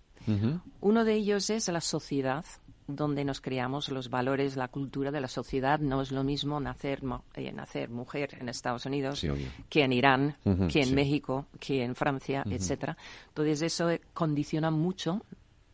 Uno 0.80 1.04
de 1.04 1.14
ellos 1.14 1.48
es 1.50 1.68
la 1.68 1.80
sociedad 1.80 2.44
donde 2.86 3.24
nos 3.24 3.40
creamos 3.40 3.88
los 3.88 4.10
valores, 4.10 4.56
la 4.56 4.68
cultura 4.68 5.10
de 5.10 5.20
la 5.20 5.28
sociedad. 5.28 5.78
No 5.78 6.02
es 6.02 6.12
lo 6.12 6.24
mismo 6.24 6.60
nacer, 6.60 7.02
eh, 7.34 7.52
nacer 7.52 7.88
mujer 7.88 8.36
en 8.40 8.48
Estados 8.48 8.86
Unidos 8.86 9.24
que 9.68 9.82
en 9.82 9.92
Irán, 9.92 10.36
que 10.70 10.82
en 10.82 10.94
México, 10.94 11.46
que 11.58 11.82
en 11.82 11.94
Francia, 11.94 12.44
etcétera. 12.48 12.96
Entonces 13.28 13.62
eso 13.62 13.88
condiciona 14.12 14.70
mucho 14.70 15.22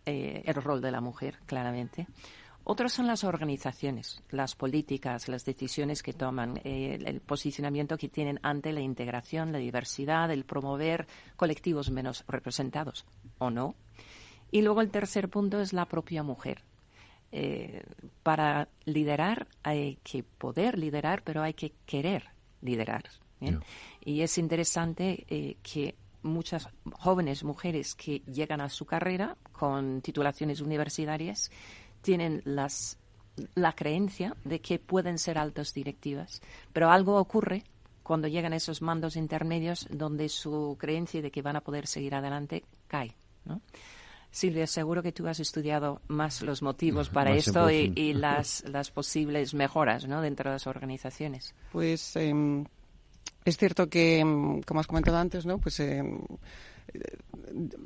eh, 0.04 0.42
el 0.44 0.54
rol 0.54 0.80
de 0.80 0.90
la 0.90 1.00
mujer, 1.00 1.38
claramente. 1.46 2.06
Otros 2.68 2.92
son 2.92 3.06
las 3.06 3.22
organizaciones, 3.22 4.24
las 4.28 4.56
políticas, 4.56 5.28
las 5.28 5.44
decisiones 5.44 6.02
que 6.02 6.12
toman, 6.12 6.60
eh, 6.64 6.98
el 7.00 7.20
posicionamiento 7.20 7.96
que 7.96 8.08
tienen 8.08 8.40
ante 8.42 8.72
la 8.72 8.80
integración, 8.80 9.52
la 9.52 9.58
diversidad, 9.58 10.32
el 10.32 10.44
promover 10.44 11.06
colectivos 11.36 11.92
menos 11.92 12.24
representados, 12.26 13.06
¿o 13.38 13.50
no? 13.50 13.76
Y 14.50 14.62
luego 14.62 14.80
el 14.80 14.90
tercer 14.90 15.28
punto 15.28 15.60
es 15.60 15.72
la 15.72 15.86
propia 15.86 16.24
mujer. 16.24 16.64
Eh, 17.30 17.84
para 18.24 18.68
liderar 18.84 19.46
hay 19.62 20.00
que 20.02 20.24
poder 20.24 20.76
liderar, 20.76 21.22
pero 21.22 21.44
hay 21.44 21.54
que 21.54 21.72
querer 21.86 22.24
liderar. 22.62 23.04
Y 24.00 24.22
es 24.22 24.38
interesante 24.38 25.24
eh, 25.28 25.56
que 25.62 25.94
muchas 26.22 26.68
jóvenes 26.94 27.44
mujeres 27.44 27.94
que 27.94 28.22
llegan 28.26 28.60
a 28.60 28.70
su 28.70 28.86
carrera 28.86 29.36
con 29.52 30.00
titulaciones 30.00 30.60
universitarias 30.60 31.52
tienen 32.06 32.40
las, 32.44 32.98
la 33.56 33.72
creencia 33.72 34.36
de 34.44 34.60
que 34.60 34.78
pueden 34.78 35.18
ser 35.18 35.38
altas 35.38 35.74
directivas, 35.74 36.40
pero 36.72 36.88
algo 36.88 37.16
ocurre 37.16 37.64
cuando 38.04 38.28
llegan 38.28 38.52
a 38.52 38.56
esos 38.56 38.80
mandos 38.80 39.16
intermedios 39.16 39.88
donde 39.90 40.28
su 40.28 40.76
creencia 40.78 41.20
de 41.20 41.32
que 41.32 41.42
van 41.42 41.56
a 41.56 41.62
poder 41.62 41.88
seguir 41.88 42.14
adelante 42.14 42.62
cae. 42.86 43.16
¿no? 43.44 43.60
Silvia, 44.30 44.68
seguro 44.68 45.02
que 45.02 45.10
tú 45.10 45.26
has 45.26 45.40
estudiado 45.40 46.00
más 46.06 46.42
los 46.42 46.62
motivos 46.62 47.08
para 47.08 47.34
esto 47.34 47.68
y, 47.72 48.12
las, 48.14 48.62
las 48.68 48.92
posibles 48.92 49.52
mejoras 49.52 50.06
¿no? 50.06 50.20
dentro 50.20 50.48
de 50.50 50.54
las 50.54 50.68
organizaciones. 50.68 51.56
Pues 51.72 52.14
em, 52.14 52.64
es 53.44 53.56
cierto 53.56 53.88
que, 53.88 54.20
em, 54.20 54.62
como 54.62 54.78
has 54.78 54.86
comentado 54.86 55.16
antes, 55.16 55.44
¿no? 55.44 55.58
pues 55.58 55.80
em, 55.80 56.20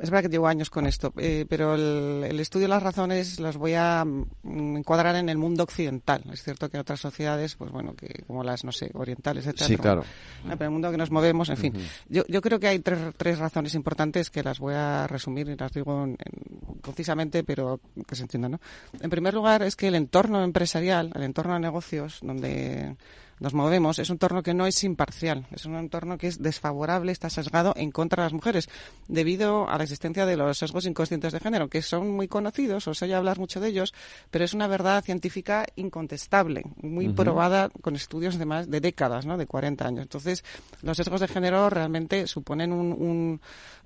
es 0.01 0.11
verdad 0.11 0.23
que 0.23 0.29
llevo 0.29 0.47
años 0.47 0.71
con 0.71 0.87
esto, 0.87 1.13
eh, 1.17 1.47
pero 1.49 1.75
el, 1.75 2.39
estudio 2.41 2.65
de 2.65 2.71
las 2.71 2.83
razones 2.83 3.39
las 3.41 3.57
voy 3.57 3.75
a 3.75 4.05
mm, 4.05 4.77
encuadrar 4.79 5.17
en 5.17 5.29
el 5.29 5.39
mundo 5.39 5.63
occidental. 5.63 6.23
Es 6.33 6.43
cierto 6.43 6.69
que 6.69 6.77
en 6.77 6.81
otras 6.83 7.01
sociedades, 7.01 7.55
pues 7.55 7.71
bueno, 7.71 7.95
que 7.95 8.25
como 8.27 8.43
las, 8.43 8.65
no 8.65 8.73
sé, 8.73 8.91
orientales, 8.95 9.47
etc. 9.47 9.63
Sí, 9.63 9.77
claro. 9.77 10.05
pero 10.43 10.55
en 10.55 10.63
el 10.63 10.71
mundo 10.71 10.91
que 10.91 10.97
nos 10.97 11.11
movemos, 11.11 11.49
en 11.51 11.57
fin. 11.57 11.75
yo, 12.09 12.25
yo 12.29 12.41
creo 12.41 12.59
que 12.59 12.69
hay 12.69 12.81
tres, 12.81 12.99
tres 13.17 13.39
razones 13.39 13.75
importantes 13.75 14.31
que 14.31 14.43
las 14.43 14.59
voy 14.59 14.75
a 14.75 15.07
resumir 15.07 15.49
y 15.49 15.57
las 15.57 15.73
digo 15.73 16.09
concisamente, 16.83 17.45
pero 17.45 17.81
que 18.07 18.17
se 18.17 18.23
entiendan, 18.23 18.53
¿no? 18.53 18.61
En 19.01 19.11
primer 19.11 19.35
lugar, 19.35 19.63
es 19.63 19.77
que 19.77 19.89
el 19.89 19.95
entorno 19.95 20.43
empresarial, 20.43 21.13
el 21.15 21.23
entorno 21.23 21.55
de 21.55 21.61
negocios, 21.61 22.19
donde 22.23 22.97
nos 23.41 23.55
movemos, 23.55 23.99
es 23.99 24.11
un 24.11 24.15
entorno 24.15 24.43
que 24.43 24.55
no 24.55 24.67
es 24.67 24.85
imparcial, 24.85 25.47
es 25.51 25.65
un 25.65 25.75
entorno 25.77 26.19
que 26.19 26.27
es 26.27 26.43
desfavorable, 26.43 27.11
está 27.11 27.31
sesgado 27.31 27.73
en 27.77 27.91
contra 27.91 28.23
de 28.23 28.27
las 28.27 28.33
mujeres, 28.33 28.69
debido 29.09 29.69
a 29.69 29.79
la 29.79 29.85
existencia 29.85 30.27
de 30.27 30.37
los 30.37 30.59
sesgos 30.59 30.87
inconscientes 30.87 31.33
de 31.33 31.41
género, 31.41 31.69
que 31.69 31.83
son 31.83 32.11
muy 32.11 32.29
conocidos, 32.29 32.87
os 32.87 33.03
oye 33.03 33.15
hablar 33.15 33.39
mucho 33.39 33.59
de 33.59 33.69
ellos, 33.69 33.95
pero 34.31 34.45
es 34.45 34.53
una 34.53 34.67
verdad 34.67 35.03
científica 35.03 35.65
incontestable, 35.77 36.63
muy 36.83 37.09
probada 37.09 37.71
con 37.81 37.97
estudios 37.97 38.39
de 38.39 38.45
más 38.45 38.71
de 38.71 38.81
décadas, 38.81 39.25
¿no? 39.25 39.39
de 39.39 39.47
40 39.47 39.87
años. 39.87 40.03
Entonces, 40.03 40.45
los 40.83 40.97
sesgos 40.97 41.21
de 41.21 41.29
género 41.29 41.71
realmente 41.71 42.27
suponen 42.27 42.73
un, 42.73 43.41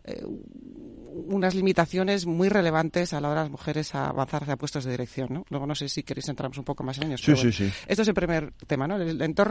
eh, 0.05 0.23
unas 0.27 1.55
limitaciones 1.55 2.27
muy 2.27 2.49
relevantes 2.49 3.13
a 3.15 3.21
la 3.21 3.31
hora 3.31 3.41
de 3.41 3.45
las 3.47 3.53
mujeres 3.53 3.95
a 3.95 4.09
avanzar 4.09 4.43
hacia 4.43 4.57
puestos 4.57 4.85
de 4.85 4.91
dirección. 4.91 5.29
¿no? 5.31 5.47
Luego 5.49 5.67
no 5.67 5.75
sé 5.75 5.89
si 5.89 6.03
queréis 6.03 6.29
entramos 6.29 6.59
un 6.59 6.65
poco 6.65 6.83
más 6.83 6.99
en 6.99 7.05
ellos. 7.05 7.23
Sí, 7.23 7.37
sí, 7.37 7.53
sí. 7.53 7.73
Esto 7.87 8.03
es 8.03 8.09
el 8.09 8.15
primer 8.15 8.53
tema, 8.67 8.87
¿no? 8.87 8.97
El 8.97 9.21
entorno 9.23 9.44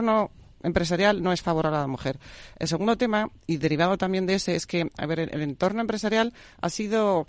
empresarial 0.64 1.22
no 1.22 1.32
es 1.32 1.42
favorable 1.42 1.78
a 1.78 1.82
la 1.82 1.86
mujer. 1.86 2.18
El 2.58 2.66
segundo 2.68 2.96
tema, 2.96 3.28
y 3.46 3.58
derivado 3.58 3.96
también 3.98 4.26
de 4.26 4.34
ese, 4.34 4.56
es 4.56 4.66
que, 4.66 4.90
a 4.96 5.06
ver, 5.06 5.20
el, 5.20 5.42
entorno 5.42 5.80
empresarial 5.80 6.32
ha 6.60 6.70
sido 6.70 7.26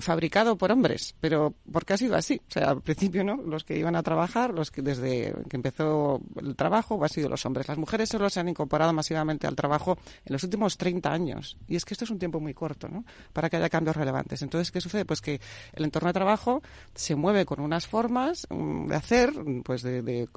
fabricado 0.00 0.56
por 0.56 0.72
hombres, 0.72 1.14
pero 1.20 1.54
¿por 1.70 1.84
qué 1.84 1.94
ha 1.94 1.96
sido 1.96 2.16
así? 2.16 2.40
O 2.48 2.52
sea, 2.52 2.70
al 2.70 2.82
principio, 2.82 3.24
¿no? 3.24 3.36
Los 3.36 3.64
que 3.64 3.78
iban 3.78 3.96
a 3.96 4.02
trabajar, 4.02 4.52
los 4.52 4.70
que 4.70 4.82
desde 4.82 5.34
que 5.48 5.56
empezó 5.56 6.20
el 6.36 6.56
trabajo, 6.56 7.02
han 7.02 7.08
sido 7.08 7.28
los 7.28 7.44
hombres. 7.46 7.68
Las 7.68 7.78
mujeres 7.78 8.08
solo 8.08 8.28
se 8.30 8.40
han 8.40 8.48
incorporado 8.48 8.92
masivamente 8.92 9.46
al 9.46 9.56
trabajo 9.56 9.98
en 10.24 10.32
los 10.32 10.42
últimos 10.44 10.76
30 10.76 11.12
años. 11.12 11.56
Y 11.66 11.76
es 11.76 11.84
que 11.84 11.94
esto 11.94 12.04
es 12.04 12.10
un 12.10 12.18
tiempo 12.18 12.40
muy 12.40 12.54
corto, 12.54 12.88
¿no? 12.88 13.04
Para 13.32 13.48
que 13.48 13.56
haya 13.56 13.68
cambios 13.68 13.96
relevantes. 13.96 14.42
Entonces, 14.42 14.70
¿qué 14.70 14.80
sucede? 14.80 15.04
Pues 15.04 15.20
que 15.20 15.40
el 15.72 15.84
entorno 15.84 16.08
de 16.08 16.14
trabajo 16.14 16.62
se 16.94 17.14
mueve 17.14 17.44
con 17.44 17.60
unas 17.60 17.86
formas 17.86 18.46
mm, 18.50 18.86
de 18.86 18.94
hacer, 18.94 19.32
pues 19.64 19.82
de, 19.82 20.02
de, 20.02 20.28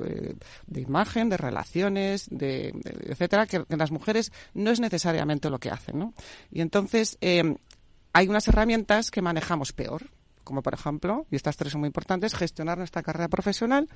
de 0.68 0.82
imagen, 0.82 1.30
de 1.30 1.38
relaciones, 1.38 2.28
de, 2.30 2.73
etcétera, 3.07 3.45
que, 3.48 3.64
las 3.69 3.91
mujeres 3.91 4.32
no 4.53 4.72
es 4.72 4.80
necesariamente 4.80 5.49
lo 5.49 5.60
que 5.60 5.69
hacen, 5.69 5.99
¿no? 5.99 6.14
Y 6.52 6.61
entonces 6.61 7.18
eh, 7.22 7.56
hay 8.13 8.27
unas 8.27 8.47
herramientas 8.47 9.11
que 9.11 9.21
manejamos 9.21 9.73
peor 9.73 10.09
como 10.52 10.64
por 10.64 10.73
ejemplo, 10.73 11.26
y 11.32 11.38
estas 11.38 11.56
tres 11.56 11.72
son 11.72 11.80
muy 11.80 11.88
importantes, 11.88 12.36
gestionar 12.36 12.78
nuestra 12.78 13.02
carrera 13.03 13.30
profesional, 13.30 13.88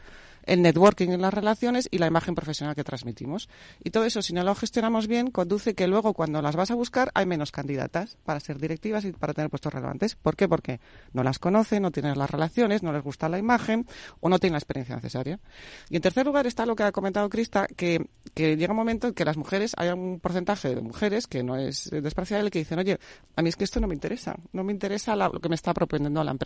el 0.44 0.62
networking 0.62 1.10
en 1.10 1.22
las 1.22 1.34
relaciones 1.34 1.90
y 1.92 1.98
la 1.98 2.08
imagen 2.08 2.34
profesional 2.34 2.76
que 2.76 2.86
transmitimos. 2.86 3.50
Y 3.84 3.90
todo 3.90 4.06
eso, 4.06 4.22
si 4.22 4.32
no 4.32 4.42
lo 4.42 4.56
gestionamos 4.56 5.08
bien, 5.08 5.32
conduce 5.32 5.76
que 5.76 5.86
luego 5.88 6.14
cuando 6.14 6.42
las 6.42 6.56
vas 6.56 6.72
a 6.72 6.76
buscar 6.76 7.12
hay 7.14 7.26
menos 7.26 7.52
candidatas 7.52 8.18
para 8.24 8.40
ser 8.40 8.58
directivas 8.58 9.04
y 9.04 9.12
para 9.12 9.34
tener 9.34 9.50
puestos 9.50 9.74
relevantes. 9.74 10.16
¿Por 10.16 10.38
qué? 10.38 10.48
Porque 10.48 10.80
no 11.12 11.24
las 11.24 11.40
conocen, 11.40 11.84
no 11.84 11.92
tienen 11.92 12.18
las 12.18 12.30
relaciones, 12.30 12.82
no 12.82 12.94
les 12.94 13.04
gusta 13.04 13.28
la 13.28 13.38
imagen 13.38 13.86
o 14.22 14.30
no 14.30 14.40
tienen 14.40 14.54
la 14.54 14.60
experiencia 14.60 14.96
necesaria. 14.96 15.42
Y 15.90 15.98
en 15.98 16.02
tercer 16.02 16.26
lugar 16.26 16.48
está 16.48 16.66
lo 16.66 16.78
que 16.78 16.84
ha 16.84 16.94
comentado 16.94 17.28
Crista, 17.28 17.68
que, 17.68 18.08
que 18.34 18.56
llega 18.56 18.72
un 18.72 18.78
momento 18.78 19.08
en 19.08 19.14
que 19.14 19.26
las 19.26 19.36
mujeres, 19.36 19.74
hay 19.76 19.90
un 19.90 20.22
porcentaje 20.22 20.74
de 20.74 20.80
mujeres 20.80 21.28
que 21.28 21.44
no 21.44 21.58
es 21.58 21.90
despreciable 21.90 22.50
que 22.50 22.60
dicen, 22.60 22.80
oye, 22.80 22.98
a 23.36 23.42
mí 23.42 23.50
es 23.50 23.58
que 23.58 23.66
esto 23.66 23.82
no 23.82 23.88
me 23.88 23.94
interesa, 23.94 24.38
no 24.54 24.64
me 24.64 24.72
interesa 24.72 25.18
lo 25.18 25.42
que 25.42 25.50
me 25.50 25.56
está 25.56 25.74
proponiendo 25.74 26.24
la 26.24 26.32
empresa. 26.32 26.45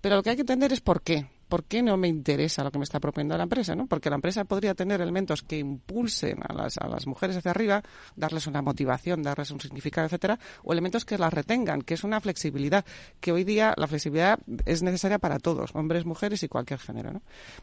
Pero 0.00 0.16
lo 0.16 0.22
que 0.22 0.30
hay 0.30 0.36
que 0.36 0.42
entender 0.42 0.72
es 0.72 0.80
por 0.80 1.02
qué. 1.02 1.26
¿Por 1.48 1.64
qué 1.64 1.82
no 1.82 1.96
me 1.96 2.08
interesa 2.08 2.64
lo 2.64 2.70
que 2.70 2.78
me 2.78 2.84
está 2.84 2.98
proponiendo 3.00 3.36
la 3.36 3.44
empresa? 3.44 3.74
¿no? 3.74 3.86
Porque 3.86 4.10
la 4.10 4.16
empresa 4.16 4.44
podría 4.44 4.74
tener 4.74 5.00
elementos 5.00 5.42
que 5.42 5.58
impulsen 5.58 6.38
a 6.46 6.52
las, 6.52 6.78
a 6.78 6.88
las 6.88 7.06
mujeres 7.06 7.36
hacia 7.36 7.50
arriba, 7.50 7.82
darles 8.16 8.46
una 8.46 8.62
motivación, 8.62 9.22
darles 9.22 9.50
un 9.50 9.60
significado, 9.60 10.06
etcétera, 10.06 10.38
o 10.62 10.72
elementos 10.72 11.04
que 11.04 11.18
las 11.18 11.32
retengan, 11.32 11.82
que 11.82 11.94
es 11.94 12.02
una 12.02 12.20
flexibilidad, 12.20 12.84
que 13.20 13.30
hoy 13.30 13.44
día 13.44 13.74
la 13.76 13.86
flexibilidad 13.86 14.38
es 14.64 14.82
necesaria 14.82 15.18
para 15.18 15.38
todos, 15.38 15.74
hombres, 15.74 16.06
mujeres 16.06 16.42
y 16.42 16.48
cualquier 16.48 16.80
género. 16.80 17.12
¿no? 17.12 17.22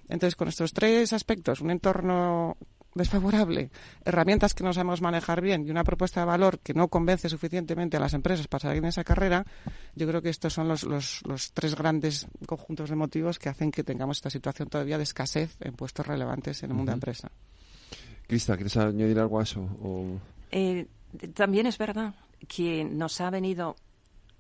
Entonces, 0.10 0.36
con 0.36 0.48
estos 0.48 0.74
tres 0.74 1.12
aspectos, 1.14 1.62
un 1.62 1.72
entorno 1.72 2.58
desfavorable, 2.94 3.72
herramientas 4.04 4.54
que 4.54 4.64
no 4.64 4.74
sabemos 4.74 5.02
manejar 5.02 5.42
bien 5.42 5.66
y 5.66 5.72
una 5.72 5.84
propuesta 5.84 6.22
de 6.22 6.26
valor 6.26 6.60
que 6.60 6.74
no 6.74 6.90
convence 6.90 7.30
suficientemente 7.30 7.98
a 7.98 8.00
las 8.00 8.14
empresas 8.14 8.48
para 8.48 8.64
salir 8.64 8.80
en 8.80 8.90
esa 8.90 9.04
carrera, 9.04 9.46
yo 9.96 10.08
creo 10.08 10.22
que 10.22 10.30
estos 10.30 10.54
son 10.54 10.68
los, 10.68 10.84
los, 10.84 11.22
los, 11.26 11.54
tres 11.54 11.76
grandes 11.76 12.28
conjuntos 12.46 12.90
de 12.90 12.96
motivos 12.96 13.40
que 13.40 13.50
hacen 13.50 13.72
que 13.72 13.84
tengamos 13.84 14.18
esta 14.18 14.30
situación 14.30 14.70
todavía 14.70 14.98
de 14.98 15.04
escasez 15.04 15.56
en 15.62 15.74
puestos 15.74 16.06
relevantes 16.06 16.64
en 16.64 16.72
el 16.72 16.76
mundo 16.76 16.92
de 16.92 16.94
la 16.94 16.98
empresa. 16.98 17.32
Crista, 18.28 18.56
¿quieres 18.56 18.76
añadir 18.78 19.20
algo 19.20 19.40
a 19.40 19.44
eso? 19.44 19.68
Eh, 20.52 20.88
también 21.34 21.68
es 21.68 21.78
verdad 21.78 22.14
que 22.48 22.84
nos 22.84 23.22
ha 23.22 23.30
venido 23.30 23.76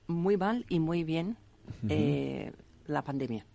muy 0.07 0.38
mal 0.38 0.65
y 0.68 0.80
muy 0.80 1.03
bien 1.03 1.38
eh, 1.88 2.52
la 2.88 3.03
pandemia 3.03 3.45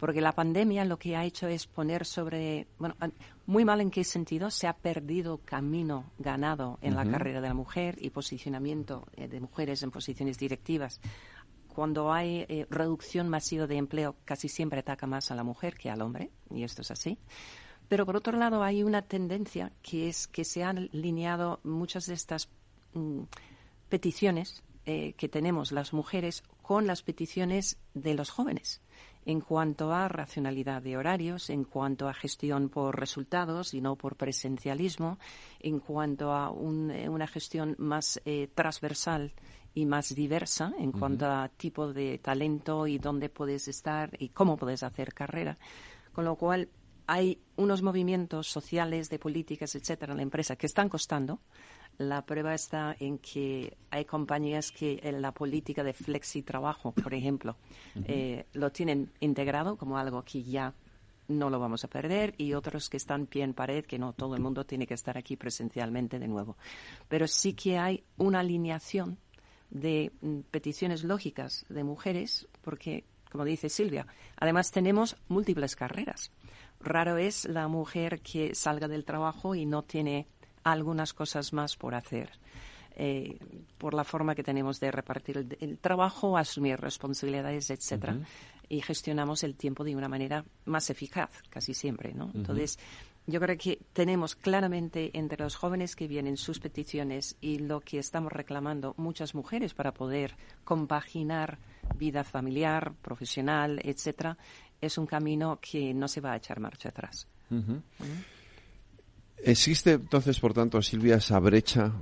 porque 0.00 0.22
la 0.22 0.32
pandemia 0.32 0.86
lo 0.86 0.98
que 0.98 1.14
ha 1.14 1.26
hecho 1.26 1.46
es 1.46 1.66
poner 1.66 2.06
sobre, 2.06 2.66
bueno, 2.78 2.96
muy 3.44 3.66
mal 3.66 3.82
en 3.82 3.90
qué 3.90 4.02
sentido, 4.02 4.50
se 4.50 4.66
ha 4.66 4.72
perdido 4.72 5.42
camino 5.44 6.10
ganado 6.18 6.78
en 6.80 6.96
la 6.96 7.04
carrera 7.04 7.42
de 7.42 7.48
la 7.48 7.54
mujer 7.54 7.98
y 8.00 8.08
posicionamiento 8.08 9.06
eh, 9.12 9.28
de 9.28 9.40
mujeres 9.40 9.82
en 9.82 9.90
posiciones 9.90 10.38
directivas. 10.38 11.02
Cuando 11.68 12.14
hay 12.14 12.46
eh, 12.48 12.66
reducción 12.70 13.28
masiva 13.28 13.66
de 13.66 13.76
empleo, 13.76 14.16
casi 14.24 14.48
siempre 14.48 14.80
ataca 14.80 15.06
más 15.06 15.30
a 15.30 15.34
la 15.34 15.44
mujer 15.44 15.74
que 15.74 15.90
al 15.90 16.00
hombre, 16.00 16.30
y 16.50 16.64
esto 16.64 16.80
es 16.80 16.90
así. 16.90 17.18
Pero 17.86 18.06
por 18.06 18.16
otro 18.16 18.38
lado, 18.38 18.62
hay 18.62 18.82
una 18.82 19.02
tendencia 19.02 19.70
que 19.82 20.08
es 20.08 20.26
que 20.26 20.44
se 20.44 20.64
han 20.64 20.78
alineado 20.78 21.60
muchas 21.62 22.06
de 22.06 22.14
estas 22.14 22.48
mm, 22.94 23.24
peticiones 23.90 24.62
eh, 24.86 25.12
que 25.18 25.28
tenemos 25.28 25.72
las 25.72 25.92
mujeres 25.92 26.42
con 26.62 26.86
las 26.86 27.02
peticiones 27.02 27.76
de 27.92 28.14
los 28.14 28.30
jóvenes 28.30 28.80
en 29.26 29.40
cuanto 29.40 29.92
a 29.92 30.08
racionalidad 30.08 30.82
de 30.82 30.96
horarios, 30.96 31.50
en 31.50 31.64
cuanto 31.64 32.08
a 32.08 32.14
gestión 32.14 32.68
por 32.68 32.98
resultados 32.98 33.74
y 33.74 33.80
no 33.80 33.96
por 33.96 34.16
presencialismo, 34.16 35.18
en 35.60 35.80
cuanto 35.80 36.32
a 36.32 36.48
eh, 36.48 37.08
una 37.08 37.26
gestión 37.26 37.76
más 37.78 38.20
eh, 38.24 38.48
transversal 38.54 39.32
y 39.74 39.86
más 39.86 40.14
diversa 40.14 40.72
en 40.78 40.90
cuanto 40.90 41.26
a 41.26 41.48
tipo 41.48 41.92
de 41.92 42.18
talento 42.18 42.86
y 42.86 42.98
dónde 42.98 43.28
puedes 43.28 43.68
estar 43.68 44.10
y 44.18 44.30
cómo 44.30 44.56
puedes 44.56 44.82
hacer 44.82 45.14
carrera. 45.14 45.58
Con 46.12 46.24
lo 46.24 46.34
cual, 46.34 46.68
hay 47.10 47.40
unos 47.56 47.82
movimientos 47.82 48.46
sociales, 48.46 49.10
de 49.10 49.18
políticas, 49.18 49.74
etcétera, 49.74 50.12
en 50.12 50.18
la 50.18 50.22
empresa 50.22 50.54
que 50.54 50.66
están 50.66 50.88
costando, 50.88 51.40
la 51.98 52.24
prueba 52.24 52.54
está 52.54 52.94
en 53.00 53.18
que 53.18 53.76
hay 53.90 54.04
compañías 54.04 54.70
que 54.70 55.00
en 55.02 55.20
la 55.20 55.32
política 55.32 55.82
de 55.82 55.92
flexi 55.92 56.42
trabajo, 56.42 56.92
por 56.92 57.12
ejemplo, 57.12 57.56
eh, 58.04 58.46
lo 58.52 58.70
tienen 58.70 59.10
integrado 59.18 59.76
como 59.76 59.98
algo 59.98 60.22
que 60.22 60.44
ya 60.44 60.72
no 61.26 61.50
lo 61.50 61.58
vamos 61.58 61.82
a 61.84 61.88
perder 61.88 62.32
y 62.38 62.54
otros 62.54 62.88
que 62.88 62.98
están 62.98 63.26
pie 63.26 63.42
en 63.42 63.54
pared, 63.54 63.84
que 63.84 63.98
no 63.98 64.12
todo 64.12 64.36
el 64.36 64.40
mundo 64.40 64.64
tiene 64.64 64.86
que 64.86 64.94
estar 64.94 65.18
aquí 65.18 65.36
presencialmente 65.36 66.20
de 66.20 66.28
nuevo. 66.28 66.56
Pero 67.08 67.26
sí 67.26 67.54
que 67.54 67.76
hay 67.76 68.04
una 68.18 68.38
alineación 68.38 69.18
de 69.68 70.12
mm, 70.20 70.42
peticiones 70.52 71.02
lógicas 71.02 71.66
de 71.68 71.82
mujeres, 71.82 72.46
porque, 72.62 73.02
como 73.32 73.44
dice 73.44 73.68
Silvia, 73.68 74.06
además 74.36 74.70
tenemos 74.70 75.16
múltiples 75.26 75.74
carreras. 75.74 76.30
Raro 76.80 77.18
es 77.18 77.44
la 77.44 77.68
mujer 77.68 78.20
que 78.20 78.54
salga 78.54 78.88
del 78.88 79.04
trabajo 79.04 79.54
y 79.54 79.66
no 79.66 79.82
tiene 79.82 80.26
algunas 80.64 81.12
cosas 81.12 81.52
más 81.52 81.76
por 81.76 81.94
hacer. 81.94 82.30
Eh, 82.96 83.38
por 83.78 83.94
la 83.94 84.04
forma 84.04 84.34
que 84.34 84.42
tenemos 84.42 84.80
de 84.80 84.90
repartir 84.90 85.46
el, 85.60 85.78
trabajo, 85.78 86.36
asumir 86.36 86.78
responsabilidades, 86.78 87.70
etcétera, 87.70 88.18
y 88.68 88.82
gestionamos 88.82 89.42
el 89.42 89.54
tiempo 89.54 89.84
de 89.84 89.96
una 89.96 90.08
manera 90.08 90.44
más 90.66 90.90
eficaz, 90.90 91.30
casi 91.48 91.72
siempre, 91.72 92.12
¿no? 92.12 92.30
Entonces, 92.34 92.78
yo 93.26 93.40
creo 93.40 93.56
que 93.56 93.78
tenemos 93.92 94.34
claramente 94.34 95.10
entre 95.16 95.42
los 95.42 95.54
jóvenes 95.54 95.96
que 95.96 96.08
vienen 96.08 96.36
sus 96.36 96.58
peticiones 96.58 97.36
y 97.40 97.58
lo 97.58 97.80
que 97.80 97.98
estamos 97.98 98.32
reclamando 98.32 98.94
muchas 98.96 99.34
mujeres 99.34 99.72
para 99.72 99.94
poder 99.94 100.36
compaginar 100.64 101.58
vida 101.96 102.24
familiar, 102.24 102.92
profesional, 103.02 103.80
etcétera, 103.82 104.36
es 104.80 104.98
un 104.98 105.06
camino 105.06 105.58
que 105.60 105.92
no 105.94 106.08
se 106.08 106.20
va 106.20 106.32
a 106.32 106.36
echar 106.36 106.60
marcha 106.60 106.88
atrás. 106.88 107.26
Existe 109.42 109.92
entonces, 109.92 110.38
por 110.38 110.52
tanto, 110.52 110.80
Silvia, 110.82 111.16
esa 111.16 111.38
brecha 111.38 111.92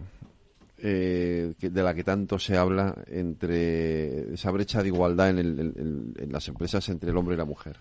eh, 0.78 1.54
de 1.60 1.82
la 1.82 1.94
que 1.94 2.04
tanto 2.04 2.38
se 2.38 2.56
habla 2.56 2.94
entre 3.06 4.34
esa 4.34 4.50
brecha 4.50 4.82
de 4.82 4.88
igualdad 4.88 5.30
en, 5.30 6.14
en 6.16 6.32
las 6.32 6.48
empresas 6.48 6.88
entre 6.88 7.10
el 7.10 7.16
hombre 7.16 7.34
y 7.34 7.38
la 7.38 7.44
mujer. 7.44 7.78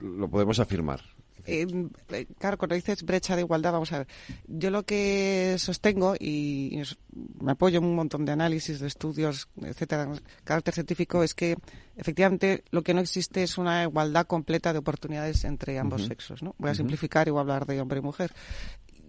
Lo 0.00 0.28
podemos 0.28 0.58
afirmar. 0.58 1.00
Eh, 1.46 1.66
claro, 2.38 2.58
cuando 2.58 2.74
dices 2.74 3.02
brecha 3.02 3.36
de 3.36 3.42
igualdad, 3.42 3.72
vamos 3.72 3.92
a 3.92 3.98
ver. 3.98 4.08
Yo 4.46 4.70
lo 4.70 4.84
que 4.84 5.56
sostengo 5.58 6.14
y, 6.18 6.82
me 7.40 7.52
apoyo 7.52 7.78
en 7.78 7.84
un 7.84 7.94
montón 7.94 8.24
de 8.24 8.32
análisis, 8.32 8.80
de 8.80 8.86
estudios, 8.86 9.48
etcétera, 9.62 10.10
carácter 10.44 10.74
científico, 10.74 11.22
es 11.22 11.34
que 11.34 11.56
efectivamente 11.96 12.64
lo 12.70 12.82
que 12.82 12.94
no 12.94 13.00
existe 13.00 13.42
es 13.42 13.58
una 13.58 13.82
igualdad 13.82 14.26
completa 14.26 14.72
de 14.72 14.78
oportunidades 14.78 15.44
entre 15.44 15.78
ambos 15.78 16.06
sexos. 16.06 16.42
¿no? 16.42 16.54
Voy 16.58 16.70
a 16.70 16.74
simplificar 16.74 17.28
y 17.28 17.30
voy 17.30 17.38
a 17.38 17.42
hablar 17.42 17.66
de 17.66 17.80
hombre 17.80 17.98
y 17.98 18.02
mujer. 18.02 18.32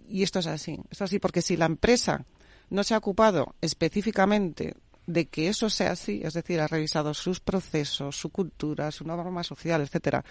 Y 0.08 0.22
esto 0.22 0.38
es 0.38 0.46
así. 0.46 0.72
Esto 0.90 1.04
es 1.04 1.10
así 1.10 1.18
porque 1.18 1.42
si 1.42 1.56
la 1.56 1.66
empresa 1.66 2.24
no 2.70 2.84
se 2.84 2.94
ha 2.94 2.98
ocupado 2.98 3.54
específicamente 3.60 4.74
de 5.06 5.26
que 5.28 5.48
eso 5.48 5.70
sea 5.70 5.92
así, 5.92 6.20
es 6.24 6.34
decir, 6.34 6.60
ha 6.60 6.66
revisado 6.66 7.14
sus 7.14 7.40
procesos, 7.40 8.16
su 8.16 8.30
cultura, 8.30 8.90
su 8.90 9.04
norma 9.04 9.44
social, 9.44 9.80
etcétera, 9.82 10.24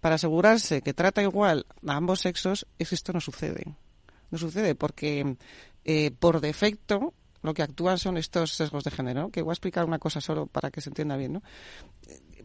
para 0.00 0.16
asegurarse 0.16 0.82
que 0.82 0.94
trata 0.94 1.22
igual 1.22 1.66
a 1.86 1.96
ambos 1.96 2.20
sexos, 2.20 2.66
es 2.78 2.88
que 2.88 2.94
esto 2.94 3.12
no 3.12 3.20
sucede. 3.20 3.76
No 4.30 4.38
sucede 4.38 4.74
porque 4.74 5.36
eh, 5.84 6.10
por 6.10 6.40
defecto 6.40 7.14
lo 7.42 7.54
que 7.54 7.62
actúan 7.62 7.98
son 7.98 8.16
estos 8.16 8.52
sesgos 8.52 8.84
de 8.84 8.90
género, 8.90 9.30
que 9.30 9.42
voy 9.42 9.52
a 9.52 9.54
explicar 9.54 9.84
una 9.86 9.98
cosa 9.98 10.20
solo 10.20 10.46
para 10.46 10.70
que 10.70 10.80
se 10.80 10.90
entienda 10.90 11.16
bien. 11.16 11.42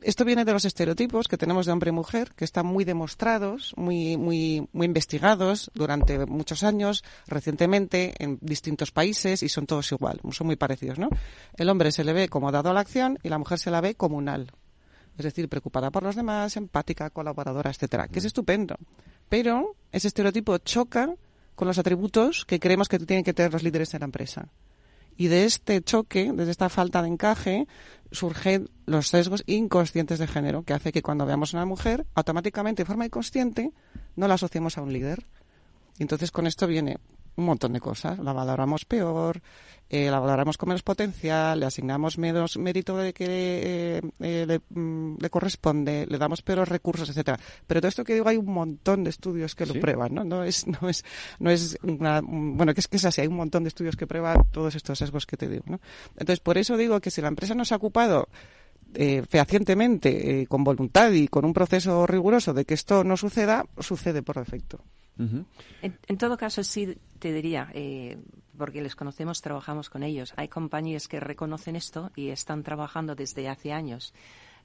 Esto 0.01 0.23
viene 0.23 0.45
de 0.45 0.53
los 0.53 0.65
estereotipos 0.65 1.27
que 1.27 1.37
tenemos 1.37 1.65
de 1.65 1.71
hombre 1.71 1.89
y 1.89 1.93
mujer, 1.93 2.31
que 2.35 2.45
están 2.45 2.65
muy 2.65 2.85
demostrados, 2.85 3.73
muy, 3.75 4.17
muy, 4.17 4.67
muy 4.71 4.85
investigados 4.85 5.71
durante 5.73 6.25
muchos 6.25 6.63
años, 6.63 7.03
recientemente, 7.27 8.13
en 8.19 8.37
distintos 8.41 8.91
países, 8.91 9.41
y 9.41 9.49
son 9.49 9.65
todos 9.65 9.91
igual, 9.91 10.21
son 10.31 10.47
muy 10.47 10.55
parecidos, 10.55 10.99
¿no? 10.99 11.09
El 11.57 11.69
hombre 11.69 11.91
se 11.91 12.03
le 12.03 12.13
ve 12.13 12.29
como 12.29 12.51
dado 12.51 12.69
a 12.69 12.73
la 12.73 12.81
acción 12.81 13.17
y 13.23 13.29
la 13.29 13.37
mujer 13.37 13.59
se 13.59 13.71
la 13.71 13.81
ve 13.81 13.95
comunal 13.95 14.51
es 15.17 15.23
decir, 15.23 15.47
preocupada 15.49 15.91
por 15.91 16.03
los 16.03 16.15
demás, 16.15 16.57
empática, 16.57 17.09
colaboradora, 17.09 17.69
etcétera, 17.69 18.07
que 18.07 18.19
es 18.19 18.25
estupendo. 18.25 18.75
Pero 19.29 19.75
ese 19.91 20.07
estereotipo 20.07 20.57
choca 20.59 21.13
con 21.55 21.67
los 21.67 21.77
atributos 21.77 22.45
que 22.45 22.59
creemos 22.59 22.89
que 22.89 22.99
tienen 22.99 23.23
que 23.23 23.33
tener 23.33 23.53
los 23.53 23.63
líderes 23.63 23.91
de 23.91 23.99
la 23.99 24.05
empresa. 24.05 24.49
Y 25.17 25.27
de 25.27 25.45
este 25.45 25.81
choque, 25.81 26.31
de 26.33 26.51
esta 26.51 26.67
falta 26.67 27.01
de 27.01 27.07
encaje, 27.07 27.67
surgen 28.11 28.69
los 28.85 29.07
sesgos 29.07 29.43
inconscientes 29.47 30.19
de 30.19 30.27
género, 30.27 30.63
que 30.63 30.73
hace 30.73 30.91
que 30.91 31.01
cuando 31.01 31.25
veamos 31.25 31.53
a 31.53 31.57
una 31.57 31.65
mujer, 31.65 32.05
automáticamente, 32.15 32.83
de 32.83 32.87
forma 32.87 33.05
inconsciente, 33.05 33.71
no 34.17 34.27
la 34.27 34.33
asociemos 34.33 34.77
a 34.77 34.81
un 34.81 34.91
líder. 34.91 35.25
Y 35.97 36.03
entonces 36.03 36.31
con 36.31 36.47
esto 36.47 36.67
viene 36.67 36.97
un 37.35 37.45
montón 37.45 37.73
de 37.73 37.79
cosas. 37.79 38.19
La 38.19 38.33
valoramos 38.33 38.85
peor, 38.85 39.41
eh, 39.87 40.09
la 40.09 40.19
valoramos 40.19 40.57
con 40.57 40.69
menos 40.69 40.81
potencial, 40.81 41.59
le 41.59 41.67
asignamos 41.67 42.17
menos 42.17 42.57
mérito 42.57 42.97
de 42.97 43.13
que 43.13 43.25
eh, 43.27 44.01
eh, 44.19 44.59
mm, 44.69 45.17
le, 45.19 45.29
corresponde, 45.29 46.07
le 46.07 46.17
damos 46.17 46.41
peores 46.41 46.67
recursos, 46.67 47.07
etcétera. 47.09 47.39
Pero 47.67 47.81
todo 47.81 47.89
esto 47.89 48.03
que 48.03 48.15
digo 48.15 48.27
hay 48.27 48.37
un 48.37 48.51
montón 48.51 49.03
de 49.03 49.11
estudios 49.11 49.53
que 49.53 49.65
lo 49.65 49.75
prueban, 49.75 50.13
¿no? 50.15 50.23
No 50.23 50.43
es, 50.43 50.65
no 50.81 50.89
es, 50.89 51.05
no 51.39 51.51
es 51.51 51.77
una, 51.83 52.21
bueno, 52.23 52.73
que 52.73 52.79
es 52.79 52.87
que 52.87 52.97
es 52.97 53.05
así, 53.05 53.21
hay 53.21 53.27
un 53.27 53.35
montón 53.35 53.63
de 53.63 53.69
estudios 53.69 53.95
que 53.95 54.07
prueban 54.07 54.49
todos 54.51 54.73
estos 54.75 54.97
sesgos 54.97 55.27
que 55.27 55.37
te 55.37 55.47
digo, 55.47 55.65
¿no? 55.67 55.79
Entonces, 56.17 56.39
por 56.39 56.57
eso 56.57 56.77
digo 56.77 56.99
que 56.99 57.11
si 57.11 57.21
la 57.21 57.27
empresa 57.27 57.53
no 57.53 57.65
se 57.65 57.73
ha 57.73 57.77
ocupado 57.77 58.27
fehacientemente, 59.29 60.47
con 60.47 60.63
voluntad 60.63 61.11
y 61.11 61.27
con 61.27 61.43
un 61.43 61.51
proceso 61.51 62.07
riguroso 62.07 62.53
de 62.53 62.63
que 62.63 62.75
esto 62.75 63.03
no 63.03 63.17
suceda, 63.17 63.65
sucede 63.77 64.23
por 64.23 64.37
defecto 64.37 64.79
en, 65.17 66.17
todo 66.17 66.37
caso, 66.37 66.63
sí 66.63 66.97
te 67.19 67.31
diría, 67.31 67.69
eh, 67.73 68.17
porque 68.57 68.81
les 68.81 68.95
conocemos, 68.95 69.41
trabajamos 69.41 69.89
con 69.89 70.03
ellos. 70.03 70.33
Hay 70.35 70.47
compañías 70.47 71.07
que 71.07 71.19
reconocen 71.19 71.75
esto 71.75 72.11
y 72.15 72.29
están 72.29 72.63
trabajando 72.63 73.15
desde 73.15 73.47
hace 73.49 73.71
años 73.71 74.13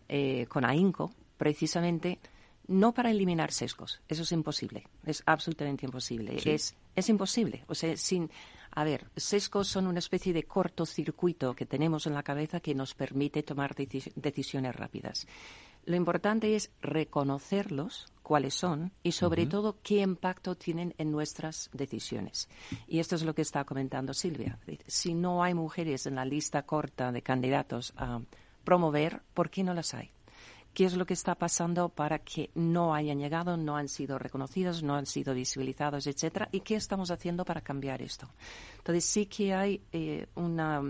eh, 0.08 0.46
con 0.48 0.64
AINCO, 0.64 1.12
precisamente, 1.36 2.18
no 2.66 2.92
para 2.92 3.10
eliminar 3.10 3.52
sesgos. 3.52 4.00
Eso 4.08 4.22
es 4.22 4.32
imposible. 4.32 4.84
Es 5.04 5.22
absolutamente 5.26 5.86
imposible. 5.86 6.36
Es, 6.44 6.76
es 6.94 7.08
imposible. 7.08 7.64
O 7.68 7.74
sea, 7.74 7.96
sin. 7.96 8.30
A 8.72 8.84
ver, 8.84 9.10
sesgos 9.16 9.66
son 9.66 9.88
una 9.88 9.98
especie 9.98 10.32
de 10.32 10.44
cortocircuito 10.44 11.54
que 11.54 11.66
tenemos 11.66 12.06
en 12.06 12.14
la 12.14 12.22
cabeza 12.22 12.60
que 12.60 12.74
nos 12.74 12.94
permite 12.94 13.42
tomar 13.42 13.74
decisiones 13.74 14.76
rápidas. 14.76 15.26
Lo 15.86 15.96
importante 15.96 16.54
es 16.54 16.70
reconocerlos, 16.80 18.12
cuáles 18.30 18.54
son 18.54 18.92
y 19.02 19.10
sobre 19.10 19.44
todo 19.46 19.78
qué 19.82 20.02
impacto 20.02 20.54
tienen 20.54 20.94
en 20.98 21.10
nuestras 21.10 21.68
decisiones. 21.72 22.48
Y 22.86 23.00
esto 23.00 23.16
es 23.16 23.24
lo 23.24 23.34
que 23.34 23.42
está 23.42 23.64
comentando 23.64 24.14
Silvia. 24.14 24.56
Si 24.86 25.14
no 25.14 25.42
hay 25.42 25.52
mujeres 25.52 26.06
en 26.06 26.14
la 26.14 26.24
lista 26.24 26.62
corta 26.62 27.10
de 27.10 27.22
candidatos 27.22 27.92
a 27.96 28.20
promover, 28.62 29.20
¿por 29.34 29.50
qué 29.50 29.64
no 29.64 29.74
las 29.74 29.94
hay? 29.94 30.12
¿Qué 30.72 30.84
es 30.84 30.94
lo 30.94 31.06
que 31.06 31.14
está 31.14 31.34
pasando 31.34 31.88
para 31.88 32.20
que 32.20 32.50
no 32.54 32.94
hayan 32.94 33.18
llegado, 33.18 33.56
no 33.56 33.76
han 33.76 33.88
sido 33.88 34.16
reconocidos, 34.16 34.84
no 34.84 34.94
han 34.94 35.06
sido 35.06 35.34
visibilizados, 35.34 36.06
etcétera? 36.06 36.48
¿Y 36.52 36.60
qué 36.60 36.76
estamos 36.76 37.10
haciendo 37.10 37.44
para 37.44 37.62
cambiar 37.62 38.00
esto? 38.00 38.28
Entonces 38.78 39.06
sí 39.06 39.26
que 39.26 39.54
hay 39.54 39.82
eh, 39.90 40.28
una 40.36 40.80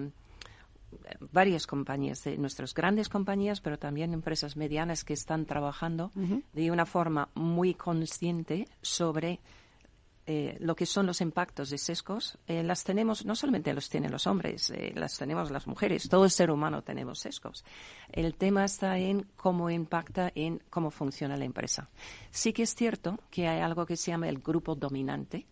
varias 1.33 1.67
compañías, 1.67 2.25
de 2.25 2.37
nuestras 2.37 2.75
grandes 2.75 3.09
compañías, 3.09 3.61
pero 3.61 3.79
también 3.79 4.13
empresas 4.13 4.57
medianas 4.57 5.05
que 5.05 5.13
están 5.13 5.47
trabajando 5.47 6.11
de 6.53 6.71
una 6.71 6.87
forma 6.87 7.29
muy 7.35 7.75
consciente 7.75 8.67
sobre 8.83 9.41
eh, 10.33 10.57
lo 10.61 10.77
que 10.77 10.87
son 10.87 11.07
los 11.07 11.21
impactos 11.23 11.71
de 11.71 11.79
sesgos. 11.79 12.39
Eh, 12.47 12.63
las 12.63 12.85
tenemos, 12.85 13.25
no 13.25 13.35
solamente 13.35 13.75
los 13.75 13.89
tienen 13.89 14.13
los 14.13 14.29
hombres, 14.29 14.71
eh, 14.71 14.93
las 14.95 15.19
tenemos 15.19 15.51
las 15.51 15.67
mujeres, 15.67 16.09
todo 16.09 16.25
el 16.25 16.31
ser 16.31 16.53
humano 16.53 16.83
tenemos 16.83 17.19
sesgos. 17.19 17.65
El 18.13 18.37
tema 18.37 18.65
está 18.65 18.97
en 18.97 19.27
cómo 19.35 19.71
impacta 19.71 20.31
en 20.37 20.63
cómo 20.71 20.93
funciona 20.93 21.37
la 21.37 21.47
empresa. 21.47 21.89
Sí 22.31 22.53
que 22.53 22.63
es 22.63 22.77
cierto 22.77 23.19
que 23.29 23.49
hay 23.49 23.61
algo 23.61 23.87
que 23.87 23.97
se 23.97 24.13
llama 24.13 24.29
el 24.29 24.39
grupo 24.39 24.77
dominante, 24.77 25.47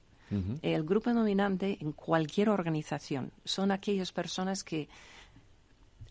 el 0.61 0.85
grupo 0.85 1.13
dominante 1.13 1.79
en 1.81 1.93
cualquier 1.93 2.51
organización 2.51 3.33
son 3.45 3.71
aquellas 3.71 4.13
personas 4.13 4.63
que 4.63 4.87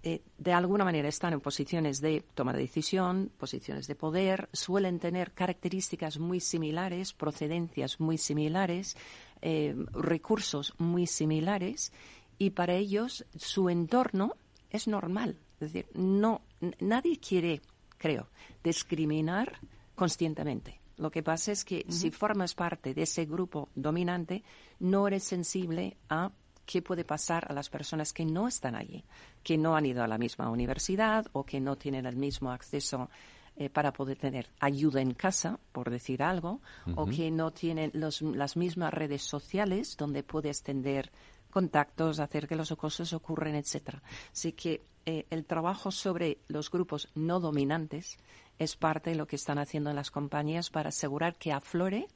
eh, 0.03 0.21
de 0.37 0.53
alguna 0.53 0.83
manera 0.83 1.09
están 1.09 1.33
en 1.33 1.41
posiciones 1.41 2.01
de 2.01 2.23
toma 2.33 2.53
de 2.53 2.59
decisión, 2.59 3.31
posiciones 3.37 3.87
de 3.87 3.95
poder, 3.95 4.49
suelen 4.53 4.99
tener 4.99 5.31
características 5.31 6.19
muy 6.19 6.39
similares, 6.39 7.13
procedencias 7.13 7.99
muy 7.99 8.17
similares, 8.17 8.95
eh, 9.41 9.75
recursos 9.93 10.73
muy 10.77 11.07
similares 11.07 11.91
y 12.37 12.51
para 12.51 12.75
ellos 12.75 13.25
su 13.35 13.69
entorno 13.69 14.35
es 14.69 14.87
normal. 14.87 15.39
Es 15.59 15.73
decir, 15.73 15.87
no, 15.95 16.41
nadie 16.79 17.19
quiere, 17.19 17.61
creo, 17.97 18.27
discriminar 18.63 19.59
conscientemente. 19.95 20.79
Lo 20.97 21.11
que 21.11 21.23
pasa 21.23 21.51
es 21.51 21.63
que 21.63 21.85
si 21.89 22.11
formas 22.11 22.55
parte 22.55 22.93
de 22.93 23.03
ese 23.03 23.25
grupo 23.25 23.69
dominante, 23.75 24.43
no 24.79 25.07
eres 25.07 25.23
sensible 25.23 25.97
a 26.09 26.31
qué 26.67 26.81
puede 26.83 27.05
pasar 27.05 27.49
a 27.49 27.53
las 27.53 27.69
personas 27.69 28.13
que 28.13 28.25
no 28.25 28.47
están 28.47 28.75
allí, 28.75 29.03
que 29.41 29.57
no 29.57 29.75
han 29.75 29.85
ido 29.85 30.03
a 30.03 30.07
la 30.07 30.17
misma 30.17 30.49
universidad 30.49 31.25
o 31.31 31.45
que 31.45 31.59
no 31.59 31.77
tienen 31.77 32.05
el 32.05 32.17
mismo 32.17 32.51
acceso 32.51 33.09
eh, 33.55 33.69
para 33.69 33.93
poder 33.93 34.17
tener 34.17 34.49
ayuda 34.59 35.01
en 35.01 35.13
casa, 35.13 35.59
por 35.71 35.89
decir 35.89 36.21
algo, 36.21 36.61
o 36.95 37.07
que 37.07 37.31
no 37.31 37.51
tienen 37.51 37.91
las 37.93 38.57
mismas 38.57 38.93
redes 38.93 39.23
sociales 39.23 39.95
donde 39.97 40.21
puedes 40.21 40.61
tener 40.61 41.09
contactos, 41.49 42.19
hacer 42.19 42.47
que 42.47 42.57
los 42.57 42.71
acosos 42.71 43.13
ocurren, 43.13 43.55
etcétera. 43.55 44.03
Así 44.31 44.51
que 44.51 44.83
eh, 45.05 45.25
el 45.29 45.45
trabajo 45.45 45.89
sobre 45.89 46.37
los 46.49 46.69
grupos 46.69 47.07
no 47.15 47.39
dominantes 47.39 48.17
es 48.59 48.75
parte 48.75 49.11
de 49.11 49.15
lo 49.15 49.25
que 49.25 49.37
están 49.37 49.57
haciendo 49.57 49.91
las 49.93 50.11
compañías 50.11 50.69
para 50.69 50.89
asegurar 50.89 51.35
que 51.37 51.53
aflore 51.53 52.07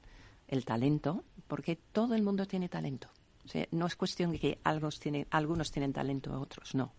el 0.49 0.65
talento, 0.65 1.23
porque 1.48 1.78
todo 1.78 2.15
el 2.15 2.22
mundo 2.22 2.45
tiene 2.45 2.68
talento 2.68 3.07
no 3.72 3.85
es 3.85 3.95
cuestión 3.95 4.31
de 4.31 4.39
que 4.39 4.59
algunos 4.63 4.99
tienen, 4.99 5.27
algunos 5.30 5.72
tienen 5.72 5.93
talento, 5.93 6.39
otros 6.39 6.76
no. 6.76 6.93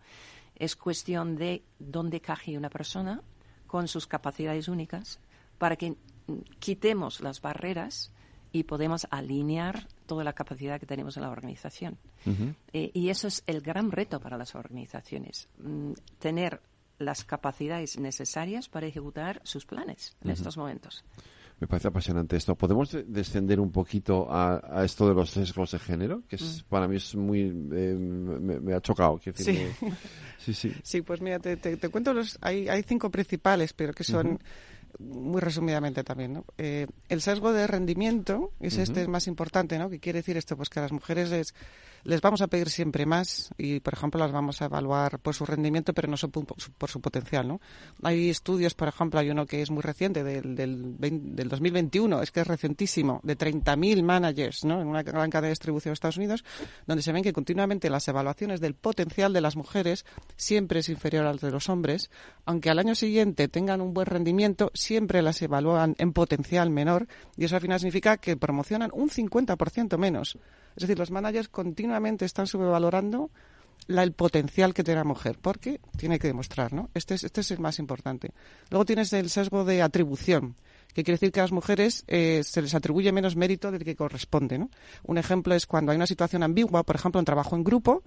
Es 0.54 0.76
cuestión 0.76 1.36
de 1.36 1.64
dónde 1.78 2.20
caje 2.20 2.56
una 2.56 2.70
persona 2.70 3.22
con 3.66 3.88
sus 3.88 4.06
capacidades 4.06 4.68
únicas 4.68 5.18
para 5.58 5.76
que 5.76 5.96
quitemos 6.58 7.20
las 7.20 7.40
barreras 7.40 8.12
y 8.52 8.64
podemos 8.64 9.06
alinear 9.10 9.88
toda 10.06 10.24
la 10.24 10.34
capacidad 10.34 10.78
que 10.78 10.86
tenemos 10.86 11.16
en 11.16 11.22
la 11.22 11.30
organización. 11.30 11.98
Eh, 12.72 12.90
y 12.92 13.08
eso 13.08 13.26
es 13.26 13.42
el 13.46 13.62
gran 13.62 13.90
reto 13.90 14.20
para 14.20 14.36
las 14.36 14.54
organizaciones, 14.54 15.48
mm, 15.58 15.92
tener 16.18 16.60
las 16.98 17.24
capacidades 17.24 17.98
necesarias 17.98 18.68
para 18.68 18.86
ejecutar 18.86 19.40
sus 19.44 19.64
planes 19.64 20.16
en 20.22 20.30
estos 20.30 20.56
momentos. 20.56 21.04
Me 21.60 21.66
parece 21.66 21.88
apasionante 21.88 22.36
esto. 22.36 22.54
¿Podemos 22.56 22.96
descender 23.06 23.60
un 23.60 23.70
poquito 23.70 24.26
a, 24.30 24.82
esto 24.84 25.08
de 25.08 25.14
los 25.14 25.30
sesgos 25.30 25.72
de 25.72 25.78
género? 25.78 26.22
Que 26.28 26.36
es, 26.36 26.64
mm. 26.64 26.68
para 26.68 26.88
mí 26.88 26.96
es 26.96 27.14
muy... 27.14 27.42
Eh, 27.42 27.96
me, 27.96 28.74
ha 28.74 28.80
chocado. 28.80 29.20
sí. 29.22 29.32
sí. 30.38 30.54
sí, 30.54 30.72
sí. 30.82 31.02
pues 31.02 31.20
mira, 31.20 31.38
te, 31.38 31.56
te, 31.56 31.88
cuento 31.88 32.12
los... 32.12 32.38
Hay, 32.40 32.68
hay 32.68 32.82
cinco 32.82 33.10
principales, 33.10 33.72
pero 33.72 33.92
que 33.92 34.04
son... 34.04 34.40
muy 34.98 35.40
resumidamente 35.40 36.04
también, 36.04 36.32
¿no? 36.34 36.44
Eh, 36.58 36.86
el 37.08 37.20
sesgo 37.20 37.52
de 37.52 37.66
rendimiento 37.66 38.52
es 38.60 38.78
este 38.78 39.02
es 39.02 39.08
más 39.08 39.26
importante, 39.26 39.78
¿no? 39.78 39.90
¿Qué 39.90 40.00
quiere 40.00 40.20
decir 40.20 40.36
esto? 40.36 40.56
Pues 40.56 40.68
que 40.68 40.78
a 40.78 40.82
las 40.82 40.92
mujeres 40.92 41.30
les, 41.30 41.54
les 42.04 42.20
vamos 42.20 42.42
a 42.42 42.48
pedir 42.48 42.68
siempre 42.68 43.06
más 43.06 43.50
y, 43.56 43.80
por 43.80 43.94
ejemplo, 43.94 44.20
las 44.20 44.32
vamos 44.32 44.60
a 44.62 44.66
evaluar 44.66 45.18
por 45.20 45.34
su 45.34 45.46
rendimiento, 45.46 45.92
pero 45.92 46.08
no 46.08 46.16
por 46.28 46.90
su 46.90 47.00
potencial, 47.00 47.46
¿no? 47.46 47.60
Hay 48.02 48.30
estudios, 48.30 48.74
por 48.74 48.88
ejemplo, 48.88 49.20
hay 49.20 49.30
uno 49.30 49.46
que 49.46 49.62
es 49.62 49.70
muy 49.70 49.82
reciente, 49.82 50.24
del, 50.24 50.54
del, 50.54 50.96
del 50.98 51.48
2021, 51.48 52.22
es 52.22 52.30
que 52.30 52.40
es 52.40 52.46
recientísimo, 52.46 53.20
de 53.22 53.36
30.000 53.36 54.02
managers, 54.02 54.64
¿no? 54.64 54.80
En 54.80 54.88
una 54.88 55.02
gran 55.02 55.30
cadena 55.30 55.48
de 55.48 55.52
distribución 55.52 55.90
de 55.92 55.94
Estados 55.94 56.16
Unidos, 56.16 56.44
donde 56.86 57.02
se 57.02 57.12
ven 57.12 57.22
que 57.22 57.32
continuamente 57.32 57.90
las 57.90 58.06
evaluaciones 58.08 58.60
del 58.60 58.74
potencial 58.74 59.32
de 59.32 59.40
las 59.40 59.56
mujeres 59.56 60.04
siempre 60.36 60.80
es 60.80 60.88
inferior 60.88 61.26
al 61.26 61.38
de 61.38 61.50
los 61.50 61.68
hombres, 61.68 62.10
aunque 62.44 62.70
al 62.70 62.78
año 62.78 62.94
siguiente 62.94 63.48
tengan 63.48 63.80
un 63.80 63.94
buen 63.94 64.06
rendimiento, 64.06 64.70
siempre 64.82 65.22
las 65.22 65.40
evalúan 65.42 65.94
en 65.98 66.12
potencial 66.12 66.70
menor 66.70 67.06
y 67.36 67.44
eso 67.44 67.56
al 67.56 67.62
final 67.62 67.80
significa 67.80 68.16
que 68.18 68.36
promocionan 68.36 68.90
un 68.92 69.08
50% 69.08 69.96
menos. 69.96 70.38
Es 70.76 70.82
decir, 70.82 70.98
los 70.98 71.10
managers 71.10 71.48
continuamente 71.48 72.24
están 72.24 72.46
subvalorando 72.46 73.30
el 73.88 74.12
potencial 74.12 74.74
que 74.74 74.84
tiene 74.84 75.00
la 75.00 75.04
mujer, 75.04 75.38
porque 75.40 75.80
tiene 75.96 76.18
que 76.18 76.28
demostrar, 76.28 76.72
¿no? 76.72 76.90
Este 76.94 77.14
es, 77.14 77.24
este 77.24 77.40
es 77.40 77.50
el 77.50 77.58
más 77.58 77.78
importante. 77.78 78.30
Luego 78.70 78.84
tienes 78.84 79.12
el 79.12 79.28
sesgo 79.28 79.64
de 79.64 79.82
atribución, 79.82 80.56
que 80.94 81.04
quiere 81.04 81.16
decir 81.16 81.32
que 81.32 81.40
a 81.40 81.44
las 81.44 81.52
mujeres 81.52 82.04
eh, 82.06 82.42
se 82.44 82.62
les 82.62 82.74
atribuye 82.74 83.12
menos 83.12 83.36
mérito 83.36 83.70
del 83.70 83.84
que 83.84 83.96
corresponde, 83.96 84.58
¿no? 84.58 84.70
Un 85.04 85.18
ejemplo 85.18 85.54
es 85.54 85.66
cuando 85.66 85.92
hay 85.92 85.96
una 85.96 86.06
situación 86.06 86.42
ambigua, 86.42 86.82
por 86.84 86.96
ejemplo, 86.96 87.18
en 87.18 87.24
trabajo 87.24 87.56
en 87.56 87.64
grupo, 87.64 88.02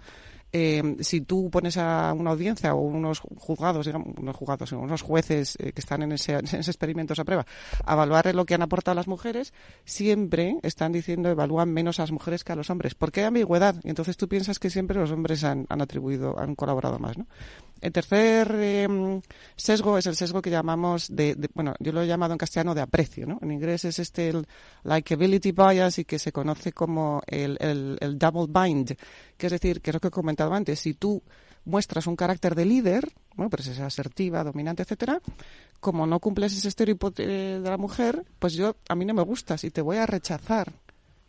eh, 0.58 0.96
si 1.02 1.20
tú 1.20 1.50
pones 1.50 1.76
a 1.76 2.14
una 2.14 2.32
audiencia 2.32 2.74
o 2.74 2.80
unos 2.80 3.20
juzgados, 3.20 3.88
digamos, 3.88 4.14
unos 4.18 4.38
juzgados, 4.38 4.72
unos 4.72 5.02
jueces 5.02 5.58
eh, 5.60 5.74
que 5.74 5.82
están 5.82 6.02
en 6.02 6.14
ese, 6.14 6.32
en 6.32 6.46
ese 6.46 6.72
experimento, 6.72 7.12
esa 7.12 7.26
prueba, 7.26 7.46
a 7.84 7.94
evaluar 7.94 8.34
lo 8.34 8.46
que 8.46 8.54
han 8.54 8.62
aportado 8.62 8.96
las 8.96 9.10
mujeres, 9.10 9.54
siempre 9.84 10.58
están 10.64 10.94
diciendo 10.94 11.28
evalúan 11.28 11.74
menos 11.74 12.00
a 12.00 12.04
las 12.04 12.14
mujeres 12.14 12.46
que 12.46 12.54
a 12.54 12.56
los 12.56 12.70
hombres. 12.70 12.96
porque 12.96 13.20
hay 13.20 13.26
ambigüedad? 13.26 13.76
Y 13.84 13.90
entonces 13.90 14.16
tú 14.16 14.30
piensas 14.30 14.58
que 14.58 14.70
siempre 14.70 14.98
los 14.98 15.12
hombres 15.12 15.44
han, 15.44 15.66
han 15.68 15.82
atribuido, 15.82 16.40
han 16.40 16.56
colaborado 16.56 17.00
más, 17.00 17.18
¿no? 17.18 17.28
El 17.82 17.92
tercer 17.92 18.50
em, 18.62 19.22
sesgo 19.56 19.98
es 19.98 20.06
el 20.08 20.16
sesgo 20.16 20.42
que 20.42 20.50
llamamos 20.50 21.08
de, 21.14 21.38
bueno, 21.54 21.76
yo 21.80 21.92
lo 21.92 22.02
he 22.02 22.08
llamado 22.08 22.34
en 22.34 22.38
castellano 22.38 22.74
de 22.74 22.82
aprecio, 22.82 23.28
¿no? 23.28 23.38
En 23.42 23.52
inglés 23.52 23.86
es 23.86 24.00
este 24.00 24.30
el 24.30 24.48
likability 24.84 25.52
bias 25.52 26.00
y 26.00 26.06
que 26.06 26.18
se 26.18 26.32
conoce 26.32 26.72
como 26.72 27.22
el, 27.28 27.58
double 28.18 28.48
bind, 28.48 28.96
que 29.38 29.46
es 29.48 29.52
decir, 29.52 29.82
que 29.82 29.92
es 29.92 29.94
lo 29.94 30.00
que 30.00 30.08
he 30.08 30.12
antes, 30.54 30.80
si 30.80 30.94
tú 30.94 31.24
muestras 31.66 32.08
un 32.08 32.16
carácter 32.16 32.56
de 32.56 32.66
líder, 32.66 33.12
bueno, 33.36 33.50
pues 33.50 33.68
es 33.68 33.80
asertiva, 33.80 34.44
dominante, 34.44 34.84
etcétera, 34.84 35.22
como 35.80 36.06
no 36.08 36.20
cumples 36.20 36.54
ese 36.54 36.68
estereotipo 36.68 37.12
de 37.12 37.60
la 37.64 37.78
mujer, 37.78 38.24
pues 38.40 38.54
yo 38.54 38.76
a 38.88 38.96
mí 38.96 39.06
no 39.06 39.14
me 39.14 39.24
gustas 39.24 39.64
y 39.64 39.72
te 39.72 39.82
voy 39.82 39.98
a 39.98 40.06
rechazar. 40.06 40.74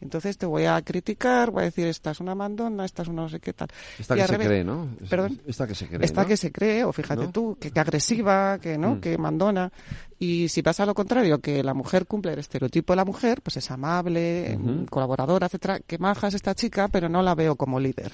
Entonces 0.00 0.36
te 0.36 0.44
voy 0.44 0.64
a 0.66 0.80
criticar, 0.82 1.50
voy 1.50 1.62
a 1.62 1.64
decir, 1.66 1.86
esta 1.86 2.10
es 2.10 2.20
una 2.20 2.34
mandona, 2.34 2.84
esta 2.84 3.02
es 3.02 3.08
una 3.08 3.22
no 3.22 3.28
sé 3.30 3.40
qué 3.40 3.54
tal. 3.54 3.68
Esta 3.98 4.14
que 4.14 4.26
se 4.26 4.38
cree, 4.38 4.62
¿no? 4.62 4.88
Perdón. 5.08 5.40
Esta 5.46 5.66
que 5.66 5.74
se 5.74 5.86
cree, 5.86 6.04
Esta 6.04 6.26
que 6.26 6.36
se 6.36 6.52
cree, 6.52 6.84
o 6.84 6.92
fíjate 6.92 7.28
tú, 7.28 7.56
que, 7.58 7.72
agresiva, 7.80 8.58
que 8.58 8.76
no, 8.76 8.96
mm. 8.96 9.00
que 9.00 9.16
mandona. 9.16 9.72
Y 10.18 10.48
si 10.48 10.62
pasa 10.62 10.84
lo 10.84 10.94
contrario, 10.94 11.40
que 11.40 11.62
la 11.62 11.72
mujer 11.72 12.06
cumple 12.06 12.34
el 12.34 12.38
estereotipo 12.38 12.92
de 12.92 12.96
la 12.96 13.04
mujer, 13.06 13.40
pues 13.42 13.56
es 13.56 13.70
amable, 13.70 14.58
colaboradora, 14.90 15.46
etcétera, 15.46 15.80
que 15.80 15.98
maja 15.98 16.28
es 16.28 16.34
esta 16.34 16.54
chica, 16.54 16.88
pero 16.88 17.08
no 17.08 17.22
la 17.22 17.34
veo 17.34 17.56
como 17.56 17.80
líder. 17.80 18.12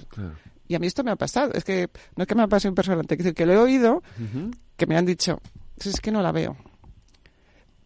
Y 0.68 0.76
a 0.76 0.78
mí 0.78 0.86
esto 0.86 1.02
me 1.02 1.10
ha 1.10 1.16
pasado, 1.16 1.52
es 1.52 1.64
que 1.64 1.90
no 2.16 2.22
es 2.22 2.28
que 2.28 2.34
me 2.36 2.42
ha 2.42 2.48
pasado 2.48 2.70
impersonalmente, 2.70 3.14
es 3.14 3.18
decir, 3.18 3.34
que 3.34 3.44
lo 3.44 3.54
he 3.54 3.59
oído, 3.59 4.02
que 4.76 4.86
me 4.86 4.96
han 4.96 5.04
dicho, 5.04 5.40
es 5.76 6.00
que 6.00 6.12
no 6.12 6.22
la 6.22 6.30
veo 6.30 6.56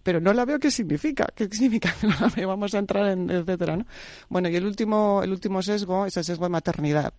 pero 0.07 0.21
no 0.21 0.33
la 0.33 0.45
veo 0.45 0.61
qué 0.61 0.71
significa, 0.71 1.27
qué 1.35 1.49
significa 1.49 1.93
que 2.37 2.47
vamos 2.47 2.73
a 2.75 2.79
entrar 2.79 3.09
en 3.09 3.29
etcétera, 3.29 3.77
¿no? 3.77 3.87
Bueno, 4.29 4.49
y 4.49 4.55
el 4.55 4.65
último, 4.65 5.21
el 5.25 5.33
último 5.33 5.63
sesgo 5.63 6.07
es 6.07 6.17
el 6.17 6.23
sesgo 6.23 6.45
de 6.45 6.51
maternidad, 6.51 7.13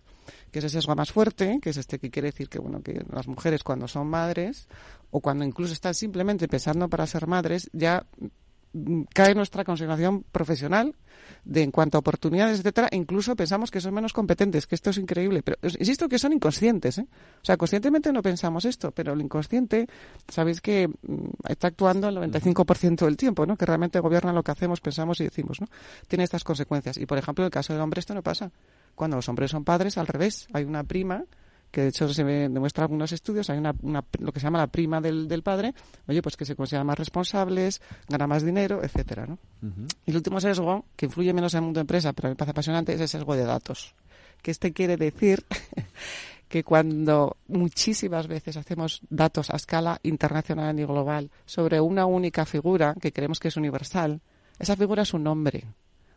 que 0.50 0.60
es 0.60 0.64
el 0.64 0.70
sesgo 0.70 0.96
más 0.96 1.12
fuerte, 1.12 1.58
que 1.60 1.68
es 1.68 1.76
este 1.76 1.98
que 1.98 2.10
quiere 2.10 2.28
decir 2.28 2.48
que, 2.48 2.58
bueno, 2.58 2.80
que 2.82 3.04
las 3.12 3.28
mujeres 3.28 3.62
cuando 3.62 3.88
son 3.88 4.06
madres, 4.08 4.68
o 5.10 5.20
cuando 5.20 5.44
incluso 5.44 5.74
están 5.74 5.92
simplemente 5.92 6.48
pensando 6.48 6.88
para 6.88 7.06
ser 7.06 7.26
madres, 7.26 7.68
ya 7.74 8.06
cae 9.14 9.34
nuestra 9.34 9.64
consideración 9.64 10.24
profesional 10.30 10.94
de 11.44 11.62
en 11.62 11.70
cuanto 11.70 11.98
a 11.98 12.00
oportunidades, 12.00 12.60
etcétera, 12.60 12.88
e 12.90 12.96
incluso 12.96 13.34
pensamos 13.34 13.70
que 13.70 13.80
son 13.80 13.94
menos 13.94 14.12
competentes, 14.12 14.66
que 14.66 14.74
esto 14.74 14.90
es 14.90 14.98
increíble, 14.98 15.42
pero 15.42 15.56
insisto 15.62 16.08
que 16.08 16.18
son 16.18 16.32
inconscientes, 16.32 16.98
¿eh? 16.98 17.06
O 17.42 17.44
sea, 17.44 17.56
conscientemente 17.56 18.12
no 18.12 18.22
pensamos 18.22 18.64
esto, 18.64 18.92
pero 18.92 19.12
el 19.12 19.20
inconsciente, 19.20 19.86
sabéis 20.28 20.60
que 20.60 20.88
mm, 20.88 21.48
está 21.48 21.68
actuando 21.68 22.08
el 22.08 22.16
95% 22.16 23.04
del 23.04 23.16
tiempo, 23.16 23.46
¿no? 23.46 23.56
Que 23.56 23.66
realmente 23.66 23.98
gobierna 24.00 24.32
lo 24.32 24.42
que 24.42 24.52
hacemos, 24.52 24.80
pensamos 24.80 25.20
y 25.20 25.24
decimos, 25.24 25.60
¿no? 25.60 25.66
Tiene 26.06 26.24
estas 26.24 26.44
consecuencias. 26.44 26.98
Y 26.98 27.06
por 27.06 27.18
ejemplo, 27.18 27.44
en 27.44 27.46
el 27.46 27.52
caso 27.52 27.72
del 27.72 27.82
hombre 27.82 28.00
esto 28.00 28.14
no 28.14 28.22
pasa. 28.22 28.50
Cuando 28.94 29.16
los 29.16 29.28
hombres 29.28 29.50
son 29.50 29.64
padres, 29.64 29.96
al 29.96 30.06
revés, 30.06 30.48
hay 30.52 30.64
una 30.64 30.84
prima 30.84 31.24
que 31.70 31.82
de 31.82 31.88
hecho 31.88 32.08
se 32.08 32.24
demuestra 32.24 32.82
en 32.82 32.84
algunos 32.84 33.12
estudios, 33.12 33.50
hay 33.50 33.58
una, 33.58 33.74
lo 34.18 34.32
que 34.32 34.40
se 34.40 34.44
llama 34.44 34.58
la 34.58 34.66
prima 34.66 35.00
del, 35.00 35.28
del, 35.28 35.42
padre, 35.42 35.74
oye, 36.06 36.22
pues 36.22 36.36
que 36.36 36.44
se 36.44 36.56
consideran 36.56 36.86
más 36.86 36.98
responsables, 36.98 37.80
gana 38.08 38.26
más 38.26 38.42
dinero, 38.42 38.82
etcétera, 38.82 39.26
¿no? 39.26 39.38
Y 40.06 40.10
el 40.10 40.16
último 40.16 40.40
sesgo, 40.40 40.86
que 40.96 41.06
influye 41.06 41.32
menos 41.32 41.54
en 41.54 41.58
el 41.58 41.64
mundo 41.64 41.78
de 41.78 41.82
empresa, 41.82 42.12
pero 42.12 42.28
me 42.28 42.36
parece 42.36 42.52
apasionante, 42.52 42.94
es 42.94 43.00
el 43.00 43.08
sesgo 43.08 43.34
de 43.34 43.44
datos. 43.44 43.94
Que 44.42 44.50
este 44.50 44.72
quiere 44.72 44.96
decir 44.96 45.44
que 46.48 46.64
cuando 46.64 47.36
muchísimas 47.48 48.26
veces 48.26 48.56
hacemos 48.56 49.02
datos 49.10 49.50
a 49.50 49.56
escala 49.56 50.00
internacional 50.02 50.78
y 50.78 50.84
global 50.84 51.30
sobre 51.44 51.80
una 51.80 52.06
única 52.06 52.46
figura 52.46 52.94
que 53.00 53.12
creemos 53.12 53.40
que 53.40 53.48
es 53.48 53.56
universal, 53.56 54.20
esa 54.58 54.76
figura 54.76 55.02
es 55.02 55.12
un 55.12 55.24
nombre 55.24 55.66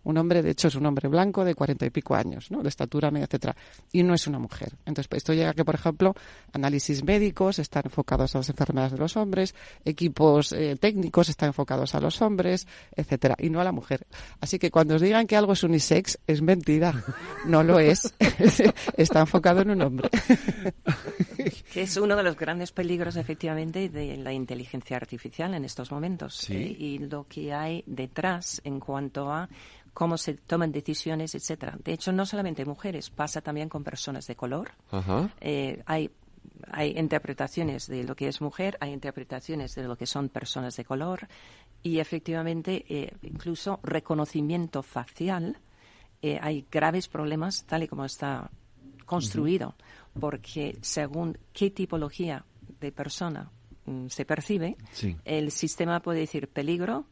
un 0.04 0.18
hombre, 0.18 0.42
de 0.42 0.52
hecho, 0.52 0.68
es 0.68 0.76
un 0.76 0.86
hombre 0.86 1.08
blanco 1.08 1.44
de 1.44 1.56
cuarenta 1.56 1.86
y 1.86 1.90
pico 1.90 2.16
años, 2.16 2.52
¿no? 2.52 2.62
De 2.64 2.70
estatura 2.70 3.12
media, 3.12 3.26
etcétera. 3.26 3.56
Y 3.92 4.04
no 4.04 4.14
es 4.14 4.28
una 4.28 4.40
mujer. 4.40 4.74
Entonces, 4.86 5.08
pues, 5.08 5.20
esto 5.20 5.34
llega 5.34 5.52
a 5.52 5.54
que, 5.54 5.66
por 5.66 5.76
ejemplo, 5.76 6.16
análisis 6.54 7.04
médicos 7.04 7.60
están 7.60 7.84
enfocados 7.86 8.36
a 8.36 8.40
las 8.40 8.50
enfermedades 8.50 8.94
de 8.94 8.98
los 8.98 9.18
hombres, 9.18 9.56
equipos 9.86 10.54
eh, 10.54 10.76
técnicos 10.80 11.30
están 11.30 11.48
enfocados 11.48 11.96
a 11.96 12.00
los 12.00 12.22
hombres, 12.22 12.68
etcétera, 12.96 13.36
y 13.40 13.50
no 13.50 13.62
a 13.62 13.64
la 13.64 13.72
mujer. 13.72 14.06
Así 14.40 14.60
que 14.60 14.72
cuando 14.72 14.96
os 14.96 15.02
digan 15.02 15.28
que 15.28 15.36
algo 15.36 15.54
es 15.54 15.64
unisex, 15.64 16.20
es 16.28 16.42
mentira. 16.42 16.94
No 17.46 17.64
lo 17.64 17.80
es. 17.80 18.14
Está 18.98 19.20
enfocado 19.22 19.62
en 19.62 19.72
un 19.72 19.82
hombre. 19.82 20.10
que 21.74 21.84
es 21.84 21.98
uno 21.98 22.16
de 22.16 22.24
los 22.24 22.38
grandes 22.38 22.72
peligros, 22.72 23.16
efectivamente, 23.16 23.90
de 23.90 24.18
la 24.18 24.34
inteligencia 24.34 24.98
artificial 24.98 25.54
en 25.54 25.66
estos 25.66 25.92
momentos. 25.92 26.50
¿eh? 26.50 26.76
y 26.78 27.00
lo 27.00 27.26
que 27.28 27.54
hay 27.54 27.84
detrás 27.86 28.62
en 28.64 28.80
cuanto 28.80 29.32
a 29.32 29.50
cómo 29.94 30.18
se 30.18 30.36
toman 30.36 30.72
decisiones, 30.72 31.36
etcétera. 31.36 31.78
De 31.84 31.94
hecho, 31.94 32.12
no 32.12 32.26
solamente 32.26 32.66
mujeres, 32.66 33.10
pasa 33.10 33.42
también 33.42 33.70
con 33.70 33.84
personas 33.84 34.28
de 34.28 34.36
color. 34.36 34.72
Eh, 35.40 35.82
hay 35.86 36.12
hay 36.72 36.98
interpretaciones 36.98 37.88
de 37.88 38.04
lo 38.04 38.16
que 38.16 38.28
es 38.28 38.42
mujer, 38.42 38.78
hay 38.80 38.92
interpretaciones 38.92 39.76
de 39.76 39.84
lo 39.84 39.96
que 39.96 40.06
son 40.06 40.30
personas 40.30 40.76
de 40.76 40.86
color 40.86 41.28
y 41.84 42.00
efectivamente 42.00 42.86
eh, 42.88 43.14
incluso 43.22 43.80
reconocimiento 43.84 44.84
facial. 44.84 45.58
Eh, 46.22 46.40
hay 46.42 46.66
graves 46.72 47.08
problemas 47.08 47.66
tal 47.66 47.84
y 47.84 47.88
como 47.88 48.06
está 48.06 48.52
construido, 49.06 49.76
porque 50.20 50.78
según 50.82 51.38
qué 51.52 51.72
tipología 51.72 52.46
de 52.80 52.92
persona 52.92 53.52
mm, 53.86 54.08
se 54.08 54.26
percibe, 54.26 54.78
el 55.26 55.52
sistema 55.52 56.00
puede 56.02 56.20
decir 56.20 56.48
peligro, 56.48 57.06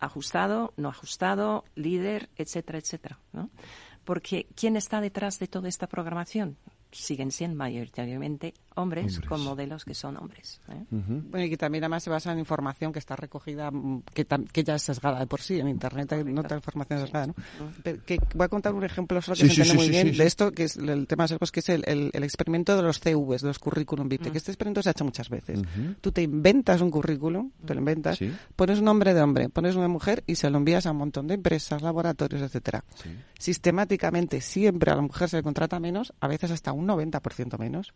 ajustado, 0.00 0.72
no 0.76 0.88
ajustado, 0.88 1.64
líder, 1.74 2.28
etcétera, 2.36 2.78
etcétera. 2.78 3.18
¿no? 3.32 3.50
Porque 4.04 4.46
¿quién 4.56 4.76
está 4.76 5.00
detrás 5.00 5.38
de 5.38 5.46
toda 5.46 5.68
esta 5.68 5.86
programación? 5.86 6.56
siguen 6.92 7.30
siendo 7.30 7.56
mayoritariamente 7.56 8.54
hombres, 8.76 9.20
con 9.20 9.42
modelos 9.42 9.84
que 9.84 9.94
son 9.94 10.16
hombres. 10.16 10.60
¿eh? 10.68 10.84
Bueno, 10.90 11.44
y 11.44 11.50
que 11.50 11.56
también 11.56 11.84
además 11.84 12.02
se 12.02 12.10
basa 12.10 12.32
en 12.32 12.38
información 12.38 12.92
que 12.92 12.98
está 12.98 13.16
recogida, 13.16 13.70
mm, 13.70 14.02
que, 14.14 14.26
que 14.52 14.64
ya 14.64 14.76
es 14.76 14.82
sesgada 14.82 15.18
de 15.20 15.26
por 15.26 15.40
sí, 15.40 15.58
en 15.58 15.68
Internet 15.68 16.12
hay 16.12 16.24
no 16.24 16.42
información 16.42 17.00
sesgada, 17.00 17.26
¿no? 17.26 17.34
que 17.82 18.18
voy 18.34 18.44
a 18.44 18.48
contar 18.48 18.74
un 18.74 18.84
ejemplo 18.84 19.20
solo 19.22 19.36
que 19.36 19.48
se 19.48 19.62
entiende 19.62 19.74
muy 19.74 19.88
bien 19.88 20.16
de 20.16 20.26
esto, 20.26 20.52
que 20.52 20.64
es 20.64 20.76
el 20.76 21.06
tema 21.06 21.26
de 21.26 21.38
que 21.38 21.60
es 21.60 21.68
el, 21.68 22.10
el, 22.12 22.24
experimento 22.24 22.76
de 22.76 22.82
los 22.82 23.00
CVs, 23.00 23.42
de 23.42 23.48
los 23.48 23.58
currículum 23.58 24.08
vitae, 24.08 24.30
que 24.30 24.38
este 24.38 24.52
experimento 24.52 24.82
se 24.82 24.90
ha 24.90 24.92
hecho 24.92 25.04
muchas 25.04 25.28
veces. 25.28 25.60
Tú 26.00 26.12
te 26.12 26.22
inventas 26.22 26.80
un 26.80 26.90
currículum, 26.90 27.50
te 27.64 27.74
lo 27.74 27.80
inventas, 27.80 28.18
pones 28.56 28.78
un 28.78 28.84
nombre 28.84 29.14
de 29.14 29.22
hombre, 29.22 29.48
pones 29.48 29.76
una 29.76 29.88
mujer 29.88 30.22
y 30.26 30.36
se 30.36 30.50
lo 30.50 30.58
envías 30.58 30.86
a 30.86 30.92
un 30.92 30.98
montón 30.98 31.26
de 31.26 31.34
empresas, 31.34 31.82
laboratorios, 31.82 32.42
etcétera. 32.42 32.84
Sistemáticamente, 33.38 34.40
siempre 34.40 34.90
a 34.90 34.96
la 34.96 35.02
mujer 35.02 35.28
se 35.28 35.36
le 35.38 35.42
contrata 35.42 35.80
menos, 35.80 36.12
a 36.20 36.28
veces 36.28 36.50
hasta 36.50 36.72
un 36.72 36.86
90% 36.86 37.58
menos, 37.58 37.94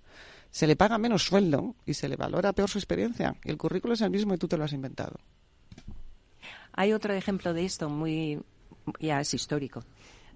se 0.54 0.68
le 0.68 0.76
paga 0.76 0.98
menos 0.98 1.24
sueldo 1.24 1.74
y 1.84 1.94
se 1.94 2.08
le 2.08 2.14
valora 2.14 2.52
peor 2.52 2.70
su 2.70 2.78
experiencia. 2.78 3.34
El 3.42 3.58
currículo 3.58 3.94
es 3.94 4.00
el 4.02 4.10
mismo 4.10 4.34
y 4.34 4.38
tú 4.38 4.46
te 4.46 4.56
lo 4.56 4.62
has 4.62 4.72
inventado. 4.72 5.18
Hay 6.74 6.92
otro 6.92 7.12
ejemplo 7.12 7.52
de 7.52 7.64
esto 7.64 7.88
muy, 7.88 8.40
ya 9.00 9.20
es 9.20 9.34
histórico. 9.34 9.82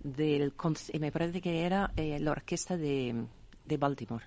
Del, 0.03 0.53
me 0.99 1.13
parece 1.13 1.41
que 1.41 1.63
era 1.63 1.93
eh, 1.95 2.19
la 2.19 2.33
orquesta 2.33 2.77
de, 2.77 3.27
de 3.65 3.77
Baltimore. 3.77 4.25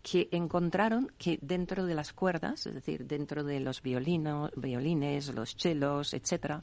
que 0.00 0.28
encontraron 0.30 1.10
que 1.18 1.40
dentro 1.42 1.86
de 1.86 1.96
las 1.96 2.12
cuerdas, 2.12 2.64
es 2.68 2.74
decir, 2.74 3.04
dentro 3.04 3.42
de 3.42 3.58
los 3.58 3.82
violinos, 3.82 4.52
violines, 4.54 5.34
los 5.34 5.56
chelos, 5.56 6.14
etcétera, 6.14 6.62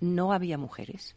no 0.00 0.34
había 0.34 0.58
mujeres. 0.58 1.16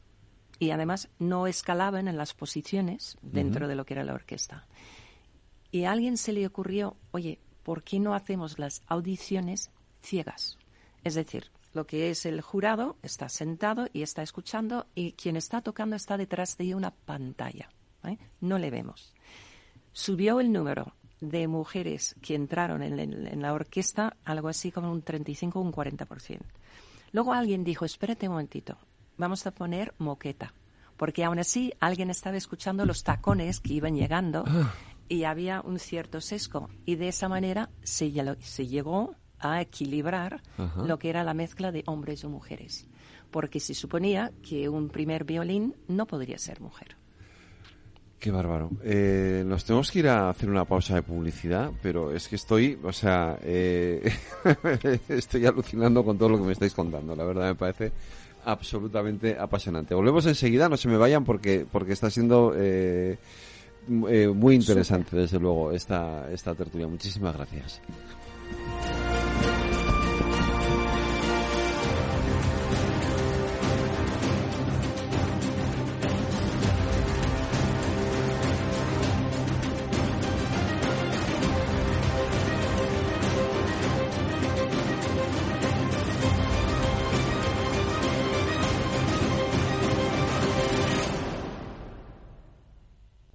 Y 0.60 0.72
además 0.72 1.10
no 1.20 1.46
escalaban 1.46 2.08
en 2.08 2.16
las 2.16 2.34
posiciones 2.34 3.18
dentro 3.22 3.68
de 3.68 3.76
lo 3.76 3.84
que 3.84 3.96
era 3.96 4.06
la 4.06 4.14
orquesta. 4.14 4.66
Y 5.72 5.86
a 5.86 5.92
alguien 5.92 6.18
se 6.18 6.34
le 6.34 6.46
ocurrió, 6.46 6.98
oye, 7.12 7.40
¿por 7.64 7.84
qué 7.84 8.00
no 8.00 8.14
hacemos 8.14 8.60
las 8.60 8.84
audiciones 8.88 9.72
ciegas? 10.02 10.58
Es 11.04 11.16
decir, 11.16 11.52
lo 11.74 11.88
que 11.88 12.10
es 12.10 12.26
el 12.26 12.42
jurado 12.42 12.98
está 13.02 13.30
sentado 13.30 13.88
y 13.94 14.02
está 14.02 14.22
escuchando 14.22 14.88
y 14.94 15.14
quien 15.14 15.38
está 15.38 15.62
tocando 15.62 15.96
está 15.96 16.18
detrás 16.18 16.58
de 16.58 16.76
una 16.76 16.92
pantalla. 16.92 17.70
¿eh? 18.04 18.18
No 18.42 18.58
le 18.58 18.70
vemos. 18.70 19.14
Subió 19.94 20.40
el 20.40 20.52
número 20.52 20.94
de 21.22 21.48
mujeres 21.48 22.16
que 22.22 22.36
entraron 22.36 22.82
en, 22.82 23.42
la 23.42 23.54
orquesta 23.54 24.18
algo 24.26 24.50
así 24.50 24.72
como 24.72 24.92
un 24.92 25.02
35 25.02 25.60
o 25.60 25.62
un 25.62 25.72
40%. 25.72 26.40
Luego 27.14 27.34
alguien 27.34 27.64
dijo, 27.64 27.86
espérate 27.86 28.28
un 28.28 28.34
momentito, 28.34 28.78
vamos 29.18 29.46
a 29.46 29.52
poner 29.52 29.94
moqueta, 29.98 30.54
porque 30.98 31.24
aún 31.24 31.40
así 31.40 31.74
alguien 31.80 32.10
estaba 32.10 32.38
escuchando 32.38 32.86
los 32.86 33.04
tacones 33.04 33.60
que 33.60 33.74
iban 33.74 33.96
llegando 33.96 34.44
ah. 34.48 34.74
Y 35.10 35.24
había 35.24 35.62
un 35.62 35.80
cierto 35.80 36.22
sesgo. 36.22 36.70
Y 36.86 36.96
de 36.96 37.10
esa 37.10 37.30
manera 37.30 37.70
se, 37.84 38.12
se 38.40 38.68
llegó 38.68 39.16
a 39.40 39.62
equilibrar 39.62 40.42
lo 40.86 41.00
que 41.00 41.10
era 41.10 41.24
la 41.24 41.34
mezcla 41.34 41.72
de 41.72 41.84
hombres 41.88 42.24
o 42.24 42.30
mujeres, 42.30 42.88
porque 43.32 43.60
se 43.60 43.74
suponía 43.74 44.32
que 44.44 44.70
un 44.70 44.90
primer 44.90 45.24
violín 45.24 45.76
no 45.88 46.06
podría 46.06 46.38
ser 46.38 46.62
mujer. 46.62 46.96
Qué 48.20 48.30
bárbaro. 48.30 48.70
Eh, 48.84 49.44
nos 49.48 49.66
tenemos 49.66 49.90
que 49.90 49.98
ir 49.98 50.08
a 50.08 50.30
hacer 50.30 50.48
una 50.48 50.64
pausa 50.64 50.94
de 50.94 51.02
publicidad, 51.02 51.72
pero 51.82 52.12
es 52.12 52.28
que 52.28 52.36
estoy, 52.36 52.78
o 52.84 52.94
sea, 52.94 53.40
eh, 53.42 54.14
estoy 55.10 55.48
alucinando 55.48 56.06
con 56.06 56.20
todo 56.20 56.30
lo 56.30 56.38
que 56.38 56.44
me 56.44 56.52
estáis 56.52 56.76
contando. 56.76 57.16
La 57.16 57.24
verdad 57.24 57.48
me 57.48 57.56
parece 57.56 57.92
absolutamente 58.46 59.40
apasionante. 59.40 59.96
Volvemos 59.96 60.28
enseguida, 60.28 60.70
no 60.70 60.78
se 60.78 60.88
me 60.88 60.98
vayan 60.98 61.24
porque 61.24 61.66
porque 61.70 61.94
está 61.94 62.12
siendo 62.12 62.54
eh, 62.56 63.18
muy 63.88 64.56
interesante, 64.56 65.16
desde 65.16 65.40
luego, 65.40 65.72
esta 65.72 66.32
esta 66.32 66.54
tertulia. 66.56 66.88
Muchísimas 66.88 67.36
gracias. 67.36 67.82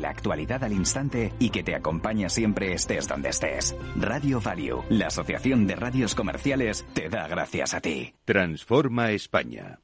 la 0.00 0.10
actualidad 0.10 0.64
al 0.64 0.72
instante 0.72 1.32
y 1.38 1.50
que 1.50 1.62
te 1.62 1.74
acompaña 1.74 2.28
siempre 2.28 2.72
estés 2.72 3.06
donde 3.06 3.28
estés. 3.28 3.76
Radio 3.96 4.40
Value, 4.40 4.82
la 4.88 5.06
Asociación 5.08 5.66
de 5.66 5.76
Radios 5.76 6.14
Comerciales, 6.14 6.84
te 6.92 7.08
da 7.08 7.28
gracias 7.28 7.74
a 7.74 7.80
ti. 7.80 8.14
Transforma 8.24 9.12
España. 9.12 9.80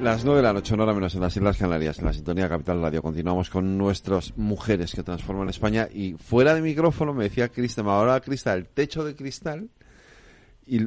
Las 0.00 0.24
nueve 0.24 0.38
de 0.38 0.44
la 0.44 0.52
noche, 0.52 0.74
una 0.74 0.84
hora 0.84 0.94
menos 0.94 1.16
en 1.16 1.22
las 1.22 1.36
Islas 1.36 1.58
Canarias, 1.58 1.98
en 1.98 2.04
la 2.04 2.12
sintonía 2.12 2.48
Capital 2.48 2.80
Radio. 2.80 3.02
Continuamos 3.02 3.50
con 3.50 3.76
nuestras 3.76 4.36
mujeres 4.36 4.94
que 4.94 5.02
transforman 5.02 5.48
España. 5.48 5.88
Y 5.92 6.12
fuera 6.12 6.54
de 6.54 6.62
micrófono 6.62 7.12
me 7.12 7.24
decía 7.24 7.48
Cristal, 7.48 7.88
ahora 7.88 8.20
Cristal, 8.20 8.58
el 8.58 8.68
techo 8.68 9.02
de 9.02 9.16
cristal 9.16 9.70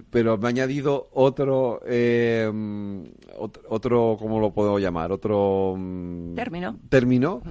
pero 0.09 0.37
me 0.37 0.47
ha 0.47 0.49
añadido 0.49 1.09
otro, 1.13 1.81
eh, 1.85 2.49
otro, 3.69 4.17
¿cómo 4.19 4.39
lo 4.39 4.51
puedo 4.51 4.79
llamar? 4.79 5.11
Otro 5.11 5.75
mm, 5.77 6.35
término. 6.35 6.79
Término 6.89 7.41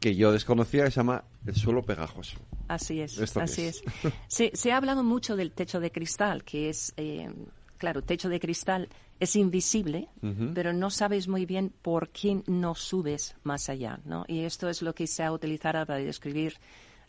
que 0.00 0.14
yo 0.14 0.32
desconocía 0.32 0.84
que 0.84 0.90
se 0.90 0.96
llama 0.96 1.24
el 1.46 1.54
suelo 1.56 1.82
pegajoso. 1.82 2.38
Así 2.68 3.00
es, 3.00 3.18
así 3.36 3.62
es. 3.62 3.82
se, 4.28 4.72
ha 4.72 4.76
hablado 4.76 5.02
mucho 5.02 5.36
del 5.36 5.52
techo 5.52 5.80
de 5.80 5.90
cristal, 5.90 6.44
que 6.44 6.68
es, 6.68 6.92
eh, 6.96 7.30
claro, 7.78 8.02
techo 8.02 8.28
de 8.28 8.38
cristal 8.38 8.88
es 9.20 9.34
invisible, 9.34 10.08
pero 10.54 10.72
no 10.72 10.90
sabes 10.90 11.26
muy 11.26 11.44
bien 11.44 11.72
por 11.82 12.10
qué 12.10 12.40
no 12.46 12.76
subes 12.76 13.34
más 13.42 13.68
allá, 13.68 13.98
¿no? 14.04 14.24
Y 14.28 14.44
esto 14.44 14.68
es 14.68 14.80
lo 14.80 14.94
que 14.94 15.08
se 15.08 15.24
ha 15.24 15.32
utilizado 15.32 15.84
para 15.86 15.98
describir 15.98 16.54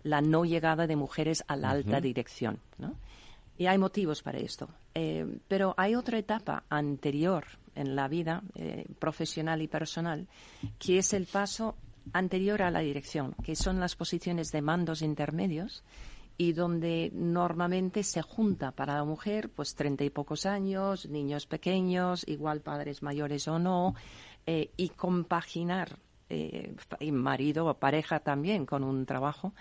la 0.01 0.21
no 0.21 0.43
llegada 0.43 0.87
de 0.87 0.95
mujeres 0.95 1.43
a 1.47 1.55
la 1.55 1.69
alta 1.69 2.01
dirección, 2.01 2.59
¿no? 2.79 2.95
Y 3.59 3.67
hay 3.67 3.77
motivos 3.77 4.23
para 4.23 4.39
esto. 4.39 4.69
Eh, 4.95 5.27
pero 5.49 5.75
hay 5.77 5.93
otra 5.93 6.17
etapa 6.17 6.63
anterior 6.69 7.43
en 7.75 7.93
la 7.93 8.07
vida 8.07 8.41
eh, 8.55 8.85
profesional 8.99 9.61
y 9.61 9.67
personal, 9.67 10.29
que 10.79 10.97
es 10.97 11.11
el 11.11 11.25
paso 11.25 11.75
anterior 12.13 12.61
a 12.61 12.71
la 12.71 12.79
dirección, 12.79 13.35
que 13.43 13.57
son 13.57 13.81
las 13.81 13.97
posiciones 13.97 14.53
de 14.53 14.61
mandos 14.61 15.01
intermedios 15.01 15.83
y 16.37 16.53
donde 16.53 17.11
normalmente 17.13 18.03
se 18.03 18.21
junta 18.21 18.71
para 18.71 18.95
la 18.95 19.03
mujer 19.03 19.49
pues 19.49 19.75
treinta 19.75 20.05
y 20.05 20.09
pocos 20.09 20.45
años, 20.45 21.09
niños 21.09 21.45
pequeños, 21.45 22.25
igual 22.29 22.61
padres 22.61 23.03
mayores 23.03 23.45
o 23.49 23.59
no, 23.59 23.93
eh, 24.47 24.71
y 24.77 24.89
compaginar 24.89 25.99
marido 27.11 27.65
o 27.65 27.73
pareja 27.73 28.19
también 28.19 28.65
con 28.67 28.83
un 28.83 29.05
trabajo 29.05 29.53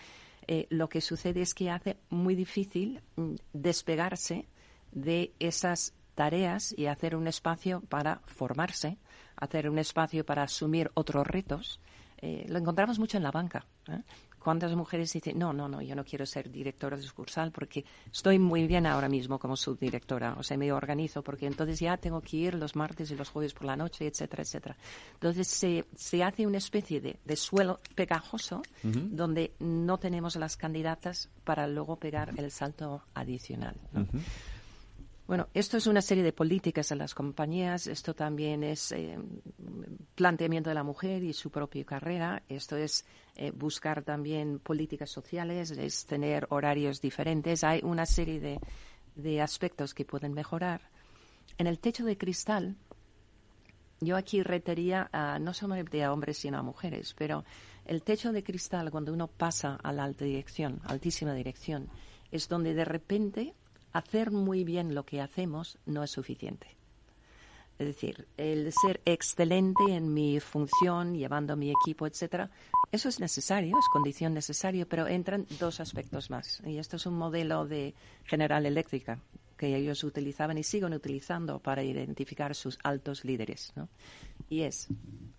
eh, 0.48 0.66
lo 0.70 0.88
que 0.88 1.02
sucede 1.02 1.42
es 1.42 1.52
que 1.52 1.70
hace 1.70 1.98
muy 2.08 2.34
difícil 2.34 3.02
mm, 3.16 3.34
despegarse 3.52 4.48
de 4.92 5.34
esas 5.38 5.92
tareas 6.14 6.74
y 6.76 6.86
hacer 6.86 7.14
un 7.14 7.28
espacio 7.28 7.82
para 7.82 8.22
formarse, 8.24 8.96
hacer 9.36 9.68
un 9.68 9.78
espacio 9.78 10.24
para 10.24 10.44
asumir 10.44 10.90
otros 10.94 11.26
retos. 11.26 11.80
Eh, 12.16 12.46
lo 12.48 12.58
encontramos 12.58 12.98
mucho 12.98 13.18
en 13.18 13.22
la 13.22 13.30
banca. 13.30 13.66
¿eh? 13.88 14.02
¿Cuántas 14.38 14.74
mujeres 14.74 15.12
dicen, 15.12 15.38
no, 15.38 15.52
no, 15.52 15.68
no, 15.68 15.82
yo 15.82 15.94
no 15.94 16.04
quiero 16.04 16.24
ser 16.24 16.50
directora 16.50 16.96
de 16.96 17.02
sucursal 17.02 17.50
porque 17.50 17.84
estoy 18.10 18.38
muy 18.38 18.66
bien 18.66 18.86
ahora 18.86 19.08
mismo 19.08 19.38
como 19.38 19.56
subdirectora? 19.56 20.36
O 20.38 20.42
sea, 20.42 20.56
me 20.56 20.72
organizo 20.72 21.22
porque 21.22 21.46
entonces 21.46 21.80
ya 21.80 21.96
tengo 21.96 22.20
que 22.20 22.36
ir 22.36 22.54
los 22.54 22.76
martes 22.76 23.10
y 23.10 23.16
los 23.16 23.30
jueves 23.30 23.52
por 23.52 23.64
la 23.64 23.76
noche, 23.76 24.06
etcétera, 24.06 24.42
etcétera. 24.42 24.76
Entonces 25.14 25.48
se, 25.48 25.84
se 25.94 26.22
hace 26.22 26.46
una 26.46 26.58
especie 26.58 27.00
de, 27.00 27.36
suelo 27.36 27.78
pegajoso 27.94 28.62
donde 28.82 29.52
no 29.60 29.98
tenemos 29.98 30.36
las 30.36 30.56
candidatas 30.56 31.30
para 31.44 31.66
luego 31.66 31.96
pegar 31.96 32.34
el 32.36 32.50
salto 32.50 33.02
adicional. 33.14 33.76
Bueno, 35.28 35.48
esto 35.52 35.76
es 35.76 35.86
una 35.86 36.00
serie 36.00 36.24
de 36.24 36.32
políticas 36.32 36.90
en 36.90 36.96
las 36.96 37.14
compañías. 37.14 37.86
Esto 37.86 38.14
también 38.14 38.64
es 38.64 38.92
eh, 38.92 39.18
planteamiento 40.14 40.70
de 40.70 40.74
la 40.74 40.82
mujer 40.82 41.22
y 41.22 41.34
su 41.34 41.50
propia 41.50 41.84
carrera. 41.84 42.42
Esto 42.48 42.78
es 42.78 43.04
eh, 43.38 43.52
buscar 43.52 44.02
también 44.02 44.58
políticas 44.58 45.10
sociales, 45.10 45.70
es 45.70 46.04
tener 46.06 46.46
horarios 46.50 47.00
diferentes. 47.00 47.64
Hay 47.64 47.80
una 47.84 48.04
serie 48.04 48.40
de, 48.40 48.60
de 49.14 49.40
aspectos 49.40 49.94
que 49.94 50.04
pueden 50.04 50.34
mejorar. 50.34 50.80
En 51.56 51.66
el 51.66 51.78
techo 51.78 52.04
de 52.04 52.18
cristal, 52.18 52.76
yo 54.00 54.16
aquí 54.16 54.42
retería 54.42 55.08
a, 55.12 55.38
no 55.38 55.52
solamente 55.54 56.02
a 56.04 56.12
hombres 56.12 56.38
sino 56.38 56.58
a 56.58 56.62
mujeres, 56.62 57.14
pero 57.16 57.44
el 57.84 58.02
techo 58.02 58.32
de 58.32 58.44
cristal 58.44 58.90
cuando 58.90 59.12
uno 59.12 59.26
pasa 59.26 59.78
a 59.82 59.92
la 59.92 60.04
alta 60.04 60.24
dirección, 60.24 60.80
altísima 60.84 61.34
dirección, 61.34 61.88
es 62.30 62.48
donde 62.48 62.74
de 62.74 62.84
repente 62.84 63.54
hacer 63.92 64.30
muy 64.30 64.64
bien 64.64 64.94
lo 64.94 65.04
que 65.04 65.20
hacemos 65.20 65.78
no 65.86 66.02
es 66.02 66.10
suficiente. 66.10 66.77
Es 67.78 67.86
decir, 67.86 68.26
el 68.36 68.72
ser 68.72 69.00
excelente 69.04 69.84
en 69.88 70.12
mi 70.12 70.40
función, 70.40 71.14
llevando 71.14 71.56
mi 71.56 71.70
equipo, 71.70 72.06
etcétera, 72.06 72.50
eso 72.90 73.08
es 73.08 73.20
necesario, 73.20 73.78
es 73.78 73.86
condición 73.92 74.34
necesaria, 74.34 74.84
pero 74.84 75.06
entran 75.06 75.46
dos 75.60 75.78
aspectos 75.78 76.28
más. 76.28 76.60
Y 76.66 76.78
esto 76.78 76.96
es 76.96 77.06
un 77.06 77.16
modelo 77.16 77.66
de 77.66 77.94
General 78.24 78.66
Eléctrica 78.66 79.20
que 79.56 79.76
ellos 79.76 80.02
utilizaban 80.04 80.58
y 80.58 80.62
siguen 80.62 80.94
utilizando 80.94 81.58
para 81.58 81.82
identificar 81.82 82.54
sus 82.54 82.78
altos 82.82 83.24
líderes. 83.24 83.72
Y 84.48 84.62
es 84.62 84.88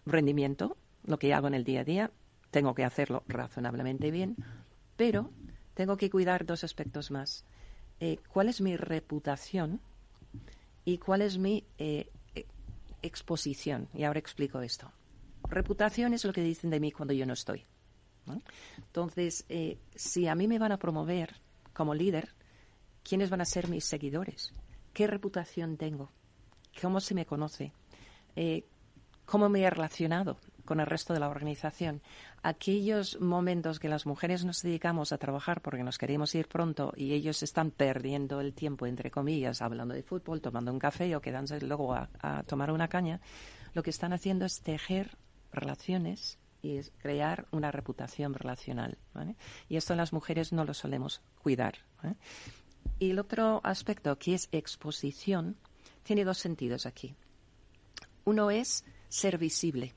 rendimiento, 0.05 0.77
lo 1.05 1.17
que 1.17 1.33
hago 1.33 1.47
en 1.47 1.55
el 1.55 1.63
día 1.63 1.81
a 1.81 1.85
día, 1.85 2.11
tengo 2.51 2.73
que 2.73 2.83
hacerlo 2.83 3.23
razonablemente 3.27 4.11
bien, 4.11 4.35
pero 4.95 5.31
tengo 5.73 5.97
que 5.97 6.09
cuidar 6.09 6.45
dos 6.45 6.63
aspectos 6.63 7.11
más. 7.11 7.45
Eh, 7.99 8.17
cuál 8.31 8.49
es 8.49 8.61
mi 8.61 8.77
reputación 8.77 9.81
y 10.85 10.97
cuál 10.97 11.21
es 11.21 11.37
mi 11.37 11.65
eh, 11.77 12.09
exposición. 13.01 13.87
Y 13.93 14.03
ahora 14.03 14.19
explico 14.19 14.61
esto. 14.61 14.91
Reputación 15.49 16.13
es 16.13 16.25
lo 16.25 16.33
que 16.33 16.41
dicen 16.41 16.69
de 16.69 16.79
mí 16.79 16.91
cuando 16.91 17.13
yo 17.13 17.25
no 17.25 17.33
estoy. 17.33 17.65
Entonces, 18.77 19.45
eh, 19.49 19.79
si 19.95 20.27
a 20.27 20.35
mí 20.35 20.47
me 20.47 20.59
van 20.59 20.71
a 20.71 20.77
promover 20.77 21.35
como 21.73 21.95
líder, 21.95 22.35
¿quiénes 23.03 23.29
van 23.29 23.41
a 23.41 23.45
ser 23.45 23.67
mis 23.67 23.85
seguidores? 23.85 24.53
¿Qué 24.93 25.07
reputación 25.07 25.77
tengo? 25.77 26.11
¿Cómo 26.79 26.99
se 26.99 27.15
me 27.15 27.25
conoce? 27.25 27.73
¿Cómo 29.25 29.49
me 29.49 29.61
he 29.61 29.69
relacionado? 29.69 30.39
Con 30.69 30.79
el 30.79 30.85
resto 30.85 31.13
de 31.13 31.19
la 31.19 31.29
organización. 31.29 32.03
Aquellos 32.43 33.19
momentos 33.19 33.79
que 33.79 33.89
las 33.89 34.05
mujeres 34.05 34.45
nos 34.45 34.61
dedicamos 34.61 35.11
a 35.11 35.17
trabajar 35.17 35.61
porque 35.61 35.83
nos 35.83 35.97
queremos 35.97 36.35
ir 36.35 36.47
pronto 36.47 36.93
y 36.95 37.13
ellos 37.13 37.41
están 37.41 37.71
perdiendo 37.71 38.39
el 38.39 38.53
tiempo, 38.53 38.85
entre 38.85 39.09
comillas, 39.09 39.63
hablando 39.63 39.95
de 39.95 40.03
fútbol, 40.03 40.41
tomando 40.41 40.71
un 40.71 40.77
café 40.77 41.15
o 41.15 41.21
quedándose 41.21 41.59
luego 41.65 41.95
a, 41.95 42.07
tomar 42.45 42.71
una 42.71 42.87
caña, 42.87 43.19
lo 43.73 43.81
que 43.81 43.89
están 43.89 44.13
haciendo 44.13 44.45
es 44.45 44.61
tejer 44.61 45.17
relaciones 45.51 46.37
y 46.61 46.79
crear 47.01 47.47
una 47.49 47.71
reputación 47.71 48.35
relacional. 48.35 48.99
Y 49.69 49.75
esto 49.75 49.95
las 49.95 50.13
mujeres 50.13 50.53
no 50.53 50.65
lo 50.65 50.75
solemos 50.75 51.19
cuidar. 51.41 51.79
Y 52.99 53.09
el 53.09 53.17
otro 53.17 53.59
aspecto, 53.63 54.19
que 54.19 54.35
es 54.35 54.49
exposición, 54.51 55.57
tiene 56.03 56.25
dos 56.25 56.37
sentidos 56.37 56.85
aquí. 56.85 57.15
Uno 58.23 58.51
es 58.51 58.85
ser 59.07 59.39
visible. 59.39 59.95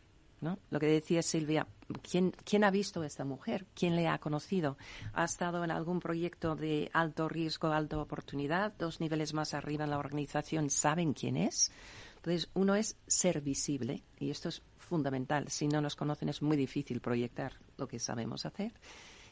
Lo 0.70 0.80
que 0.80 0.86
decía 0.86 1.22
Silvia, 1.22 1.68
¿quién, 2.02 2.32
¿quién 2.44 2.64
ha 2.64 2.70
visto 2.70 3.02
a 3.02 3.06
esta 3.06 3.24
mujer? 3.24 3.64
¿Quién 3.74 3.94
le 3.94 4.08
ha 4.08 4.18
conocido? 4.18 4.76
¿Ha 5.12 5.24
estado 5.24 5.62
en 5.62 5.70
algún 5.70 6.00
proyecto 6.00 6.56
de 6.56 6.90
alto 6.92 7.28
riesgo, 7.28 7.68
alta 7.68 7.98
oportunidad? 7.98 8.72
Dos 8.76 9.00
niveles 9.00 9.34
más 9.34 9.54
arriba 9.54 9.84
en 9.84 9.90
la 9.90 9.98
organización 9.98 10.68
saben 10.68 11.12
quién 11.12 11.36
es. 11.36 11.70
Entonces, 12.16 12.50
uno 12.54 12.74
es 12.74 12.96
ser 13.06 13.40
visible, 13.40 14.02
y 14.18 14.30
esto 14.30 14.48
es 14.48 14.62
fundamental. 14.78 15.48
Si 15.48 15.68
no 15.68 15.80
nos 15.80 15.94
conocen 15.94 16.28
es 16.28 16.42
muy 16.42 16.56
difícil 16.56 17.00
proyectar 17.00 17.52
lo 17.76 17.86
que 17.86 18.00
sabemos 18.00 18.44
hacer. 18.44 18.72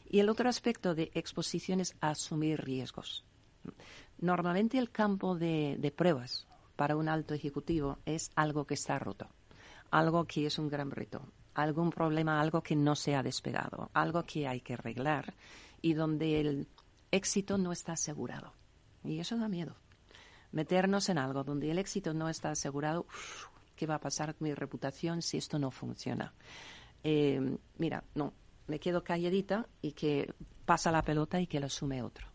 Y 0.09 0.19
el 0.19 0.29
otro 0.29 0.47
aspecto 0.47 0.95
de 0.95 1.11
exposición 1.13 1.81
es 1.81 1.95
asumir 1.99 2.61
riesgos. 2.61 3.25
Normalmente 4.17 4.77
el 4.77 4.91
campo 4.91 5.35
de 5.35 5.93
pruebas 5.95 6.47
para 6.77 6.95
un 6.95 7.09
alto 7.09 7.33
ejecutivo 7.33 7.99
es 8.05 8.31
algo 8.35 8.65
que 8.65 8.75
está 8.75 8.97
roto 8.97 9.29
algo 9.91 10.25
que 10.25 10.45
es 10.45 10.57
un 10.57 10.69
gran 10.69 10.89
reto, 10.89 11.21
algún 11.53 11.91
problema, 11.91 12.39
algo 12.39 12.61
que 12.63 12.75
no 12.75 12.95
se 12.95 13.15
ha 13.15 13.23
despegado, 13.23 13.91
algo 13.93 14.23
que 14.23 14.47
hay 14.47 14.61
que 14.61 14.73
arreglar 14.73 15.33
y 15.81 15.93
donde 15.93 16.39
el 16.39 16.67
éxito 17.11 17.57
no 17.57 17.71
está 17.71 17.93
asegurado. 17.93 18.53
Y 19.03 19.19
eso 19.19 19.37
da 19.37 19.47
miedo. 19.47 19.75
Meternos 20.51 21.09
en 21.09 21.17
algo 21.17 21.43
donde 21.43 21.71
el 21.71 21.77
éxito 21.77 22.13
no 22.13 22.29
está 22.29 22.51
asegurado, 22.51 23.05
¿qué 23.75 23.85
va 23.85 23.95
a 23.95 23.99
pasar 23.99 24.35
con 24.35 24.47
mi 24.47 24.53
reputación 24.53 25.21
si 25.21 25.37
esto 25.37 25.59
no 25.59 25.71
funciona? 25.71 26.33
Eh, 27.03 27.57
mira, 27.77 28.03
no, 28.15 28.33
me 28.67 28.79
quedo 28.79 29.03
calladita 29.03 29.67
y 29.81 29.93
que 29.93 30.33
pasa 30.65 30.91
la 30.91 31.01
pelota 31.01 31.41
y 31.41 31.47
que 31.47 31.59
lo 31.59 31.65
asume 31.65 32.01
otro. 32.01 32.27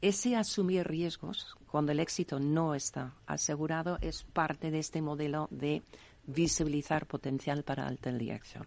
Ese 0.00 0.36
asumir 0.36 0.86
riesgos 0.86 1.56
cuando 1.66 1.92
el 1.92 2.00
éxito 2.00 2.38
no 2.38 2.74
está 2.74 3.14
asegurado 3.26 3.98
es 4.00 4.22
parte 4.22 4.70
de 4.70 4.78
este 4.78 5.02
modelo 5.02 5.48
de 5.50 5.82
visibilizar 6.28 7.06
potencial 7.06 7.64
para 7.64 7.86
alta 7.86 8.12
dirección. 8.12 8.66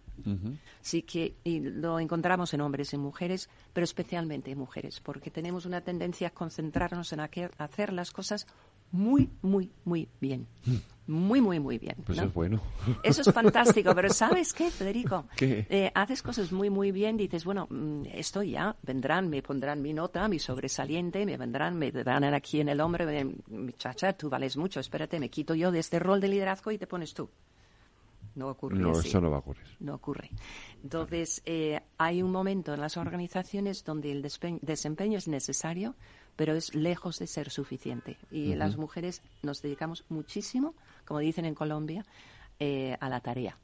Así 0.81 1.03
que 1.03 1.35
y 1.43 1.59
lo 1.59 1.99
encontramos 1.99 2.53
en 2.53 2.61
hombres 2.61 2.93
y 2.93 2.97
mujeres, 2.97 3.49
pero 3.71 3.85
especialmente 3.85 4.51
en 4.51 4.57
mujeres, 4.57 4.99
porque 4.99 5.29
tenemos 5.29 5.65
una 5.65 5.81
tendencia 5.81 6.29
a 6.29 6.31
concentrarnos 6.31 7.13
en 7.13 7.19
hacer 7.19 7.93
las 7.93 8.11
cosas 8.11 8.47
muy, 8.91 9.29
muy, 9.41 9.69
muy 9.85 10.09
bien. 10.19 10.47
Muy, 11.07 11.41
muy, 11.41 11.59
muy 11.59 11.77
bien. 11.77 11.95
Pues 12.05 12.17
es 12.19 12.33
bueno. 12.33 12.61
Eso 13.03 13.21
es 13.21 13.31
fantástico, 13.33 13.93
pero 13.95 14.09
¿sabes 14.13 14.53
qué, 14.53 14.69
Federico? 14.71 15.25
Eh, 15.39 15.91
haces 15.93 16.21
cosas 16.21 16.51
muy, 16.51 16.69
muy 16.69 16.91
bien, 16.91 17.17
dices, 17.17 17.45
bueno, 17.45 17.67
mm, 17.69 18.03
esto 18.13 18.43
ya, 18.43 18.75
vendrán, 18.81 19.29
me 19.29 19.41
pondrán 19.41 19.81
mi 19.81 19.93
nota, 19.93 20.27
mi 20.27 20.39
sobresaliente, 20.39 21.25
me 21.25 21.37
vendrán, 21.37 21.77
me 21.77 21.91
dan 21.91 22.23
aquí 22.33 22.61
en 22.61 22.69
el 22.69 22.81
hombre, 22.81 23.25
muchacha, 23.49 24.13
tú 24.13 24.29
vales 24.29 24.57
mucho, 24.57 24.79
espérate, 24.79 25.19
me 25.19 25.29
quito 25.29 25.53
yo 25.53 25.71
de 25.71 25.79
este 25.79 25.99
rol 25.99 26.21
de 26.21 26.27
liderazgo 26.27 26.71
y 26.71 26.77
te 26.77 26.87
pones 26.87 27.13
tú. 27.13 27.29
No 28.41 28.49
ocurre 28.49 28.79
no, 28.79 28.99
eso 28.99 29.21
no 29.21 29.29
va 29.29 29.37
a 29.37 29.39
ocurrir. 29.39 29.63
No 29.79 29.93
ocurre. 29.93 30.31
Entonces, 30.81 31.43
eh, 31.45 31.79
hay 31.99 32.23
un 32.23 32.31
momento 32.31 32.73
en 32.73 32.81
las 32.81 32.97
organizaciones 32.97 33.83
donde 33.83 34.11
el 34.11 34.23
desempeño 34.23 35.19
es 35.19 35.27
necesario, 35.27 35.95
pero 36.35 36.55
es 36.55 36.73
lejos 36.73 37.19
de 37.19 37.27
ser 37.27 37.51
suficiente. 37.51 38.17
Y 38.31 38.55
las 38.55 38.77
mujeres 38.77 39.21
nos 39.43 39.61
dedicamos 39.61 40.05
muchísimo, 40.09 40.73
como 41.05 41.19
dicen 41.19 41.45
en 41.45 41.53
Colombia, 41.53 42.03
eh, 42.59 42.97
a 42.99 43.09
la 43.09 43.19
tarea. 43.19 43.59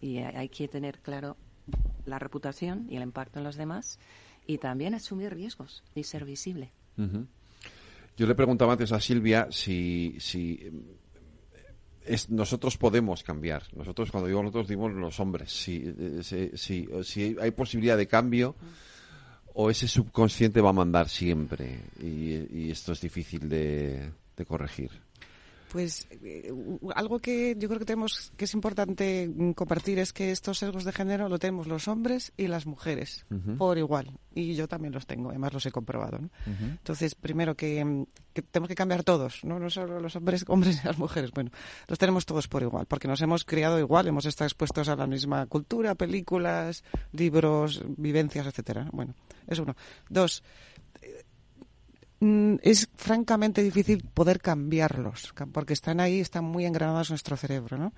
Y 0.00 0.18
hay 0.18 0.48
que 0.48 0.66
tener 0.66 0.98
claro 0.98 1.36
la 2.06 2.18
reputación 2.18 2.86
y 2.90 2.96
el 2.96 3.02
impacto 3.04 3.38
en 3.38 3.44
los 3.44 3.54
demás 3.54 4.00
y 4.48 4.58
también 4.58 4.94
asumir 4.94 5.32
riesgos 5.32 5.84
y 5.94 6.02
ser 6.02 6.24
visible. 6.24 6.72
Yo 8.16 8.26
le 8.26 8.34
preguntaba 8.34 8.72
antes 8.72 8.90
a 8.90 9.00
Silvia 9.00 9.46
si, 9.50 10.16
si 10.18 10.72
nosotros 12.28 12.76
podemos 12.76 13.22
cambiar. 13.22 13.64
Nosotros, 13.74 14.10
cuando 14.10 14.28
digo 14.28 14.42
nosotros, 14.42 14.68
digo 14.68 14.88
los 14.88 15.18
hombres. 15.20 15.52
Si, 15.52 15.82
eh, 15.84 16.20
si, 16.54 16.88
si, 17.02 17.36
hay 17.40 17.50
posibilidad 17.50 17.96
de 17.96 18.06
cambio 18.06 18.54
o 19.54 19.70
ese 19.70 19.88
subconsciente 19.88 20.60
va 20.60 20.70
a 20.70 20.74
mandar 20.74 21.08
siempre 21.08 21.80
y, 22.02 22.70
esto 22.70 22.92
es 22.92 23.00
difícil 23.00 23.48
de 23.48 24.12
corregir. 24.46 25.05
Pues 25.72 26.06
eh, 26.10 26.52
algo 26.94 27.18
que 27.18 27.56
yo 27.58 27.68
creo 27.68 27.78
que 27.78 27.84
tenemos 27.84 28.32
que 28.36 28.44
es 28.44 28.54
importante 28.54 29.30
compartir 29.54 29.98
es 29.98 30.12
que 30.12 30.30
estos 30.30 30.58
sesgos 30.58 30.84
de 30.84 30.92
género 30.92 31.28
lo 31.28 31.38
tenemos 31.38 31.66
los 31.66 31.88
hombres 31.88 32.32
y 32.36 32.46
las 32.46 32.66
mujeres 32.66 33.26
por 33.58 33.76
igual 33.78 34.18
y 34.36 34.54
yo 34.54 34.68
también 34.68 34.92
los 34.92 35.06
tengo, 35.06 35.30
además 35.30 35.54
los 35.54 35.64
he 35.66 35.72
comprobado. 35.72 36.20
Entonces, 36.44 37.14
primero 37.14 37.54
que, 37.56 38.06
tenemos 38.50 38.68
que 38.68 38.74
cambiar 38.74 39.02
todos, 39.02 39.42
¿no? 39.44 39.58
no 39.58 39.70
solo 39.70 39.98
los 39.98 40.14
hombres, 40.14 40.44
hombres 40.48 40.80
y 40.82 40.86
las 40.86 40.98
mujeres, 40.98 41.30
bueno, 41.32 41.50
los 41.88 41.98
tenemos 41.98 42.26
todos 42.26 42.46
por 42.46 42.62
igual, 42.62 42.86
porque 42.86 43.08
nos 43.08 43.22
hemos 43.22 43.44
criado 43.44 43.78
igual, 43.80 44.06
hemos 44.06 44.26
estado 44.26 44.46
expuestos 44.46 44.88
a 44.88 44.96
la 44.96 45.06
misma 45.06 45.46
cultura, 45.46 45.94
películas, 45.94 46.84
libros, 47.12 47.82
vivencias, 47.96 48.46
etcétera. 48.46 48.88
Bueno, 48.92 49.14
es 49.46 49.58
uno. 49.58 49.74
Dos, 50.10 50.42
Mm, 50.85 50.85
es 52.20 52.88
francamente 52.96 53.62
difícil 53.62 54.02
poder 54.14 54.40
cambiarlos, 54.40 55.34
porque 55.52 55.74
están 55.74 56.00
ahí, 56.00 56.20
están 56.20 56.44
muy 56.44 56.64
engranados 56.64 57.10
en 57.10 57.14
nuestro 57.14 57.36
cerebro, 57.36 57.76
¿no? 57.76 57.92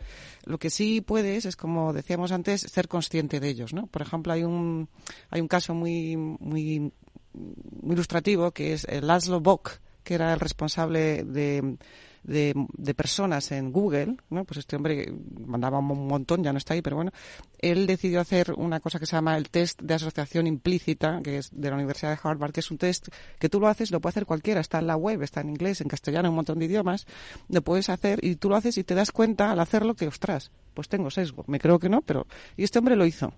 Lo 0.44 0.58
que 0.58 0.70
sí 0.70 1.00
puedes 1.00 1.44
es, 1.44 1.54
como 1.54 1.92
decíamos 1.92 2.32
antes, 2.32 2.62
ser 2.62 2.88
consciente 2.88 3.38
de 3.38 3.48
ellos, 3.48 3.72
¿no? 3.72 3.86
Por 3.86 4.02
ejemplo, 4.02 4.32
hay 4.32 4.42
un, 4.42 4.88
hay 5.30 5.40
un 5.40 5.48
caso 5.48 5.72
muy, 5.72 6.16
muy, 6.16 6.92
muy 7.32 7.92
ilustrativo 7.94 8.50
que 8.50 8.72
es 8.72 8.84
el 8.88 9.06
Laszlo 9.06 9.40
Bock, 9.40 9.78
que 10.02 10.14
era 10.14 10.32
el 10.32 10.40
responsable 10.40 11.22
de 11.22 11.78
de, 12.22 12.54
de, 12.76 12.94
personas 12.94 13.52
en 13.52 13.72
Google, 13.72 14.16
¿no? 14.30 14.44
Pues 14.44 14.58
este 14.58 14.76
hombre 14.76 15.12
mandaba 15.46 15.78
un 15.78 16.06
montón, 16.06 16.42
ya 16.42 16.52
no 16.52 16.58
está 16.58 16.74
ahí, 16.74 16.82
pero 16.82 16.96
bueno, 16.96 17.12
él 17.58 17.86
decidió 17.86 18.20
hacer 18.20 18.52
una 18.56 18.80
cosa 18.80 18.98
que 18.98 19.06
se 19.06 19.16
llama 19.16 19.36
el 19.36 19.50
test 19.50 19.80
de 19.82 19.94
asociación 19.94 20.46
implícita, 20.46 21.20
que 21.22 21.38
es 21.38 21.50
de 21.52 21.70
la 21.70 21.76
Universidad 21.76 22.10
de 22.10 22.20
Harvard, 22.22 22.52
que 22.52 22.60
es 22.60 22.70
un 22.70 22.78
test 22.78 23.08
que 23.38 23.48
tú 23.48 23.60
lo 23.60 23.68
haces, 23.68 23.90
lo 23.90 24.00
puede 24.00 24.12
hacer 24.12 24.26
cualquiera, 24.26 24.60
está 24.60 24.78
en 24.78 24.86
la 24.86 24.96
web, 24.96 25.22
está 25.22 25.40
en 25.40 25.50
inglés, 25.50 25.80
en 25.80 25.88
castellano, 25.88 26.30
un 26.30 26.36
montón 26.36 26.58
de 26.58 26.66
idiomas, 26.66 27.06
lo 27.48 27.62
puedes 27.62 27.88
hacer 27.88 28.24
y 28.24 28.36
tú 28.36 28.48
lo 28.48 28.56
haces 28.56 28.78
y 28.78 28.84
te 28.84 28.94
das 28.94 29.12
cuenta 29.12 29.50
al 29.50 29.60
hacerlo 29.60 29.94
que, 29.94 30.06
ostras, 30.06 30.50
pues 30.74 30.88
tengo 30.88 31.10
sesgo. 31.10 31.44
Me 31.46 31.58
creo 31.58 31.78
que 31.78 31.88
no, 31.88 32.02
pero... 32.02 32.26
Y 32.56 32.64
este 32.64 32.78
hombre 32.78 32.96
lo 32.96 33.06
hizo. 33.06 33.32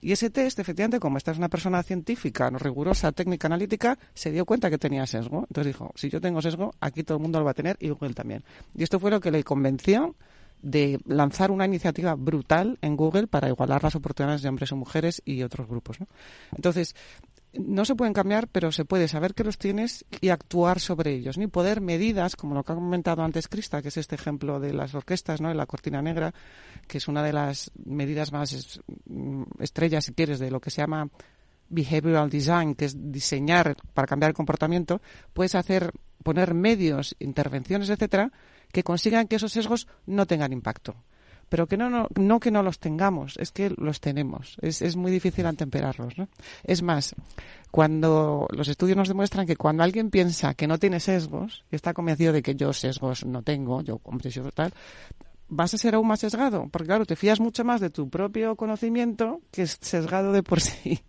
Y 0.00 0.12
ese 0.12 0.30
test, 0.30 0.58
efectivamente, 0.58 1.00
como 1.00 1.18
esta 1.18 1.32
es 1.32 1.38
una 1.38 1.48
persona 1.48 1.82
científica, 1.82 2.50
no 2.50 2.58
rigurosa, 2.58 3.12
técnica, 3.12 3.46
analítica, 3.48 3.98
se 4.14 4.30
dio 4.30 4.44
cuenta 4.44 4.70
que 4.70 4.78
tenía 4.78 5.06
sesgo. 5.06 5.46
Entonces 5.48 5.74
dijo, 5.74 5.92
si 5.96 6.08
yo 6.08 6.20
tengo 6.20 6.40
sesgo, 6.40 6.74
aquí 6.80 7.02
todo 7.02 7.18
el 7.18 7.22
mundo 7.22 7.38
lo 7.38 7.44
va 7.44 7.52
a 7.52 7.54
tener 7.54 7.76
y 7.80 7.88
Google 7.90 8.14
también. 8.14 8.44
Y 8.74 8.82
esto 8.82 9.00
fue 9.00 9.10
lo 9.10 9.20
que 9.20 9.30
le 9.30 9.42
convenció 9.44 10.14
de 10.62 10.98
lanzar 11.06 11.50
una 11.50 11.66
iniciativa 11.66 12.14
brutal 12.14 12.78
en 12.82 12.96
Google 12.96 13.26
para 13.26 13.48
igualar 13.48 13.82
las 13.82 13.94
oportunidades 13.94 14.42
de 14.42 14.48
hombres 14.48 14.72
y 14.72 14.74
mujeres 14.74 15.22
y 15.24 15.42
otros 15.42 15.68
grupos. 15.68 16.00
¿no? 16.00 16.08
Entonces, 16.54 16.96
no 17.54 17.84
se 17.84 17.94
pueden 17.94 18.12
cambiar, 18.12 18.48
pero 18.48 18.72
se 18.72 18.84
puede 18.84 19.08
saber 19.08 19.34
que 19.34 19.44
los 19.44 19.58
tienes 19.58 20.04
y 20.20 20.28
actuar 20.28 20.80
sobre 20.80 21.14
ellos, 21.14 21.38
ni 21.38 21.46
poder 21.46 21.80
medidas, 21.80 22.36
como 22.36 22.54
lo 22.54 22.62
que 22.62 22.72
ha 22.72 22.74
comentado 22.74 23.22
antes 23.22 23.48
Crista, 23.48 23.80
que 23.80 23.88
es 23.88 23.96
este 23.96 24.16
ejemplo 24.16 24.60
de 24.60 24.72
las 24.72 24.94
orquestas, 24.94 25.40
¿no? 25.40 25.50
En 25.50 25.56
la 25.56 25.66
cortina 25.66 26.02
negra, 26.02 26.34
que 26.86 26.98
es 26.98 27.08
una 27.08 27.22
de 27.22 27.32
las 27.32 27.70
medidas 27.84 28.32
más 28.32 28.80
mm, 29.06 29.42
estrellas, 29.60 30.04
si 30.04 30.12
quieres, 30.12 30.38
de 30.38 30.50
lo 30.50 30.60
que 30.60 30.70
se 30.70 30.82
llama 30.82 31.08
behavioral 31.70 32.30
design, 32.30 32.74
que 32.74 32.86
es 32.86 33.12
diseñar 33.12 33.76
para 33.94 34.06
cambiar 34.06 34.30
el 34.30 34.36
comportamiento, 34.36 35.00
puedes 35.32 35.54
hacer, 35.54 35.92
poner 36.22 36.54
medios, 36.54 37.16
intervenciones, 37.18 37.90
etcétera, 37.90 38.30
que 38.72 38.82
consigan 38.84 39.26
que 39.26 39.36
esos 39.36 39.52
sesgos 39.52 39.88
no 40.06 40.26
tengan 40.26 40.52
impacto 40.52 40.96
pero 41.48 41.66
que 41.66 41.76
no, 41.76 41.90
no, 41.90 42.08
no 42.16 42.40
que 42.40 42.50
no 42.50 42.62
los 42.62 42.78
tengamos, 42.78 43.36
es 43.38 43.52
que 43.52 43.70
los 43.76 44.00
tenemos. 44.00 44.56
Es, 44.60 44.82
es 44.82 44.96
muy 44.96 45.10
difícil 45.10 45.46
antemperarlos. 45.46 46.18
¿no? 46.18 46.28
Es 46.64 46.82
más, 46.82 47.14
cuando 47.70 48.46
los 48.50 48.68
estudios 48.68 48.96
nos 48.96 49.08
demuestran 49.08 49.46
que 49.46 49.56
cuando 49.56 49.82
alguien 49.82 50.10
piensa 50.10 50.54
que 50.54 50.66
no 50.66 50.78
tiene 50.78 51.00
sesgos, 51.00 51.64
y 51.70 51.76
está 51.76 51.94
convencido 51.94 52.32
de 52.32 52.42
que 52.42 52.54
yo 52.54 52.72
sesgos 52.72 53.24
no 53.24 53.42
tengo, 53.42 53.82
yo, 53.82 54.00
hombre, 54.04 54.30
yo 54.30 54.50
tal, 54.52 54.72
vas 55.48 55.74
a 55.74 55.78
ser 55.78 55.94
aún 55.94 56.06
más 56.06 56.20
sesgado, 56.20 56.68
porque 56.70 56.86
claro, 56.88 57.06
te 57.06 57.16
fías 57.16 57.40
mucho 57.40 57.64
más 57.64 57.80
de 57.80 57.90
tu 57.90 58.08
propio 58.08 58.56
conocimiento 58.56 59.40
que 59.50 59.62
es 59.62 59.78
sesgado 59.80 60.32
de 60.32 60.42
por 60.42 60.60
sí. 60.60 61.00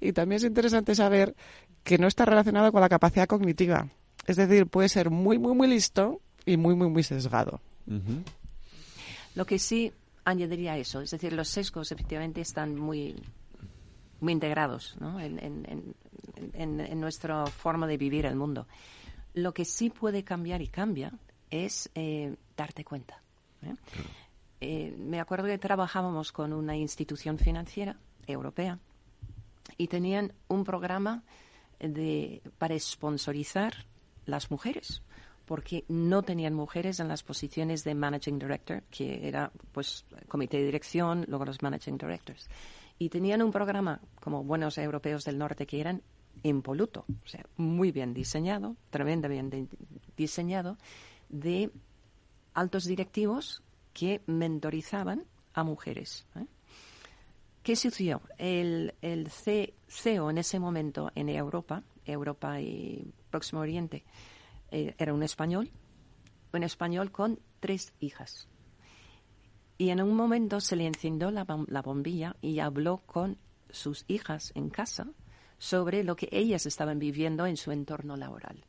Y 0.00 0.12
también 0.12 0.36
es 0.36 0.44
interesante 0.44 0.94
saber 0.94 1.34
que 1.82 1.98
no 1.98 2.06
está 2.06 2.24
relacionado 2.24 2.70
con 2.72 2.80
la 2.80 2.88
capacidad 2.88 3.26
cognitiva. 3.26 3.88
Es 4.26 4.36
decir, 4.36 4.66
puede 4.66 4.88
ser 4.88 5.10
muy, 5.10 5.38
muy, 5.38 5.54
muy 5.54 5.66
listo 5.66 6.20
y 6.44 6.56
muy, 6.56 6.74
muy, 6.74 6.88
muy 6.88 7.02
sesgado. 7.02 7.60
Lo 9.40 9.46
que 9.46 9.58
sí 9.58 9.90
añadiría 10.24 10.76
eso, 10.76 11.00
es 11.00 11.12
decir, 11.12 11.32
los 11.32 11.48
sesgos 11.48 11.90
efectivamente 11.92 12.42
están 12.42 12.76
muy, 12.76 13.16
muy 14.20 14.34
integrados 14.34 14.98
¿no? 15.00 15.18
en, 15.18 15.38
en, 15.38 15.94
en, 16.52 17.00
nuestra 17.00 17.46
forma 17.46 17.86
de 17.86 17.96
vivir 17.96 18.26
el 18.26 18.36
mundo. 18.36 18.66
Lo 19.32 19.54
que 19.54 19.64
sí 19.64 19.88
puede 19.88 20.24
cambiar 20.24 20.60
y 20.60 20.68
cambia 20.68 21.14
es 21.48 21.88
eh, 21.94 22.36
darte 22.54 22.84
cuenta. 22.84 23.22
¿eh? 23.62 23.76
Eh, 24.60 24.94
me 24.98 25.20
acuerdo 25.20 25.46
que 25.46 25.56
trabajábamos 25.56 26.32
con 26.32 26.52
una 26.52 26.76
institución 26.76 27.38
financiera 27.38 27.96
europea 28.26 28.78
y 29.78 29.88
tenían 29.88 30.34
un 30.48 30.64
programa 30.64 31.22
de, 31.78 32.42
para 32.58 32.78
sponsorizar 32.78 33.86
las 34.26 34.50
mujeres 34.50 35.00
porque 35.50 35.84
no 35.88 36.22
tenían 36.22 36.54
mujeres 36.54 37.00
en 37.00 37.08
las 37.08 37.24
posiciones 37.24 37.82
de 37.82 37.96
managing 37.96 38.38
director, 38.38 38.84
que 38.84 39.26
era 39.26 39.50
pues 39.72 40.04
comité 40.28 40.58
de 40.58 40.66
dirección, 40.66 41.24
luego 41.26 41.44
los 41.44 41.60
managing 41.60 41.98
directors. 41.98 42.48
Y 43.00 43.08
tenían 43.08 43.42
un 43.42 43.50
programa, 43.50 44.00
como 44.20 44.44
buenos 44.44 44.78
europeos 44.78 45.24
del 45.24 45.38
norte 45.38 45.66
que 45.66 45.80
eran, 45.80 46.02
impoluto, 46.44 47.04
o 47.08 47.26
sea, 47.28 47.44
muy 47.56 47.90
bien 47.90 48.14
diseñado, 48.14 48.76
tremendamente 48.90 49.66
diseñado, 50.16 50.78
de 51.28 51.72
altos 52.54 52.84
directivos 52.84 53.60
que 53.92 54.20
mentorizaban 54.26 55.24
a 55.52 55.64
mujeres. 55.64 56.28
¿eh? 56.36 56.46
¿Qué 57.64 57.74
sucedió? 57.74 58.22
El, 58.38 58.94
el 59.02 59.28
CEO 59.88 60.30
en 60.30 60.38
ese 60.38 60.60
momento 60.60 61.10
en 61.16 61.28
Europa, 61.28 61.82
Europa 62.06 62.60
y 62.60 63.12
Próximo 63.30 63.62
Oriente, 63.62 64.04
eh, 64.70 64.94
era 64.98 65.14
un 65.14 65.22
español, 65.22 65.70
un 66.52 66.62
español 66.62 67.10
con 67.10 67.38
tres 67.60 67.92
hijas. 68.00 68.48
Y 69.78 69.90
en 69.90 70.02
un 70.02 70.14
momento 70.14 70.60
se 70.60 70.76
le 70.76 70.86
encendió 70.86 71.30
la, 71.30 71.44
bombilla 71.44 72.36
y 72.42 72.58
habló 72.58 72.98
con 73.06 73.38
sus 73.70 74.04
hijas 74.08 74.52
en 74.54 74.68
casa 74.68 75.06
sobre 75.58 76.04
lo 76.04 76.16
que 76.16 76.28
ellas 76.32 76.66
estaban 76.66 76.98
viviendo 76.98 77.46
en 77.46 77.56
su 77.56 77.72
entorno 77.72 78.16
laboral. 78.16 78.64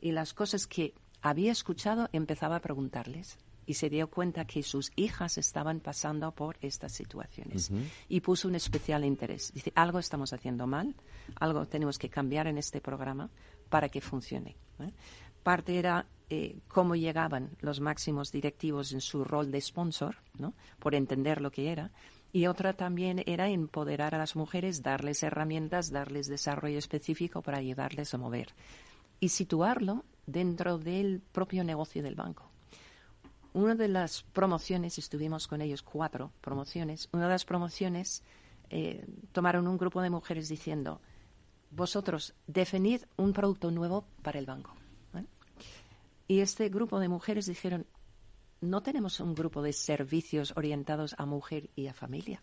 Y 0.00 0.12
las 0.12 0.34
cosas 0.34 0.66
que 0.66 0.94
había 1.22 1.52
escuchado 1.52 2.08
empezaba 2.12 2.56
a 2.56 2.60
preguntarles 2.60 3.38
y 3.64 3.74
se 3.74 3.90
dio 3.90 4.08
cuenta 4.08 4.44
que 4.44 4.62
sus 4.62 4.92
hijas 4.96 5.38
estaban 5.38 5.80
pasando 5.80 6.32
por 6.32 6.56
estas 6.60 6.92
situaciones 6.92 7.70
y 8.08 8.20
puso 8.20 8.48
un 8.48 8.54
especial 8.54 9.04
interés. 9.04 9.52
Dice, 9.52 9.72
algo 9.74 9.98
estamos 9.98 10.32
haciendo 10.32 10.66
mal, 10.66 10.94
algo 11.34 11.66
tenemos 11.66 11.98
que 11.98 12.08
cambiar 12.08 12.46
en 12.46 12.58
este 12.58 12.80
programa 12.80 13.30
para 13.68 13.88
que 13.88 14.00
funcione. 14.00 14.56
¿eh? 14.80 14.92
Parte 15.46 15.78
era 15.78 16.06
eh, 16.28 16.58
cómo 16.66 16.96
llegaban 16.96 17.50
los 17.60 17.78
máximos 17.78 18.32
directivos 18.32 18.90
en 18.90 19.00
su 19.00 19.22
rol 19.22 19.52
de 19.52 19.60
sponsor, 19.60 20.16
¿no? 20.36 20.54
por 20.80 20.96
entender 20.96 21.40
lo 21.40 21.52
que 21.52 21.70
era. 21.70 21.92
Y 22.32 22.48
otra 22.48 22.72
también 22.72 23.22
era 23.26 23.48
empoderar 23.48 24.12
a 24.16 24.18
las 24.18 24.34
mujeres, 24.34 24.82
darles 24.82 25.22
herramientas, 25.22 25.92
darles 25.92 26.26
desarrollo 26.26 26.80
específico 26.80 27.42
para 27.42 27.58
ayudarles 27.58 28.12
a 28.12 28.18
mover. 28.18 28.48
Y 29.20 29.28
situarlo 29.28 30.04
dentro 30.26 30.78
del 30.78 31.22
propio 31.30 31.62
negocio 31.62 32.02
del 32.02 32.16
banco. 32.16 32.50
Una 33.52 33.76
de 33.76 33.86
las 33.86 34.24
promociones, 34.24 34.98
estuvimos 34.98 35.46
con 35.46 35.62
ellos 35.62 35.84
cuatro 35.84 36.32
promociones, 36.40 37.08
una 37.12 37.26
de 37.26 37.30
las 37.30 37.44
promociones 37.44 38.24
eh, 38.68 39.06
tomaron 39.30 39.68
un 39.68 39.78
grupo 39.78 40.02
de 40.02 40.10
mujeres 40.10 40.48
diciendo, 40.48 41.00
vosotros 41.70 42.34
definid 42.48 43.02
un 43.16 43.32
producto 43.32 43.70
nuevo 43.70 44.08
para 44.22 44.40
el 44.40 44.46
banco. 44.46 44.74
Y 46.28 46.40
este 46.40 46.68
grupo 46.68 46.98
de 46.98 47.08
mujeres 47.08 47.46
dijeron, 47.46 47.86
no 48.60 48.82
tenemos 48.82 49.20
un 49.20 49.34
grupo 49.34 49.62
de 49.62 49.72
servicios 49.72 50.52
orientados 50.56 51.14
a 51.18 51.26
mujer 51.26 51.70
y 51.76 51.86
a 51.86 51.94
familia, 51.94 52.42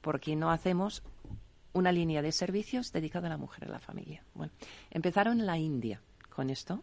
porque 0.00 0.36
no 0.36 0.50
hacemos 0.50 1.02
una 1.72 1.92
línea 1.92 2.22
de 2.22 2.32
servicios 2.32 2.92
dedicada 2.92 3.28
a 3.28 3.30
la 3.30 3.36
mujer 3.36 3.64
y 3.64 3.70
a 3.70 3.72
la 3.72 3.78
familia. 3.78 4.24
Bueno, 4.34 4.52
empezaron 4.90 5.40
en 5.40 5.46
la 5.46 5.58
India 5.58 6.00
con 6.28 6.50
esto 6.50 6.82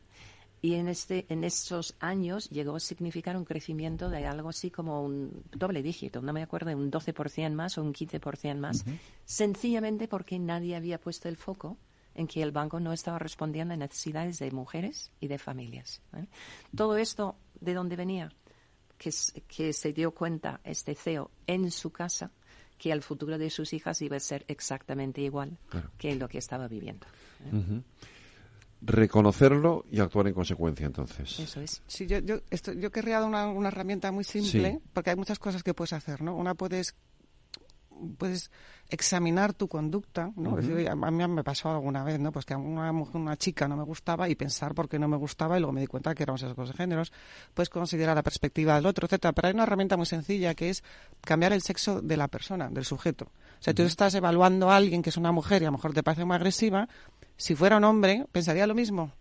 y 0.61 0.73
en, 0.73 0.87
este, 0.87 1.25
en 1.29 1.43
estos 1.43 1.95
años 1.99 2.49
llegó 2.49 2.75
a 2.75 2.79
significar 2.79 3.37
un 3.37 3.45
crecimiento 3.45 4.09
de 4.09 4.25
algo 4.25 4.49
así 4.49 4.71
como 4.71 5.03
un 5.03 5.43
doble 5.51 5.83
dígito, 5.83 6.21
no 6.21 6.33
me 6.33 6.41
acuerdo, 6.41 6.75
un 6.75 6.91
12% 6.91 7.53
más 7.53 7.77
o 7.77 7.83
un 7.83 7.93
15% 7.93 8.57
más, 8.57 8.83
sencillamente 9.25 10.07
porque 10.07 10.39
nadie 10.39 10.75
había 10.75 10.99
puesto 10.99 11.29
el 11.29 11.37
foco 11.37 11.77
en 12.17 12.27
que 12.27 12.41
el 12.41 12.51
banco 12.51 12.79
no 12.79 12.91
estaba 12.91 13.19
respondiendo 13.19 13.73
a 13.73 13.77
necesidades 13.77 14.39
de 14.39 14.51
mujeres 14.51 15.11
y 15.19 15.27
de 15.27 15.37
familias. 15.37 16.01
¿eh? 16.15 16.25
Todo 16.75 16.97
esto, 16.97 17.35
¿de 17.61 17.73
dónde 17.73 17.95
venía? 17.95 18.31
Que, 18.97 19.11
que 19.47 19.73
se 19.73 19.93
dio 19.93 20.11
cuenta 20.11 20.59
este 20.63 20.95
CEO 20.95 21.29
en 21.45 21.71
su 21.71 21.91
casa 21.91 22.31
que 22.77 22.91
el 22.91 23.01
futuro 23.01 23.37
de 23.37 23.49
sus 23.49 23.73
hijas 23.73 24.01
iba 24.01 24.17
a 24.17 24.19
ser 24.19 24.43
exactamente 24.47 25.21
igual 25.21 25.57
que 25.97 26.15
lo 26.15 26.27
que 26.27 26.37
estaba 26.37 26.67
viviendo. 26.67 27.07
¿eh? 27.45 27.81
reconocerlo 28.81 29.85
y 29.89 29.99
actuar 29.99 30.27
en 30.27 30.33
consecuencia 30.33 30.85
entonces. 30.85 31.39
Eso 31.39 31.61
es. 31.61 31.81
Sí, 31.87 32.05
yo, 32.05 32.19
yo, 32.19 32.41
yo 32.75 32.91
querría 32.91 33.19
dar 33.19 33.27
una, 33.27 33.47
una 33.47 33.69
herramienta 33.69 34.11
muy 34.11 34.23
simple, 34.23 34.81
porque 34.93 35.09
hay 35.09 35.15
muchas 35.15 35.39
cosas 35.39 35.63
que 35.63 35.73
puedes 35.73 35.93
hacer, 35.93 36.21
¿no? 36.21 36.35
Una 36.35 36.53
puedes 36.53 36.95
puedes 38.17 38.51
examinar 38.89 39.53
tu 39.53 39.67
conducta, 39.67 40.31
¿no? 40.35 40.57
a 40.57 41.11
mí 41.11 41.27
me 41.27 41.43
pasó 41.43 41.69
alguna 41.69 42.03
vez, 42.03 42.19
¿no? 42.19 42.31
Pues 42.31 42.45
que 42.45 42.53
a 42.53 42.57
una, 42.57 42.91
una 42.91 43.35
chica 43.35 43.67
no 43.67 43.75
me 43.75 43.83
gustaba 43.83 44.29
y 44.29 44.35
pensar 44.35 44.73
por 44.73 44.87
qué 44.87 44.97
no 44.97 45.07
me 45.07 45.17
gustaba 45.17 45.57
y 45.57 45.59
luego 45.59 45.73
me 45.73 45.81
di 45.81 45.87
cuenta 45.87 46.15
que 46.15 46.23
eran 46.23 46.37
sesgos 46.37 46.69
de 46.69 46.73
géneros. 46.75 47.11
Puedes 47.53 47.69
considerar 47.69 48.15
la 48.15 48.23
perspectiva 48.23 48.75
del 48.75 48.85
otro, 48.85 49.05
etcétera. 49.05 49.33
Pero 49.33 49.49
hay 49.49 49.53
una 49.53 49.63
herramienta 49.63 49.97
muy 49.97 50.05
sencilla 50.05 50.55
que 50.55 50.69
es 50.69 50.83
cambiar 51.21 51.51
el 51.53 51.61
sexo 51.61 52.01
de 52.01 52.15
la 52.15 52.27
persona, 52.27 52.69
del 52.69 52.85
sujeto. 52.85 53.25
O 53.25 53.63
sea, 53.63 53.73
tú 53.73 53.83
estás 53.83 54.13
evaluando 54.15 54.69
a 54.69 54.77
alguien 54.77 55.01
que 55.01 55.09
es 55.09 55.17
una 55.17 55.31
mujer 55.31 55.61
y 55.61 55.65
a 55.65 55.67
lo 55.69 55.73
mejor 55.73 55.93
te 55.93 56.03
parece 56.03 56.23
muy 56.23 56.35
agresiva. 56.35 56.87
Si 57.35 57.55
fuera 57.55 57.77
un 57.77 57.83
hombre, 57.83 58.25
pensaría 58.31 58.65
lo 58.67 58.75
mismo. 58.75 59.11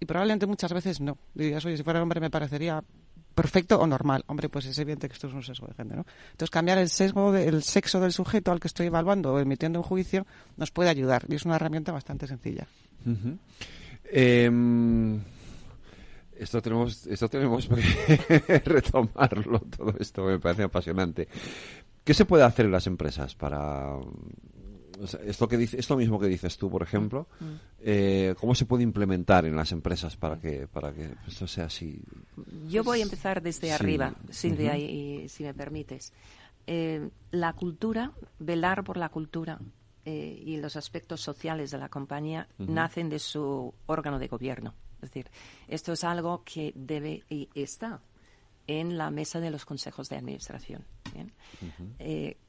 Y 0.00 0.06
probablemente 0.06 0.46
muchas 0.46 0.72
veces 0.72 1.00
no. 1.00 1.18
Dirías, 1.34 1.64
oye, 1.64 1.76
si 1.76 1.82
fuera 1.82 1.98
un 1.98 2.04
hombre 2.04 2.20
me 2.20 2.30
parecería 2.30 2.82
perfecto 3.36 3.78
o 3.78 3.86
normal. 3.86 4.24
Hombre, 4.26 4.48
pues 4.48 4.64
es 4.64 4.78
evidente 4.78 5.08
que 5.08 5.14
esto 5.14 5.28
es 5.28 5.34
un 5.34 5.42
sesgo 5.44 5.66
de 5.68 5.74
género. 5.74 6.06
Entonces, 6.32 6.50
cambiar 6.50 6.78
el 6.78 6.88
sesgo 6.88 7.30
del 7.30 7.62
sexo 7.62 8.00
del 8.00 8.12
sujeto 8.12 8.50
al 8.50 8.58
que 8.58 8.66
estoy 8.66 8.86
evaluando 8.86 9.34
o 9.34 9.38
emitiendo 9.38 9.78
un 9.78 9.84
juicio 9.84 10.26
nos 10.56 10.70
puede 10.72 10.88
ayudar 10.88 11.24
y 11.28 11.34
es 11.34 11.44
una 11.44 11.56
herramienta 11.56 11.92
bastante 11.92 12.26
sencilla. 12.26 12.66
Em, 14.04 15.20
Esto 16.38 16.60
tenemos, 16.60 17.06
esto 17.06 17.28
tenemos 17.28 17.68
que 17.68 18.62
retomarlo, 18.64 19.60
todo 19.60 19.94
esto 20.00 20.24
me 20.24 20.38
parece 20.38 20.64
apasionante. 20.64 21.28
¿Qué 22.04 22.14
se 22.14 22.24
puede 22.24 22.44
hacer 22.44 22.66
en 22.66 22.72
las 22.72 22.86
empresas 22.86 23.34
para 23.34 23.96
esto 25.24 25.48
que 25.48 25.56
dice, 25.56 25.78
esto 25.78 25.96
mismo 25.96 26.18
que 26.18 26.26
dices 26.26 26.56
tú, 26.56 26.70
por 26.70 26.82
ejemplo, 26.82 27.28
mm. 27.40 27.44
eh, 27.80 28.34
¿cómo 28.38 28.54
se 28.54 28.66
puede 28.66 28.82
implementar 28.82 29.44
en 29.44 29.56
las 29.56 29.72
empresas 29.72 30.16
para 30.16 30.38
que 30.38 30.66
para 30.66 30.92
que 30.92 31.14
esto 31.26 31.46
sea 31.46 31.66
así? 31.66 32.00
Yo 32.68 32.84
voy 32.84 33.00
a 33.00 33.02
empezar 33.02 33.42
desde 33.42 33.72
arriba, 33.72 34.14
Silvia, 34.30 34.76
y, 34.76 35.28
si 35.28 35.44
me 35.44 35.54
permites. 35.54 36.12
Eh, 36.66 37.10
la 37.30 37.52
cultura, 37.52 38.12
velar 38.38 38.82
por 38.82 38.96
la 38.96 39.08
cultura 39.08 39.60
eh, 40.04 40.42
y 40.44 40.56
los 40.56 40.76
aspectos 40.76 41.20
sociales 41.20 41.70
de 41.70 41.78
la 41.78 41.88
compañía 41.88 42.48
nacen 42.58 43.08
de 43.08 43.18
su 43.18 43.72
órgano 43.86 44.18
de 44.18 44.28
gobierno. 44.28 44.74
Es 44.96 45.10
decir, 45.10 45.30
esto 45.68 45.92
es 45.92 46.02
algo 46.04 46.42
que 46.44 46.72
debe 46.74 47.22
y 47.28 47.48
está 47.54 48.00
en 48.66 48.98
la 48.98 49.10
mesa 49.10 49.38
de 49.38 49.50
los 49.50 49.64
consejos 49.64 50.08
de 50.08 50.16
administración. 50.16 50.84
¿bien? 51.12 51.32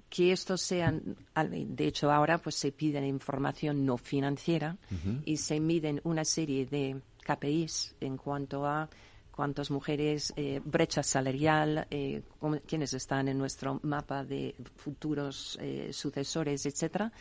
Que 0.10 0.32
estos 0.32 0.62
sean, 0.62 1.18
de 1.36 1.88
hecho 1.88 2.12
ahora 2.12 2.38
pues 2.38 2.56
se 2.56 2.72
pide 2.72 3.06
información 3.06 3.86
no 3.86 3.98
financiera 3.98 4.78
y 5.26 5.38
se 5.38 5.60
miden 5.60 6.02
una 6.04 6.24
serie 6.24 6.66
de 6.66 7.02
KPIs 7.26 7.96
en 8.00 8.18
cuanto 8.18 8.66
a 8.66 8.90
cuántas 9.32 9.70
mujeres, 9.70 10.34
eh, 10.36 10.60
brecha 10.64 11.04
salarial, 11.04 11.86
eh, 11.92 12.24
quienes 12.66 12.94
están 12.94 13.28
en 13.28 13.38
nuestro 13.38 13.80
mapa 13.84 14.24
de 14.24 14.56
futuros 14.78 15.60
eh, 15.62 15.90
sucesores, 15.94 16.66
etcétera. 16.66 17.12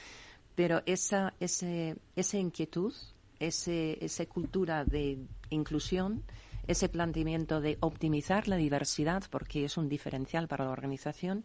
Pero 0.54 0.82
esa, 0.86 1.34
ese, 1.38 1.96
esa 2.14 2.38
inquietud, 2.38 2.94
ese, 3.38 4.02
esa 4.02 4.24
cultura 4.24 4.86
de 4.86 5.18
inclusión, 5.50 6.22
ese 6.66 6.88
planteamiento 6.88 7.60
de 7.60 7.76
optimizar 7.80 8.48
la 8.48 8.56
diversidad, 8.56 9.24
porque 9.30 9.64
es 9.66 9.76
un 9.76 9.90
diferencial 9.90 10.48
para 10.48 10.64
la 10.64 10.70
organización, 10.70 11.44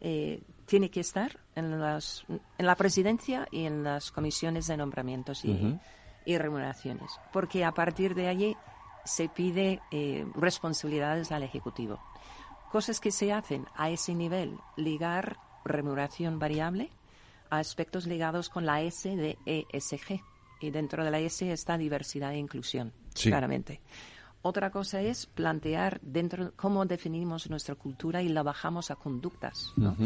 eh, 0.00 0.40
tiene 0.66 0.90
que 0.90 1.00
estar 1.00 1.38
en, 1.54 1.80
las, 1.80 2.24
en 2.58 2.66
la 2.66 2.74
presidencia 2.74 3.48
y 3.50 3.64
en 3.64 3.84
las 3.84 4.10
comisiones 4.10 4.66
de 4.66 4.76
nombramientos 4.76 5.44
y, 5.44 5.78
remuneraciones, 6.26 7.10
porque 7.32 7.64
a 7.64 7.72
partir 7.72 8.14
de 8.14 8.28
allí 8.28 8.56
se 9.04 9.28
pide 9.28 9.80
eh, 9.92 10.26
responsabilidades 10.34 11.30
al 11.30 11.44
Ejecutivo. 11.44 12.00
Cosas 12.72 12.98
que 12.98 13.12
se 13.12 13.32
hacen 13.32 13.66
a 13.76 13.90
ese 13.90 14.12
nivel, 14.14 14.58
ligar 14.76 15.36
remuneración 15.64 16.40
variable 16.40 16.90
a 17.48 17.58
aspectos 17.58 18.06
ligados 18.06 18.48
con 18.48 18.66
la 18.66 18.82
S 18.82 19.08
de 19.08 19.38
ESG. 19.46 20.20
Y 20.60 20.70
dentro 20.70 21.04
de 21.04 21.10
la 21.10 21.20
S 21.20 21.52
está 21.52 21.78
diversidad 21.78 22.32
e 22.32 22.38
inclusión, 22.38 22.92
claramente. 23.14 23.80
Otra 24.42 24.70
cosa 24.70 25.00
es 25.00 25.26
plantear 25.26 26.00
dentro 26.02 26.52
cómo 26.56 26.86
definimos 26.86 27.50
nuestra 27.50 27.74
cultura 27.74 28.22
y 28.22 28.28
la 28.28 28.42
bajamos 28.42 28.90
a 28.90 28.96
conductas, 28.96 29.72
¿no? 29.76 29.96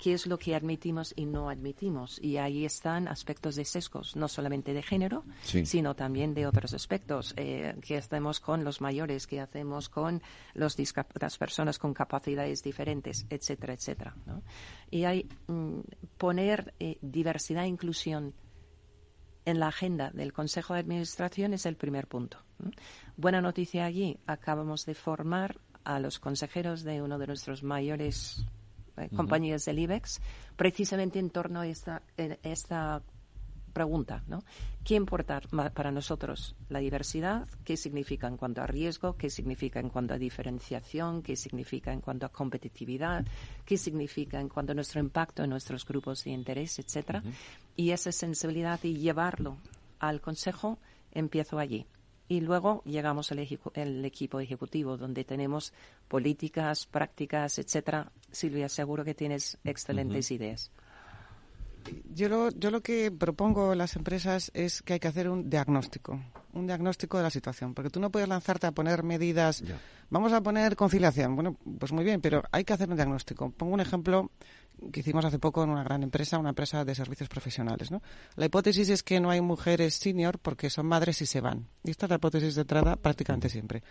¿Qué 0.00 0.14
es 0.14 0.26
lo 0.26 0.38
que 0.38 0.54
admitimos 0.54 1.12
y 1.14 1.26
no 1.26 1.50
admitimos? 1.50 2.18
Y 2.22 2.38
ahí 2.38 2.64
están 2.64 3.06
aspectos 3.06 3.54
de 3.54 3.66
sesgos, 3.66 4.16
no 4.16 4.28
solamente 4.28 4.72
de 4.72 4.82
género, 4.82 5.24
sino 5.42 5.94
también 5.94 6.32
de 6.32 6.46
otros 6.46 6.72
aspectos. 6.72 7.34
Eh, 7.36 7.76
¿Qué 7.82 7.98
hacemos 7.98 8.40
con 8.40 8.64
los 8.64 8.80
mayores? 8.80 9.26
¿Qué 9.26 9.40
hacemos 9.40 9.90
con 9.90 10.22
los 10.54 10.78
las 11.20 11.36
personas 11.36 11.78
con 11.78 11.92
capacidades 11.92 12.62
diferentes? 12.62 13.26
Etcétera, 13.28 13.74
etcétera. 13.74 14.16
¿no? 14.24 14.42
Y 14.90 15.04
hay 15.04 15.28
mm, 15.48 15.80
poner 16.16 16.72
eh, 16.80 16.96
diversidad 17.02 17.64
e 17.64 17.68
inclusión 17.68 18.32
en 19.44 19.60
la 19.60 19.68
agenda 19.68 20.10
del 20.12 20.32
Consejo 20.32 20.72
de 20.72 20.80
Administración 20.80 21.52
es 21.52 21.66
el 21.66 21.76
primer 21.76 22.06
punto. 22.06 22.38
Buena 23.18 23.42
noticia 23.42 23.84
allí, 23.84 24.18
acabamos 24.26 24.86
de 24.86 24.94
formar 24.94 25.60
a 25.84 26.00
los 26.00 26.18
consejeros 26.18 26.84
de 26.84 27.02
uno 27.02 27.18
de 27.18 27.26
nuestros 27.26 27.62
mayores 27.62 28.46
eh, 29.04 29.10
compañías 29.14 29.64
del 29.64 29.78
IBEX, 29.78 30.20
precisamente 30.56 31.18
en 31.18 31.30
torno 31.30 31.60
a 31.60 31.66
esta, 31.66 32.02
esta 32.16 33.02
pregunta, 33.70 34.22
¿no? 34.26 34.42
¿Qué 34.84 34.94
importa 34.94 35.40
para 35.74 35.90
nosotros 35.90 36.56
la 36.68 36.80
diversidad? 36.80 37.46
¿Qué 37.64 37.76
significa 37.76 38.26
en 38.26 38.36
cuanto 38.36 38.62
a 38.62 38.66
riesgo? 38.66 39.16
¿Qué 39.16 39.30
significa 39.30 39.80
en 39.80 39.88
cuanto 39.88 40.14
a 40.14 40.18
diferenciación? 40.18 41.22
¿Qué 41.22 41.36
significa 41.36 41.92
en 41.92 42.00
cuanto 42.00 42.26
a 42.26 42.30
competitividad? 42.30 43.24
¿Qué 43.64 43.76
significa 43.76 44.40
en 44.40 44.48
cuanto 44.48 44.72
a 44.72 44.74
nuestro 44.74 45.00
impacto 45.00 45.44
en 45.44 45.50
nuestros 45.50 45.86
grupos 45.86 46.24
de 46.24 46.30
interés, 46.30 46.78
etcétera? 46.78 47.22
Y 47.76 47.90
esa 47.90 48.12
sensibilidad 48.12 48.80
y 48.82 48.94
llevarlo 48.94 49.58
al 49.98 50.20
Consejo 50.20 50.78
empiezo 51.12 51.58
allí. 51.58 51.86
Y 52.30 52.40
luego 52.42 52.80
llegamos 52.84 53.32
al 53.32 53.40
el 53.74 54.04
equipo 54.04 54.38
ejecutivo, 54.38 54.96
donde 54.96 55.24
tenemos 55.24 55.72
políticas, 56.06 56.86
prácticas, 56.86 57.58
etcétera. 57.58 58.12
Silvia, 58.30 58.68
seguro 58.68 59.04
que 59.04 59.14
tienes 59.14 59.58
excelentes 59.64 60.30
ideas. 60.30 60.70
Yo 62.14 62.28
lo, 62.28 62.50
yo 62.50 62.70
lo 62.70 62.82
que 62.82 63.10
propongo 63.10 63.72
a 63.72 63.74
las 63.74 63.96
empresas 63.96 64.52
es 64.54 64.80
que 64.80 64.92
hay 64.92 65.00
que 65.00 65.08
hacer 65.08 65.28
un 65.28 65.50
diagnóstico, 65.50 66.20
un 66.52 66.68
diagnóstico 66.68 67.16
de 67.16 67.24
la 67.24 67.30
situación, 67.30 67.74
porque 67.74 67.90
tú 67.90 67.98
no 67.98 68.10
puedes 68.10 68.28
lanzarte 68.28 68.68
a 68.68 68.72
poner 68.72 69.02
medidas, 69.02 69.64
vamos 70.08 70.32
a 70.32 70.40
poner 70.40 70.76
conciliación, 70.76 71.34
bueno, 71.34 71.56
pues 71.80 71.90
muy 71.90 72.04
bien, 72.04 72.20
pero 72.20 72.44
hay 72.52 72.62
que 72.62 72.74
hacer 72.74 72.88
un 72.88 72.94
diagnóstico. 72.94 73.50
Pongo 73.50 73.74
un 73.74 73.80
ejemplo 73.80 74.30
que 74.92 75.00
hicimos 75.00 75.24
hace 75.24 75.38
poco 75.38 75.62
en 75.62 75.70
una 75.70 75.84
gran 75.84 76.02
empresa, 76.02 76.38
una 76.38 76.50
empresa 76.50 76.84
de 76.84 76.94
servicios 76.94 77.28
profesionales. 77.28 77.90
¿no? 77.90 78.02
La 78.36 78.46
hipótesis 78.46 78.88
es 78.88 79.02
que 79.02 79.20
no 79.20 79.30
hay 79.30 79.40
mujeres 79.40 79.94
senior 79.94 80.38
porque 80.38 80.70
son 80.70 80.86
madres 80.86 81.20
y 81.22 81.26
se 81.26 81.40
van. 81.40 81.66
Y 81.84 81.90
esta 81.90 82.06
es 82.06 82.10
la 82.10 82.16
hipótesis 82.16 82.54
de 82.54 82.62
entrada 82.62 82.96
prácticamente 82.96 83.48
siempre. 83.48 83.82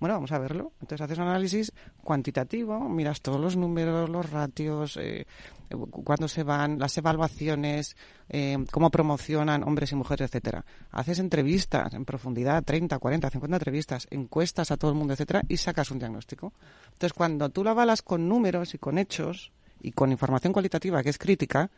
Bueno, 0.00 0.14
vamos 0.14 0.32
a 0.32 0.38
verlo. 0.38 0.72
Entonces 0.80 1.04
haces 1.04 1.18
un 1.18 1.24
análisis 1.24 1.72
cuantitativo, 2.02 2.88
miras 2.88 3.20
todos 3.20 3.40
los 3.40 3.56
números, 3.56 4.08
los 4.08 4.30
ratios, 4.30 4.96
eh, 5.00 5.26
cuándo 5.90 6.28
se 6.28 6.42
van, 6.42 6.78
las 6.78 6.96
evaluaciones, 6.96 7.96
eh, 8.28 8.56
cómo 8.70 8.90
promocionan 8.90 9.62
hombres 9.62 9.92
y 9.92 9.96
mujeres, 9.96 10.28
etcétera. 10.28 10.64
Haces 10.90 11.18
entrevistas 11.18 11.92
en 11.94 12.04
profundidad, 12.04 12.62
30, 12.64 12.98
40, 12.98 13.30
50 13.30 13.56
entrevistas, 13.56 14.06
encuestas 14.10 14.70
a 14.70 14.76
todo 14.76 14.90
el 14.90 14.96
mundo, 14.96 15.14
etcétera, 15.14 15.42
y 15.48 15.56
sacas 15.56 15.90
un 15.90 15.98
diagnóstico. 15.98 16.52
Entonces, 16.92 17.12
cuando 17.12 17.48
tú 17.50 17.64
lo 17.64 17.70
avalas 17.70 18.02
con 18.02 18.28
números 18.28 18.74
y 18.74 18.78
con 18.78 18.98
hechos, 18.98 19.52
y 19.80 19.92
con 19.92 20.10
información 20.12 20.52
cualitativa 20.52 21.02
que 21.02 21.10
es 21.10 21.18
crítica, 21.18 21.70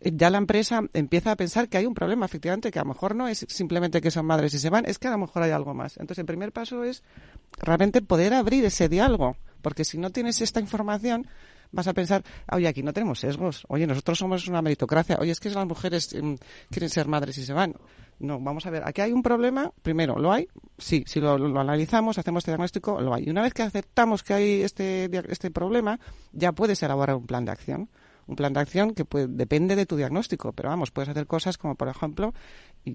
eh, 0.00 0.12
ya 0.14 0.30
la 0.30 0.38
empresa 0.38 0.82
empieza 0.92 1.32
a 1.32 1.36
pensar 1.36 1.68
que 1.68 1.78
hay 1.78 1.86
un 1.86 1.94
problema, 1.94 2.26
efectivamente, 2.26 2.70
que 2.70 2.78
a 2.78 2.82
lo 2.82 2.88
mejor 2.88 3.14
no 3.14 3.28
es 3.28 3.46
simplemente 3.48 4.00
que 4.00 4.10
son 4.10 4.26
madres 4.26 4.54
y 4.54 4.58
se 4.58 4.70
van, 4.70 4.84
es 4.86 4.98
que 4.98 5.08
a 5.08 5.12
lo 5.12 5.18
mejor 5.18 5.42
hay 5.42 5.50
algo 5.50 5.74
más. 5.74 5.96
Entonces, 5.96 6.18
el 6.18 6.26
primer 6.26 6.52
paso 6.52 6.84
es 6.84 7.02
realmente 7.58 8.02
poder 8.02 8.34
abrir 8.34 8.64
ese 8.64 8.88
diálogo, 8.88 9.36
porque 9.62 9.84
si 9.84 9.98
no 9.98 10.10
tienes 10.10 10.40
esta 10.40 10.60
información, 10.60 11.26
vas 11.72 11.86
a 11.86 11.94
pensar, 11.94 12.22
oye, 12.52 12.68
aquí 12.68 12.82
no 12.82 12.92
tenemos 12.92 13.20
sesgos, 13.20 13.64
oye, 13.68 13.86
nosotros 13.86 14.18
somos 14.18 14.46
una 14.48 14.62
meritocracia, 14.62 15.18
oye, 15.20 15.32
es 15.32 15.40
que 15.40 15.50
las 15.50 15.66
mujeres 15.66 16.14
mm, 16.14 16.34
quieren 16.70 16.90
ser 16.90 17.08
madres 17.08 17.38
y 17.38 17.44
se 17.44 17.52
van. 17.52 17.74
No, 18.20 18.40
vamos 18.40 18.66
a 18.66 18.70
ver, 18.70 18.82
aquí 18.84 19.00
hay 19.00 19.12
un 19.12 19.22
problema, 19.22 19.72
primero, 19.82 20.18
¿lo 20.18 20.32
hay? 20.32 20.48
Sí, 20.76 21.04
si 21.06 21.20
lo, 21.20 21.34
analizamos, 21.58 22.18
hacemos 22.18 22.40
este 22.40 22.50
diagnóstico, 22.50 23.00
lo 23.00 23.14
hay. 23.14 23.24
Y 23.26 23.30
una 23.30 23.42
vez 23.42 23.54
que 23.54 23.62
aceptamos 23.62 24.24
que 24.24 24.34
hay 24.34 24.62
este, 24.62 25.08
este 25.30 25.50
problema, 25.52 26.00
ya 26.32 26.52
puedes 26.52 26.82
elaborar 26.82 27.16
un 27.16 27.26
plan 27.26 27.44
de 27.44 27.52
acción 27.52 27.88
un 28.28 28.36
plan 28.36 28.52
de 28.52 28.60
acción 28.60 28.94
que 28.94 29.04
depende 29.26 29.74
de 29.74 29.86
tu 29.86 29.96
diagnóstico, 29.96 30.52
pero 30.52 30.68
vamos, 30.68 30.90
puedes 30.90 31.08
hacer 31.08 31.26
cosas 31.26 31.56
como, 31.56 31.74
por 31.74 31.88
ejemplo, 31.88 32.34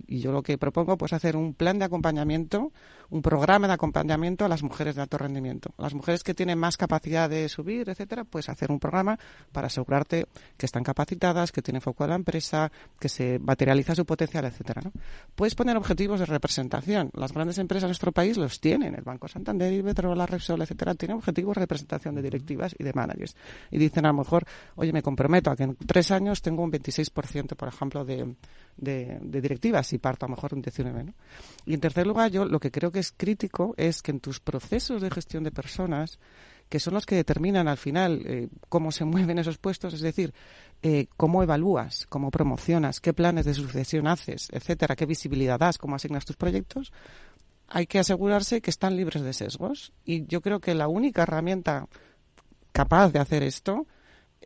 y, 0.07 0.19
yo 0.19 0.31
lo 0.31 0.41
que 0.43 0.57
propongo, 0.57 0.97
pues 0.97 1.13
hacer 1.13 1.35
un 1.35 1.53
plan 1.53 1.79
de 1.79 1.85
acompañamiento, 1.85 2.71
un 3.09 3.21
programa 3.21 3.67
de 3.67 3.73
acompañamiento 3.73 4.45
a 4.45 4.47
las 4.47 4.63
mujeres 4.63 4.95
de 4.95 5.01
alto 5.01 5.17
rendimiento. 5.17 5.71
Las 5.77 5.93
mujeres 5.93 6.23
que 6.23 6.33
tienen 6.33 6.57
más 6.57 6.77
capacidad 6.77 7.29
de 7.29 7.47
subir, 7.49 7.89
etcétera, 7.89 8.23
pues 8.23 8.49
hacer 8.49 8.71
un 8.71 8.79
programa 8.79 9.19
para 9.51 9.67
asegurarte 9.67 10.27
que 10.57 10.65
están 10.65 10.83
capacitadas, 10.83 11.51
que 11.51 11.61
tienen 11.61 11.81
foco 11.81 12.03
en 12.05 12.09
la 12.11 12.15
empresa, 12.15 12.71
que 12.99 13.09
se 13.09 13.39
materializa 13.39 13.95
su 13.95 14.05
potencial, 14.05 14.45
etcétera. 14.45 14.81
¿no? 14.83 14.91
Puedes 15.35 15.55
poner 15.55 15.77
objetivos 15.77 16.19
de 16.19 16.25
representación. 16.25 17.11
Las 17.13 17.33
grandes 17.33 17.57
empresas 17.57 17.83
de 17.83 17.89
nuestro 17.89 18.11
país 18.11 18.37
los 18.37 18.59
tienen. 18.59 18.95
El 18.95 19.03
Banco 19.03 19.27
Santander, 19.27 19.71
Iberdrola, 19.71 20.25
Repsol, 20.25 20.61
etcétera, 20.61 20.95
tienen 20.95 21.17
objetivos 21.17 21.55
de 21.55 21.61
representación 21.61 22.15
de 22.15 22.21
directivas 22.21 22.75
y 22.77 22.83
de 22.83 22.93
managers. 22.93 23.35
Y 23.71 23.77
dicen 23.77 24.05
a 24.05 24.09
lo 24.09 24.15
mejor, 24.15 24.45
oye, 24.75 24.91
me 24.91 25.01
comprometo 25.01 25.51
a 25.51 25.55
que 25.55 25.63
en 25.63 25.75
tres 25.75 26.11
años 26.11 26.41
tengo 26.41 26.63
un 26.63 26.71
26%, 26.71 27.55
por 27.55 27.67
ejemplo, 27.67 28.05
de, 28.05 28.35
de, 28.77 29.19
directivas 29.21 29.91
y 29.93 29.97
parto 29.97 30.25
a 30.25 30.29
lo 30.29 30.35
mejor 30.35 30.53
un 30.53 30.61
19. 30.61 31.13
Y 31.65 31.73
en 31.73 31.79
tercer 31.79 32.07
lugar, 32.07 32.31
yo 32.31 32.45
lo 32.45 32.59
que 32.59 32.71
creo 32.71 32.91
que 32.91 32.99
es 32.99 33.11
crítico 33.11 33.73
es 33.77 34.01
que 34.01 34.11
en 34.11 34.19
tus 34.19 34.39
procesos 34.39 35.01
de 35.01 35.09
gestión 35.09 35.43
de 35.43 35.51
personas, 35.51 36.19
que 36.69 36.79
son 36.79 36.93
los 36.93 37.05
que 37.05 37.15
determinan 37.15 37.67
al 37.67 37.77
final 37.77 38.21
eh, 38.25 38.49
cómo 38.69 38.91
se 38.91 39.05
mueven 39.05 39.39
esos 39.39 39.57
puestos, 39.57 39.93
es 39.93 40.01
decir, 40.01 40.33
eh, 40.81 41.07
cómo 41.17 41.43
evalúas, 41.43 42.05
cómo 42.07 42.31
promocionas, 42.31 42.99
qué 42.99 43.13
planes 43.13 43.45
de 43.45 43.53
sucesión 43.53 44.07
haces, 44.07 44.49
etcétera, 44.51 44.95
qué 44.95 45.05
visibilidad 45.05 45.59
das, 45.59 45.77
cómo 45.77 45.95
asignas 45.95 46.25
tus 46.25 46.35
proyectos, 46.35 46.91
hay 47.67 47.87
que 47.87 47.99
asegurarse 47.99 48.61
que 48.61 48.69
están 48.69 48.95
libres 48.95 49.23
de 49.23 49.33
sesgos. 49.33 49.93
Y 50.05 50.25
yo 50.27 50.41
creo 50.41 50.59
que 50.59 50.75
la 50.75 50.87
única 50.87 51.23
herramienta 51.23 51.87
capaz 52.71 53.11
de 53.11 53.19
hacer 53.19 53.43
esto 53.43 53.87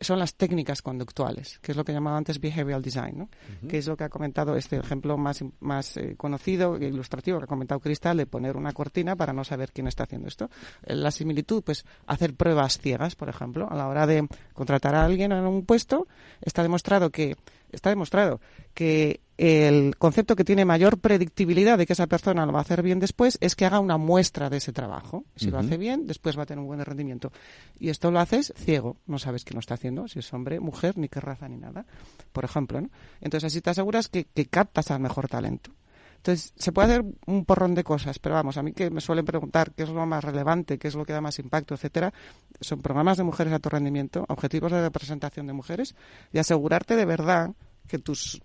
son 0.00 0.18
las 0.18 0.34
técnicas 0.34 0.82
conductuales, 0.82 1.58
que 1.60 1.72
es 1.72 1.76
lo 1.76 1.84
que 1.84 1.92
llamaba 1.92 2.16
antes 2.16 2.40
behavioral 2.40 2.82
design, 2.82 3.18
¿no? 3.18 3.28
que 3.68 3.78
es 3.78 3.86
lo 3.86 3.96
que 3.96 4.04
ha 4.04 4.08
comentado 4.08 4.56
este 4.56 4.76
ejemplo 4.76 5.16
más, 5.16 5.44
más 5.60 5.96
eh, 5.96 6.14
conocido 6.16 6.76
e 6.76 6.86
ilustrativo 6.86 7.38
que 7.38 7.44
ha 7.44 7.48
comentado 7.48 7.80
Cristal 7.80 8.16
de 8.16 8.26
poner 8.26 8.56
una 8.56 8.72
cortina 8.72 9.16
para 9.16 9.32
no 9.32 9.44
saber 9.44 9.72
quién 9.72 9.88
está 9.88 10.04
haciendo 10.04 10.28
esto. 10.28 10.50
Eh, 10.84 10.94
la 10.94 11.10
similitud, 11.10 11.62
pues 11.62 11.84
hacer 12.06 12.34
pruebas 12.34 12.78
ciegas, 12.78 13.16
por 13.16 13.28
ejemplo, 13.28 13.68
a 13.70 13.74
la 13.74 13.88
hora 13.88 14.06
de 14.06 14.26
contratar 14.52 14.94
a 14.94 15.04
alguien 15.04 15.32
en 15.32 15.46
un 15.46 15.64
puesto, 15.64 16.06
está 16.40 16.62
demostrado 16.62 17.10
que 17.10 17.36
está 17.72 17.90
demostrado 17.90 18.40
que 18.74 19.20
el 19.36 19.96
concepto 19.96 20.34
que 20.34 20.44
tiene 20.44 20.64
mayor 20.64 20.98
predictibilidad 20.98 21.78
de 21.78 21.86
que 21.86 21.92
esa 21.92 22.08
persona 22.08 22.44
lo 22.44 22.52
va 22.52 22.58
a 22.58 22.62
hacer 22.62 22.82
bien 22.82 22.98
después 22.98 23.38
es 23.40 23.54
que 23.54 23.64
haga 23.64 23.78
una 23.78 23.96
muestra 23.96 24.50
de 24.50 24.56
ese 24.56 24.72
trabajo. 24.72 25.24
Si 25.36 25.50
lo 25.50 25.58
hace 25.58 25.76
bien, 25.76 26.06
después 26.06 26.36
va 26.36 26.42
a 26.42 26.46
tener 26.46 26.60
un 26.60 26.66
buen 26.66 26.84
rendimiento. 26.84 27.32
Y 27.78 27.88
esto 27.90 28.10
lo 28.10 28.18
haces 28.18 28.52
ciego, 28.56 28.96
no 29.06 29.18
sabes 29.18 29.44
quién 29.44 29.54
lo 29.54 29.60
está 29.60 29.74
haciendo, 29.74 30.08
si 30.08 30.18
es 30.18 30.32
hombre, 30.32 30.58
mujer, 30.58 30.98
ni 30.98 31.08
qué 31.08 31.20
raza, 31.20 31.48
ni 31.48 31.56
nada, 31.56 31.86
por 32.32 32.44
ejemplo. 32.44 32.80
¿no? 32.80 32.90
Entonces 33.20 33.46
así 33.46 33.60
te 33.60 33.70
aseguras 33.70 34.08
que, 34.08 34.24
que 34.24 34.46
captas 34.46 34.90
al 34.90 35.00
mejor 35.00 35.28
talento. 35.28 35.70
Entonces, 36.18 36.52
se 36.56 36.72
puede 36.72 36.92
hacer 36.92 37.04
un 37.26 37.44
porrón 37.44 37.74
de 37.74 37.84
cosas, 37.84 38.18
pero 38.18 38.34
vamos, 38.34 38.56
a 38.58 38.62
mí 38.62 38.72
que 38.72 38.90
me 38.90 39.00
suelen 39.00 39.24
preguntar 39.24 39.72
qué 39.72 39.84
es 39.84 39.88
lo 39.88 40.04
más 40.04 40.22
relevante, 40.22 40.78
qué 40.78 40.88
es 40.88 40.94
lo 40.94 41.04
que 41.04 41.12
da 41.12 41.20
más 41.20 41.38
impacto, 41.38 41.74
etcétera, 41.74 42.12
son 42.60 42.80
programas 42.80 43.16
de 43.16 43.24
mujeres 43.24 43.52
a 43.52 43.58
tu 43.58 43.68
rendimiento, 43.68 44.24
objetivos 44.28 44.72
de 44.72 44.82
representación 44.82 45.46
de 45.46 45.52
mujeres 45.52 45.94
y 46.32 46.38
asegurarte 46.38 46.96
de 46.96 47.04
verdad 47.04 47.50
que 47.86 47.98
tus 47.98 48.40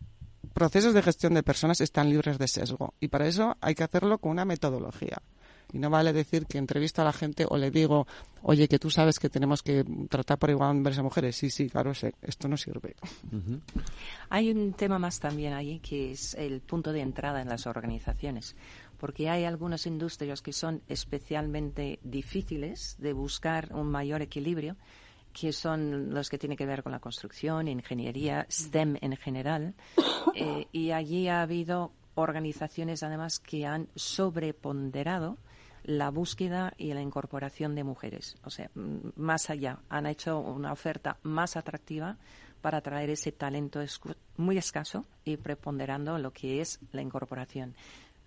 procesos 0.54 0.94
de 0.94 1.02
gestión 1.02 1.34
de 1.34 1.44
personas 1.44 1.82
están 1.82 2.10
libres 2.10 2.38
de 2.38 2.48
sesgo. 2.48 2.94
Y 3.00 3.08
para 3.08 3.28
eso 3.28 3.58
hay 3.60 3.76
que 3.76 3.84
hacerlo 3.84 4.20
con 4.20 4.32
una 4.32 4.46
metodología. 4.46 5.22
Y 5.74 5.80
no 5.80 5.90
vale 5.90 6.14
decir 6.14 6.46
que 6.46 6.60
entrevisto 6.60 7.02
a 7.02 7.06
la 7.06 7.12
gente 7.12 7.46
o 7.50 7.58
le 7.58 7.72
digo, 7.72 8.06
oye, 8.44 8.68
que 8.68 8.78
tú 8.78 8.92
sabes 8.92 9.20
que 9.20 9.28
tenemos 9.28 9.64
que 9.64 9.84
tratar 10.08 10.38
por 10.38 10.52
igual 10.52 10.70
hombres 10.70 11.00
a 11.00 11.04
mujeres. 11.04 11.36
Sí, 11.36 11.50
sí, 11.50 11.68
claro, 11.68 11.96
sé. 11.96 12.14
Esto 12.22 12.48
no 12.48 12.58
sirve. 12.58 12.96
Hay 14.30 14.52
un 14.52 14.74
tema 14.74 15.00
más 15.00 15.20
también 15.20 15.54
ahí 15.54 15.80
que 15.80 16.12
es 16.12 16.36
el 16.36 16.62
punto 16.62 16.94
de 16.94 17.02
entrada 17.02 17.42
en 17.42 17.50
las 17.50 17.66
organizaciones. 17.66 18.56
Porque 19.00 19.30
hay 19.30 19.46
algunas 19.46 19.88
industrias 19.88 20.44
que 20.44 20.54
son 20.54 20.84
especialmente 20.88 22.00
difíciles 22.04 22.96
de 23.00 23.14
buscar 23.14 23.74
un 23.74 23.90
mayor 23.90 24.22
equilibrio 24.22 24.78
que 25.34 25.52
son 25.52 26.14
los 26.14 26.30
que 26.30 26.38
tienen 26.38 26.56
que 26.58 26.68
ver 26.68 26.84
con 26.84 26.92
la 26.92 27.00
construcción, 27.00 27.68
ingeniería, 27.68 28.46
STEM 28.50 28.98
en 29.02 29.18
general. 29.18 29.74
Eh, 30.36 30.68
y 30.72 30.90
allí 30.90 31.28
ha 31.28 31.44
habido 31.44 31.92
organizaciones, 32.16 33.04
además, 33.04 33.40
que 33.40 33.68
han 33.68 33.88
sobreponderado 33.94 35.38
la 35.84 36.10
búsqueda 36.10 36.74
y 36.78 36.94
la 36.94 37.02
incorporación 37.02 37.76
de 37.76 37.84
mujeres. 37.84 38.36
O 38.44 38.50
sea, 38.50 38.70
más 38.74 39.50
allá, 39.50 39.80
han 39.90 40.06
hecho 40.06 40.40
una 40.40 40.72
oferta 40.72 41.18
más 41.24 41.56
atractiva 41.56 42.18
para 42.62 42.78
atraer 42.78 43.10
ese 43.10 43.32
talento 43.32 43.82
muy 44.38 44.58
escaso 44.58 45.06
y 45.26 45.38
preponderando 45.38 46.18
lo 46.18 46.32
que 46.32 46.62
es 46.62 46.80
la 46.92 47.02
incorporación. 47.02 47.76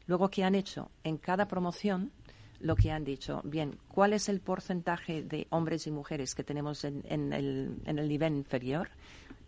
Luego, 0.07 0.29
¿qué 0.29 0.45
han 0.45 0.55
hecho? 0.55 0.91
En 1.03 1.17
cada 1.17 1.49
promoción 1.49 2.13
lo 2.61 2.77
que 2.77 2.91
han 2.91 3.05
dicho. 3.05 3.41
Bien, 3.45 3.79
¿cuál 3.89 4.13
es 4.13 4.29
el 4.29 4.41
porcentaje 4.41 5.23
de 5.23 5.47
hombres 5.51 5.87
y 5.87 5.91
mujeres 5.91 6.35
que 6.35 6.45
tenemos 6.45 6.85
en, 6.85 7.03
el, 7.33 7.79
en 7.85 7.99
el 7.99 8.09
nivel 8.09 8.35
inferior? 8.35 8.89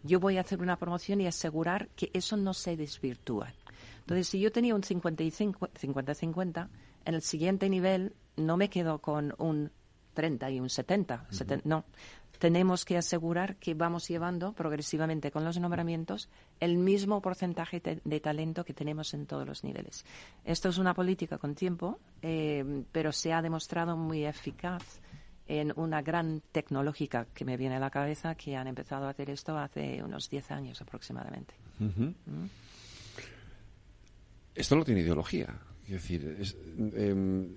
Yo 0.03 0.21
voy 0.21 0.37
a 0.39 0.43
hacer 0.43 0.61
una 0.61 0.77
promoción 0.77 1.21
y 1.21 1.27
asegurar 1.27 1.89
que 1.97 2.11
eso 2.13 2.37
no 2.37 2.55
se 2.55 2.77
desvirtúa. 2.77 3.53
Entonces, 4.01 4.29
si 4.29 4.41
yo 4.41 4.51
tenía 4.51 4.75
un 4.75 4.83
50-50, 4.83 6.69
en 7.09 7.15
el 7.15 7.23
siguiente 7.23 7.71
nivel 7.71 8.13
no 8.37 8.59
me 8.59 8.69
quedo 8.69 8.99
con 8.99 9.35
un 9.39 9.71
30 10.13 10.51
y 10.51 10.61
un 10.61 10.69
70. 10.69 11.27
no, 11.65 11.87
tenemos 12.39 12.85
que 12.85 12.99
asegurar 12.99 13.57
que 13.57 13.73
vamos 13.73 14.07
llevando 14.07 14.53
progresivamente 14.53 15.31
con 15.31 15.43
los 15.43 15.59
nombramientos 15.59 16.29
el 16.61 16.77
mismo 16.77 17.23
porcentaje 17.23 17.81
de, 17.81 18.21
talento 18.21 18.63
que 18.63 18.75
tenemos 18.75 19.15
en 19.15 19.25
todos 19.25 19.47
los 19.47 19.65
niveles. 19.65 20.05
Esto 20.45 20.69
es 20.69 20.77
una 20.77 20.93
política 20.93 21.39
con 21.39 21.55
tiempo, 21.55 21.99
eh, 22.21 22.85
pero 22.93 23.11
se 23.11 23.33
ha 23.33 23.41
demostrado 23.41 23.97
muy 23.97 24.27
eficaz 24.27 25.01
en 25.47 25.73
una 25.77 26.03
gran 26.03 26.43
tecnológica 26.53 27.27
que 27.33 27.47
me 27.47 27.57
viene 27.57 27.77
a 27.77 27.81
la 27.81 27.89
cabeza 27.89 28.35
que 28.35 28.55
han 28.55 28.67
empezado 28.67 29.07
a 29.07 29.11
hacer 29.11 29.31
esto 29.31 29.57
hace 29.57 30.03
unos 30.03 30.29
10 30.29 30.51
años 30.51 30.83
aproximadamente. 30.83 31.55
¿Mm? 31.79 32.11
Esto 34.55 34.77
no 34.77 34.85
tiene 34.85 35.01
ideología. 35.01 35.59
Es 35.89 36.03
decir, 36.03 36.37
es, 36.39 36.57
em, 36.95 37.55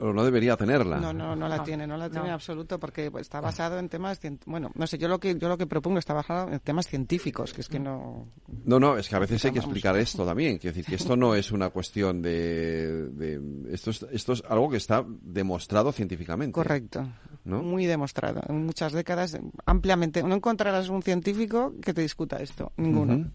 o 0.00 0.12
no 0.12 0.24
debería 0.24 0.56
tenerla. 0.56 0.98
No, 0.98 1.12
no, 1.12 1.36
no 1.36 1.48
la 1.48 1.62
tiene, 1.62 1.86
no 1.86 1.96
la 1.96 2.10
tiene 2.10 2.26
en 2.26 2.32
absoluto 2.32 2.78
porque 2.80 3.10
está 3.18 3.40
basado 3.40 3.78
en 3.78 3.88
temas, 3.88 4.20
bueno, 4.46 4.70
no 4.74 4.86
sé, 4.86 4.98
yo 4.98 5.08
lo 5.08 5.20
que 5.20 5.36
yo 5.38 5.48
lo 5.48 5.56
que 5.56 5.66
propongo 5.66 5.98
está 5.98 6.12
basado 6.14 6.50
en 6.50 6.58
temas 6.60 6.88
científicos, 6.88 7.52
que 7.52 7.60
es 7.60 7.68
que 7.68 7.78
no. 7.78 8.26
No, 8.64 8.80
no, 8.80 8.96
es 8.96 9.08
que 9.08 9.16
a 9.16 9.20
veces 9.20 9.44
hay 9.44 9.52
que 9.52 9.58
explicar 9.58 9.96
esto 9.96 10.24
también, 10.24 10.58
quiero 10.58 10.74
decir 10.74 10.88
que 10.88 10.96
esto 10.96 11.16
no 11.16 11.34
es 11.34 11.52
una 11.52 11.70
cuestión 11.70 12.22
de, 12.22 13.40
esto 13.70 13.90
es 13.90 14.06
esto 14.10 14.32
es 14.32 14.42
algo 14.48 14.70
que 14.70 14.78
está 14.78 15.04
demostrado 15.06 15.92
científicamente. 15.92 16.52
Correcto. 16.52 17.06
Muy 17.44 17.86
demostrado. 17.86 18.40
En 18.48 18.66
muchas 18.66 18.92
décadas, 18.92 19.36
ampliamente. 19.66 20.22
No 20.22 20.36
encontrarás 20.36 20.88
un 20.88 21.02
científico 21.02 21.74
que 21.82 21.92
te 21.92 22.02
discuta 22.02 22.36
esto. 22.36 22.72
Ninguno. 22.76 23.30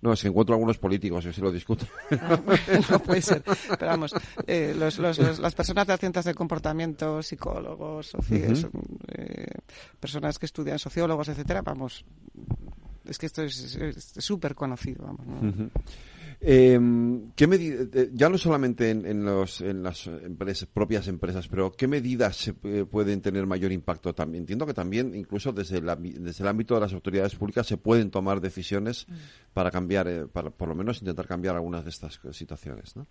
No, 0.00 0.14
si 0.14 0.28
encuentro 0.28 0.54
algunos 0.54 0.78
políticos 0.78 1.24
que 1.24 1.32
se 1.32 1.40
lo 1.40 1.50
discuten. 1.50 1.88
no 2.90 2.98
puede 3.00 3.20
ser. 3.20 3.42
Pero 3.42 3.90
vamos, 3.90 4.14
eh, 4.46 4.74
las 4.76 5.54
personas 5.54 5.86
de 5.86 5.92
las 5.92 6.00
ciencias 6.00 6.24
del 6.24 6.36
comportamiento, 6.36 7.22
psicólogos, 7.22 8.16
eh, 8.30 9.46
personas 9.98 10.38
que 10.38 10.46
estudian 10.46 10.78
sociólogos, 10.78 11.28
etcétera, 11.28 11.62
vamos, 11.62 12.04
es 13.04 13.18
que 13.18 13.26
esto 13.26 13.42
es 13.42 14.14
súper 14.18 14.54
conocido. 14.54 15.04
Vamos, 15.04 15.70
eh, 16.40 16.78
¿qué 17.34 17.44
eh, 17.50 18.10
ya 18.12 18.28
no 18.28 18.38
solamente 18.38 18.90
en, 18.90 19.24
los, 19.24 19.60
en 19.60 19.82
las 19.82 20.08
propias 20.72 21.08
empresas, 21.08 21.48
pero 21.48 21.72
¿qué 21.72 21.88
medidas 21.88 22.36
se 22.36 22.54
pueden 22.54 23.20
tener 23.20 23.46
mayor 23.46 23.72
impacto 23.72 24.14
también? 24.14 24.42
Entiendo 24.42 24.64
que 24.64 24.74
también, 24.74 25.14
incluso 25.14 25.52
desde, 25.52 25.80
desde 25.80 26.44
el 26.44 26.48
ámbito 26.48 26.74
de 26.74 26.80
las 26.80 26.92
autoridades 26.92 27.34
públicas, 27.34 27.66
se 27.66 27.76
pueden 27.76 28.10
tomar 28.10 28.40
decisiones 28.40 29.06
mm. 29.08 29.14
para 29.52 29.70
cambiar, 29.70 30.06
eh, 30.06 30.26
para 30.26 30.50
por 30.50 30.68
lo 30.68 30.76
menos 30.76 31.00
intentar 31.00 31.26
cambiar 31.26 31.56
algunas 31.56 31.84
de 31.84 31.90
estas 31.90 32.20
situaciones, 32.32 32.94
¿no? 32.96 33.06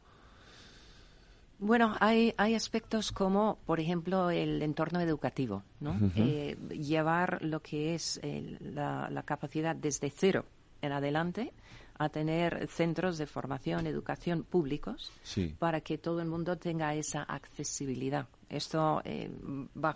Bueno, 1.60 1.96
hay, 2.00 2.36
hay 2.38 2.54
aspectos 2.54 3.12
como, 3.12 3.58
por 3.66 3.80
ejemplo, 3.80 4.30
el 4.30 4.62
entorno 4.62 5.02
educativo, 5.02 5.64
¿no? 5.80 5.98
Eh, 6.16 6.56
llevar 6.70 7.42
lo 7.42 7.62
que 7.64 7.96
es 7.96 8.22
la, 8.60 9.10
la 9.10 9.24
capacidad 9.24 9.76
desde 9.76 10.12
cero 10.12 10.46
en 10.84 10.92
adelante 10.92 11.52
a 11.98 12.10
tener 12.10 12.68
centros 12.68 13.18
de 13.18 13.26
formación, 13.26 13.88
educación 13.88 14.44
públicos 14.44 15.12
para 15.60 15.82
que 15.82 15.98
todo 15.98 16.22
el 16.22 16.28
mundo 16.28 16.58
tenga 16.58 16.94
esa 16.94 17.24
accesibilidad. 17.24 18.28
Esto 18.50 19.02
eh, 19.04 19.30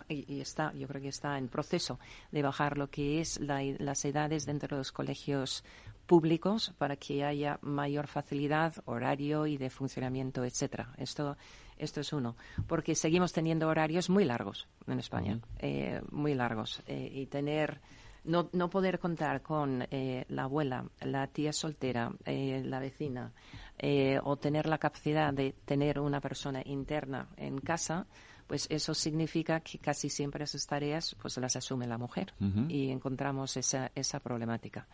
y 0.09 0.41
está, 0.41 0.73
yo 0.73 0.87
creo 0.87 1.01
que 1.01 1.07
está 1.09 1.37
en 1.37 1.47
proceso 1.47 1.99
de 2.31 2.41
bajar 2.41 2.77
lo 2.77 2.89
que 2.89 3.21
es 3.21 3.39
las 3.39 4.05
edades 4.05 4.45
dentro 4.45 4.75
de 4.75 4.81
los 4.81 4.91
colegios 4.91 5.63
públicos 6.05 6.73
para 6.77 6.97
que 6.97 7.23
haya 7.23 7.57
mayor 7.61 8.07
facilidad, 8.07 8.73
horario 8.85 9.47
y 9.47 9.57
de 9.57 9.69
funcionamiento, 9.69 10.43
etcétera. 10.43 10.93
Esto 10.97 11.37
esto 11.81 11.99
es 11.99 12.13
uno, 12.13 12.35
porque 12.67 12.93
seguimos 12.93 13.33
teniendo 13.33 13.67
horarios 13.67 14.07
muy 14.07 14.23
largos 14.23 14.67
en 14.85 14.99
España, 14.99 15.39
eh, 15.57 15.99
muy 16.11 16.35
largos, 16.35 16.83
eh, 16.85 17.11
y 17.11 17.25
tener 17.25 17.81
no, 18.23 18.49
no 18.53 18.69
poder 18.69 18.99
contar 18.99 19.41
con 19.41 19.87
eh, 19.89 20.25
la 20.29 20.43
abuela, 20.43 20.85
la 21.01 21.27
tía 21.27 21.51
soltera, 21.51 22.11
eh, 22.25 22.61
la 22.63 22.79
vecina, 22.79 23.31
eh, 23.77 24.19
o 24.23 24.37
tener 24.37 24.67
la 24.67 24.77
capacidad 24.77 25.33
de 25.33 25.53
tener 25.65 25.99
una 25.99 26.21
persona 26.21 26.61
interna 26.65 27.27
en 27.37 27.59
casa, 27.59 28.05
pues 28.45 28.67
eso 28.69 28.93
significa 28.93 29.61
que 29.61 29.79
casi 29.79 30.09
siempre 30.09 30.43
esas 30.43 30.67
tareas 30.67 31.15
pues 31.19 31.37
las 31.37 31.55
asume 31.55 31.87
la 31.87 31.97
mujer 31.97 32.33
y 32.67 32.89
encontramos 32.91 33.55
esa, 33.55 33.91
esa 33.95 34.19
problemática. 34.19 34.87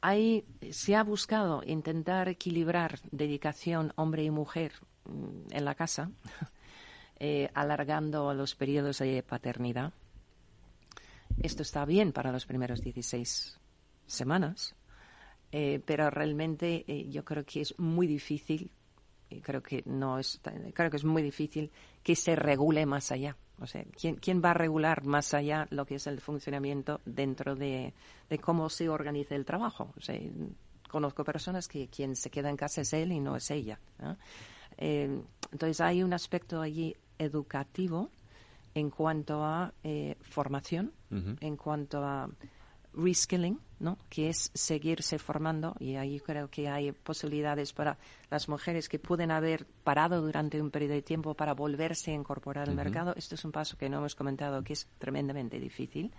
Hay, 0.00 0.44
se 0.70 0.96
ha 0.96 1.04
buscado 1.04 1.62
intentar 1.64 2.28
equilibrar 2.28 2.98
dedicación 3.12 3.92
hombre 3.94 4.24
y 4.24 4.30
mujer 4.30 4.72
mm, 5.04 5.52
en 5.52 5.64
la 5.64 5.76
casa, 5.76 6.10
alargando 7.54 8.34
los 8.34 8.56
periodos 8.56 8.98
de 8.98 9.22
paternidad 9.22 9.92
esto 11.38 11.62
está 11.62 11.84
bien 11.84 12.12
para 12.12 12.32
los 12.32 12.46
primeros 12.46 12.80
16 12.80 13.58
semanas, 14.06 14.74
eh, 15.52 15.80
pero 15.84 16.10
realmente 16.10 16.84
eh, 16.86 17.08
yo 17.08 17.24
creo 17.24 17.44
que 17.44 17.60
es 17.60 17.78
muy 17.78 18.06
difícil, 18.06 18.70
y 19.28 19.40
creo 19.40 19.62
que 19.62 19.82
no 19.86 20.18
es, 20.18 20.40
creo 20.74 20.90
que 20.90 20.96
es 20.96 21.04
muy 21.04 21.22
difícil 21.22 21.70
que 22.02 22.14
se 22.16 22.36
regule 22.36 22.86
más 22.86 23.10
allá. 23.12 23.36
O 23.58 23.66
sea, 23.66 23.84
¿quién, 23.98 24.16
¿quién 24.16 24.42
va 24.44 24.50
a 24.50 24.54
regular 24.54 25.04
más 25.04 25.32
allá 25.32 25.66
lo 25.70 25.86
que 25.86 25.94
es 25.94 26.06
el 26.06 26.20
funcionamiento 26.20 27.00
dentro 27.06 27.56
de, 27.56 27.94
cómo 28.40 28.68
se 28.68 28.88
organiza 28.88 29.34
el 29.34 29.44
trabajo? 29.44 29.94
Conozco 30.90 31.24
personas 31.24 31.66
que 31.66 31.88
quien 31.88 32.16
se 32.16 32.30
queda 32.30 32.50
en 32.50 32.56
casa 32.56 32.82
es 32.82 32.92
él 32.92 33.12
y 33.12 33.20
no 33.20 33.34
es 33.34 33.50
ella. 33.50 33.80
Eh, 34.76 35.20
entonces 35.52 35.80
hay 35.80 36.02
un 36.02 36.12
aspecto 36.12 36.60
allí 36.60 36.94
educativo 37.18 38.10
en 38.76 38.90
cuanto 38.90 39.42
a 39.42 39.72
eh, 39.82 40.16
formación, 40.20 40.92
en 41.10 41.56
cuanto 41.56 42.04
a 42.04 42.28
reskilling, 42.92 43.58
¿no? 43.80 43.96
que 44.10 44.28
es 44.28 44.50
seguirse 44.52 45.18
formando 45.18 45.74
y 45.78 45.94
ahí 45.94 46.20
creo 46.20 46.50
que 46.50 46.68
hay 46.68 46.92
posibilidades 46.92 47.72
para 47.72 47.96
las 48.30 48.50
mujeres 48.50 48.90
que 48.90 48.98
pueden 48.98 49.30
haber 49.30 49.64
parado 49.82 50.20
durante 50.20 50.60
un 50.60 50.70
periodo 50.70 50.92
de 50.92 51.00
tiempo 51.00 51.32
para 51.32 51.54
volverse 51.54 52.10
a 52.10 52.14
incorporar 52.14 52.68
al 52.68 52.74
mercado. 52.74 53.14
Esto 53.16 53.34
es 53.34 53.44
un 53.46 53.52
paso 53.52 53.78
que 53.78 53.88
no 53.88 53.96
hemos 53.96 54.14
comentado 54.14 54.62
que 54.62 54.74
es 54.74 54.86
tremendamente 54.98 55.58
difícil. 55.58 56.12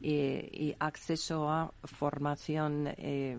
y 0.00 0.74
acceso 0.80 1.48
a 1.48 1.72
formación 1.84 2.88
eh, 2.96 3.38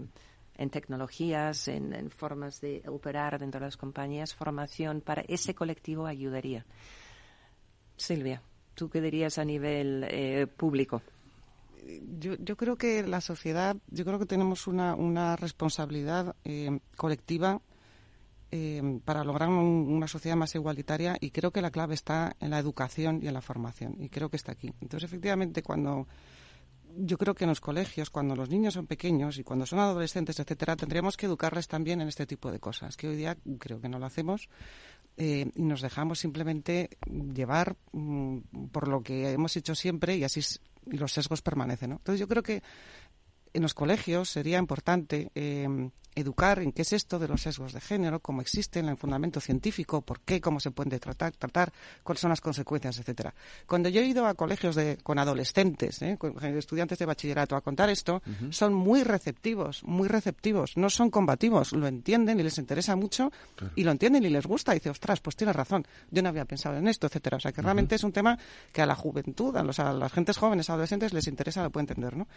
en 0.55 0.69
tecnologías, 0.69 1.67
en, 1.67 2.09
formas 2.09 2.61
de 2.61 2.81
operar 2.87 3.39
dentro 3.39 3.59
de 3.59 3.65
las 3.67 3.75
compañías, 3.75 4.33
formación 4.33 5.01
para 5.01 5.23
ese 5.27 5.53
colectivo 5.53 6.05
ayudaría. 6.05 6.65
Silvia, 7.97 8.41
¿tú 8.75 8.89
qué 8.89 9.01
dirías 9.01 9.37
a 9.37 9.45
nivel 9.45 10.05
eh, 10.09 10.47
público? 10.47 11.01
yo, 12.19 12.35
yo, 12.39 12.55
creo 12.57 12.77
que 12.77 13.03
la 13.03 13.21
sociedad, 13.21 13.75
yo 13.89 14.05
creo 14.05 14.19
que 14.19 14.25
tenemos 14.25 14.67
una, 14.67 14.95
una 14.95 15.35
responsabilidad 15.35 16.35
eh, 16.43 16.79
colectiva 16.95 17.61
eh, 18.51 18.99
para 19.03 19.23
lograr 19.23 19.49
una 19.49 20.07
sociedad 20.07 20.37
más 20.37 20.53
igualitaria 20.55 21.17
y 21.19 21.31
creo 21.31 21.51
que 21.51 21.61
la 21.61 21.71
clave 21.71 21.95
está 21.95 22.35
en 22.39 22.51
la 22.51 22.59
educación 22.59 23.19
y 23.21 23.27
en 23.27 23.33
la 23.33 23.41
formación 23.41 23.95
y 23.99 24.09
creo 24.09 24.29
que 24.29 24.37
está 24.37 24.51
aquí. 24.51 24.71
Entonces, 24.81 25.09
efectivamente, 25.09 25.63
cuando 25.63 26.07
yo 26.95 27.17
creo 27.17 27.33
que 27.33 27.45
en 27.45 27.49
los 27.49 27.61
colegios, 27.61 28.11
cuando 28.11 28.35
los 28.35 28.49
niños 28.49 28.75
son 28.75 28.85
pequeños 28.85 29.39
y 29.39 29.43
cuando 29.43 29.65
son 29.65 29.79
adolescentes, 29.79 30.39
etcétera, 30.39 30.75
tendríamos 30.75 31.17
que 31.17 31.25
educarles 31.25 31.67
también 31.67 32.01
en 32.01 32.07
este 32.07 32.27
tipo 32.27 32.51
de 32.51 32.59
cosas, 32.59 32.95
que 32.95 33.07
hoy 33.07 33.15
día 33.15 33.35
creo 33.57 33.81
que 33.81 33.89
no 33.89 33.97
lo 33.97 34.05
hacemos 34.05 34.47
eh, 35.17 35.51
y 35.55 35.61
nos 35.61 35.81
dejamos 35.81 36.19
simplemente 36.19 36.89
llevar 37.33 37.75
mm, 37.91 38.37
por 38.71 38.87
lo 38.87 39.01
que 39.01 39.31
hemos 39.31 39.55
hecho 39.55 39.75
siempre 39.75 40.17
y 40.17 40.23
así 40.23 40.41
los 40.85 41.11
sesgos 41.11 41.41
permanecen. 41.41 41.91
¿no? 41.91 41.95
Entonces 41.97 42.19
yo 42.19 42.27
creo 42.27 42.43
que 42.43 42.63
en 43.53 43.61
los 43.61 43.73
colegios 43.73 44.29
sería 44.29 44.57
importante 44.57 45.31
eh, 45.35 45.89
educar 46.15 46.59
en 46.59 46.71
qué 46.71 46.83
es 46.83 46.93
esto 46.93 47.19
de 47.19 47.27
los 47.27 47.41
sesgos 47.41 47.73
de 47.73 47.81
género, 47.81 48.19
cómo 48.19 48.41
existen, 48.41 48.87
el 48.89 48.97
fundamento 48.97 49.39
científico, 49.39 50.01
por 50.01 50.19
qué, 50.21 50.41
cómo 50.41 50.59
se 50.59 50.71
puede 50.71 50.99
tratar, 50.99 51.33
tratar 51.33 51.71
cuáles 52.03 52.21
son 52.21 52.29
las 52.29 52.41
consecuencias, 52.41 52.99
etcétera. 52.99 53.33
Cuando 53.65 53.89
yo 53.89 54.01
he 54.01 54.05
ido 54.05 54.25
a 54.27 54.33
colegios 54.33 54.75
de, 54.75 54.97
con 55.01 55.19
adolescentes, 55.19 56.01
¿eh? 56.01 56.17
con 56.17 56.43
estudiantes 56.43 56.99
de 56.99 57.05
bachillerato 57.05 57.55
a 57.55 57.61
contar 57.61 57.89
esto, 57.89 58.21
son 58.49 58.73
muy 58.73 59.03
receptivos, 59.03 59.83
muy 59.83 60.07
receptivos, 60.07 60.77
no 60.77 60.89
son 60.89 61.09
combativos, 61.09 61.73
lo 61.73 61.87
entienden 61.87 62.39
y 62.39 62.43
les 62.43 62.57
interesa 62.57 62.95
mucho 62.95 63.31
y 63.75 63.83
lo 63.83 63.91
entienden 63.91 64.23
y 64.23 64.29
les 64.29 64.45
gusta. 64.45 64.73
Y 64.73 64.75
dice, 64.75 64.89
ostras, 64.89 65.19
pues 65.19 65.35
tienes 65.35 65.55
razón, 65.55 65.85
yo 66.11 66.21
no 66.21 66.29
había 66.29 66.45
pensado 66.45 66.77
en 66.77 66.87
esto, 66.87 67.07
etcétera. 67.07 67.37
O 67.37 67.39
sea, 67.39 67.51
que 67.51 67.61
realmente 67.61 67.95
es 67.95 68.03
un 68.03 68.11
tema 68.11 68.37
que 68.71 68.81
a 68.81 68.85
la 68.85 68.95
juventud, 68.95 69.55
a, 69.57 69.63
los, 69.63 69.79
a 69.79 69.93
las 69.93 70.11
gentes 70.11 70.37
jóvenes, 70.37 70.69
adolescentes, 70.69 71.13
les 71.13 71.27
interesa, 71.27 71.63
lo 71.63 71.69
puede 71.69 71.83
entender, 71.83 72.15
¿no? 72.15 72.27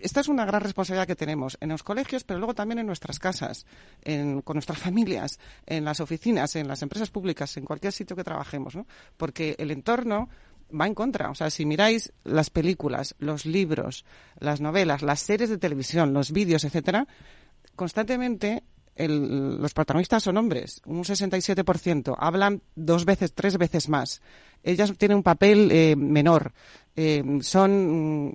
Esta 0.00 0.20
es 0.20 0.28
una 0.28 0.44
gran 0.44 0.60
responsabilidad 0.60 1.06
que 1.06 1.16
tenemos 1.16 1.56
en 1.60 1.68
los 1.68 1.82
colegios, 1.82 2.24
pero 2.24 2.38
luego 2.38 2.54
también 2.54 2.78
en 2.78 2.86
nuestras 2.86 3.18
casas, 3.18 3.66
con 4.04 4.54
nuestras 4.54 4.78
familias, 4.78 5.38
en 5.66 5.84
las 5.84 6.00
oficinas, 6.00 6.56
en 6.56 6.68
las 6.68 6.82
empresas 6.82 7.10
públicas, 7.10 7.56
en 7.56 7.64
cualquier 7.64 7.92
sitio 7.92 8.16
que 8.16 8.24
trabajemos, 8.24 8.74
¿no? 8.74 8.86
Porque 9.16 9.54
el 9.58 9.70
entorno 9.70 10.28
va 10.78 10.86
en 10.86 10.94
contra. 10.94 11.30
O 11.30 11.34
sea, 11.34 11.50
si 11.50 11.66
miráis 11.66 12.12
las 12.24 12.50
películas, 12.50 13.14
los 13.18 13.46
libros, 13.46 14.04
las 14.38 14.60
novelas, 14.60 15.02
las 15.02 15.20
series 15.20 15.50
de 15.50 15.58
televisión, 15.58 16.12
los 16.12 16.32
vídeos, 16.32 16.64
etcétera, 16.64 17.06
constantemente 17.76 18.64
los 18.96 19.72
protagonistas 19.72 20.22
son 20.22 20.36
hombres, 20.36 20.82
un 20.84 21.02
67%, 21.02 22.14
hablan 22.18 22.62
dos 22.74 23.04
veces, 23.06 23.32
tres 23.32 23.56
veces 23.56 23.88
más. 23.88 24.20
Ellas 24.62 24.92
tienen 24.98 25.16
un 25.16 25.22
papel 25.22 25.70
eh, 25.72 25.96
menor. 25.96 26.52
Eh, 26.94 27.24
son 27.40 28.28
mm, 28.28 28.32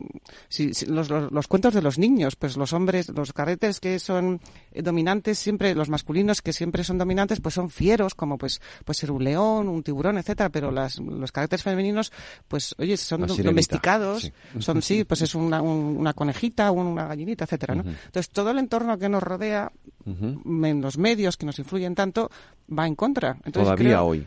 los, 0.88 1.48
cuentos 1.48 1.76
de 1.76 1.82
los 1.82 2.00
niños, 2.00 2.36
pues 2.36 2.58
los 2.58 2.74
hombres, 2.74 3.10
los 3.10 3.32
carretes 3.32 3.80
que 3.80 4.00
son 4.00 4.42
eh, 4.72 4.82
dominantes 4.82 5.38
siempre, 5.38 5.76
los 5.76 5.90
masculinos 5.90 6.42
que 6.42 6.54
siempre 6.54 6.84
son 6.84 6.98
dominantes, 6.98 7.40
pues 7.40 7.54
son 7.54 7.70
fieros, 7.70 8.16
como 8.16 8.40
pues 8.40 8.60
pues 8.84 8.98
ser 8.98 9.12
un 9.12 9.24
león, 9.24 9.68
un 9.70 9.84
tiburón, 9.84 10.18
etcétera, 10.18 10.50
pero 10.50 10.72
las, 10.72 10.98
los 11.00 11.32
carretes 11.32 11.62
femeninos, 11.62 12.12
pues 12.48 12.74
oye, 12.80 12.98
son 12.98 13.28
domesticados, 13.28 14.32
son 14.58 14.82
sí, 14.82 15.04
pues 15.04 15.22
es 15.22 15.36
una, 15.36 15.62
una 15.62 16.14
conejita, 16.14 16.72
una 16.72 17.06
gallinita, 17.06 17.46
etcétera, 17.46 17.76
¿no? 17.76 17.82
Entonces 17.82 18.30
todo 18.30 18.50
el 18.50 18.58
entorno 18.58 18.98
que 18.98 19.08
nos 19.08 19.22
rodea, 19.22 19.72
en 20.06 20.82
los 20.82 20.98
medios 20.98 21.38
que 21.38 21.46
nos 21.46 21.60
influyen 21.60 21.94
tanto, 21.94 22.32
va 22.68 22.88
en 22.88 22.96
contra. 22.96 23.38
Entonces, 23.46 23.64
Todavía 23.64 24.02
hoy. 24.02 24.26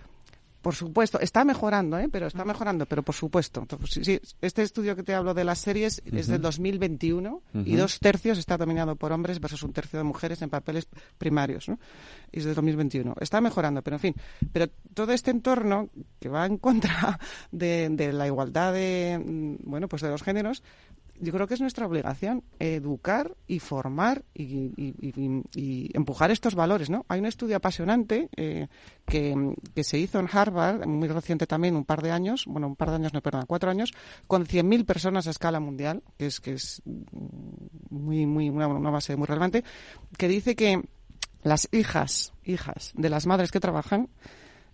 Por 0.63 0.75
supuesto, 0.75 1.19
está 1.21 1.45
mejorando, 1.45 1.99
¿eh? 1.99 2.09
pero 2.11 2.27
está 2.27 2.45
mejorando, 2.45 2.87
pero 2.87 3.03
por 3.03 3.15
supuesto. 3.15 3.67
Sí, 3.89 4.21
este 4.41 4.63
estudio 4.63 4.95
que 4.95 5.03
te 5.03 5.15
hablo 5.15 5.33
de 5.33 5.45
las 5.45 5.59
series 5.59 6.03
es 6.05 6.27
del 6.27 6.41
2021 6.43 7.43
y 7.65 7.77
dos 7.77 7.99
tercios 7.99 8.39
está 8.39 8.57
dominado 8.59 8.97
por 8.97 9.13
hombres 9.13 9.41
versus 9.41 9.63
un 9.63 9.73
tercio 9.73 9.99
de 9.99 10.05
mujeres 10.05 10.43
en 10.43 10.51
papeles 10.51 10.87
primarios, 11.17 11.69
¿no? 11.69 11.79
Y 12.31 12.41
es 12.41 12.45
del 12.45 12.55
2021. 12.55 13.15
Está 13.21 13.41
mejorando, 13.41 13.83
pero 13.83 13.97
en 13.97 14.01
fin. 14.01 14.15
Pero 14.53 14.69
todo 14.95 15.13
este 15.13 15.31
entorno 15.31 15.89
que 16.19 16.29
va 16.29 16.45
en 16.45 16.59
contra 16.59 17.19
de, 17.51 17.89
de 17.91 18.13
la 18.13 18.27
igualdad 18.27 18.73
de, 18.75 19.19
mm, 19.25 19.69
bueno, 19.71 19.89
pues 19.89 20.03
de 20.03 20.11
los 20.11 20.23
géneros, 20.23 20.63
yo 21.21 21.33
creo 21.33 21.47
que 21.47 21.55
es 21.55 21.61
nuestra 21.61 21.87
obligación 21.87 22.43
educar 22.59 23.37
y 23.47 23.59
formar 23.59 24.25
y, 24.35 25.91
empujar 25.95 26.31
estos 26.31 26.55
valores, 26.55 26.89
¿no? 26.89 27.05
Hay 27.09 27.21
un 27.21 27.27
estudio 27.27 27.57
apasionante 27.57 28.31
eh, 28.37 28.69
que, 29.05 29.55
se 29.83 29.99
hizo 29.99 30.19
en 30.19 30.29
Harvard, 30.33 30.87
muy 30.87 31.09
reciente 31.09 31.47
también, 31.47 31.77
un 31.77 31.85
par 31.85 32.03
de 32.03 32.11
años, 32.11 32.45
bueno, 32.47 32.69
un 32.69 32.77
par 32.77 32.89
de 32.91 32.97
años, 32.97 33.13
no, 33.13 33.21
perdón, 33.21 33.45
cuatro 33.47 33.71
años, 33.71 33.93
con 34.27 34.47
100.000 34.47 34.85
personas 34.87 35.27
a 35.27 35.31
escala 35.31 35.61
mundial, 35.61 36.03
que 36.17 36.27
es, 36.27 36.41
que 36.41 36.53
es 36.55 36.83
muy, 37.91 38.27
muy, 38.27 38.49
una, 38.49 38.67
base 38.91 39.17
muy 39.17 39.27
relevante, 39.27 39.63
que 40.17 40.29
dice 40.29 40.57
que 40.57 40.83
las 41.43 41.69
hijas, 41.73 42.33
hijas 42.45 42.93
de 42.95 43.11
las 43.11 43.27
madres 43.27 43.51
que 43.51 43.61
trabajan, 43.61 44.09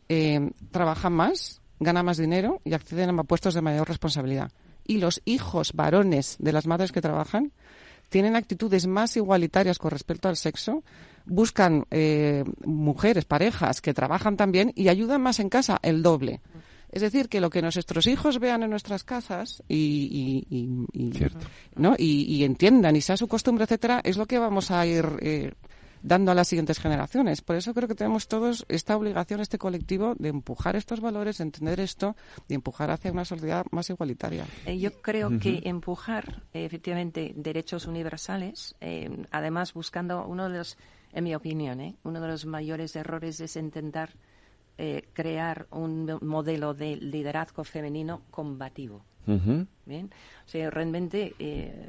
eh, 0.09 0.53
trabajan 0.71 1.13
más, 1.13 1.61
ganan 1.81 2.07
más 2.07 2.19
dinero 2.19 2.61
y 2.65 2.75
acceden 2.75 3.19
a 3.19 3.25
puestos 3.25 3.55
de 3.55 3.63
mayor 3.63 3.89
responsabilidad 3.89 4.53
y 4.87 4.99
los 4.99 5.23
hijos 5.25 5.73
varones 5.75 6.37
de 6.39 6.53
las 6.53 6.67
madres 6.67 6.93
que 6.93 7.01
trabajan 7.01 7.53
tienen 8.09 8.37
actitudes 8.37 8.87
más 8.87 9.17
igualitarias 9.17 9.79
con 9.79 9.91
respecto 9.91 10.29
al 10.29 10.37
sexo, 10.37 10.85
buscan 11.25 11.87
eh, 11.91 12.45
mujeres, 12.65 13.25
parejas 13.25 13.81
que 13.81 13.95
trabajan 13.95 14.37
también 14.37 14.73
y 14.75 14.89
ayudan 14.89 15.23
más 15.23 15.41
en 15.41 15.49
casa, 15.49 15.79
el 15.83 16.03
doble. 16.03 16.41
Es 16.91 17.03
decir, 17.03 17.29
que 17.29 17.41
lo 17.41 17.51
que 17.51 17.63
nuestros 17.63 18.07
hijos 18.07 18.39
vean 18.39 18.63
en 18.63 18.71
nuestras 18.71 19.03
casas 19.03 19.63
y, 19.69 20.47
¿no? 21.75 21.95
y, 21.99 22.45
entiendan 22.45 22.95
y 22.95 23.01
sea 23.01 23.17
su 23.17 23.27
costumbre, 23.27 23.65
etcétera, 23.65 24.01
es 24.05 24.17
lo 24.17 24.27
que 24.27 24.39
vamos 24.39 24.71
a 24.71 24.87
ir 24.87 25.05
eh, 25.21 25.53
dando 26.07 26.31
a 26.31 26.35
las 26.35 26.47
siguientes 26.47 26.79
generaciones. 26.79 27.43
Por 27.43 27.57
eso 27.57 27.75
creo 27.75 27.89
que 27.89 27.97
tenemos 27.97 28.29
todos 28.29 28.65
esta 28.69 28.97
obligación, 28.97 29.41
este 29.41 29.59
colectivo, 29.59 30.15
de 30.17 30.29
empujar 30.29 30.77
estos 30.77 31.01
valores, 31.01 31.39
de 31.39 31.45
entender 31.45 31.81
esto, 31.81 32.15
de 32.49 32.55
empujar 32.55 32.93
hacia 32.93 33.11
una 33.11 33.25
sociedad 33.25 33.67
más 33.73 33.91
igualitaria. 33.91 34.47
Eh, 34.67 34.79
yo 34.79 34.93
creo 35.03 35.39
que 35.41 35.63
empujar, 35.65 36.45
efectivamente, 36.53 37.33
derechos 37.35 37.87
universales, 37.87 38.77
eh, 38.81 39.25
además 39.33 39.75
buscando 39.75 40.25
uno 40.25 40.49
de 40.49 40.59
los, 40.59 40.79
en 41.13 41.25
mi 41.25 41.35
opinión, 41.35 41.81
eh, 41.81 41.97
uno 42.05 42.21
de 42.21 42.29
los 42.29 42.47
mayores 42.47 42.95
errores 42.95 43.41
es 43.41 43.57
intentar 43.57 44.15
crear 45.15 45.67
un 45.71 46.19
modelo 46.21 46.75
de 46.75 46.97
liderazgo 46.97 47.65
femenino 47.65 48.21
combativo. 48.31 49.07
Bien, 49.85 50.11
o 50.45 50.49
sea, 50.49 50.71
realmente 50.71 51.35
eh, 51.39 51.89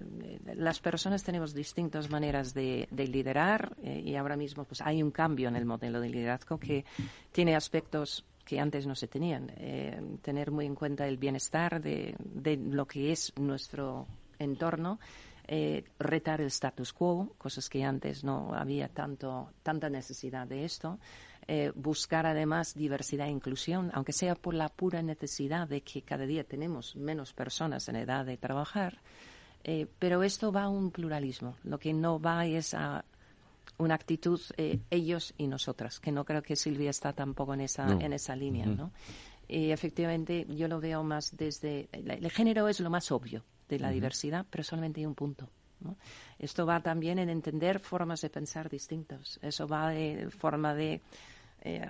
las 0.56 0.80
personas 0.80 1.24
tenemos 1.24 1.54
distintas 1.54 2.10
maneras 2.10 2.54
de, 2.54 2.88
liderar 2.92 3.76
eh, 3.84 4.02
y 4.04 4.16
ahora 4.16 4.36
mismo 4.36 4.64
pues 4.64 4.82
hay 4.82 5.04
un 5.04 5.12
cambio 5.12 5.48
en 5.48 5.56
el 5.56 5.66
modelo 5.66 6.00
de 6.00 6.10
liderazgo 6.10 6.60
que 6.60 6.84
tiene 7.32 7.56
aspectos 7.56 8.26
que 8.44 8.60
antes 8.60 8.88
no 8.88 8.96
se 8.96 9.08
tenían. 9.08 9.52
Eh, 9.58 10.00
tener 10.22 10.52
muy 10.52 10.66
en 10.66 10.76
cuenta 10.76 11.08
el 11.08 11.18
bienestar 11.18 11.82
de 11.82 12.16
lo 12.58 12.86
que 12.86 13.12
es 13.12 13.34
nuestro 13.38 14.08
entorno. 14.40 15.00
retar 16.00 16.42
el 16.42 16.48
status 16.48 16.92
quo, 16.92 17.36
cosas 17.38 17.70
que 17.70 17.84
antes 17.84 18.24
no 18.24 18.54
había 18.54 18.90
tanto, 18.90 19.52
tanta 19.64 19.90
necesidad 19.90 20.48
de 20.48 20.66
esto, 20.66 21.00
eh, 21.48 21.72
buscar 21.76 22.26
además 22.26 22.74
diversidad 22.74 23.28
e 23.28 23.32
inclusión, 23.32 23.90
aunque 23.94 24.12
sea 24.12 24.36
por 24.36 24.54
la 24.54 24.68
pura 24.68 25.02
necesidad 25.02 25.68
de 25.68 25.82
que 25.82 26.02
cada 26.02 26.26
día 26.26 26.44
tenemos 26.44 26.96
menos 26.96 27.32
personas 27.32 27.88
en 27.88 27.96
edad 27.96 28.26
de 28.26 28.36
trabajar, 28.36 29.00
eh, 29.64 29.88
pero 29.98 30.24
esto 30.24 30.52
va 30.52 30.64
a 30.64 30.70
un 30.70 30.92
pluralismo. 30.92 31.56
Lo 31.64 31.80
que 31.80 31.94
no 31.94 32.20
va 32.20 32.46
es 32.46 32.74
a 32.74 33.06
una 33.78 33.96
actitud 33.96 34.42
eh, 34.58 34.80
ellos 34.90 35.34
y 35.38 35.48
nosotras, 35.48 36.00
que 36.00 36.12
no 36.12 36.26
creo 36.26 36.42
que 36.42 36.56
Silvia 36.56 36.90
está 36.90 37.14
tampoco 37.14 37.54
en 37.54 37.62
esa, 37.62 37.88
en 37.92 38.12
esa 38.12 38.36
línea, 38.36 38.66
¿no? 38.66 38.92
Y 39.48 39.72
efectivamente 39.72 40.46
yo 40.50 40.68
lo 40.68 40.82
veo 40.82 41.04
más 41.04 41.38
desde... 41.38 41.88
El 41.94 42.30
género 42.30 42.68
es 42.68 42.82
lo 42.82 42.90
más 42.90 43.10
obvio 43.12 43.46
de 43.70 43.80
la 43.80 43.90
diversidad, 43.92 44.46
pero 44.50 44.64
solamente 44.64 45.00
hay 45.00 45.06
un 45.06 45.16
punto. 45.16 45.50
Esto 46.40 46.66
va 46.66 46.82
también 46.82 47.20
en 47.20 47.30
entender 47.30 47.80
formas 47.80 48.22
de 48.22 48.30
pensar 48.30 48.70
distintas. 48.70 49.40
Eso 49.42 49.68
va 49.68 49.90
de 49.90 50.30
forma 50.30 50.74
de 50.74 51.02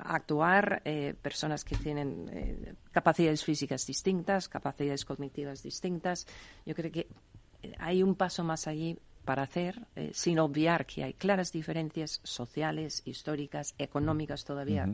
actuar 0.04 0.82
personas 1.22 1.64
que 1.64 1.76
tienen 1.76 2.78
capacidades 2.92 3.44
físicas 3.44 3.86
distintas, 3.86 4.50
capacidades 4.50 5.06
cognitivas 5.06 5.64
distintas. 5.64 6.28
Yo 6.66 6.76
creo 6.76 6.92
que 6.92 7.08
hay 7.80 8.04
un 8.04 8.16
paso 8.16 8.44
más 8.44 8.68
allí 8.68 8.98
para 9.26 9.44
hacer, 9.44 9.86
sin 10.14 10.40
obviar 10.40 10.86
que 10.86 11.04
hay 11.04 11.14
claras 11.14 11.52
diferencias 11.52 12.22
sociales, 12.24 13.02
históricas, 13.06 13.76
económicas 13.78 14.46
todavía 14.46 14.90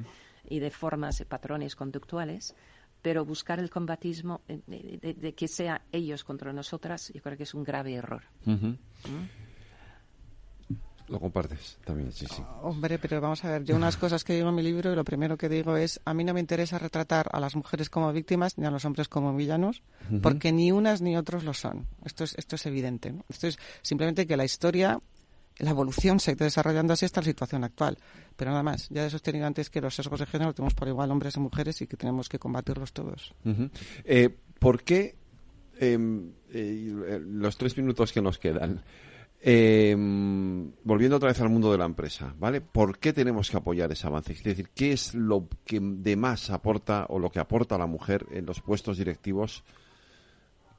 y 0.50 0.60
de 0.60 0.70
formas 0.72 1.22
y 1.22 1.26
patrones 1.26 1.76
conductuales, 1.76 2.56
pero 3.04 3.26
buscar 3.26 3.60
el 3.60 3.70
combatismo 3.70 4.42
de, 4.48 5.34
que 5.36 5.48
sea 5.48 5.82
ellos 5.92 6.24
contra 6.24 6.54
nosotras, 6.54 7.12
yo 7.14 7.22
creo 7.22 7.38
que 7.38 7.44
es 7.44 7.54
un 7.54 7.64
grave 7.64 7.94
error. 7.94 8.24
¿Mm? 8.46 8.74
Lo 11.10 11.20
compartes 11.20 11.78
también, 11.84 12.12
sí, 12.12 12.26
sí. 12.28 12.42
hombre, 12.62 12.98
pero 12.98 13.20
vamos 13.20 13.44
a 13.44 13.52
ver, 13.52 13.64
yo 13.64 13.76
unas 13.76 13.98
cosas 13.98 14.24
que 14.24 14.34
digo 14.34 14.50
en 14.50 14.56
mi 14.56 14.64
libro 14.64 14.92
y 14.92 14.96
lo 14.96 15.04
primero 15.04 15.38
que 15.38 15.50
digo 15.50 15.76
es, 15.76 16.00
a 16.06 16.14
mí 16.14 16.24
no 16.24 16.34
me 16.34 16.40
interesa 16.40 16.80
retratar 16.80 17.30
a 17.32 17.40
las 17.40 17.56
mujeres 17.56 17.90
como 17.90 18.12
víctimas 18.14 18.58
ni 18.58 18.66
a 18.66 18.72
los 18.72 18.86
hombres 18.86 19.10
como 19.10 19.36
villanos, 19.36 19.84
porque 20.22 20.52
ni 20.52 20.72
unas 20.72 21.02
ni 21.02 21.18
otros 21.18 21.44
lo 21.44 21.54
son. 21.54 21.88
Esto 22.06 22.24
es, 22.24 22.36
esto 22.38 22.56
es 22.56 22.66
evidente. 22.66 23.14
Esto 23.30 23.48
es 23.48 23.60
simplemente 23.82 24.26
que 24.26 24.38
la 24.38 24.46
historia 24.46 25.00
la 25.60 25.70
evolución 25.70 26.20
se 26.20 26.32
está 26.32 26.46
desarrollando 26.46 26.94
así 26.94 27.06
hasta 27.06 27.22
la 27.22 27.26
situación 27.26 27.64
actual. 27.64 27.98
Pero 28.36 28.52
nada 28.52 28.64
más, 28.64 28.90
ya 28.90 29.06
he 29.06 29.10
sostenido 29.10 29.46
antes 29.46 29.70
que 29.70 29.82
los 29.82 29.96
sesgos 29.96 30.20
de 30.20 30.26
género 30.26 30.54
tenemos 30.54 30.74
por 30.74 30.88
igual 30.88 31.12
hombres 31.12 31.36
y 31.36 31.40
mujeres 31.40 31.82
y 31.82 31.88
que 31.88 31.98
tenemos 31.98 32.30
que 32.30 32.40
combatirlos 32.40 32.94
todos. 32.94 33.34
Eh, 34.04 34.36
¿Por 34.60 34.84
qué 34.84 35.16
em, 35.80 36.32
eh, 36.50 37.20
los 37.24 37.58
tres 37.58 37.78
minutos 37.78 38.12
que 38.12 38.22
nos 38.22 38.40
quedan? 38.40 38.82
Em, 39.46 40.72
volviendo 40.86 41.18
otra 41.18 41.28
vez 41.28 41.42
al 41.42 41.50
mundo 41.50 41.70
de 41.70 41.78
la 41.78 41.84
empresa, 41.84 42.34
¿vale? 42.40 42.62
¿Por 42.62 42.98
qué 42.98 43.12
tenemos 43.12 43.52
que 43.52 43.58
apoyar 43.58 43.92
ese 43.92 44.08
avance? 44.08 44.32
Es 44.32 44.42
decir, 44.42 44.70
¿qué 44.74 44.94
es 44.94 45.14
lo 45.14 45.50
que 45.66 45.82
de 45.82 46.16
más 46.16 46.50
aporta 46.50 47.06
o 47.10 47.20
lo 47.20 47.30
que 47.30 47.40
aporta 47.40 47.78
la 47.78 47.86
mujer 47.86 48.26
en 48.32 48.46
los 48.46 48.62
puestos 48.62 48.98
directivos 48.98 49.66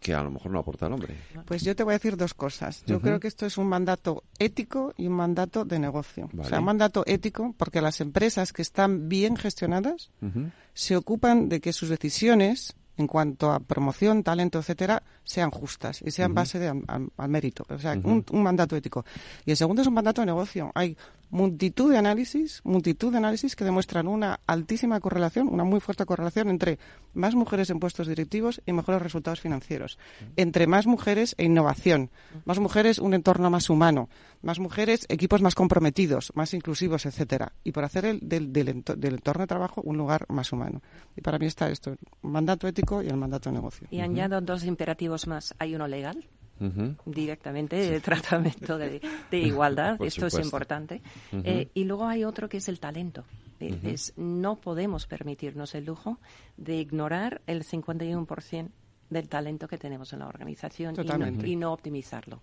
que 0.05 0.15
a 0.15 0.23
lo 0.23 0.31
mejor 0.31 0.53
no 0.53 0.59
aporta 0.59 0.87
el 0.87 0.93
hombre. 0.93 1.17
Pues 1.47 1.63
yo 1.63 1.75
te 1.75 1.83
voy 1.83 1.93
a 1.93 1.97
decir 1.97 2.19
dos 2.19 2.35
cosas. 2.35 2.85
Yo 2.85 3.01
creo 3.01 3.19
que 3.19 3.27
esto 3.27 3.47
es 3.47 3.57
un 3.57 3.67
mandato 3.67 4.23
ético 4.39 4.93
y 4.99 5.07
un 5.07 5.15
mandato 5.15 5.65
de 5.65 5.79
negocio. 5.79 6.29
O 6.37 6.45
sea, 6.45 6.59
un 6.59 6.67
mandato 6.67 7.05
ético 7.07 7.55
porque 7.57 7.81
las 7.81 8.03
empresas 8.03 8.53
que 8.53 8.61
están 8.61 9.09
bien 9.09 9.35
gestionadas 9.35 10.11
se 10.75 10.97
ocupan 10.97 11.49
de 11.49 11.63
que 11.63 11.73
sus 11.73 11.89
decisiones 11.89 12.77
en 12.97 13.07
cuanto 13.07 13.53
a 13.53 13.61
promoción, 13.61 14.23
talento, 14.23 14.59
etcétera, 14.59 15.03
sean 15.25 15.51
justas 15.51 16.03
y 16.03 16.11
sean 16.11 16.35
base 16.35 16.59
de, 16.59 16.69
al, 16.69 17.29
mérito. 17.29 17.65
O 17.69 17.79
sea, 17.79 17.93
un, 17.93 18.25
un, 18.31 18.43
mandato 18.43 18.77
ético. 18.77 19.05
Y 19.45 19.51
el 19.51 19.57
segundo 19.57 19.83
es 19.83 19.89
un 19.89 19.95
mandato 19.95 20.21
de 20.23 20.27
negocio. 20.27 20.71
Hay 20.75 20.97
multitud 21.35 21.91
de 21.91 21.99
análisis, 21.99 22.61
multitud 22.63 23.11
de 23.11 23.19
análisis 23.19 23.57
que 23.57 23.65
demuestran 23.65 24.07
una 24.07 24.39
altísima 24.47 25.01
correlación, 25.01 25.49
una 25.49 25.65
muy 25.65 25.81
fuerte 25.81 26.07
correlación 26.07 26.49
entre 26.49 26.79
más 27.13 27.35
mujeres 27.35 27.71
en 27.71 27.81
puestos 27.81 28.07
directivos 28.07 28.63
y 28.65 28.73
mejores 28.73 29.03
resultados 29.03 29.41
financieros, 29.41 29.99
entre 30.37 30.69
más 30.69 30.87
mujeres 30.87 31.35
e 31.37 31.45
innovación, 31.45 32.11
más 32.45 32.61
mujeres 32.61 33.01
un 33.01 33.15
entorno 33.15 33.51
más 33.51 33.69
humano, 33.69 34.09
más 34.43 34.61
mujeres 34.61 35.07
equipos 35.09 35.43
más 35.43 35.57
comprometidos, 35.57 36.31
más 36.37 36.55
inclusivos, 36.55 37.05
etcétera, 37.05 37.53
y 37.65 37.73
por 37.73 37.83
hacer 37.83 38.05
el, 38.05 38.21
del, 38.23 38.53
del, 38.53 38.69
entorno 38.69 39.43
de 39.43 39.49
trabajo 39.49 39.83
un 39.83 39.97
lugar 39.97 40.27
más 40.29 40.53
humano. 40.53 40.83
Y 41.17 41.21
para 41.21 41.41
mí 41.41 41.47
está 41.47 41.69
esto, 41.69 41.91
el 41.91 41.99
mandato 42.23 42.69
ético 42.69 43.03
y 43.03 43.09
el 43.09 43.17
mandato 43.17 43.51
de 43.51 43.57
negocio. 43.57 43.89
Y 43.91 43.99
añado 44.01 44.41
dos 44.41 44.65
imperativos 44.65 45.27
más. 45.27 45.53
Hay 45.59 45.75
uno 45.75 45.89
legal, 45.89 46.25
directamente 47.05 47.95
el 47.95 48.03
tratamiento 48.03 48.79
de, 48.79 49.01
igualdad. 49.33 50.01
Esto 50.03 50.27
es 50.27 50.39
importante. 50.39 51.03
Eh, 51.33 51.69
y 51.75 51.85
luego 51.85 52.07
hay 52.07 52.25
otro 52.25 52.49
que 52.49 52.59
es 52.59 52.69
el 52.69 52.81
talento. 52.81 53.25
es, 53.61 54.13
no 54.17 54.61
podemos 54.61 55.07
permitirnos 55.07 55.75
el 55.75 55.87
lujo 55.87 56.19
de 56.57 56.77
ignorar 56.77 57.43
el 57.47 57.65
51% 57.65 58.71
del 59.11 59.29
talento 59.29 59.69
que 59.69 59.79
tenemos 59.79 60.13
en 60.13 60.21
la 60.21 60.27
organización 60.27 60.95
y 61.45 61.57
no, 61.57 61.73
optimizarlo. 61.73 62.43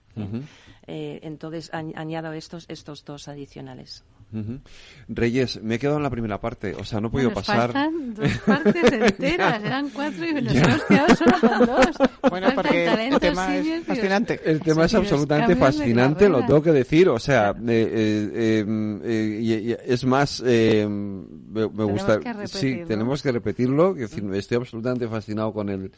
Eh, 0.88 1.20
entonces, 1.24 1.70
añado 1.74 2.34
estos, 2.34 2.66
estos 2.70 3.04
dos 3.04 3.28
adicionales. 3.28 4.04
Reyes, 5.08 5.62
me 5.62 5.76
he 5.76 5.80
quedado 5.80 5.98
en 5.98 6.04
la 6.04 6.10
primera 6.10 6.40
parte, 6.40 6.74
o 6.76 6.84
sea, 6.84 7.00
no 7.02 7.08
he 7.08 7.12
podido 7.12 7.34
pasar. 7.34 7.74
dos 7.92 8.30
partes 8.46 8.92
enteras, 8.92 9.64
eran 9.64 9.90
cuatro 9.90 10.26
y 10.26 10.34
me 10.34 10.42
los 10.42 10.56
he 10.56 10.62
hostiado 10.62 11.16
solo 11.16 11.40
con 11.40 11.66
dos. 11.66 11.88
Bueno, 12.30 12.48
porque 12.56 12.86
el 12.86 13.20
tema 13.20 13.56
es 13.58 13.86
fascinante. 13.86 14.40
El 14.46 14.62
tema 14.62 14.86
es 14.86 14.96
absolutamente 14.96 15.56
fascinante, 15.56 16.30
lo 16.30 16.46
tengo 16.46 16.62
que 16.62 16.72
decir, 16.72 17.10
o 17.10 17.20
sea, 17.20 17.52
eh, 17.68 18.34
eh, 18.36 18.66
eh, 19.04 19.78
es 19.86 20.06
más, 20.06 20.42
me, 20.42 21.66
gusta. 21.66 22.20
sí, 22.46 22.82
tenemos 22.88 23.22
que 23.22 23.32
repetirlo, 23.32 23.94
decir, 23.94 24.24
estoy 24.34 24.58
absolutamente 24.58 25.08
fascinado 25.08 25.54
con 25.54 25.70
el 25.70 25.92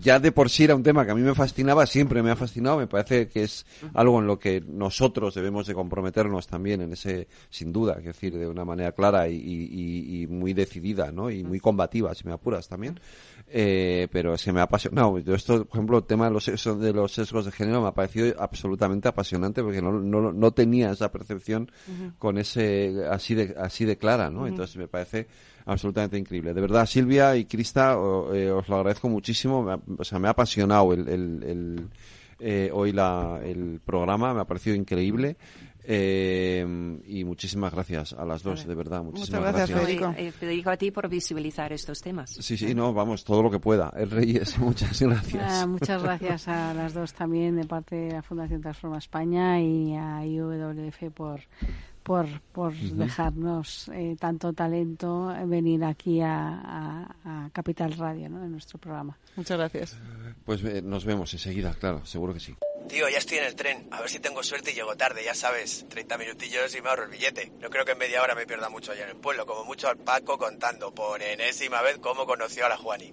ya 0.00 0.20
de 0.20 0.32
por 0.32 0.50
sí 0.50 0.64
era 0.64 0.74
un 0.74 0.82
tema 0.82 1.04
que 1.04 1.12
a 1.12 1.14
mí 1.14 1.22
me 1.22 1.34
fascinaba, 1.34 1.86
siempre 1.86 2.22
me 2.22 2.30
ha 2.30 2.36
fascinado, 2.36 2.78
me 2.78 2.86
parece 2.86 3.28
que 3.28 3.42
es 3.42 3.66
algo 3.94 4.20
en 4.20 4.26
lo 4.26 4.38
que 4.38 4.60
nosotros 4.60 5.34
debemos 5.34 5.66
de 5.66 5.74
comprometernos 5.74 6.46
también 6.46 6.82
en 6.82 6.92
ese, 6.92 7.28
sin 7.50 7.72
duda, 7.72 7.96
es 7.98 8.04
decir, 8.04 8.36
de 8.36 8.46
una 8.46 8.64
manera 8.64 8.92
clara 8.92 9.28
y, 9.28 10.26
muy 10.28 10.52
decidida, 10.52 11.10
¿no? 11.10 11.30
Y 11.30 11.42
muy 11.42 11.58
combativa, 11.58 12.14
si 12.14 12.26
me 12.26 12.32
apuras 12.32 12.68
también. 12.68 13.00
Eh, 13.50 14.08
pero 14.12 14.36
se 14.36 14.52
me 14.52 14.60
ha 14.60 14.64
apasionado. 14.64 15.16
esto, 15.18 15.64
por 15.64 15.78
ejemplo, 15.78 15.98
el 15.98 16.04
tema 16.04 16.26
de 16.26 16.32
los, 16.32 16.46
de 16.46 16.92
los 16.92 17.12
sesgos 17.12 17.46
de 17.46 17.52
género 17.52 17.80
me 17.80 17.88
ha 17.88 17.92
parecido 17.92 18.34
absolutamente 18.38 19.08
apasionante 19.08 19.62
porque 19.62 19.80
no, 19.80 19.92
no, 19.92 20.32
no 20.32 20.50
tenía 20.52 20.90
esa 20.90 21.10
percepción 21.10 21.70
con 22.18 22.36
ese, 22.36 23.06
así 23.10 23.34
de, 23.34 23.54
así 23.58 23.86
de 23.86 23.96
clara, 23.96 24.30
¿no? 24.30 24.46
Entonces 24.46 24.76
me 24.76 24.86
parece 24.86 25.28
absolutamente 25.68 26.18
increíble. 26.18 26.54
De 26.54 26.60
verdad, 26.60 26.86
Silvia 26.86 27.36
y 27.36 27.44
Crista, 27.44 27.92
eh, 27.92 28.50
os 28.50 28.68
lo 28.68 28.76
agradezco 28.76 29.08
muchísimo. 29.08 29.80
o 29.98 30.04
sea, 30.04 30.18
me 30.18 30.28
ha 30.28 30.32
apasionado 30.32 30.92
el, 30.94 31.08
el, 31.08 31.88
eh, 32.40 32.70
hoy 32.72 32.92
la, 32.92 33.40
el 33.44 33.80
programa, 33.84 34.32
me 34.32 34.40
ha 34.40 34.44
parecido 34.44 34.74
increíble. 34.74 35.36
Eh, 35.90 36.66
y 37.06 37.24
muchísimas 37.24 37.72
gracias 37.72 38.12
a 38.12 38.24
las 38.26 38.42
dos, 38.42 38.66
de 38.66 38.74
verdad. 38.74 39.02
Muchísimas 39.02 39.40
Muchas 39.40 39.54
gracias, 39.54 39.80
Federico. 39.80 40.12
Federico. 40.38 40.70
a 40.70 40.76
ti 40.76 40.90
por 40.90 41.08
visibilizar 41.08 41.72
estos 41.72 42.02
temas. 42.02 42.30
Sí, 42.30 42.58
sí, 42.58 42.74
no, 42.74 42.92
vamos, 42.92 43.24
todo 43.24 43.42
lo 43.42 43.50
que 43.50 43.58
pueda. 43.58 43.92
El 43.96 44.10
Reyes, 44.10 44.58
muchas 44.58 45.00
gracias. 45.00 45.42
Ah, 45.46 45.66
muchas 45.66 46.02
gracias 46.02 46.48
a 46.48 46.74
las 46.74 46.92
dos 46.92 47.14
también 47.14 47.56
de 47.56 47.64
parte 47.64 47.96
de 47.96 48.12
la 48.12 48.22
Fundación 48.22 48.60
Transforma 48.60 48.98
España 48.98 49.60
y 49.62 49.94
a 49.94 50.26
IWF 50.26 51.10
por 51.14 51.40
por, 52.08 52.26
por 52.52 52.74
dejarnos 52.74 53.90
eh, 53.92 54.16
tanto 54.18 54.54
talento 54.54 55.30
venir 55.46 55.84
aquí 55.84 56.20
a, 56.22 57.06
Capital 57.52 57.92
Radio, 57.92 58.30
¿no? 58.30 58.42
En 58.44 58.52
nuestro 58.52 58.78
programa. 58.78 59.18
Muchas 59.36 59.58
gracias. 59.58 59.96
Pues 60.44 60.64
eh, 60.64 60.80
nos 60.82 61.04
vemos 61.04 61.32
enseguida, 61.34 61.74
claro, 61.74 62.04
seguro 62.06 62.32
que 62.32 62.40
sí. 62.40 62.54
Tío, 62.88 63.08
ya 63.10 63.18
estoy 63.18 63.38
en 63.38 63.44
el 63.44 63.54
tren. 63.54 63.86
A 63.90 64.00
ver 64.00 64.08
si 64.08 64.20
tengo 64.20 64.42
suerte 64.42 64.70
y 64.70 64.74
llego 64.74 64.96
tarde, 64.96 65.22
ya 65.22 65.34
sabes. 65.34 65.86
30 65.90 66.16
minutillos 66.16 66.74
y 66.74 66.80
me 66.80 66.88
ahorro 66.88 67.04
el 67.04 67.10
billete. 67.10 67.52
No 67.60 67.68
creo 67.68 67.84
que 67.84 67.92
en 67.92 67.98
media 67.98 68.22
hora 68.22 68.34
me 68.34 68.46
pierda 68.46 68.70
mucho 68.70 68.92
allá 68.92 69.04
en 69.04 69.10
el 69.10 69.16
pueblo. 69.16 69.44
Como 69.44 69.64
mucho 69.64 69.88
al 69.88 69.98
Paco 69.98 70.38
contando 70.38 70.94
por 70.94 71.22
enésima 71.22 71.82
vez 71.82 71.98
cómo 71.98 72.24
conoció 72.24 72.64
a 72.64 72.70
la 72.70 72.78
Juani. 72.78 73.12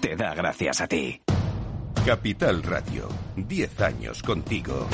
te 0.00 0.16
da 0.16 0.34
gracias 0.34 0.80
a 0.80 0.86
ti. 0.86 1.20
Capital 2.04 2.62
Radio, 2.62 3.08
10 3.36 3.80
años 3.80 4.22
contigo. 4.22 4.88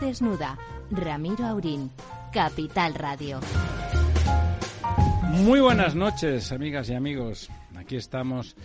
Desnuda. 0.00 0.58
Ramiro 0.90 1.46
Aurín, 1.46 1.90
Capital 2.32 2.94
Radio. 2.94 3.40
Muy 5.44 5.60
buenas 5.60 5.94
noches, 5.94 6.50
amigas 6.52 6.88
y 6.90 6.94
amigos. 6.94 7.48
Aquí 7.76 7.96
estamos 7.96 8.56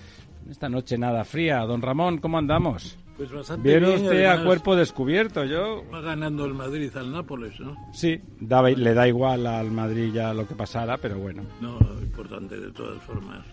en 0.46 0.52
esta 0.52 0.70
noche 0.70 0.98
nada 0.98 1.24
fría. 1.24 1.60
Don 1.60 1.82
Ramón, 1.82 2.18
¿cómo 2.18 2.38
andamos? 2.38 2.98
Pues 3.18 3.32
bastante 3.32 3.70
Viene 3.70 3.88
bien, 3.88 4.06
usted 4.06 4.26
a 4.26 4.44
cuerpo 4.44 4.76
descubierto, 4.76 5.46
yo... 5.46 5.84
Va 5.94 6.02
ganando 6.02 6.46
el 6.46 6.54
Madrid 6.54 6.96
al 6.98 7.12
Nápoles, 7.12 7.60
¿no? 7.60 7.78
Sí, 7.94 8.20
le 8.42 8.94
da 8.94 9.08
igual 9.08 9.48
al 9.48 9.72
Madrid 9.72 10.12
ya 10.14 10.34
lo 10.34 10.46
que 10.48 10.56
pasara, 10.56 10.98
pero 10.98 11.18
bueno. 11.18 11.44
No, 11.62 11.78
importante 12.02 12.60
de 12.60 12.72
todas 12.72 13.02
formas. 13.04 13.46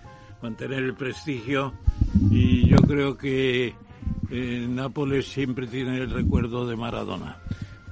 Mantener 0.43 0.83
el 0.83 0.95
prestigio 0.95 1.73
y 2.31 2.67
yo 2.69 2.79
creo 2.79 3.17
que 3.17 3.73
eh, 4.31 4.67
Nápoles 4.69 5.27
siempre 5.29 5.69
tiene 5.69 5.99
el 5.99 6.11
recuerdo 6.11 6.67
de 6.67 6.75
Maradona. 6.75 7.37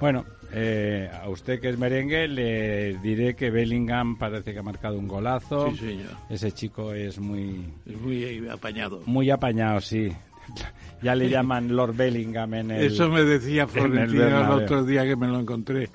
Bueno, 0.01 0.25
eh, 0.51 1.07
a 1.13 1.29
usted 1.29 1.61
que 1.61 1.69
es 1.69 1.77
merengue 1.77 2.27
le 2.27 2.97
diré 2.97 3.35
que 3.35 3.51
Bellingham 3.51 4.17
parece 4.17 4.51
que 4.51 4.57
ha 4.57 4.63
marcado 4.63 4.97
un 4.97 5.07
golazo. 5.07 5.69
Sí, 5.69 5.77
señor. 5.77 6.09
Ese 6.27 6.51
chico 6.51 6.91
es 6.91 7.19
muy... 7.19 7.63
Es 7.85 8.01
muy 8.01 8.49
apañado. 8.49 9.03
Muy 9.05 9.29
apañado, 9.29 9.79
sí. 9.79 10.11
Ya 11.03 11.15
le 11.15 11.29
llaman 11.29 11.75
Lord 11.75 11.95
Bellingham 11.95 12.53
en 12.55 12.71
el... 12.71 12.85
Eso 12.85 13.09
me 13.09 13.23
decía 13.23 13.63
en 13.63 13.69
el 13.69 13.73
Florentino 13.73 14.23
el 14.23 14.33
Bernabéu. 14.33 14.63
otro 14.63 14.85
día 14.85 15.03
que 15.03 15.15
me 15.15 15.27
lo 15.27 15.39
encontré. 15.39 15.89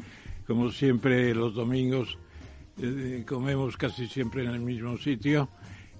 Como 0.46 0.70
siempre, 0.70 1.34
los 1.34 1.54
domingos 1.54 2.16
eh, 2.80 3.24
comemos 3.26 3.76
casi 3.76 4.06
siempre 4.06 4.42
en 4.44 4.50
el 4.50 4.60
mismo 4.60 4.96
sitio. 4.98 5.48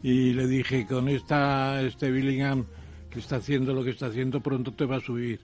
Y 0.03 0.33
le 0.33 0.47
dije, 0.47 0.87
con 0.87 1.09
esta 1.09 1.83
este 1.83 2.11
Billingham 2.11 2.66
que 3.11 3.19
está 3.19 3.37
haciendo 3.37 3.74
lo 3.74 3.83
que 3.83 3.91
está 3.91 4.07
haciendo, 4.07 4.41
pronto 4.41 4.73
te 4.73 4.87
va 4.87 4.97
a 4.97 5.01
subir, 5.01 5.41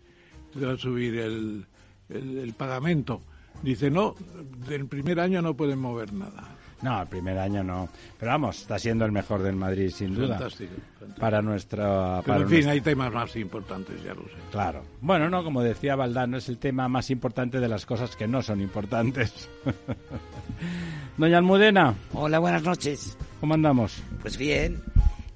te 0.53 0.65
va 0.65 0.73
a 0.73 0.77
subir 0.77 1.19
el, 1.19 1.67
el, 2.15 2.39
el 2.39 2.53
pagamento. 2.55 3.21
Dice, 3.63 3.91
no, 3.91 4.15
del 4.69 4.87
primer 4.87 5.21
año 5.21 5.41
no 5.43 5.55
pueden 5.55 5.79
mover 5.79 6.13
nada. 6.13 6.49
No, 6.83 7.01
el 7.01 7.07
primer 7.07 7.39
año 7.39 7.63
no. 7.63 7.89
Pero 8.19 8.33
vamos, 8.33 8.63
está 8.63 8.77
siendo 8.77 9.05
el 9.05 9.13
mejor 9.13 9.41
del 9.43 9.55
Madrid, 9.55 9.89
sin 9.91 10.17
duda. 10.17 10.37
Fantástico, 10.37 10.73
fantástico. 10.99 11.21
Para 11.21 11.41
nuestra... 11.41 11.85
Pero 11.85 12.23
para 12.25 12.41
en 12.41 12.49
fin, 12.49 12.51
nuestra- 12.57 12.73
hay 12.73 12.81
temas 12.81 13.13
más 13.13 13.37
importantes, 13.37 14.03
ya 14.03 14.15
lo 14.15 14.23
sé. 14.23 14.31
Claro. 14.51 14.83
Bueno, 15.01 15.31
no, 15.31 15.45
como 15.45 15.63
decía 15.63 15.95
Valdán, 15.95 16.33
no 16.33 16.39
es 16.39 16.49
el 16.49 16.59
tema 16.59 16.89
más 16.89 17.09
importante 17.11 17.61
de 17.61 17.69
las 17.69 17.87
cosas 17.87 18.17
que 18.17 18.27
no 18.27 18.43
son 18.43 18.61
importantes. 18.61 19.49
Doña 21.17 21.39
Almudena. 21.39 21.95
Hola, 22.15 22.41
buenas 22.41 22.65
noches. 22.65 23.17
¿Cómo 23.41 23.55
andamos? 23.55 24.03
Pues 24.23 24.37
bien. 24.37 24.83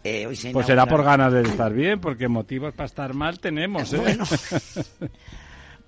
eh, 0.03 0.27
hoy 0.27 0.35
se 0.35 0.51
Pues 0.51 0.67
será 0.67 0.87
por 0.87 1.05
ganas 1.05 1.33
de 1.33 1.43
estar 1.43 1.73
bien, 1.73 2.01
porque 2.01 2.27
motivos 2.27 2.75
para 2.75 2.87
estar 2.87 3.15
mal 3.15 3.39
tenemos, 3.39 3.93
¿eh? 3.93 3.99
Bueno. 3.99 4.25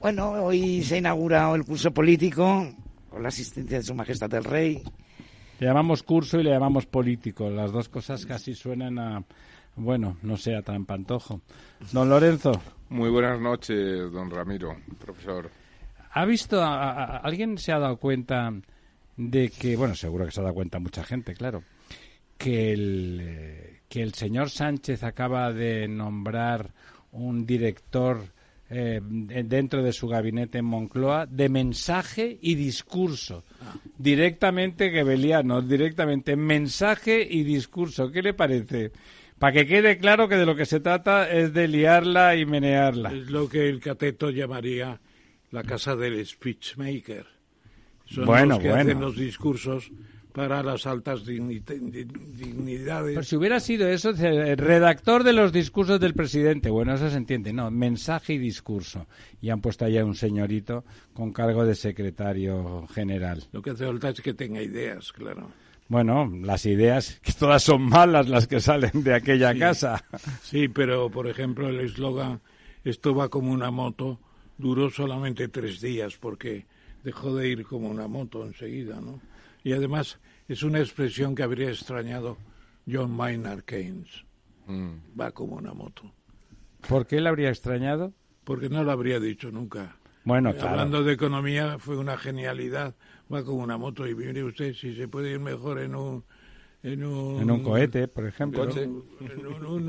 Bueno, 0.00 0.30
hoy 0.44 0.82
se 0.82 0.96
ha 0.96 0.98
inaugurado 0.98 1.54
el 1.54 1.64
curso 1.64 1.90
político 1.92 2.68
con 3.10 3.22
la 3.22 3.28
asistencia 3.28 3.78
de 3.78 3.82
Su 3.82 3.94
Majestad 3.94 4.32
el 4.34 4.44
Rey. 4.44 4.82
Le 5.58 5.66
llamamos 5.66 6.02
curso 6.02 6.38
y 6.38 6.44
le 6.44 6.50
llamamos 6.50 6.86
político. 6.86 7.50
Las 7.50 7.72
dos 7.72 7.88
cosas 7.88 8.24
casi 8.24 8.54
suenan 8.54 8.98
a, 8.98 9.24
bueno, 9.76 10.16
no 10.22 10.36
sé, 10.36 10.54
a 10.54 10.62
trampantojo. 10.62 11.40
Don 11.92 12.08
Lorenzo. 12.08 12.52
Muy 12.90 13.10
buenas 13.10 13.40
noches, 13.40 14.10
don 14.12 14.30
Ramiro, 14.30 14.76
profesor. 15.00 15.50
¿Ha 16.12 16.24
visto, 16.24 16.62
a- 16.62 17.18
alguien 17.18 17.58
se 17.58 17.72
ha 17.72 17.78
dado 17.78 17.96
cuenta 17.96 18.52
de 19.16 19.50
que, 19.50 19.76
bueno, 19.76 19.94
seguro 19.96 20.24
que 20.24 20.30
se 20.30 20.40
ha 20.40 20.44
dado 20.44 20.54
cuenta 20.54 20.78
mucha 20.78 21.02
gente, 21.02 21.34
claro, 21.34 21.64
que 22.38 22.72
el, 22.72 23.18
eh, 23.20 23.80
que 23.88 24.00
el 24.02 24.14
señor 24.14 24.48
Sánchez 24.48 25.02
acaba 25.02 25.52
de 25.52 25.88
nombrar 25.88 26.72
un 27.10 27.44
director 27.44 28.20
eh, 28.70 29.00
dentro 29.02 29.82
de 29.82 29.92
su 29.92 30.08
gabinete 30.08 30.58
en 30.58 30.64
Moncloa 30.66 31.26
de 31.26 31.48
mensaje 31.48 32.38
y 32.40 32.54
discurso. 32.54 33.44
Directamente 33.96 34.90
gebeliano, 34.90 35.62
directamente 35.62 36.36
mensaje 36.36 37.26
y 37.28 37.44
discurso. 37.44 38.10
¿Qué 38.10 38.22
le 38.22 38.34
parece? 38.34 38.92
Para 39.38 39.52
que 39.52 39.66
quede 39.66 39.98
claro 39.98 40.28
que 40.28 40.36
de 40.36 40.46
lo 40.46 40.56
que 40.56 40.66
se 40.66 40.80
trata 40.80 41.30
es 41.30 41.52
de 41.54 41.68
liarla 41.68 42.36
y 42.36 42.44
menearla. 42.44 43.12
Es 43.12 43.30
lo 43.30 43.48
que 43.48 43.68
el 43.68 43.80
cateto 43.80 44.30
llamaría 44.30 45.00
la 45.50 45.62
casa 45.62 45.96
del 45.96 46.24
speechmaker. 46.26 47.26
Son 48.06 48.26
Bueno, 48.26 48.54
los 48.54 48.58
que 48.58 48.68
bueno. 48.68 48.82
hacen 48.82 49.00
los 49.00 49.16
discursos 49.16 49.90
para 50.39 50.62
las 50.62 50.86
altas 50.86 51.24
digni- 51.27 51.62
di- 51.65 52.05
dignidades. 52.05 53.15
Pero 53.15 53.23
si 53.24 53.36
hubiera 53.36 53.59
sido 53.60 53.89
eso, 53.89 54.10
el 54.10 54.56
redactor 54.56 55.24
de 55.24 55.32
los 55.32 55.52
discursos 55.52 55.98
del 55.98 56.15
presidente, 56.15 56.70
bueno, 56.70 56.94
eso 56.94 57.10
se 57.10 57.16
entiende, 57.16 57.52
no, 57.52 57.70
mensaje 57.70 58.35
y 58.35 58.39
discurso. 58.39 59.06
Y 59.40 59.51
han 59.51 59.60
puesto 59.60 59.85
allá 59.85 60.05
un 60.05 60.15
señorito 60.15 60.85
con 61.12 61.32
cargo 61.32 61.65
de 61.66 61.74
secretario 61.74 62.86
general. 62.89 63.43
Lo 63.52 63.62
que 63.62 63.70
hace 63.70 63.85
falta 63.86 64.10
es 64.10 64.20
que 64.20 64.35
tenga 64.35 64.62
ideas, 64.62 65.12
claro. 65.12 65.51
Bueno, 65.89 66.31
las 66.43 66.66
ideas, 66.66 67.19
que 67.23 67.32
todas 67.32 67.62
son 67.62 67.82
malas 67.82 68.28
las 68.28 68.47
que 68.47 68.60
salen 68.60 68.90
de 69.02 69.15
aquella 69.15 69.52
Sí. 69.55 69.59
casa. 69.59 70.05
Sí, 70.43 70.69
pero 70.69 71.10
por 71.10 71.27
ejemplo 71.28 71.69
el 71.69 71.81
eslogan 71.81 72.40
esto 72.85 73.15
va 73.15 73.28
como 73.28 73.52
una 73.52 73.70
moto 73.70 74.20
duró 74.59 74.90
solamente 74.90 75.48
tres 75.48 75.81
días 75.81 76.16
porque 76.19 76.66
dejó 77.05 77.35
de 77.36 77.48
ir 77.48 77.65
como 77.65 77.89
una 77.89 78.06
moto 78.09 78.44
enseguida, 78.44 79.01
¿no? 79.01 79.20
Y 79.65 79.73
además 79.73 80.19
es 80.48 80.62
una 80.62 80.78
expresión 80.80 81.34
que 81.34 81.42
habría 81.42 81.68
extrañado 81.68 82.38
John 82.90 83.10
Maynard 83.14 83.62
Keynes. 83.64 84.24
Va 85.18 85.30
como 85.30 85.56
una 85.56 85.72
moto. 85.72 86.12
¿Por 86.88 87.06
qué 87.06 87.20
le 87.20 87.28
habría 87.28 87.48
extrañado? 87.48 88.12
Porque 88.44 88.68
no 88.68 88.84
lo 88.84 88.92
habría 88.92 89.18
dicho 89.20 89.50
nunca. 89.50 89.96
Bueno, 90.24 90.50
Eh, 90.50 90.54
claro. 90.54 90.70
Hablando 90.70 91.02
de 91.04 91.12
economía, 91.14 91.78
fue 91.78 91.96
una 91.96 92.16
genialidad. 92.18 92.94
Va 93.32 93.44
como 93.44 93.62
una 93.62 93.78
moto 93.78 94.06
y 94.06 94.14
mire 94.14 94.44
usted 94.44 94.74
si 94.74 94.94
se 94.94 95.08
puede 95.08 95.30
ir 95.32 95.40
mejor 95.40 95.80
en 95.80 95.94
un... 95.94 96.24
En 96.82 97.02
un, 97.04 97.40
En 97.42 97.50
un 97.50 97.62
cohete, 97.64 98.06
por 98.08 98.24
ejemplo. 98.26 98.62
en 98.70 98.90
un- 98.90 99.04
en 99.20 99.46
un- 99.46 99.66
un 99.66 99.86